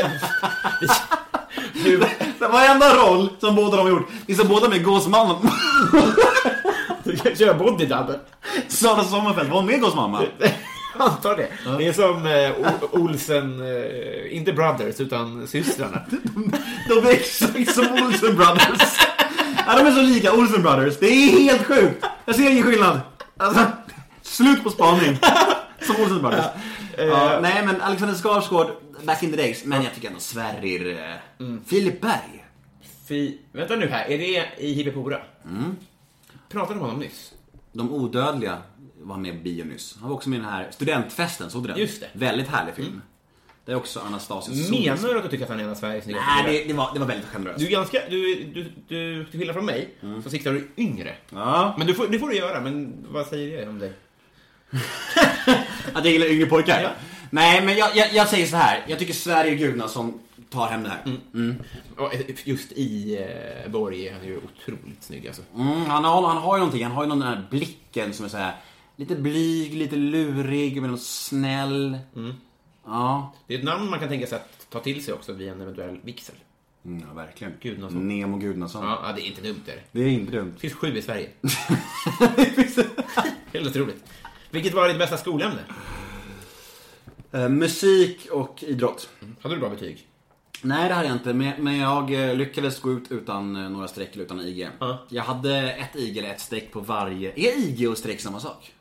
Det, 1.75 1.85
du, 1.85 1.99
Det 2.39 2.49
var 2.49 2.65
enda 2.65 2.97
roll 2.97 3.29
som 3.41 3.55
båda 3.55 3.77
de 3.77 3.83
har 3.83 3.89
gjort. 3.91 4.09
Visst 4.27 4.41
är 4.41 4.49
båda 4.49 4.69
med 4.69 4.79
i 4.79 4.83
Gåsmannen? 7.23 7.25
du 7.25 7.29
kan 7.29 7.37
köra 7.37 7.55
bodydubben. 7.55 8.21
Sara 8.69 9.05
Sommarfeld 9.05 9.49
var 9.51 9.57
hon 9.57 9.67
med 9.67 9.75
i 9.75 9.79
Gåsmamma? 9.79 10.23
Antar 10.99 11.37
det. 11.37 11.49
Det 11.79 11.87
är 11.89 11.93
som 11.93 12.27
eh, 12.27 13.01
Olsen, 13.03 13.61
eh, 13.61 14.37
inte 14.37 14.53
Brothers, 14.53 15.01
utan 15.01 15.47
systrarna. 15.47 16.01
De 16.89 16.95
är 17.07 17.11
exakt 17.13 17.75
som 17.75 17.87
Olsen 18.07 18.37
Brothers. 18.37 18.99
Ja, 19.67 19.79
de 19.79 19.87
är 19.87 19.91
så 19.91 20.03
lika 20.03 20.33
Olsen 20.33 20.63
Brothers. 20.63 20.99
Det 20.99 21.07
är 21.07 21.31
helt 21.41 21.67
sjukt. 21.67 22.05
Jag 22.25 22.37
ser 22.37 22.51
ingen 22.51 22.63
skillnad. 22.63 23.01
Alltså, 23.37 23.67
slut 24.23 24.65
på 24.65 24.71
spaning. 24.71 25.19
Som 25.81 25.97
Olsen 26.03 26.21
Brothers. 26.23 26.45
Ja, 26.99 27.39
nej, 27.43 27.63
men 27.67 27.81
Alexander 27.81 28.15
Skarsgård, 28.15 28.67
back 29.03 29.23
in 29.23 29.31
the 29.31 29.37
days. 29.37 29.65
Men 29.65 29.83
jag 29.83 29.95
tycker 29.95 30.09
ändå 30.09 30.21
Sverrir... 30.21 30.99
eh, 31.41 31.47
Filip 31.67 32.01
Berg. 32.01 32.45
Fy, 33.09 33.37
vänta 33.53 33.77
nu 33.77 33.89
här, 33.89 34.11
är 34.11 34.19
det 34.19 34.47
i 34.59 34.73
Hippopora? 34.73 35.19
Mm. 35.45 35.77
Pratade 36.53 36.75
om 36.75 36.81
honom 36.81 37.01
nyss? 37.01 37.33
De 37.73 37.93
odödliga 37.93 38.59
var 39.01 39.17
med 39.17 39.37
på 39.37 39.43
bio 39.43 39.65
nyss. 39.65 39.97
Han 40.01 40.09
var 40.09 40.17
också 40.17 40.29
med 40.29 40.37
i 40.37 40.41
den 40.41 40.51
här 40.51 40.69
studentfesten, 40.71 41.51
såg 41.51 41.63
du 41.63 41.69
den? 41.69 41.79
Just 41.79 42.01
det. 42.01 42.09
Väldigt 42.13 42.49
härlig 42.49 42.75
film. 42.75 43.03
Det 43.65 43.73
är 43.73 43.77
också 43.77 44.01
Anastasius 44.01 44.71
Menar 44.71 45.09
du 45.09 45.17
att 45.17 45.23
du 45.25 45.31
tycker 45.31 45.45
att 45.45 45.51
han 45.51 45.61
är 45.61 45.65
en 45.65 45.71
av 45.71 45.75
Sveriges 45.75 46.05
snyggaste 46.05 46.29
Nej, 46.43 46.59
det, 46.59 46.65
det, 46.69 46.75
var, 46.75 46.91
det 46.95 47.01
var 47.01 47.07
väldigt 47.07 47.29
generöst. 47.29 47.59
Du 47.59 47.67
är 47.67 47.71
ganska, 47.71 47.99
du, 48.11 48.45
du, 48.45 48.73
du, 48.89 49.25
till 49.25 49.39
skillnad 49.39 49.57
från 49.57 49.67
mig, 49.67 49.95
så 50.25 50.31
siktar 50.31 50.53
du 50.53 50.69
yngre. 50.77 51.15
Ja. 51.31 51.75
Men 51.79 51.87
du 51.87 51.95
får, 51.95 52.09
det 52.09 52.19
får 52.19 52.29
du 52.29 52.37
göra, 52.37 52.61
men 52.61 53.07
vad 53.09 53.27
säger 53.27 53.61
det 53.61 53.69
om 53.69 53.79
dig? 53.79 53.93
Att 55.93 56.05
jag 56.05 56.13
gillar 56.13 56.27
yngre 56.27 56.47
pojkar? 56.47 56.83
Ja. 56.83 56.91
Nej, 57.31 57.65
men 57.65 57.77
jag, 57.77 57.97
jag, 57.97 58.13
jag 58.13 58.29
säger 58.29 58.47
så 58.47 58.57
här. 58.57 58.85
Jag 58.87 58.99
tycker 58.99 59.15
Sverige 59.15 59.55
Gudnason 59.55 60.21
tar 60.53 60.67
hem 60.67 60.83
det 60.83 60.89
här. 60.89 61.03
Mm. 61.35 61.57
Och 61.97 62.13
just 62.45 62.73
i 62.73 63.17
eh, 63.17 63.71
Borg 63.71 64.09
är 64.09 64.13
han 64.13 64.25
ju 64.25 64.37
otroligt 64.37 65.03
snygg 65.03 65.27
alltså. 65.27 65.43
Mm, 65.55 65.83
han, 65.83 66.05
har, 66.05 66.29
han 66.29 66.37
har 66.37 66.57
ju 66.57 66.59
någonting. 66.59 66.85
Han 66.85 66.93
har 66.93 67.03
ju 67.03 67.09
någon 67.09 67.19
den 67.19 67.29
här 67.29 67.47
blicken 67.51 68.13
som 68.13 68.25
är 68.25 68.29
så 68.29 68.37
här 68.37 68.57
lite 68.97 69.17
blyg, 69.17 69.75
lite 69.75 69.97
lurig, 69.97 70.83
men 70.83 70.99
snäll. 70.99 71.99
Ja. 72.85 73.35
Det 73.47 73.55
är 73.55 73.59
ett 73.59 73.65
namn 73.65 73.91
man 73.91 74.01
kan 74.01 74.09
tänka 74.09 74.27
sig 74.27 74.37
att 74.37 74.71
ta 74.71 74.81
till 74.81 75.05
sig 75.05 75.15
också 75.15 75.33
vid 75.33 75.49
en 75.49 75.61
eventuell 75.61 75.99
vigsel. 76.03 76.35
Mm, 76.85 77.05
ja, 77.09 77.15
verkligen. 77.15 77.53
Gudnason. 77.61 78.09
Nemo 78.09 78.37
Gudnason. 78.37 78.85
Ja, 78.85 79.13
det 79.17 79.23
är 79.23 79.27
inte 79.27 79.43
dumt 79.43 79.63
är 79.67 79.73
det. 79.73 79.83
Det 79.93 80.01
är 80.01 80.09
inte 80.09 80.33
dumt. 80.33 80.53
Det 80.55 80.61
finns 80.61 80.75
sju 80.75 80.97
i 80.97 81.03
Sverige. 81.03 81.31
Helt 83.53 83.67
otroligt. 83.67 84.05
Vilket 84.51 84.75
var 84.75 84.89
ditt 84.89 84.99
bästa 84.99 85.17
skolämne? 85.17 85.61
Eh, 87.33 87.49
musik 87.49 88.29
och 88.31 88.63
idrott. 88.63 89.09
Hade 89.41 89.55
du 89.55 89.61
bra 89.61 89.69
betyg? 89.69 90.07
Nej, 90.63 90.89
det 90.89 90.95
hade 90.95 91.09
jag 91.09 91.17
inte. 91.17 91.33
Men, 91.33 91.53
men 91.59 91.79
jag 91.79 92.13
eh, 92.13 92.35
lyckades 92.35 92.81
gå 92.81 92.93
ut 92.93 93.13
utan 93.13 93.57
eh, 93.57 93.71
några 93.71 93.89
streck 93.89 94.15
eller 94.15 94.25
utan 94.25 94.41
IG. 94.41 94.69
Ja. 94.79 94.99
Jag 95.09 95.23
hade 95.23 95.73
ett 95.73 95.97
IG 95.97 96.19
eller 96.19 96.31
ett 96.31 96.41
streck 96.41 96.73
på 96.73 96.81
varje. 96.81 97.31
Är 97.31 97.59
IG 97.59 97.91
och 97.91 97.99
streck 97.99 98.21
samma 98.21 98.41
sak? 98.41 98.73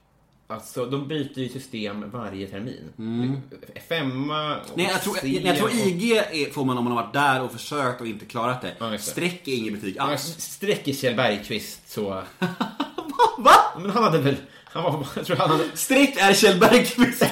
Alltså, 0.48 0.86
de 0.86 1.08
byter 1.08 1.40
ju 1.40 1.50
system 1.50 2.10
varje 2.12 2.48
termin. 2.48 3.42
Femma 3.90 4.58
och 4.58 4.78
Nej, 4.78 4.88
jag 4.92 5.02
tror, 5.02 5.18
jag, 5.24 5.44
jag 5.46 5.58
tror 5.58 5.72
IG 5.72 6.12
är, 6.12 6.54
får 6.54 6.66
man 6.66 6.78
om 6.78 6.84
man 6.84 6.94
har 6.94 7.04
varit 7.04 7.14
där 7.14 7.42
och 7.42 7.52
försökt 7.52 8.02
och 8.02 8.08
inte 8.08 8.26
klarat 8.26 8.62
det. 8.62 8.76
Ja. 8.80 8.98
Streck 8.98 9.48
är 9.48 9.54
inget 9.54 9.74
betyg 9.74 9.96
Ja, 9.98 10.04
alls. 10.04 10.36
Sträcker 10.40 10.94
Kjell 10.94 11.16
Bergqvist 11.16 11.92
så... 11.92 12.10
Va? 13.38 13.52
Men 13.78 13.92
han 13.92 14.04
hade 14.04 14.18
väl... 14.18 14.36
Han 14.64 14.84
var, 14.84 15.08
jag 15.16 15.26
tror 15.26 15.38
han 15.38 15.50
hade... 15.50 15.64
Streck 15.74 16.18
är 16.18 16.34
Kjell 16.34 16.60
Bergqvist. 16.60 17.26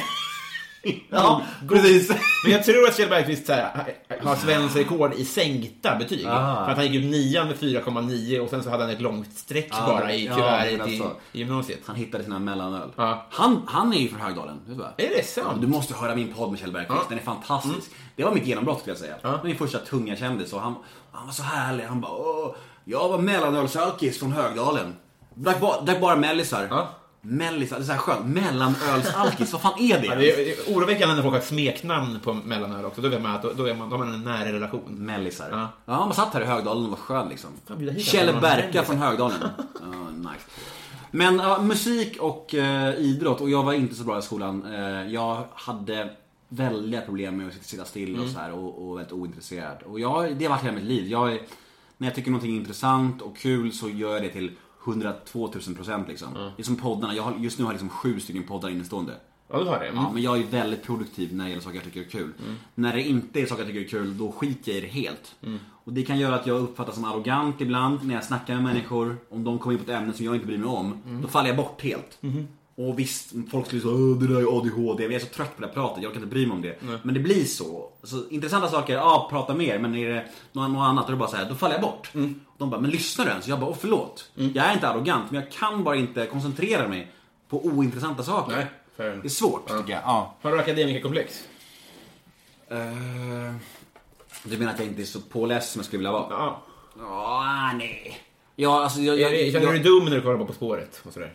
ja, 1.10 1.42
precis. 1.68 2.10
Men 2.44 2.52
jag 2.52 2.64
tror 2.64 2.88
att 2.88 2.98
Kjell 2.98 3.10
Bergqvist 3.10 3.46
så 3.48 3.54
här, 3.54 3.94
har 4.22 4.36
svensk 4.36 4.76
rekord 4.76 5.14
i 5.14 5.26
sänkta 5.26 5.96
betyg. 5.96 6.26
Ah. 6.28 6.64
För 6.66 6.72
att 6.72 6.78
han 6.78 6.86
gick 6.88 6.96
ut 7.04 7.12
nian 7.12 7.48
med 7.48 7.56
4,9 7.58 8.40
och 8.40 8.50
sen 8.50 8.64
så 8.64 8.70
hade 8.70 8.84
han 8.84 8.92
ett 8.94 9.02
långt 9.02 9.34
streck 9.38 9.68
Ja, 9.72 9.86
bara 9.88 10.14
i 10.14 10.26
ja, 10.26 10.36
kuvertet 10.36 10.74
i, 10.74 10.82
alltså. 10.82 11.16
i 11.32 11.40
gymnasiet. 11.40 11.80
Han 11.86 11.96
hittade 11.96 12.24
sina 12.24 12.40
mellanöl. 12.40 12.90
Ja. 12.96 13.28
Han, 13.32 13.62
han 13.68 13.94
är 13.94 13.98
ju 13.98 14.08
från 14.08 14.22
Högdalen, 14.22 14.60
vet 14.68 14.78
du 14.78 14.84
vad? 14.84 14.88
Är 14.88 14.92
det 14.98 15.16
Ja, 15.18 15.44
sant? 15.44 15.62
du 15.62 15.68
måste 15.68 15.94
höra 15.94 16.16
min 16.16 16.34
podd 16.34 16.50
med 16.52 16.60
Kjell 16.60 16.72
Bergqvist, 16.72 17.00
Ja. 17.02 17.06
Mm. 17.06 17.10
den 17.10 17.18
är 17.20 17.24
fantastisk. 17.24 17.92
Det 18.16 18.24
var 18.24 18.32
mitt 18.34 18.46
genombrott 18.48 18.80
skulle 18.80 18.92
jag 18.92 19.00
säga. 19.00 19.16
Ja. 19.22 19.40
Min 19.44 19.56
första 19.58 19.78
tunga 19.80 20.16
kändis 20.16 20.54
och 20.54 20.62
han, 20.62 20.76
han 21.12 21.26
var 21.26 21.34
så 21.34 21.44
härlig. 21.44 21.84
Han 21.84 22.02
bara 22.02 22.12
Åh, 22.12 22.56
jag 22.86 23.10
var 23.10 23.18
mellanölsalkis 23.18 24.20
från 24.20 24.32
Högdalen. 24.32 24.96
Drack 25.36 25.60
bara, 25.60 25.82
drack 25.82 26.02
bara 26.02 26.16
mellisar. 26.16 26.68
Ja. 27.22 27.28
Mellisar, 27.30 27.76
det 27.78 27.84
är 27.84 27.86
så 27.86 27.92
här 27.92 28.00
skönt. 28.00 28.26
Mellanölsalkis, 28.26 29.52
vad 29.54 29.62
fan 29.62 29.80
är 29.80 30.00
det? 30.02 30.06
Ja, 30.06 30.16
det 30.16 30.52
är 30.52 30.76
oroväckande 30.76 31.16
när 31.16 31.22
folk 31.22 31.34
har 31.34 31.40
ett 31.40 31.46
smeknamn 31.48 32.20
på 32.24 32.34
mellanöl 32.34 32.86
också. 32.86 33.02
Då 33.02 33.10
vet 33.10 33.22
man 33.22 33.36
att 33.36 33.42
då, 33.42 33.54
då, 33.54 33.66
är 33.66 33.74
man, 33.76 33.90
då 33.90 33.98
har 33.98 34.06
man 34.06 34.14
en 34.14 34.24
nära 34.24 34.54
relation. 34.54 34.82
Mellisar. 34.88 35.48
Ja. 35.52 35.68
Ja. 35.86 35.94
han 35.94 36.14
satt 36.14 36.34
här 36.34 36.42
i 36.42 36.46
Högdalen 36.46 36.84
och 36.84 36.90
var 36.90 36.98
skön 36.98 37.30
liksom. 37.30 37.50
Kjell. 38.00 38.36
Berka 38.42 38.84
från 38.84 38.98
Högdalen. 38.98 39.38
Ja, 39.82 40.10
nice. 40.32 40.46
Men 41.12 41.36
ja, 41.40 41.62
musik 41.62 42.18
och 42.20 42.56
eh, 42.56 42.96
idrott 42.96 43.42
och 43.42 43.50
jag 43.50 43.64
var 43.64 43.74
inte 43.74 43.96
så 43.96 44.04
bra 44.04 44.20
i 44.20 44.22
skolan. 44.22 44.66
Eh, 44.74 45.14
jag 45.14 45.44
hade 45.54 46.10
väldiga 46.50 47.02
problem 47.02 47.38
med 47.38 47.48
att 47.48 47.66
sitta- 47.66 47.86
still 47.86 48.10
Mm. 48.10 48.22
och 48.26 48.30
så 48.32 48.40
här 48.40 48.52
och, 48.54 48.90
och 48.90 48.98
väldigt 48.98 49.14
ointresserad. 49.14 49.78
Och 49.86 50.00
jag, 50.00 50.36
det 50.36 50.46
har 50.46 50.50
varit 50.50 50.64
hela 50.64 50.74
mitt 50.74 50.84
liv. 50.84 51.08
Jag, 51.08 51.34
är- 51.34 51.42
när 51.98 52.08
jag 52.08 52.16
tycker 52.16 52.32
någonting 52.32 52.56
är 52.56 52.60
intressant 52.60 53.22
och 53.22 53.38
kul 53.38 53.72
så 53.74 53.90
gör 53.90 54.14
jag 54.14 54.22
det 54.24 54.30
till 54.30 54.52
102 54.86 55.52
000 55.68 55.76
procent 55.76 56.08
liksom. 56.08 56.34
Det 56.34 56.62
är 56.62 56.64
som 56.64 56.76
poddarna. 56.76 57.16
Jag 57.16 57.24
har, 57.24 57.36
just 57.38 57.58
nu 57.60 57.66
har 57.66 57.72
jag 57.72 57.74
liksom 57.74 57.90
sju 57.90 58.20
stycken 58.20 58.44
poddar 58.44 58.70
innestående. 58.70 59.14
Ja, 59.52 59.60
du 59.60 59.66
har 59.66 59.80
det. 59.80 59.86
Mm. 59.86 60.04
Ja, 60.04 60.12
men 60.14 60.24
jag 60.24 60.38
är 60.40 60.44
väldigt 60.44 60.84
produktiv 60.84 61.36
när 61.36 61.44
det 61.44 61.50
gäller 61.50 61.64
saker 61.64 61.76
jag 61.76 61.84
tycker 61.86 62.00
är 62.00 62.06
kul. 62.10 62.34
När 62.76 62.94
det 62.94 63.04
inte 63.04 63.42
är 63.42 63.46
saker 63.46 63.62
jag 63.64 63.68
tycker 63.74 63.86
är 63.86 64.04
kul, 64.04 64.18
då 64.18 64.32
skiter 64.32 64.72
jag 64.72 64.78
i 64.78 64.82
det 64.82 64.88
helt. 64.88 65.36
Och 65.84 65.94
det 65.94 66.04
kan 66.04 66.20
göra 66.20 66.36
att 66.36 66.48
jag 66.48 66.62
uppfattas 66.62 66.96
som 66.96 67.06
arrogant 67.06 67.62
ibland 67.62 68.04
när 68.04 68.16
jag 68.16 68.24
snackar 68.24 68.56
med 68.56 68.64
människor. 68.64 69.18
Om 69.30 69.44
de 69.44 69.60
kommer 69.60 69.74
in 69.74 69.86
på 69.86 69.92
ett 69.92 69.98
ämne 69.98 70.14
som 70.14 70.26
jag 70.26 70.36
inte 70.36 70.48
bryr 70.48 70.58
mig 70.58 70.68
om, 70.68 71.02
då 71.22 71.28
faller 71.28 71.48
jag 71.48 71.58
bort 71.58 71.82
helt. 71.82 72.20
Och 72.88 73.00
visst, 73.00 73.34
folk 73.52 73.66
skulle 73.66 73.82
säga 73.82 73.94
"Åh, 73.94 74.18
det 74.18 74.28
där 74.28 74.36
är 74.42 74.58
ADHD. 74.58 75.04
Jag 75.04 75.14
är 75.14 75.20
så 75.20 75.26
trött 75.26 75.56
på 75.56 75.62
det 75.62 75.68
här 75.68 75.74
pratet, 75.74 76.04
jag 76.04 76.14
kan 76.14 76.22
inte 76.24 76.34
bry 76.36 76.46
mig 76.48 76.56
om 76.56 76.62
det. 76.62 76.78
Men 77.04 77.14
det 77.14 77.20
blir 77.20 77.46
så. 77.46 77.90
så. 78.04 78.28
Intressanta 78.30 78.68
saker, 78.70 78.94
ja 78.94 79.28
prata 79.32 79.54
mer. 79.56 79.80
Men 79.80 79.96
är 79.96 80.10
det 80.10 80.26
något, 80.52 80.72
något 80.72 80.82
annat, 80.82 81.08
då 81.08 81.16
bara 81.16 81.30
så 81.30 81.36
här, 81.36 81.46
då 81.50 81.56
faller 81.56 81.76
jag 81.76 81.82
bort. 81.82 82.10
De 82.58 82.70
bara, 82.70 82.82
men 82.82 82.90
lyssnar 82.90 83.26
du 83.26 83.32
ens? 83.32 83.48
Jag 83.48 83.60
bara, 83.60 83.70
åh 83.70 83.76
förlåt. 83.80 84.32
Jag 84.36 84.66
är 84.66 84.74
inte 84.74 84.88
arrogant, 84.90 85.32
men 85.32 85.42
jag 85.42 85.52
kan 85.52 85.84
bara 85.84 85.96
inte 85.96 86.26
koncentrera 86.26 86.88
mig 86.88 87.12
på 87.50 87.66
ointressanta 87.66 88.24
saker. 88.24 88.56
Nej. 88.56 88.66
Det 89.22 89.28
är 89.28 89.30
svårt, 89.30 89.68
tycker 89.68 89.94
jag. 89.94 90.02
Ja. 90.06 90.36
Har 90.42 90.52
du 90.52 90.60
akademikerkomplex? 90.60 91.44
Eh, 92.68 92.78
du 94.44 94.58
menar 94.58 94.74
att 94.74 94.80
jag 94.80 94.88
inte 94.88 95.02
är 95.02 95.06
så 95.06 95.20
påläst 95.22 95.72
som 95.72 95.80
jag 95.80 95.86
skulle 95.86 95.98
vilja 95.98 96.12
vara? 96.12 96.26
Ja. 96.30 96.62
Ja, 97.00 97.72
nej. 97.78 98.18
Ja, 98.56 98.84
alltså 98.84 99.00
jag... 99.02 99.20
Är 99.20 99.44
jag, 99.44 99.54
Känner 99.54 99.60
du 99.60 99.66
jag, 99.66 99.76
dig 99.76 99.84
dum 99.84 100.06
när 100.06 100.16
du 100.16 100.22
kollar 100.22 100.38
på 100.38 100.46
På 100.46 100.54
spåret? 100.54 101.02
Och 101.06 101.14
sådär? 101.14 101.34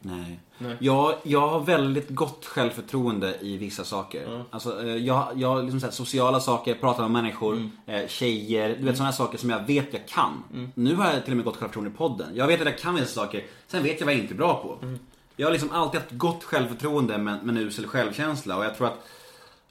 Nej. 0.00 0.40
Nej. 0.58 0.76
Jag, 0.80 1.14
jag 1.22 1.48
har 1.48 1.60
väldigt 1.60 2.08
gott 2.10 2.44
självförtroende 2.46 3.38
i 3.40 3.56
vissa 3.56 3.84
saker. 3.84 4.44
Alltså, 4.50 4.82
eh, 4.86 4.96
jag, 4.96 5.26
jag 5.36 5.62
liksom 5.64 5.80
så 5.80 5.86
här, 5.86 5.92
sociala 5.92 6.40
saker, 6.40 6.74
prata 6.74 7.02
med 7.02 7.10
människor, 7.10 7.52
Mm. 7.54 7.70
eh, 7.86 8.08
tjejer, 8.08 8.76
du 8.78 8.84
vet 8.84 8.96
sådana 8.96 9.12
saker 9.12 9.38
som 9.38 9.50
jag 9.50 9.66
vet 9.66 9.92
jag 9.92 10.08
kan. 10.08 10.44
Nu 10.74 10.94
har 10.94 11.12
jag 11.12 11.24
till 11.24 11.32
och 11.32 11.36
med 11.36 11.44
gott 11.44 11.56
självförtroende 11.56 11.90
i 11.90 11.94
podden. 11.94 12.28
Jag 12.34 12.46
vet 12.46 12.60
att 12.60 12.66
jag 12.66 12.78
kan 12.78 12.94
vissa 12.94 13.06
saker, 13.06 13.44
sen 13.66 13.82
vet 13.82 14.00
jag 14.00 14.06
vad 14.06 14.14
jag 14.14 14.20
inte 14.20 14.34
är 14.34 14.36
bra 14.38 14.62
på. 14.62 14.86
Mm. 14.86 14.98
Jag 15.36 15.46
har 15.46 15.52
liksom 15.52 15.70
alltid 15.70 16.00
haft 16.00 16.12
gott 16.12 16.44
självförtroende 16.44 17.18
men, 17.18 17.38
men 17.42 17.56
usel 17.56 17.86
självkänsla 17.86 18.56
och 18.56 18.64
jag 18.64 18.76
tror 18.76 18.86
att 18.86 19.06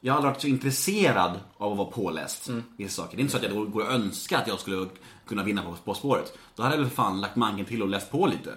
jag 0.01 0.13
har 0.13 0.17
aldrig 0.17 0.32
varit 0.34 0.41
så 0.41 0.47
intresserad 0.47 1.32
av 1.57 1.71
att 1.71 1.78
vara 1.78 1.88
påläst 1.91 2.47
Mm. 2.47 2.63
i 2.78 2.84
vissa 2.84 3.01
saker. 3.01 3.17
Det 3.17 3.21
är 3.21 3.23
inte 3.23 3.32
så 3.32 3.38
att 3.45 3.53
jag 3.53 3.71
går 3.71 3.82
och 3.84 3.91
önskar 3.91 4.38
att 4.38 4.47
jag 4.47 4.59
skulle 4.59 4.86
kunna 5.28 5.43
vinna 5.43 5.61
på 5.61 5.73
På 5.86 5.93
spåret. 5.93 6.38
Då 6.55 6.63
hade 6.63 6.75
jag 6.75 6.82
väl 6.82 6.91
fan 6.91 7.21
lagt 7.21 7.36
manken 7.36 7.65
till 7.65 7.82
och 7.82 7.89
läst 7.89 8.11
på 8.11 8.28
lite. 8.28 8.53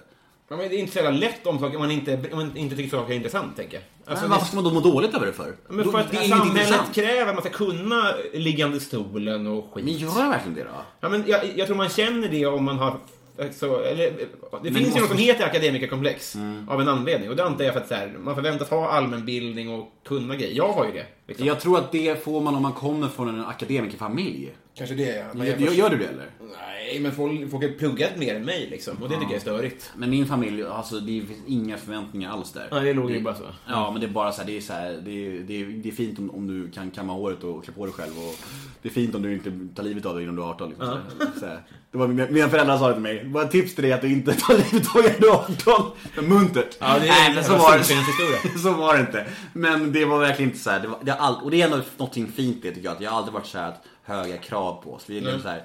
Men 0.57 0.59
det 0.59 0.65
är 0.77 0.79
inte 0.79 0.93
så 0.93 0.99
jävla 0.99 1.11
lätt 1.19 1.47
om 1.47 1.59
saker 1.59 1.79
man 1.79 1.91
inte, 1.91 2.21
om 2.33 2.39
man 2.39 2.57
inte 2.57 2.77
tycker 2.77 2.91
saker 2.91 3.13
är 3.13 3.17
intressant, 3.17 3.57
tänker 3.57 3.75
jag. 3.77 3.83
Alltså, 4.07 4.25
men 4.25 4.31
varför 4.31 4.47
ska 4.47 4.55
man 4.57 4.65
då 4.65 4.71
må 4.71 4.81
dåligt 4.81 5.15
över 5.15 5.27
det 5.27 5.33
för? 5.33 5.57
Men 5.69 5.91
för 5.93 5.99
att 5.99 6.11
det 6.11 6.17
är 6.17 6.25
inget 6.25 6.39
samhället 6.39 6.81
kräver 6.95 7.27
att 7.27 7.35
man 7.35 7.43
ska 7.43 7.53
kunna 7.53 8.15
liggande 8.35 8.81
stolen 8.81 9.47
och 9.47 9.71
skit. 9.75 9.85
Men 9.85 9.95
gör 9.95 10.21
jag 10.21 10.29
verkligen 10.29 10.55
det 10.55 10.63
då? 10.65 10.71
Ja, 11.01 11.09
men 11.09 11.25
jag, 11.27 11.41
jag 11.57 11.67
tror 11.67 11.77
man 11.77 11.89
känner 11.89 12.29
det 12.29 12.47
om 12.47 12.65
man 12.65 12.79
har... 12.79 12.97
Alltså, 13.41 13.85
eller, 13.85 14.11
det 14.11 14.17
Men 14.63 14.75
finns 14.75 14.87
ju 14.87 14.91
Mm. 14.91 15.01
något 15.01 15.09
som 15.09 15.19
heter 15.19 15.45
akademikerkomplex 15.45 16.37
av 16.69 16.81
en 16.81 16.89
anledning. 16.89 17.31
Och 17.31 17.37
det 17.37 17.45
antar 17.45 17.65
jag 17.65 17.75
för 17.75 17.81
att 17.81 17.89
så 17.89 17.95
här, 17.95 18.15
man 18.19 18.35
förväntas 18.35 18.71
ha 18.71 18.89
allmänbildning 18.89 19.75
och 19.75 19.93
kunna 20.09 20.37
grejer. 20.37 20.57
Jag 20.57 20.73
har 20.73 20.87
ju 20.87 20.93
det. 20.93 21.07
Liksom. 21.31 21.47
Jag 21.47 21.61
tror 21.61 21.79
att 21.79 21.93
det 21.93 22.25
får 22.25 22.41
man 22.41 22.55
om 22.55 22.63
man 22.63 22.73
kommer 22.73 23.09
från 23.09 23.29
en 23.29 23.45
akademikerfamilj. 23.45 24.53
Kanske 24.75 24.95
det, 24.95 25.17
ja. 25.17 25.25
Men 25.35 25.47
Gör, 25.47 25.57
jag- 25.61 25.75
gör 25.75 25.91
du 25.91 25.97
det 25.97 26.05
eller? 26.07 26.27
Nej, 26.59 27.01
men 27.01 27.13
folk, 27.13 27.51
folk 27.51 27.63
har 27.63 27.79
pluggat 27.79 28.17
mer 28.17 28.35
än 28.35 28.45
mig 28.45 28.69
liksom. 28.71 28.97
Och 29.03 29.09
det 29.09 29.15
tycker 29.15 29.27
jag 29.31 29.37
är 29.37 29.41
störigt. 29.41 29.91
Men 29.97 30.11
min 30.11 30.27
familj, 30.27 30.65
alltså 30.65 31.01
det 31.01 31.23
finns 31.27 31.39
inga 31.47 31.77
förväntningar 31.77 32.31
alls 32.33 32.53
där. 32.53 32.69
Ja, 32.71 32.81
det 32.81 32.95
låg 32.95 33.11
ju 33.11 33.21
bara 33.23 33.35
så. 33.35 33.45
Ja, 33.69 33.91
men 33.91 34.01
det 34.01 34.07
är 34.07 34.11
bara 34.11 34.33
så 34.33 34.41
här, 34.41 34.47
det 34.47 34.57
är 34.57 34.61
så 34.61 34.73
här, 34.73 35.01
det 35.05 35.27
är, 35.27 35.41
det 35.41 35.61
är, 35.61 35.65
det 35.67 35.89
är 35.89 35.93
fint 35.93 36.19
om, 36.19 36.31
om 36.31 36.47
du 36.47 36.71
kan 36.71 36.91
kamma 36.91 37.13
håret 37.13 37.45
och 37.45 37.65
klä 37.65 37.73
på 37.73 37.85
dig 37.87 37.95
själv 37.95 38.13
och 38.19 38.35
det 38.83 38.89
är 38.89 38.93
fint 38.93 39.15
om 39.15 39.23
du 39.23 39.33
inte 39.33 39.53
tar 39.75 39.83
livet 39.83 40.07
av 40.07 40.15
dig 40.15 40.23
innan 40.23 40.37
du 40.37 40.43
är 40.43 40.47
18 40.47 40.69
liksom. 40.69 40.87
så 40.87 40.93
här. 40.95 41.01
Så 41.41 41.47
här. 41.47 41.63
Det 41.93 41.99
var 41.99 42.09
mina, 42.09 42.49
föräldrar 42.49 42.79
sa 42.79 42.87
det 42.89 42.93
till 42.95 43.03
mig. 43.03 43.25
Det 43.25 43.31
var 43.31 43.43
ett 43.43 43.51
tips 43.51 43.75
till 43.75 43.85
dig 43.85 43.93
att 43.93 44.01
du 44.01 44.13
inte 44.13 44.33
tar 44.35 44.55
livet 44.55 44.97
av 44.97 45.03
dig 45.03 45.13
när 45.13 45.21
du 45.21 45.29
är 45.29 45.35
18. 45.35 45.91
Men 46.17 46.29
muntert. 46.29 46.77
Ja, 46.79 46.99
det 46.99 47.07
är 47.07 47.09
Nej, 47.09 47.29
en 47.29 47.35
men 47.35 47.45
så 47.45 47.57
var 47.57 47.79
det. 47.79 48.59
så 48.63 48.73
var 48.73 48.95
det 48.95 49.01
inte. 49.01 49.27
Men 49.53 49.93
det 49.93 50.05
var 50.05 50.19
verkligen 50.19 50.51
inte 50.51 50.63
så 50.63 50.71
här, 50.71 50.81
det 50.81 50.89
var, 50.89 50.99
det 51.21 51.27
har 51.27 51.35
all, 51.35 51.45
och 51.45 51.51
det 51.51 51.61
är 51.61 51.65
ändå 51.65 51.81
någonting 51.97 52.27
fint 52.33 52.63
det 52.63 52.69
tycker 52.73 52.85
jag. 52.85 52.95
Att 52.95 53.01
jag 53.01 53.11
har 53.11 53.19
aldrig 53.19 53.35
varit 53.35 53.47
så 53.47 53.59
här 53.59 53.69
att 53.69 53.83
höga 54.05 54.37
krav 54.37 54.83
på 54.83 54.95
oss. 54.95 55.05
Vi 55.07 55.17
är 55.19 55.21
liksom 55.21 55.41
så 55.43 55.49
här, 55.49 55.63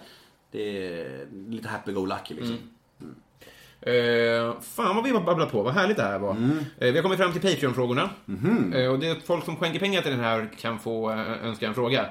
det 0.52 0.88
är 0.88 1.28
lite 1.50 1.68
happy-go-lucky 1.70 2.34
liksom. 2.34 2.58
Eh, 3.82 4.62
fan 4.62 4.96
vad 4.96 5.04
vi 5.04 5.10
har 5.10 5.22
babblat 5.22 5.52
på, 5.52 5.64
vad 5.64 5.74
härligt 5.74 5.98
det 5.98 6.04
här 6.04 6.20
var. 6.20 6.32
Eh, 6.32 6.92
vi 6.92 6.96
har 6.96 7.02
kommit 7.04 7.20
fram 7.20 7.32
till 7.34 7.42
Patreon-frågorna. 7.42 8.10
Eh, 8.74 8.92
och 8.92 9.00
det 9.00 9.08
är 9.10 9.16
folk 9.26 9.46
som 9.46 9.56
skänker 9.56 9.80
pengar 9.80 10.02
till 10.02 10.12
den 10.12 10.20
här 10.20 10.50
kan 10.60 10.80
få 10.80 11.12
eh, 11.12 11.46
önska 11.46 11.68
en 11.68 11.74
fråga. 11.74 12.06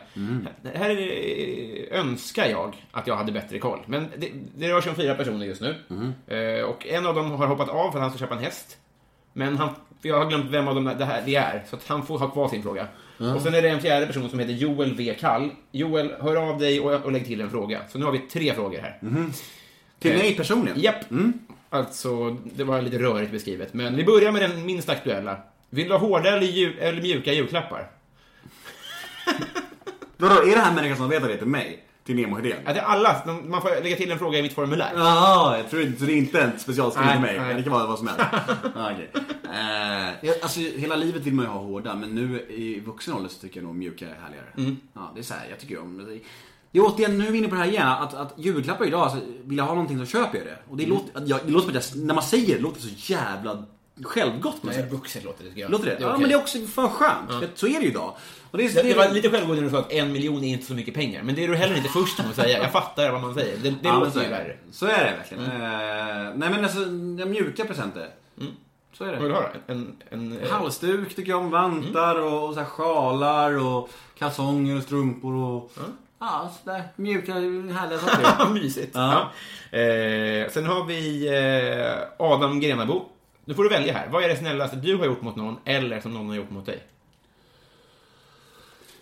Här 0.74 0.90
är, 0.90 1.92
eh, 1.92 2.01
önskar 2.01 2.47
jag 2.47 2.86
att 2.92 3.07
jag 3.07 3.16
hade 3.16 3.32
bättre 3.32 3.59
koll. 3.59 3.80
Men 3.86 4.07
det, 4.18 4.30
det 4.57 4.68
rör 4.68 4.80
sig 4.80 4.90
om 4.90 4.97
fyra 4.97 5.14
personer 5.14 5.47
just 5.47 5.61
nu. 5.62 5.74
Eh, 6.36 6.64
och 6.64 6.86
en 6.86 7.07
av 7.07 7.14
dem 7.14 7.30
har 7.30 7.47
hoppat 7.47 7.68
av 7.68 7.90
för 7.90 7.99
att 7.99 8.03
han 8.03 8.11
ska 8.11 8.18
köpa 8.18 8.34
en 8.34 8.40
häst. 8.45 8.78
Men 9.32 9.57
han, 9.57 9.68
jag 10.03 10.18
har 10.18 10.28
glömt 10.28 10.51
vem 10.51 10.68
av 10.68 10.74
dem 10.74 10.84
det 10.99 11.05
här 11.05 11.22
det 11.26 11.34
är, 11.36 11.64
så 11.70 11.76
att 11.76 11.88
han 11.88 12.07
får 12.07 12.18
ha 12.18 12.30
kvar 12.30 12.49
sin 12.49 12.62
fråga. 12.62 12.86
Och 13.19 13.43
sen 13.43 13.55
är 13.55 13.62
det 13.62 13.69
en 13.69 13.81
fjärde 13.81 14.07
person 14.07 14.31
som 14.31 14.39
heter 14.39 14.53
Joel 14.53 14.95
V. 14.95 15.17
Kall. 15.21 15.51
Joel, 15.73 16.15
hör 16.21 16.37
av 16.37 16.59
dig 16.59 16.81
och, 16.81 17.05
och 17.05 17.12
lägg 17.12 17.27
till 17.27 17.41
en 17.41 17.51
fråga. 17.51 17.81
Så 17.89 17.99
nu 17.99 18.05
har 18.05 18.12
vi 18.12 18.19
tre 18.19 18.55
frågor 18.55 18.79
här. 18.79 18.99
Till 19.99 20.12
Eh, 20.12 20.19
mig 20.19 20.37
personligen? 20.37 20.81
Japp. 20.81 21.05
Alltså, 21.71 22.37
det 22.55 22.65
var 22.65 22.83
lite 22.83 22.99
rörigt 22.99 23.33
beskrivet. 23.33 23.75
Men 23.75 23.97
vi 23.97 24.05
börjar 24.05 24.33
med 24.33 24.43
den 24.43 24.67
minst 24.67 24.89
aktuella. 24.89 25.37
Vill 25.71 25.89
du 25.89 25.95
ha 25.95 25.99
hårda 25.99 26.37
eller, 26.37 26.79
eller 26.79 27.03
mjuka 27.03 27.33
julklappar? 27.33 27.91
Vadå, 30.17 30.43
är 30.43 30.55
det 30.55 30.61
här 30.61 30.75
människan 30.75 30.97
som 30.97 31.09
vet 31.09 31.23
att 31.23 31.29
det 31.29 31.37
till 31.37 31.47
mig? 31.47 31.85
Till 32.05 32.16
Nemo 32.16 32.36
Hedén? 32.36 32.57
Ja, 32.66 32.72
det 32.72 32.80
är 32.80 32.84
alla. 32.84 33.22
Man 33.46 33.62
får 33.62 33.82
lägga 33.82 33.96
till 33.96 34.11
en 34.12 34.18
fråga 34.18 34.38
i 34.38 34.42
mitt 34.42 34.52
formulär. 34.52 34.92
Jaha, 34.94 35.57
jag 35.59 35.70
tror 35.70 35.82
inte, 35.82 35.98
så 36.00 36.05
det 36.05 36.12
är 36.12 36.16
inte 36.16 36.40
en 36.42 36.59
specialskriven 36.59 37.12
till 37.12 37.20
mig. 37.20 37.38
nej. 37.38 37.55
Det 37.55 37.62
kan 37.62 37.72
vara 37.72 37.86
vad 37.86 37.98
som 37.98 38.07
helst. 38.09 38.22
ah, 38.76 38.92
okay. 38.92 39.07
eh, 40.24 40.32
alltså, 40.42 40.61
hela 40.61 40.96
livet 40.96 41.22
vill 41.22 41.34
man 41.34 41.44
ju 41.44 41.50
ha 41.50 41.59
hårda, 41.61 41.94
men 41.94 42.14
nu 42.14 42.40
i 42.48 42.80
vuxen 42.80 43.14
ålder 43.14 43.28
så 43.28 43.38
tycker 43.40 43.61
jag 43.61 43.64
nog 43.64 43.74
mjuka 43.74 44.05
är 44.05 44.16
härligare. 44.22 44.46
Mm. 44.57 44.76
Ja, 44.92 45.11
det 45.14 45.20
är 45.20 45.24
så 45.24 45.34
här, 45.34 45.46
jag 45.50 45.59
tycker 45.59 45.80
om 45.80 45.98
det. 45.98 46.05
Det 46.70 46.78
är 46.78 46.82
återigen, 46.86 47.18
nu 47.18 47.26
är 47.26 47.30
vi 47.30 47.38
inne 47.38 47.48
på 47.48 47.55
det 47.55 47.61
här 47.61 47.68
igen, 47.68 47.88
att, 47.88 48.14
att 48.14 48.34
julklappar 48.36 48.86
idag, 48.86 49.00
alltså, 49.00 49.18
vill 49.44 49.59
jag 49.59 49.64
ha 49.64 49.74
någonting 49.74 49.98
så 49.98 50.07
köper 50.07 50.38
jag 50.38 50.46
det. 50.46 50.59
Och 50.68 50.72
Mm. 50.74 50.84
det, 50.84 50.86
låter, 50.86 51.18
att 51.18 51.28
jag, 51.28 51.40
det 51.46 51.52
låter 51.52 51.68
som 51.68 51.76
att 51.78 51.94
jag, 51.96 52.05
när 52.05 52.14
man 52.14 52.24
säger 52.24 52.55
det, 52.57 52.61
låter 52.62 52.80
det 52.82 52.88
så 52.88 53.12
jävla 53.12 53.64
självgott. 54.02 54.57
Nej, 54.62 54.86
vuxet 54.90 55.24
låter 55.24 55.42
det, 55.44 55.48
tycker 55.48 55.62
jag. 55.62 55.70
Låter 55.70 55.84
det? 55.86 55.92
är 55.92 56.00
Ja, 56.00 56.07
okej. 56.09 56.20
men 56.20 56.28
det 56.28 56.34
är 56.34 56.38
också 56.38 56.59
för 56.66 56.88
skönt. 56.88 57.30
För 57.30 57.48
Så 57.55 57.66
är 57.66 57.72
det 57.78 57.84
ju 57.84 57.90
idag. 57.90 58.14
Och 58.55 58.59
det, 58.59 58.64
är, 58.66 58.82
Det, 58.82 58.88
det 58.88 58.94
var 58.94 59.09
lite 59.09 59.30
självgående 59.30 59.62
när 59.62 59.70
du 59.70 59.76
sa 59.76 59.80
att 59.80 59.92
en 59.92 60.12
miljon 60.12 60.44
är 60.44 60.48
inte 60.48 60.66
så 60.66 60.74
mycket 60.74 60.94
pengar. 60.94 61.22
Men 61.22 61.34
det 61.34 61.44
är 61.44 61.48
du 61.48 61.57
heller 61.57 61.76
inte 61.76 61.88
först 61.88 62.18
med 62.18 62.28
att 62.28 62.36
säga. 62.36 62.59
Jag 62.62 62.72
fattar 62.72 63.11
vad 63.11 63.20
man 63.20 63.34
säger. 63.34 63.57
Det, 63.57 63.70
det 63.70 63.76
Ja, 63.82 63.98
låter 63.98 64.22
ju 64.22 64.28
värre. 64.28 64.57
Så 64.70 64.86
är 64.86 65.05
det 65.05 65.16
verkligen. 65.16 65.44
Eh, 65.44 66.32
nej 66.34 66.50
men 66.50 66.64
alltså, 66.64 66.78
mjuka 67.26 67.64
presenter. 67.64 68.09
Så 68.92 69.05
är 69.05 69.12
det. 69.12 69.12
Vad 69.12 69.22
vill 69.22 69.28
du 69.28 69.34
ha 69.34 69.42
då? 69.42 69.72
En, 69.72 69.96
en, 70.11 70.38
en, 70.42 70.50
Halsduk 70.50 71.16
tycker 71.16 71.30
jag 71.30 71.40
om, 71.40 71.50
vantar 71.50 72.20
och, 72.20 72.48
och 72.48 72.55
så 72.55 72.61
här 72.61 72.66
sjalar 72.66 73.66
och 73.66 73.90
kalsonger 74.18 74.76
och 74.76 74.82
strumpor 74.82 75.34
och... 75.34 75.72
Ja, 76.18 76.52
sådär 76.64 76.82
mjuka, 76.96 77.32
härliga 77.32 77.98
saker. 77.98 78.50
Mysigt. 78.55 78.90
Ja. 78.94 79.30
Ja. 79.70 79.78
Eh, 79.78 80.50
sen 80.50 80.66
har 80.66 80.84
vi 80.84 81.28
eh, 81.28 82.26
Adam 82.26 82.61
Grenabo. 82.61 83.05
Nu 83.44 83.55
får 83.55 83.62
du 83.62 83.68
välja 83.68 83.92
här. 83.92 84.09
Vad 84.11 84.24
är 84.24 84.28
det 84.28 84.36
snällaste 84.36 84.76
du 84.76 84.96
har 84.96 85.07
gjort 85.07 85.22
mot 85.22 85.36
någon 85.36 85.57
eller 85.64 86.00
som 86.00 86.14
någon 86.14 86.28
har 86.28 86.36
gjort 86.36 86.50
mot 86.50 86.66
dig? 86.66 86.82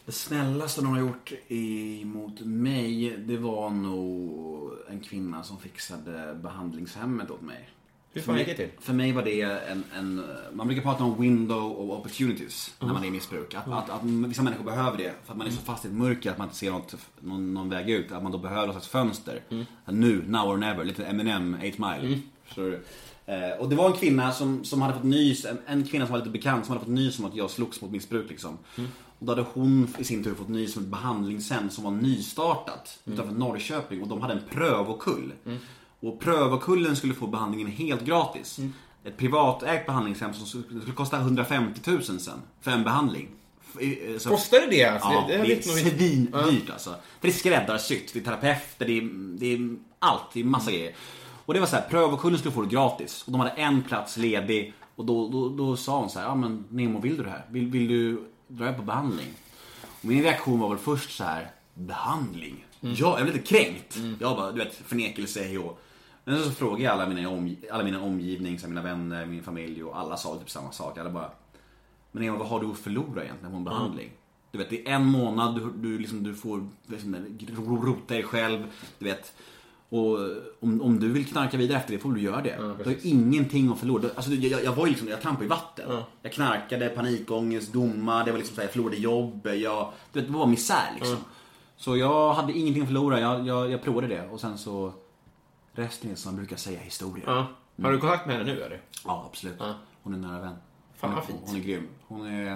Det 0.07 0.12
snällaste 0.12 0.82
någon 0.82 0.92
har 0.92 1.00
gjort 1.00 1.32
emot 1.48 2.40
mig, 2.40 3.16
det 3.16 3.36
var 3.36 3.70
nog 3.70 4.72
en 4.88 5.00
kvinna 5.00 5.42
som 5.42 5.59
fixade 5.59 6.38
behandlingshemmet 6.42 7.30
åt 7.30 7.42
mig. 7.42 7.68
Hur 8.14 8.22
fan 8.22 8.38
gick 8.38 8.46
det 8.46 8.55
till? 8.55 8.68
För 8.80 8.92
mig 8.92 9.12
var 9.12 9.22
det 9.22 9.42
en, 9.42 9.84
en... 9.94 10.24
Man 10.53 10.66
brukar 10.66 10.82
prata 10.82 11.05
om 11.05 11.20
window 11.20 11.80
of 11.80 11.98
opportunities 11.98 12.74
när 12.80 12.92
man 12.92 13.03
är 13.03 13.07
i 13.07 13.11
missbruk. 13.11 13.55
Att, 13.55 13.68
att, 13.68 13.90
att 13.90 14.05
vissa 14.05 14.42
människor 14.42 14.64
behöver 14.64 14.98
det 14.98 15.12
för 15.24 15.32
att 15.32 15.38
man 15.38 15.46
är 15.46 15.50
så 15.50 15.61
fast 15.62 15.84
i 15.84 15.88
ett 15.88 15.94
mörker 15.94 16.30
att 16.30 16.38
man 16.38 16.46
inte 16.46 16.57
ser 16.57 16.70
något, 16.70 16.94
någon, 17.20 17.55
någon 17.55 17.68
väg 17.68 17.90
ut. 17.90 18.12
Att 18.12 18.22
man 18.22 18.32
då 18.32 18.38
behöver 18.38 18.66
något 18.66 18.74
slags 18.74 18.88
fönster. 18.88 19.42
Att 19.84 19.94
Nu, 19.94 20.24
now 20.26 20.48
or 20.48 20.57
never. 20.57 20.84
Lite 20.84 21.05
Eminem, 21.05 21.55
8 21.55 21.64
Mile. 21.64 22.18
Du? 22.55 22.84
Eh, 23.26 23.61
och 23.61 23.68
det 23.68 23.76
var 23.76 23.86
en 23.86 23.96
kvinna 23.96 24.32
som, 24.32 24.64
som 24.64 24.82
hade 24.82 24.94
fått 24.94 25.05
nys, 25.05 25.44
en, 25.44 25.59
en 25.66 25.84
kvinna 25.84 26.07
som 26.07 26.12
var 26.12 26.18
lite 26.18 26.30
bekant 26.30 26.66
som 26.66 26.72
hade 26.72 26.84
fått 26.84 26.94
nys 26.94 27.18
om 27.18 27.24
att 27.24 27.34
jag 27.34 27.50
slogs 27.50 27.80
mot 27.80 27.90
missbruk 27.90 28.30
liksom. 28.30 28.59
Och 29.23 29.27
då 29.27 29.33
hade 29.33 29.47
hon 29.53 29.89
i 29.99 30.05
sin 30.05 30.25
tur 30.25 30.35
fått 30.35 30.49
nys 30.49 30.77
om 30.77 30.83
ett 30.83 30.89
behandlingshem 30.89 31.70
som 31.70 31.85
var 31.85 31.91
nystartat 31.91 32.99
utanför 33.05 33.35
Norrköping 33.35 34.03
och 34.03 34.09
de 34.09 34.20
hade 34.20 34.35
en 34.35 34.43
prövokull. 34.51 35.33
Och 36.01 36.20
prövokullen 36.20 36.97
skulle 36.97 37.14
få 37.14 37.27
behandlingen 37.27 37.68
helt 37.68 38.05
gratis. 38.05 38.59
Ett 39.05 39.16
privatägt 39.16 39.87
behandlingshem 39.87 40.35
som 40.35 40.47
skulle, 40.47 40.93
kosta 40.95 41.16
150 41.18 41.81
000 41.91 42.03
sen 42.03 42.43
för 42.61 42.70
en 42.70 42.85
behandling. 42.85 43.29
Eh, 43.81 44.18
så- 44.18 44.29
Kostar 44.29 44.59
det 44.61 44.66
det? 44.70 44.85
Alltså? 44.85 45.09
Ja, 45.09 45.25
det, 45.29 45.37
det, 45.37 45.43
det, 45.43 45.53
är 45.53 45.62
svindyrt 45.62 46.70
alltså. 46.70 46.91
För 46.91 46.99
det 47.20 47.29
är 47.29 47.33
skräddarsytt, 47.33 48.12
det 48.12 48.18
är 48.18 48.25
terapeuter, 48.25 48.87
det 48.87 48.99
är, 48.99 49.03
det 49.39 49.47
är 49.55 49.77
allt, 49.99 50.23
det 50.33 50.41
är 50.41 50.45
massa 50.45 50.70
grejer. 50.70 50.95
Och 51.47 51.55
det 51.55 51.61
var 51.61 51.66
så 51.66 51.77
här, 51.77 51.89
prövokullen 51.91 52.39
skulle 52.39 52.55
få 52.55 52.62
det 52.62 52.68
gratis. 52.68 53.23
Och 53.27 53.33
de 53.33 53.41
hade 53.41 53.51
en 53.53 53.83
plats 53.83 54.16
ledig. 54.16 54.73
Och 54.97 55.05
då, 55.05 55.29
då, 55.29 55.49
då 55.49 55.77
sa 55.77 56.01
hon 56.01 56.11
så 56.11 56.18
här, 56.18 56.27
ja 56.27 56.35
men 56.35 56.64
Nemo 56.68 57.01
vill 57.01 57.16
du 57.16 57.23
det 57.23 57.31
här? 57.31 57.45
Vill, 57.51 57.66
vill 57.66 57.89
du 57.89 58.23
dra 58.57 58.72
på 58.72 58.82
behandling? 58.82 59.28
Och 59.82 60.05
min 60.05 60.22
reaktion 60.22 60.61
var 60.61 60.68
väl 60.68 60.78
först 60.78 61.11
så 61.16 61.24
här, 61.24 61.50
behandling? 61.74 62.64
Ja, 62.80 63.18
jag 63.18 63.22
blev 63.22 63.34
lite 63.36 63.46
kränkt. 63.55 63.98
Jag 64.20 64.36
bara, 64.36 64.53
du 64.53 64.59
vet, 64.59 64.74
förnekelse, 64.74 65.42
hej 65.42 65.59
och. 65.59 65.80
Men 66.24 66.44
så 66.44 66.50
frågade 66.50 66.82
jag 66.82 66.92
alla 66.92 67.09
mina, 67.09 67.28
omg- 67.28 67.70
alla 67.72 67.84
mina 67.84 68.00
omgivning, 68.03 68.59
så 68.59 68.68
mina 68.68 68.82
vänner, 68.82 69.26
min 69.26 69.42
familj 69.42 69.84
och 69.84 69.98
alla 69.98 70.16
sa 70.16 70.36
typ 70.36 70.50
samma 70.50 70.72
sak. 70.72 70.98
Alla 70.98 71.11
bara, 71.11 71.30
men 72.12 72.22
Eva, 72.22 72.36
vad 72.38 72.48
har 72.48 72.61
du 72.61 72.66
att 72.70 72.78
förlora 72.78 73.24
egentligen 73.24 73.50
på 73.53 73.57
en 73.59 73.64
behandling? 73.64 74.11
Du 74.50 74.59
vet, 74.59 74.70
det 74.70 74.88
är 74.88 74.94
en 74.94 75.07
månad, 75.07 75.55
du, 75.55 75.72
du, 75.88 75.98
liksom, 75.98 76.22
du 76.22 76.34
får 76.34 76.68
liksom, 76.86 77.16
ro- 77.57 77.84
rota 77.86 78.14
dig 78.14 78.22
själv, 78.22 78.62
du 78.98 79.05
vet. 79.05 79.32
Och 79.93 80.18
om, 80.61 80.82
om 80.82 81.01
du 81.01 81.12
vill 81.12 81.26
knarka 81.26 81.57
vidare 81.57 81.78
efter 81.78 81.93
det 81.93 81.99
får 81.99 82.12
du 82.12 82.20
göra 82.20 82.43
det. 82.43 82.57
du 82.84 82.84
har 82.90 82.97
ingenting 83.03 83.72
att 83.72 83.78
förlora. 83.78 84.09
Alltså, 84.14 84.30
jag, 84.32 84.64
jag 84.64 84.72
var 84.72 84.86
ju 84.86 84.90
liksom, 84.90 85.09
jag 85.09 85.20
trampade 85.22 85.45
i 85.45 85.49
vatten. 85.49 86.03
Jag 86.22 86.32
knarkade, 86.32 86.88
panikångest, 86.88 87.72
domar, 87.72 88.24
det 88.24 88.30
var 88.30 88.38
liksom 88.38 88.55
så 88.55 88.61
här, 88.61 88.66
jag 88.68 88.72
förlorade 88.72 88.97
jobb, 88.97 89.47
jag, 89.47 89.93
det 90.12 90.28
var 90.28 90.47
misär 90.47 90.93
liksom. 90.99 91.16
Så 91.76 91.97
jag 91.97 92.32
hade 92.34 92.53
ingenting 92.53 92.82
att 92.82 92.88
förlora, 92.88 93.20
jag, 93.20 93.47
jag, 93.47 93.70
jag 93.70 93.82
provade 93.82 94.07
det 94.07 94.28
och 94.28 94.40
sen 94.40 94.59
så 94.59 94.93
Resten 95.74 96.11
är 96.11 96.14
som 96.14 96.32
man 96.32 96.36
brukar 96.36 96.57
säga 96.57 96.80
historia. 96.80 97.24
Ja. 97.26 97.47
Har 97.82 97.93
du 97.93 97.99
kontakt 97.99 98.26
med 98.26 98.36
henne 98.36 98.55
nu 98.55 98.62
eller? 98.62 98.80
Ja, 99.05 99.26
absolut. 99.30 99.57
Ja. 99.59 99.74
Hon 100.03 100.14
är 100.14 100.18
nära 100.18 100.40
vän. 100.40 100.55
Fan, 100.97 101.14
vad 101.14 101.24
fint. 101.24 101.38
hon 101.47 101.57
är 101.57 101.61
grym. 101.61 101.88
Hon 102.07 102.26
är... 102.26 102.53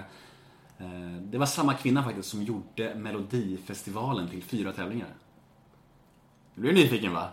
Eh, 0.78 1.22
Det 1.22 1.38
var 1.38 1.46
samma 1.46 1.74
kvinna 1.74 2.04
faktiskt 2.04 2.28
som 2.28 2.42
gjorde 2.42 2.94
Melodifestivalen 2.94 4.28
till 4.28 4.42
fyra 4.42 4.72
tävlingar. 4.72 5.08
Du 6.56 6.62
blir 6.62 6.72
nyfiken 6.72 7.12
va? 7.14 7.28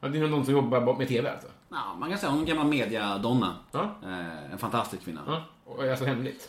Ja, 0.00 0.08
det 0.08 0.18
är 0.18 0.28
någon 0.28 0.44
som 0.44 0.54
jobbar 0.54 0.98
med 0.98 1.08
TV 1.08 1.30
alltså? 1.30 1.48
Ja, 1.68 1.94
man 1.98 2.08
kan 2.10 2.18
säga 2.18 2.30
hon 2.30 2.38
är 2.38 2.42
en 2.42 2.48
gammal 2.48 2.66
mediadonna. 2.66 3.56
Ja. 3.72 3.90
Eh, 4.02 4.52
En 4.52 4.58
fantastisk 4.58 5.04
kvinna. 5.04 5.20
Ja. 5.26 5.42
Och 5.64 5.84
är 5.84 5.90
alltså 5.90 6.04
hemligt? 6.04 6.48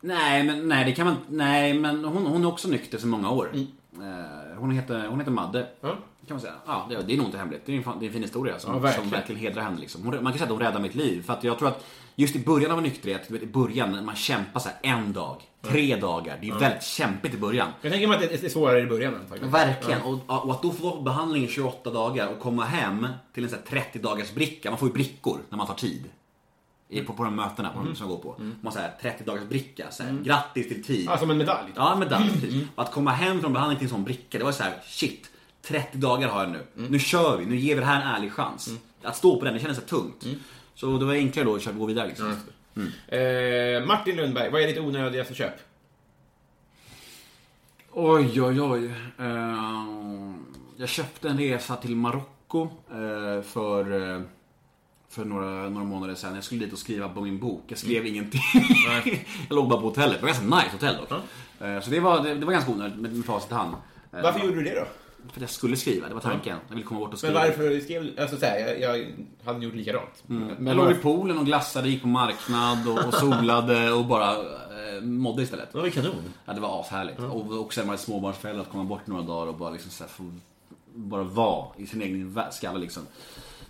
Nej, 0.00 0.42
men, 0.44 0.68
nej, 0.68 0.84
det 0.84 0.92
kan 0.92 1.06
man 1.06 1.16
Nej, 1.28 1.74
men 1.74 2.04
hon, 2.04 2.26
hon 2.26 2.42
är 2.44 2.48
också 2.48 2.68
nykter 2.68 2.98
sedan 2.98 3.10
många 3.10 3.30
år. 3.30 3.50
Eh, 3.54 4.56
Hon, 4.58 4.70
heter, 4.70 5.06
hon 5.08 5.18
heter 5.18 5.32
Madde. 5.32 5.58
Mm. 5.60 5.70
Ja. 5.80 5.96
Kan 6.28 6.34
man 6.34 6.40
säga. 6.40 6.52
Ja, 6.66 6.86
det, 6.90 7.02
det 7.02 7.12
är 7.12 7.16
nog 7.16 7.26
inte 7.26 7.38
hemligt. 7.38 7.62
Det 7.66 7.72
är 7.72 7.76
en, 7.76 7.82
fan- 7.84 7.96
det 8.00 8.04
är 8.04 8.06
en 8.06 8.12
fin 8.12 8.22
historia 8.22 8.58
som, 8.58 8.72
Ja, 8.72 8.78
verkligen. 8.78 9.10
som 9.10 9.18
verkligen 9.18 9.40
hedrar 9.40 9.62
henne. 9.62 9.80
Liksom. 9.80 10.02
Hon, 10.04 10.14
man 10.14 10.24
kan 10.24 10.32
säga 10.32 10.44
att 10.44 10.50
hon 10.50 10.58
räddade 10.60 10.80
mitt 10.80 10.94
liv. 10.94 11.22
För 11.22 11.32
att 11.32 11.44
jag 11.44 11.58
tror 11.58 11.68
att 11.68 11.84
just 12.14 12.36
i 12.36 12.38
början 12.38 12.70
av 12.70 12.78
en 12.78 12.84
nykterhet, 12.84 13.30
i 13.30 13.46
början 13.46 13.92
när 13.92 14.02
man 14.02 14.16
kämpar 14.16 14.60
så 14.60 14.68
här 14.68 14.78
en 14.82 15.12
dag, 15.12 15.42
tre 15.62 15.96
dagar. 15.96 16.38
Det 16.40 16.46
är 16.46 16.52
ju 16.52 16.58
väldigt 16.58 16.82
kämpigt 16.82 17.34
i 17.34 17.38
början. 17.38 17.68
Jag 17.82 17.92
tänker 17.92 18.08
mig 18.08 18.14
att 18.24 18.30
det 18.40 18.44
är 18.44 18.48
svårare 18.48 18.80
i 18.80 18.86
början. 18.86 19.14
Faktiskt. 19.28 19.52
Verkligen. 19.52 20.02
Och, 20.02 20.44
och 20.44 20.50
att 20.54 20.62
då 20.62 20.70
få 20.72 20.84
vara 20.84 20.96
på 20.96 21.02
behandling 21.02 21.44
i 21.44 21.48
28 21.48 21.90
dagar 21.90 22.28
och 22.28 22.40
komma 22.40 22.64
hem 22.64 23.06
till 23.34 23.44
en 23.44 23.50
här 23.50 23.58
30 23.68 23.98
dagars 23.98 24.34
bricka. 24.34 24.70
Man 24.70 24.78
får 24.78 24.88
ju 24.88 24.94
brickor 24.94 25.38
när 25.48 25.58
man 25.58 25.66
tar 25.66 25.74
tid. 25.74 26.04
På, 27.06 27.12
på 27.12 27.24
de 27.24 27.36
mötena 27.36 27.68
på, 27.70 27.78
Mm. 27.80 27.94
som 27.94 28.10
jag 28.10 28.16
går 28.20 28.22
på. 28.32 28.42
Man 28.60 28.72
säger 28.72 28.92
30 29.02 29.24
dagars 29.24 29.48
bricka. 29.48 29.90
Så 29.90 30.02
Grattis 30.22 30.68
till 30.68 30.84
tid. 30.84 31.06
Ja, 31.10 31.18
som 31.18 31.30
en 31.30 31.38
medalj. 31.38 31.68
Ja, 31.76 31.92
en 31.92 31.98
medalj. 31.98 32.30
Mm. 32.52 32.68
Att 32.74 32.92
komma 32.92 33.10
hem 33.10 33.40
från 33.40 33.52
behandling 33.52 33.78
till 33.78 33.86
en 33.86 33.90
sån 33.90 34.04
bricka, 34.04 34.38
det 34.38 34.44
var 34.44 34.52
så 34.52 34.62
här: 34.62 34.72
shit. 34.86 35.30
30 35.68 35.98
dagar 35.98 36.28
har 36.28 36.40
jag 36.40 36.50
nu. 36.52 36.66
Mm. 36.76 36.90
Nu 36.90 36.98
kör 36.98 37.36
vi, 37.36 37.46
nu 37.46 37.56
ger 37.56 37.74
vi 37.74 37.80
det 37.80 37.86
här 37.86 38.02
en 38.02 38.08
ärlig 38.08 38.32
chans. 38.32 38.70
Att 39.02 39.16
stå 39.16 39.38
på 39.38 39.44
den, 39.44 39.54
det 39.54 39.60
kändes 39.60 39.78
så 39.78 39.84
tungt. 39.84 40.24
Mm. 40.24 40.38
Så 40.74 40.98
det 40.98 41.04
var 41.04 41.14
enklare 41.14 41.44
då 41.46 41.54
att 41.54 41.78
gå 41.78 41.86
vidare 41.86 42.06
liksom. 42.08 42.36
Eh, 43.08 43.86
Martin 43.86 44.16
Lundberg, 44.16 44.50
vad 44.50 44.62
är 44.62 44.66
ditt 44.66 44.78
onödigaste 44.78 45.34
köp? 45.34 45.54
Oj, 47.92 48.42
oj, 48.42 48.60
oj. 48.60 48.84
Eh, 49.18 50.34
jag 50.76 50.88
köpte 50.88 51.28
en 51.28 51.38
resa 51.38 51.76
till 51.76 51.96
Marocko 51.96 52.68
eh, 52.90 53.42
för, 53.42 54.12
eh, 54.16 54.22
för 55.08 55.24
några, 55.24 55.68
några 55.68 55.84
månader 55.84 56.14
sedan. 56.14 56.34
Jag 56.34 56.44
skulle 56.44 56.64
dit 56.64 56.72
och 56.72 56.78
skriva 56.78 57.08
på 57.08 57.20
min 57.20 57.38
bok. 57.38 57.62
Jag 57.68 57.78
skrev 57.78 58.06
ingenting. 58.06 58.40
jag 59.48 59.56
låg 59.56 59.68
bara 59.68 59.80
på 59.80 59.86
hotellet. 59.86 60.16
Det 60.16 60.22
var 60.22 60.28
ganska 60.28 60.44
nice 60.44 60.68
hotell 60.72 60.96
dock. 60.96 61.10
Eh, 61.60 61.80
så 61.80 61.90
det 61.90 62.00
var, 62.00 62.22
det, 62.22 62.34
det 62.34 62.46
var 62.46 62.52
ganska 62.52 62.72
onödigt 62.72 62.98
med, 62.98 63.16
med 63.16 63.24
facit 63.24 63.50
i 63.50 63.54
hand. 63.54 63.74
Eh, 64.12 64.22
Varför 64.22 64.40
gjorde 64.40 64.56
du 64.56 64.62
det 64.62 64.74
då? 64.74 64.86
För 65.28 65.38
att 65.38 65.40
jag 65.40 65.50
skulle 65.50 65.76
skriva, 65.76 66.08
det 66.08 66.14
var 66.14 66.20
tanken. 66.20 66.58
Jag 66.68 66.74
ville 66.74 66.86
komma 66.86 67.00
bort 67.00 67.06
och 67.08 67.12
Men 67.12 67.18
skriva. 67.18 67.40
varför 67.40 67.80
skrev 67.80 68.04
du? 68.04 68.22
Alltså 68.22 68.36
såhär, 68.36 68.58
jag, 68.58 68.80
jag 68.80 69.06
hade 69.44 69.64
gjort 69.64 69.74
likadant. 69.74 70.22
Men 70.26 70.66
Jag 70.66 70.76
låg 70.76 70.90
i 70.90 70.94
poolen 70.94 71.38
och 71.38 71.46
glassade, 71.46 71.88
gick 71.88 72.02
på 72.02 72.08
marknad 72.08 72.88
och, 72.88 73.06
och 73.08 73.14
solade 73.14 73.92
och 73.92 74.04
bara 74.04 74.32
eh, 74.34 75.02
mådde 75.02 75.42
istället. 75.42 75.72
Det 75.72 75.78
var 75.78 75.84
ju 75.84 75.90
kanon. 75.90 76.14
Ja, 76.44 76.52
det 76.52 76.60
var 76.60 76.80
ashärligt. 76.80 77.18
Och 77.18 77.60
också 77.60 77.80
när 77.80 77.86
man 77.86 77.94
är 77.94 77.98
småbarnsförälder 77.98 78.62
att 78.62 78.70
komma 78.70 78.84
bort 78.84 79.06
några 79.06 79.22
dagar 79.22 79.46
och 79.46 79.54
bara 79.58 79.70
liksom 79.70 79.90
så 79.90 80.04
här 80.04 80.10
få 80.10 80.32
bara 80.94 81.22
vara 81.22 81.66
i 81.76 81.86
sin 81.86 82.02
egen 82.02 82.40
skalle 82.50 82.78
liksom. 82.78 83.02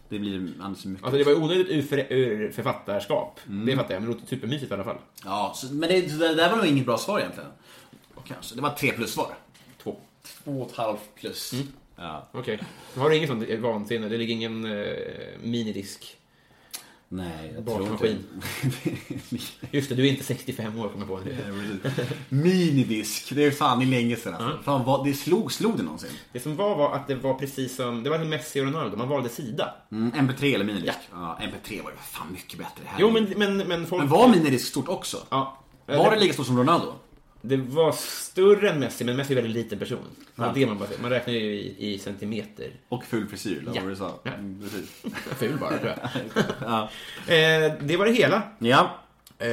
Det 0.09 0.19
blir 0.19 0.53
alldeles 0.61 0.85
mycket. 0.85 1.05
Alltså 1.05 1.19
det 1.19 1.25
var 1.25 1.43
onödigt 1.43 1.69
ur, 1.69 1.83
för, 1.83 2.13
ur 2.13 2.51
författarskap. 2.51 3.41
Det 3.47 3.77
fattar 3.77 3.95
jag, 3.95 4.03
men 4.03 4.11
det 4.11 4.17
låter 4.17 4.27
supermysigt 4.29 4.71
i 4.71 4.75
alla 4.75 4.85
fall. 4.85 4.97
Ja, 5.25 5.53
så, 5.57 5.75
men 5.75 5.89
det, 5.89 6.11
så 6.11 6.17
det 6.19 6.35
där 6.35 6.51
var 6.51 6.57
nog 6.57 6.67
inget 6.67 6.87
bra 6.87 6.99
svar 6.99 7.19
egentligen. 7.19 7.51
Kanske. 8.25 8.55
Det 8.55 8.61
var 8.63 8.71
tre 8.71 8.93
plus 8.93 9.13
svar. 9.13 9.35
Två. 10.27 10.63
Och 10.63 10.71
ett 10.71 10.77
halvt 10.77 11.15
plus. 11.15 11.55
Ja. 11.97 12.29
Okej. 12.33 12.61
Har 12.97 13.11
du 13.11 13.17
inget 13.17 13.29
sånt 13.29 13.51
vansinne? 13.51 14.09
Det 14.09 14.17
ligger 14.19 14.35
ingen 14.35 14.65
eh, 14.65 14.97
minidisk? 15.43 16.17
Nej, 17.09 17.53
jag 17.55 17.65
Bakmaskin. 17.65 18.25
inte. 19.21 19.45
Just 19.71 19.89
det, 19.89 19.95
du 19.95 20.07
är 20.07 20.11
inte 20.11 20.25
65 20.25 20.79
år, 20.79 20.89
kommer 20.89 21.07
på 21.07 21.21
nu. 21.25 21.37
Minidisk, 22.29 23.35
det 23.35 23.45
är 23.45 23.51
fan 23.51 23.83
i 23.83 23.87
länge 23.87 24.17
sedan 24.17 24.35
alltså. 24.35 24.63
Fan, 24.63 24.85
vad, 24.85 25.05
det 25.05 25.15
slog, 25.15 25.53
slog 25.53 25.77
det 25.77 25.83
någonsin? 25.83 26.11
Det 26.33 26.41
som 26.41 26.57
var 26.57 26.77
var 26.77 26.95
att 26.95 27.09
det 27.09 27.15
var 27.15 27.35
precis 27.35 27.77
som, 27.77 28.03
det 28.03 28.11
var 28.11 28.19
som 28.19 28.29
Messi 28.29 28.61
och 28.61 28.65
Ronaldo, 28.65 28.97
man 28.97 29.09
valde 29.09 29.29
sida. 29.29 29.75
Mm, 29.93 30.13
MP3 30.13 30.55
eller 30.55 30.65
minidisk? 30.65 30.99
Ja. 31.13 31.39
MP3 31.41 31.83
var 31.83 31.91
ju 31.91 31.97
fan 31.97 32.33
mycket 32.33 32.59
bättre. 32.59 32.83
Här. 32.85 33.01
Jo, 33.01 33.11
men, 33.11 33.25
men, 33.37 33.57
men 33.57 33.87
folk... 33.87 34.03
men 34.03 34.11
var 34.11 34.29
minidisk 34.29 34.67
stort 34.67 34.89
också? 34.89 35.19
Ja. 35.31 35.59
Var 35.87 36.11
det 36.11 36.21
lika 36.21 36.33
stort 36.33 36.47
som 36.47 36.59
Ronaldo? 36.59 36.93
Det 37.47 37.57
var 37.57 37.93
större 37.93 38.71
än 38.71 38.79
Messi, 38.81 39.05
men 39.05 39.17
Messi 39.17 39.33
är 39.33 39.37
en 39.39 39.43
väldigt 39.45 39.65
liten 39.65 39.79
person. 39.79 39.99
Var 40.35 40.53
det 40.55 40.67
man, 40.67 40.79
bara, 40.79 40.89
man 41.03 41.11
räknar 41.11 41.35
ju 41.35 41.41
i, 41.41 41.75
i 41.95 41.99
centimeter. 41.99 42.71
Och 42.89 43.05
ful 43.05 43.29
frisyr, 43.29 43.59
eller 43.59 43.73
Ja. 43.75 43.81
vad 43.83 43.91
du 43.93 43.97
sa. 43.97 44.21
Ja. 44.23 44.33
Mm, 44.33 44.61
precis. 44.63 45.03
Ful 45.39 45.59
bara, 45.61 45.79
tror 45.79 45.91
jag. 45.91 46.11
ja. 46.61 46.83
eh, 47.35 47.73
det 47.81 47.97
var 47.97 48.07
det 48.07 48.13
hela. 48.13 48.43
ja. 48.59 48.91
Eh, 49.39 49.49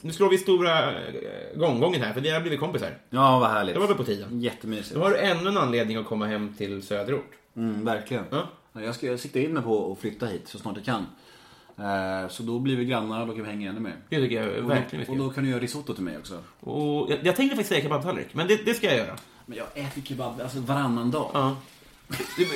nu 0.00 0.12
slår 0.12 0.28
vi 0.30 0.38
stora 0.38 0.90
eh, 0.90 1.56
gånggången 1.56 2.02
här, 2.02 2.12
för 2.12 2.20
vi 2.20 2.30
har 2.30 2.40
blivit 2.40 2.60
kompisar. 2.60 2.90
Ja, 3.10 3.38
vad 3.38 3.50
härligt. 3.50 3.74
Det 3.74 3.80
var 3.80 3.86
väl 3.88 3.96
på 3.96 4.04
tiden. 4.04 4.40
Jättemysigt. 4.40 4.94
Då 4.94 5.00
har 5.00 5.10
du 5.10 5.16
ännu 5.18 5.48
en 5.48 5.56
anledning 5.56 5.96
att 5.96 6.06
komma 6.06 6.26
hem 6.26 6.54
till 6.58 6.82
söderort. 6.82 7.30
Mm, 7.56 7.84
verkligen. 7.84 8.24
Ja. 8.30 8.48
Jag, 8.72 8.94
ska, 8.94 9.06
jag 9.06 9.20
siktar 9.20 9.40
in 9.40 9.52
mig 9.54 9.62
på 9.62 9.92
att 9.92 9.98
flytta 9.98 10.26
hit 10.26 10.42
så 10.48 10.58
snart 10.58 10.76
jag 10.76 10.84
kan. 10.84 11.06
Eh, 11.78 12.28
så 12.28 12.42
då 12.42 12.58
blir 12.58 12.76
vi 12.76 12.84
grannar 12.84 13.20
och 13.20 13.26
då 13.26 13.34
kan 13.34 13.44
vi 13.44 13.50
hänga 13.50 13.70
ännu 13.70 13.80
mer. 13.80 13.96
Det 14.08 14.20
tycker 14.20 14.42
jag 14.42 14.64
Och 14.64 14.70
verkligen 14.70 15.08
och 15.08 15.16
då 15.16 15.30
kan 15.30 15.44
du 15.44 15.50
göra 15.50 15.60
risotto 15.60 15.94
till 15.94 16.04
mig 16.04 16.18
också. 16.18 16.38
Och 16.60 17.10
jag, 17.10 17.18
jag 17.22 17.36
tänkte 17.36 17.56
faktiskt 17.56 17.68
säga 17.68 17.82
kebabtallrik, 17.82 18.34
men 18.34 18.48
det, 18.48 18.64
det 18.64 18.74
ska 18.74 18.86
jag 18.86 18.96
göra. 18.96 19.16
Men 19.46 19.58
jag 19.58 19.66
äter 19.74 20.02
kebab 20.02 20.40
alltså 20.40 20.60
varannan 20.60 21.10
dag. 21.10 21.30
Ja. 21.34 21.56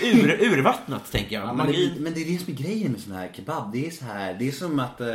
Ur, 0.03 0.41
urvattnat, 0.41 1.13
tänker 1.13 1.37
jag. 1.37 1.49
Ja, 1.49 1.53
men, 1.53 1.67
det, 1.67 1.93
men 1.99 2.15
det 2.15 2.21
är 2.21 2.33
det 2.33 2.39
som 2.39 2.53
är 2.53 2.57
grejen 2.57 2.93
med 2.93 3.01
sån 3.01 3.13
här 3.13 3.31
kebab. 3.33 3.73
Det 3.73 3.87
är 3.87 3.91
så 3.91 4.05
här, 4.05 4.35
det 4.35 4.49
är 4.49 4.53
som 4.53 4.81
att 4.81 5.01
eh, 5.01 5.07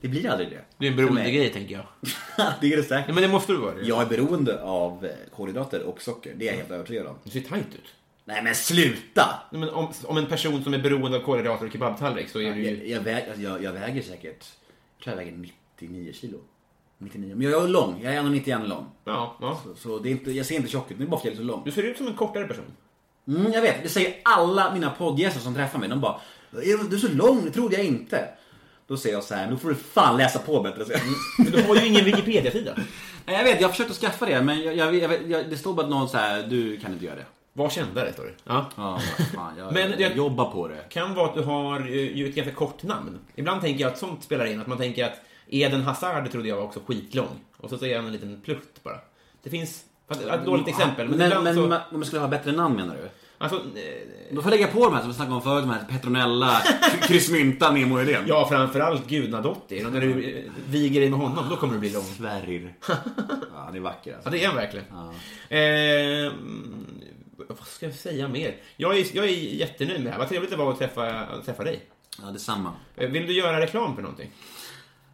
det 0.00 0.08
blir 0.08 0.30
aldrig 0.30 0.50
det. 0.50 0.60
Det 0.78 0.86
är 0.86 0.90
en 0.90 0.96
beroendegrej, 0.96 1.52
tänker 1.52 1.74
jag. 1.74 1.84
det 2.60 2.72
är 2.72 2.76
det 2.76 2.82
säkert. 2.82 3.08
Ja, 3.08 3.14
men 3.14 3.22
det 3.22 3.28
måste 3.28 3.52
du 3.52 3.58
vara. 3.58 3.74
det. 3.74 3.86
Jag 3.86 4.02
är 4.02 4.06
beroende 4.06 4.62
av 4.62 5.04
eh, 5.04 5.10
kolhydrater 5.36 5.82
och 5.82 6.02
socker. 6.02 6.34
Det 6.36 6.48
är 6.48 6.52
jag 6.52 6.58
helt 6.58 6.70
övertygad 6.70 7.06
om. 7.06 7.14
Du 7.24 7.30
ser 7.30 7.40
tajt 7.40 7.66
ut. 7.74 7.94
Nej 8.28 8.42
men 8.42 8.54
sluta! 8.54 9.40
Nej, 9.50 9.60
Men 9.60 9.70
om, 9.70 9.92
om 10.04 10.16
en 10.18 10.26
person 10.26 10.64
som 10.64 10.74
är 10.74 10.78
beroende 10.78 11.16
av 11.18 11.22
kolhydrater 11.22 11.66
och 11.66 11.72
kebabtallrik 11.72 12.28
så 12.28 12.38
är 12.40 12.54
du 12.54 12.62
Jag, 12.62 12.74
ju... 12.76 12.88
jag, 12.90 13.00
väg, 13.00 13.24
alltså, 13.28 13.42
jag, 13.42 13.62
jag 13.62 13.72
väger 13.72 14.02
säkert, 14.02 14.44
jag 14.98 15.04
tror 15.04 15.12
jag 15.12 15.16
väger 15.16 15.32
99 15.80 16.12
kilo. 16.12 16.38
99. 16.98 17.34
Men 17.36 17.50
jag 17.50 17.64
är 17.64 17.68
lång, 17.68 18.00
jag 18.02 18.14
är 18.14 18.22
1,91 18.22 18.66
lång. 18.66 18.86
Ja, 19.04 19.36
ja. 19.40 19.60
Så, 19.64 19.74
så 19.74 19.98
det 19.98 20.08
är 20.08 20.10
inte, 20.10 20.30
jag 20.32 20.46
ser 20.46 20.54
inte 20.56 20.68
tjock 20.68 20.90
ut, 20.90 20.98
det 20.98 21.04
är 21.04 21.08
bara 21.08 21.20
för 21.20 21.28
att 21.28 21.34
jag 21.34 21.42
är 21.42 21.46
så 21.46 21.52
lång. 21.52 21.62
Du 21.64 21.70
ser 21.70 21.82
ut 21.82 21.96
som 21.96 22.06
en 22.06 22.14
kortare 22.14 22.44
person. 22.44 22.64
Mm, 23.28 23.52
jag 23.52 23.62
vet, 23.62 23.82
det 23.82 23.88
säger 23.88 24.14
alla 24.24 24.74
mina 24.74 24.90
poddgäster 24.90 25.40
som 25.40 25.54
träffar 25.54 25.78
mig. 25.78 25.88
De 25.88 26.00
bara, 26.00 26.20
"Är 26.52 26.90
du 26.90 26.96
är 26.96 27.00
så 27.00 27.08
lång, 27.12 27.44
det 27.44 27.50
trodde 27.50 27.76
jag 27.76 27.84
inte. 27.84 28.28
Då 28.86 28.96
säger 28.96 29.16
jag 29.16 29.24
så 29.24 29.34
här, 29.34 29.50
nu 29.50 29.56
får 29.56 29.68
du 29.68 29.74
fan 29.74 30.16
läsa 30.16 30.38
på 30.38 30.60
bättre. 30.62 30.84
Jag, 30.88 31.00
Men 31.38 31.52
du 31.52 31.62
har 31.62 31.76
ju 31.76 31.86
ingen 31.86 32.04
Wikipedia-sida. 32.04 32.74
Nej, 33.26 33.36
jag 33.36 33.44
vet, 33.44 33.60
jag 33.60 33.68
har 33.68 33.72
försökt 33.72 33.90
att 33.90 33.96
skaffa 33.96 34.26
det, 34.26 34.42
men 34.42 34.60
jag, 34.62 34.76
jag, 34.76 34.94
jag, 34.94 35.30
jag, 35.30 35.50
det 35.50 35.56
står 35.56 35.74
bara 35.74 35.86
någon 35.86 36.08
så 36.08 36.16
här, 36.18 36.42
du 36.42 36.76
kan 36.80 36.92
inte 36.92 37.04
göra 37.04 37.16
det. 37.16 37.24
Var 37.58 37.70
kändare, 37.70 38.12
står 38.12 38.24
det. 38.24 38.32
Ja. 38.44 38.66
Ja, 38.76 38.98
fan, 39.34 39.58
jag, 39.58 39.72
Men 39.72 39.90
jag, 39.90 40.00
jag- 40.00 40.16
jobbar 40.16 40.50
på 40.50 40.68
det. 40.68 40.84
Kan 40.88 41.14
vara 41.14 41.26
att 41.28 41.34
du 41.34 41.42
har 41.42 41.80
eh, 41.80 42.16
ju 42.16 42.28
ett 42.28 42.34
ganska 42.34 42.54
kort 42.54 42.82
namn. 42.82 43.18
Ibland 43.34 43.60
tänker 43.60 43.80
jag 43.84 43.92
att 43.92 43.98
sånt 43.98 44.22
spelar 44.24 44.44
in. 44.46 44.60
Att 44.60 44.66
man 44.66 44.78
tänker 44.78 45.04
att 45.04 45.20
Eden 45.48 45.82
Hazard 45.82 46.30
trodde 46.30 46.48
jag 46.48 46.56
var 46.56 46.62
också 46.62 46.80
skitlång. 46.86 47.40
Och 47.56 47.70
så 47.70 47.78
säger 47.78 47.96
han 47.96 48.06
en 48.06 48.12
liten 48.12 48.40
plutt 48.44 48.82
bara. 48.82 48.98
Det 49.42 49.50
finns... 49.50 49.84
fast 50.08 50.20
Ett 50.20 50.44
dåligt 50.44 50.68
exempel, 50.68 51.08
men, 51.08 51.18
Men, 51.18 51.26
ibland 51.26 51.44
men 51.44 51.54
så... 51.54 51.64
om 51.64 51.72
jag 51.90 52.06
skulle 52.06 52.20
ha 52.20 52.28
bättre 52.28 52.52
namn 52.52 52.76
menar 52.76 52.94
du? 52.94 53.08
Alltså, 53.40 53.56
eh, 53.56 53.62
Då 54.34 54.42
får 54.42 54.52
jag 54.52 54.58
lägga 54.60 54.72
på 54.72 54.84
de 54.84 54.92
här 54.94 55.00
som 55.00 55.08
vi 55.10 55.14
snackade 55.16 55.34
om 55.36 55.42
förut, 55.42 55.62
de 55.64 55.70
här 55.70 55.84
Petronella, 55.90 56.62
Kryssmynta, 57.02 57.70
Nemo 57.72 58.00
Idén. 58.00 58.24
ja, 58.26 58.48
framförallt 58.48 59.08
Gudnadottir. 59.08 59.86
Och 59.86 59.92
när 59.92 60.00
du 60.00 60.36
eh, 60.38 60.44
viger 60.68 61.00
dig 61.00 61.10
med 61.10 61.18
honom, 61.18 61.44
då 61.50 61.56
kommer 61.56 61.74
du 61.74 61.80
bli 61.80 61.90
lång. 61.92 62.02
Sverrir. 62.02 62.74
Ja, 63.54 63.68
det 63.72 63.78
är 63.78 63.82
vacker 63.82 64.14
alltså. 64.14 64.28
Ja, 64.28 64.30
det 64.30 64.44
är 64.44 64.46
han 64.48 64.56
verkligen. 64.56 64.86
Eh, 65.48 66.32
mm, 66.32 66.86
vad 67.48 67.58
ska 67.66 67.86
jag 67.86 67.94
säga 67.94 68.28
mer? 68.28 68.56
Jag 68.76 68.98
är, 68.98 69.16
jag 69.16 69.24
är 69.24 69.28
jättenöjd 69.54 69.98
med 69.98 70.06
det 70.06 70.10
här. 70.10 70.18
Vad 70.18 70.28
trevligt 70.28 70.50
det 70.50 70.56
var 70.56 70.70
att 70.72 70.78
träffa, 70.78 71.26
träffa 71.44 71.64
dig. 71.64 71.80
Ja, 72.22 72.26
detsamma. 72.30 72.72
Eh, 72.96 73.10
Vill 73.10 73.26
du 73.26 73.32
göra 73.32 73.60
reklam 73.60 73.94
för 73.94 74.02
någonting? 74.02 74.30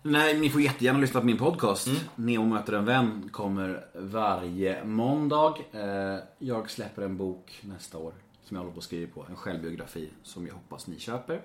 Nej, 0.03 0.39
ni 0.39 0.51
får 0.51 0.61
jättegärna 0.61 0.99
lyssna 0.99 1.21
på 1.21 1.27
min 1.27 1.39
podcast. 1.39 1.87
Mm. 1.87 1.99
Nemo 2.15 2.45
möter 2.47 2.73
en 2.73 2.85
vän 2.85 3.29
kommer 3.33 3.85
varje 3.95 4.85
måndag. 4.85 5.55
Eh, 5.73 6.19
Jag 6.39 6.71
släpper 6.71 7.03
en 7.03 7.17
bok 7.17 7.53
nästa 7.61 7.99
år 7.99 8.13
som 8.45 8.57
jag 8.57 8.63
håller 8.63 8.73
på 8.75 8.79
att 8.79 8.85
skriva 8.85 9.13
på. 9.15 9.27
En 9.29 9.37
självbiografi 9.37 10.09
som 10.23 10.47
jag 10.47 10.55
hoppas 10.55 10.87
ni 10.87 10.99
köper. 10.99 11.41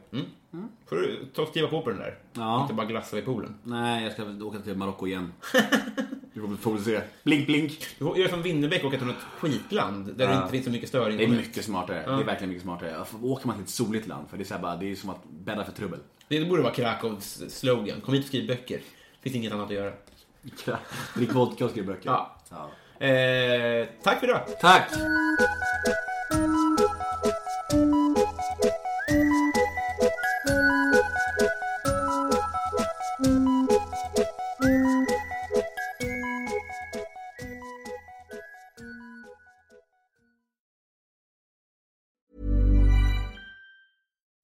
Får 0.90 0.96
du 0.96 1.26
ta 1.36 1.42
och 1.42 1.48
skriva 1.48 1.68
på 1.68 1.82
på 1.82 1.90
den 1.90 2.00
där? 2.00 2.18
Ja. 2.34 2.62
Inte 2.62 2.74
bara 2.74 2.86
glassa 2.86 3.16
vid 3.16 3.26
poolen. 3.26 3.56
Nej, 3.64 4.04
jag 4.04 4.14
ska 4.14 4.46
åka 4.46 4.60
till 4.60 4.76
Marocko 4.78 5.08
igen. 5.08 5.34
Vi 6.34 6.58
får 6.58 6.72
väl 6.74 6.84
se. 6.84 7.02
Blink, 7.24 7.46
blink. 7.46 7.88
Du 8.00 8.06
får 8.06 8.18
göra 8.18 8.30
som 8.30 8.42
Winnerbäck 8.42 8.82
och 8.84 8.88
åka 8.88 8.98
till 8.98 9.08
något 9.08 9.16
skitland 9.40 10.06
där 10.06 10.28
det 10.28 10.34
Ja. 10.34 10.38
inte 10.40 10.52
finns 10.52 10.66
så 10.66 10.72
mycket 10.72 10.90
störing. 10.90 11.18
Det 11.18 11.24
är 11.24 11.28
mycket 11.28 11.66
smartare. 11.66 12.04
Det 12.06 12.22
är 12.22 12.24
verkligen 12.26 12.50
mycket 12.50 12.64
smartare. 12.64 13.06
Åker 13.22 13.48
man 13.48 13.56
till 13.56 13.64
ett 13.64 13.70
soligt 13.70 14.08
land, 14.08 14.30
för 14.30 14.38
det 14.38 14.44
är, 14.44 14.46
så 14.46 14.58
bara, 14.58 14.76
det 14.76 14.92
är 14.92 14.96
som 14.96 15.10
att 15.10 15.24
bädda 15.30 15.66
för 15.66 15.72
trubbel. 15.72 16.00
Det 16.28 16.46
borde 16.46 16.62
vara 16.62 16.74
Krakows 16.74 17.44
slogan. 17.54 18.02
Kom 18.02 18.14
hit 18.14 18.24
och 18.24 18.28
skriv 18.28 18.48
böcker. 18.48 18.80
Finns 19.22 19.36
inget 19.36 19.54
annat 19.54 19.66
att 19.66 19.72
göra. 19.76 19.92
Drick 21.16 21.34
vodka 21.34 21.66
och 21.66 21.72
skriv 21.72 21.86
böcker. 21.86 22.10
Ja. 22.10 22.36
Ja. 22.50 23.06
Eh, 23.06 23.88
tack 24.04 24.20
för 24.20 24.28
idag. 24.28 24.42
Tack! 24.62 24.92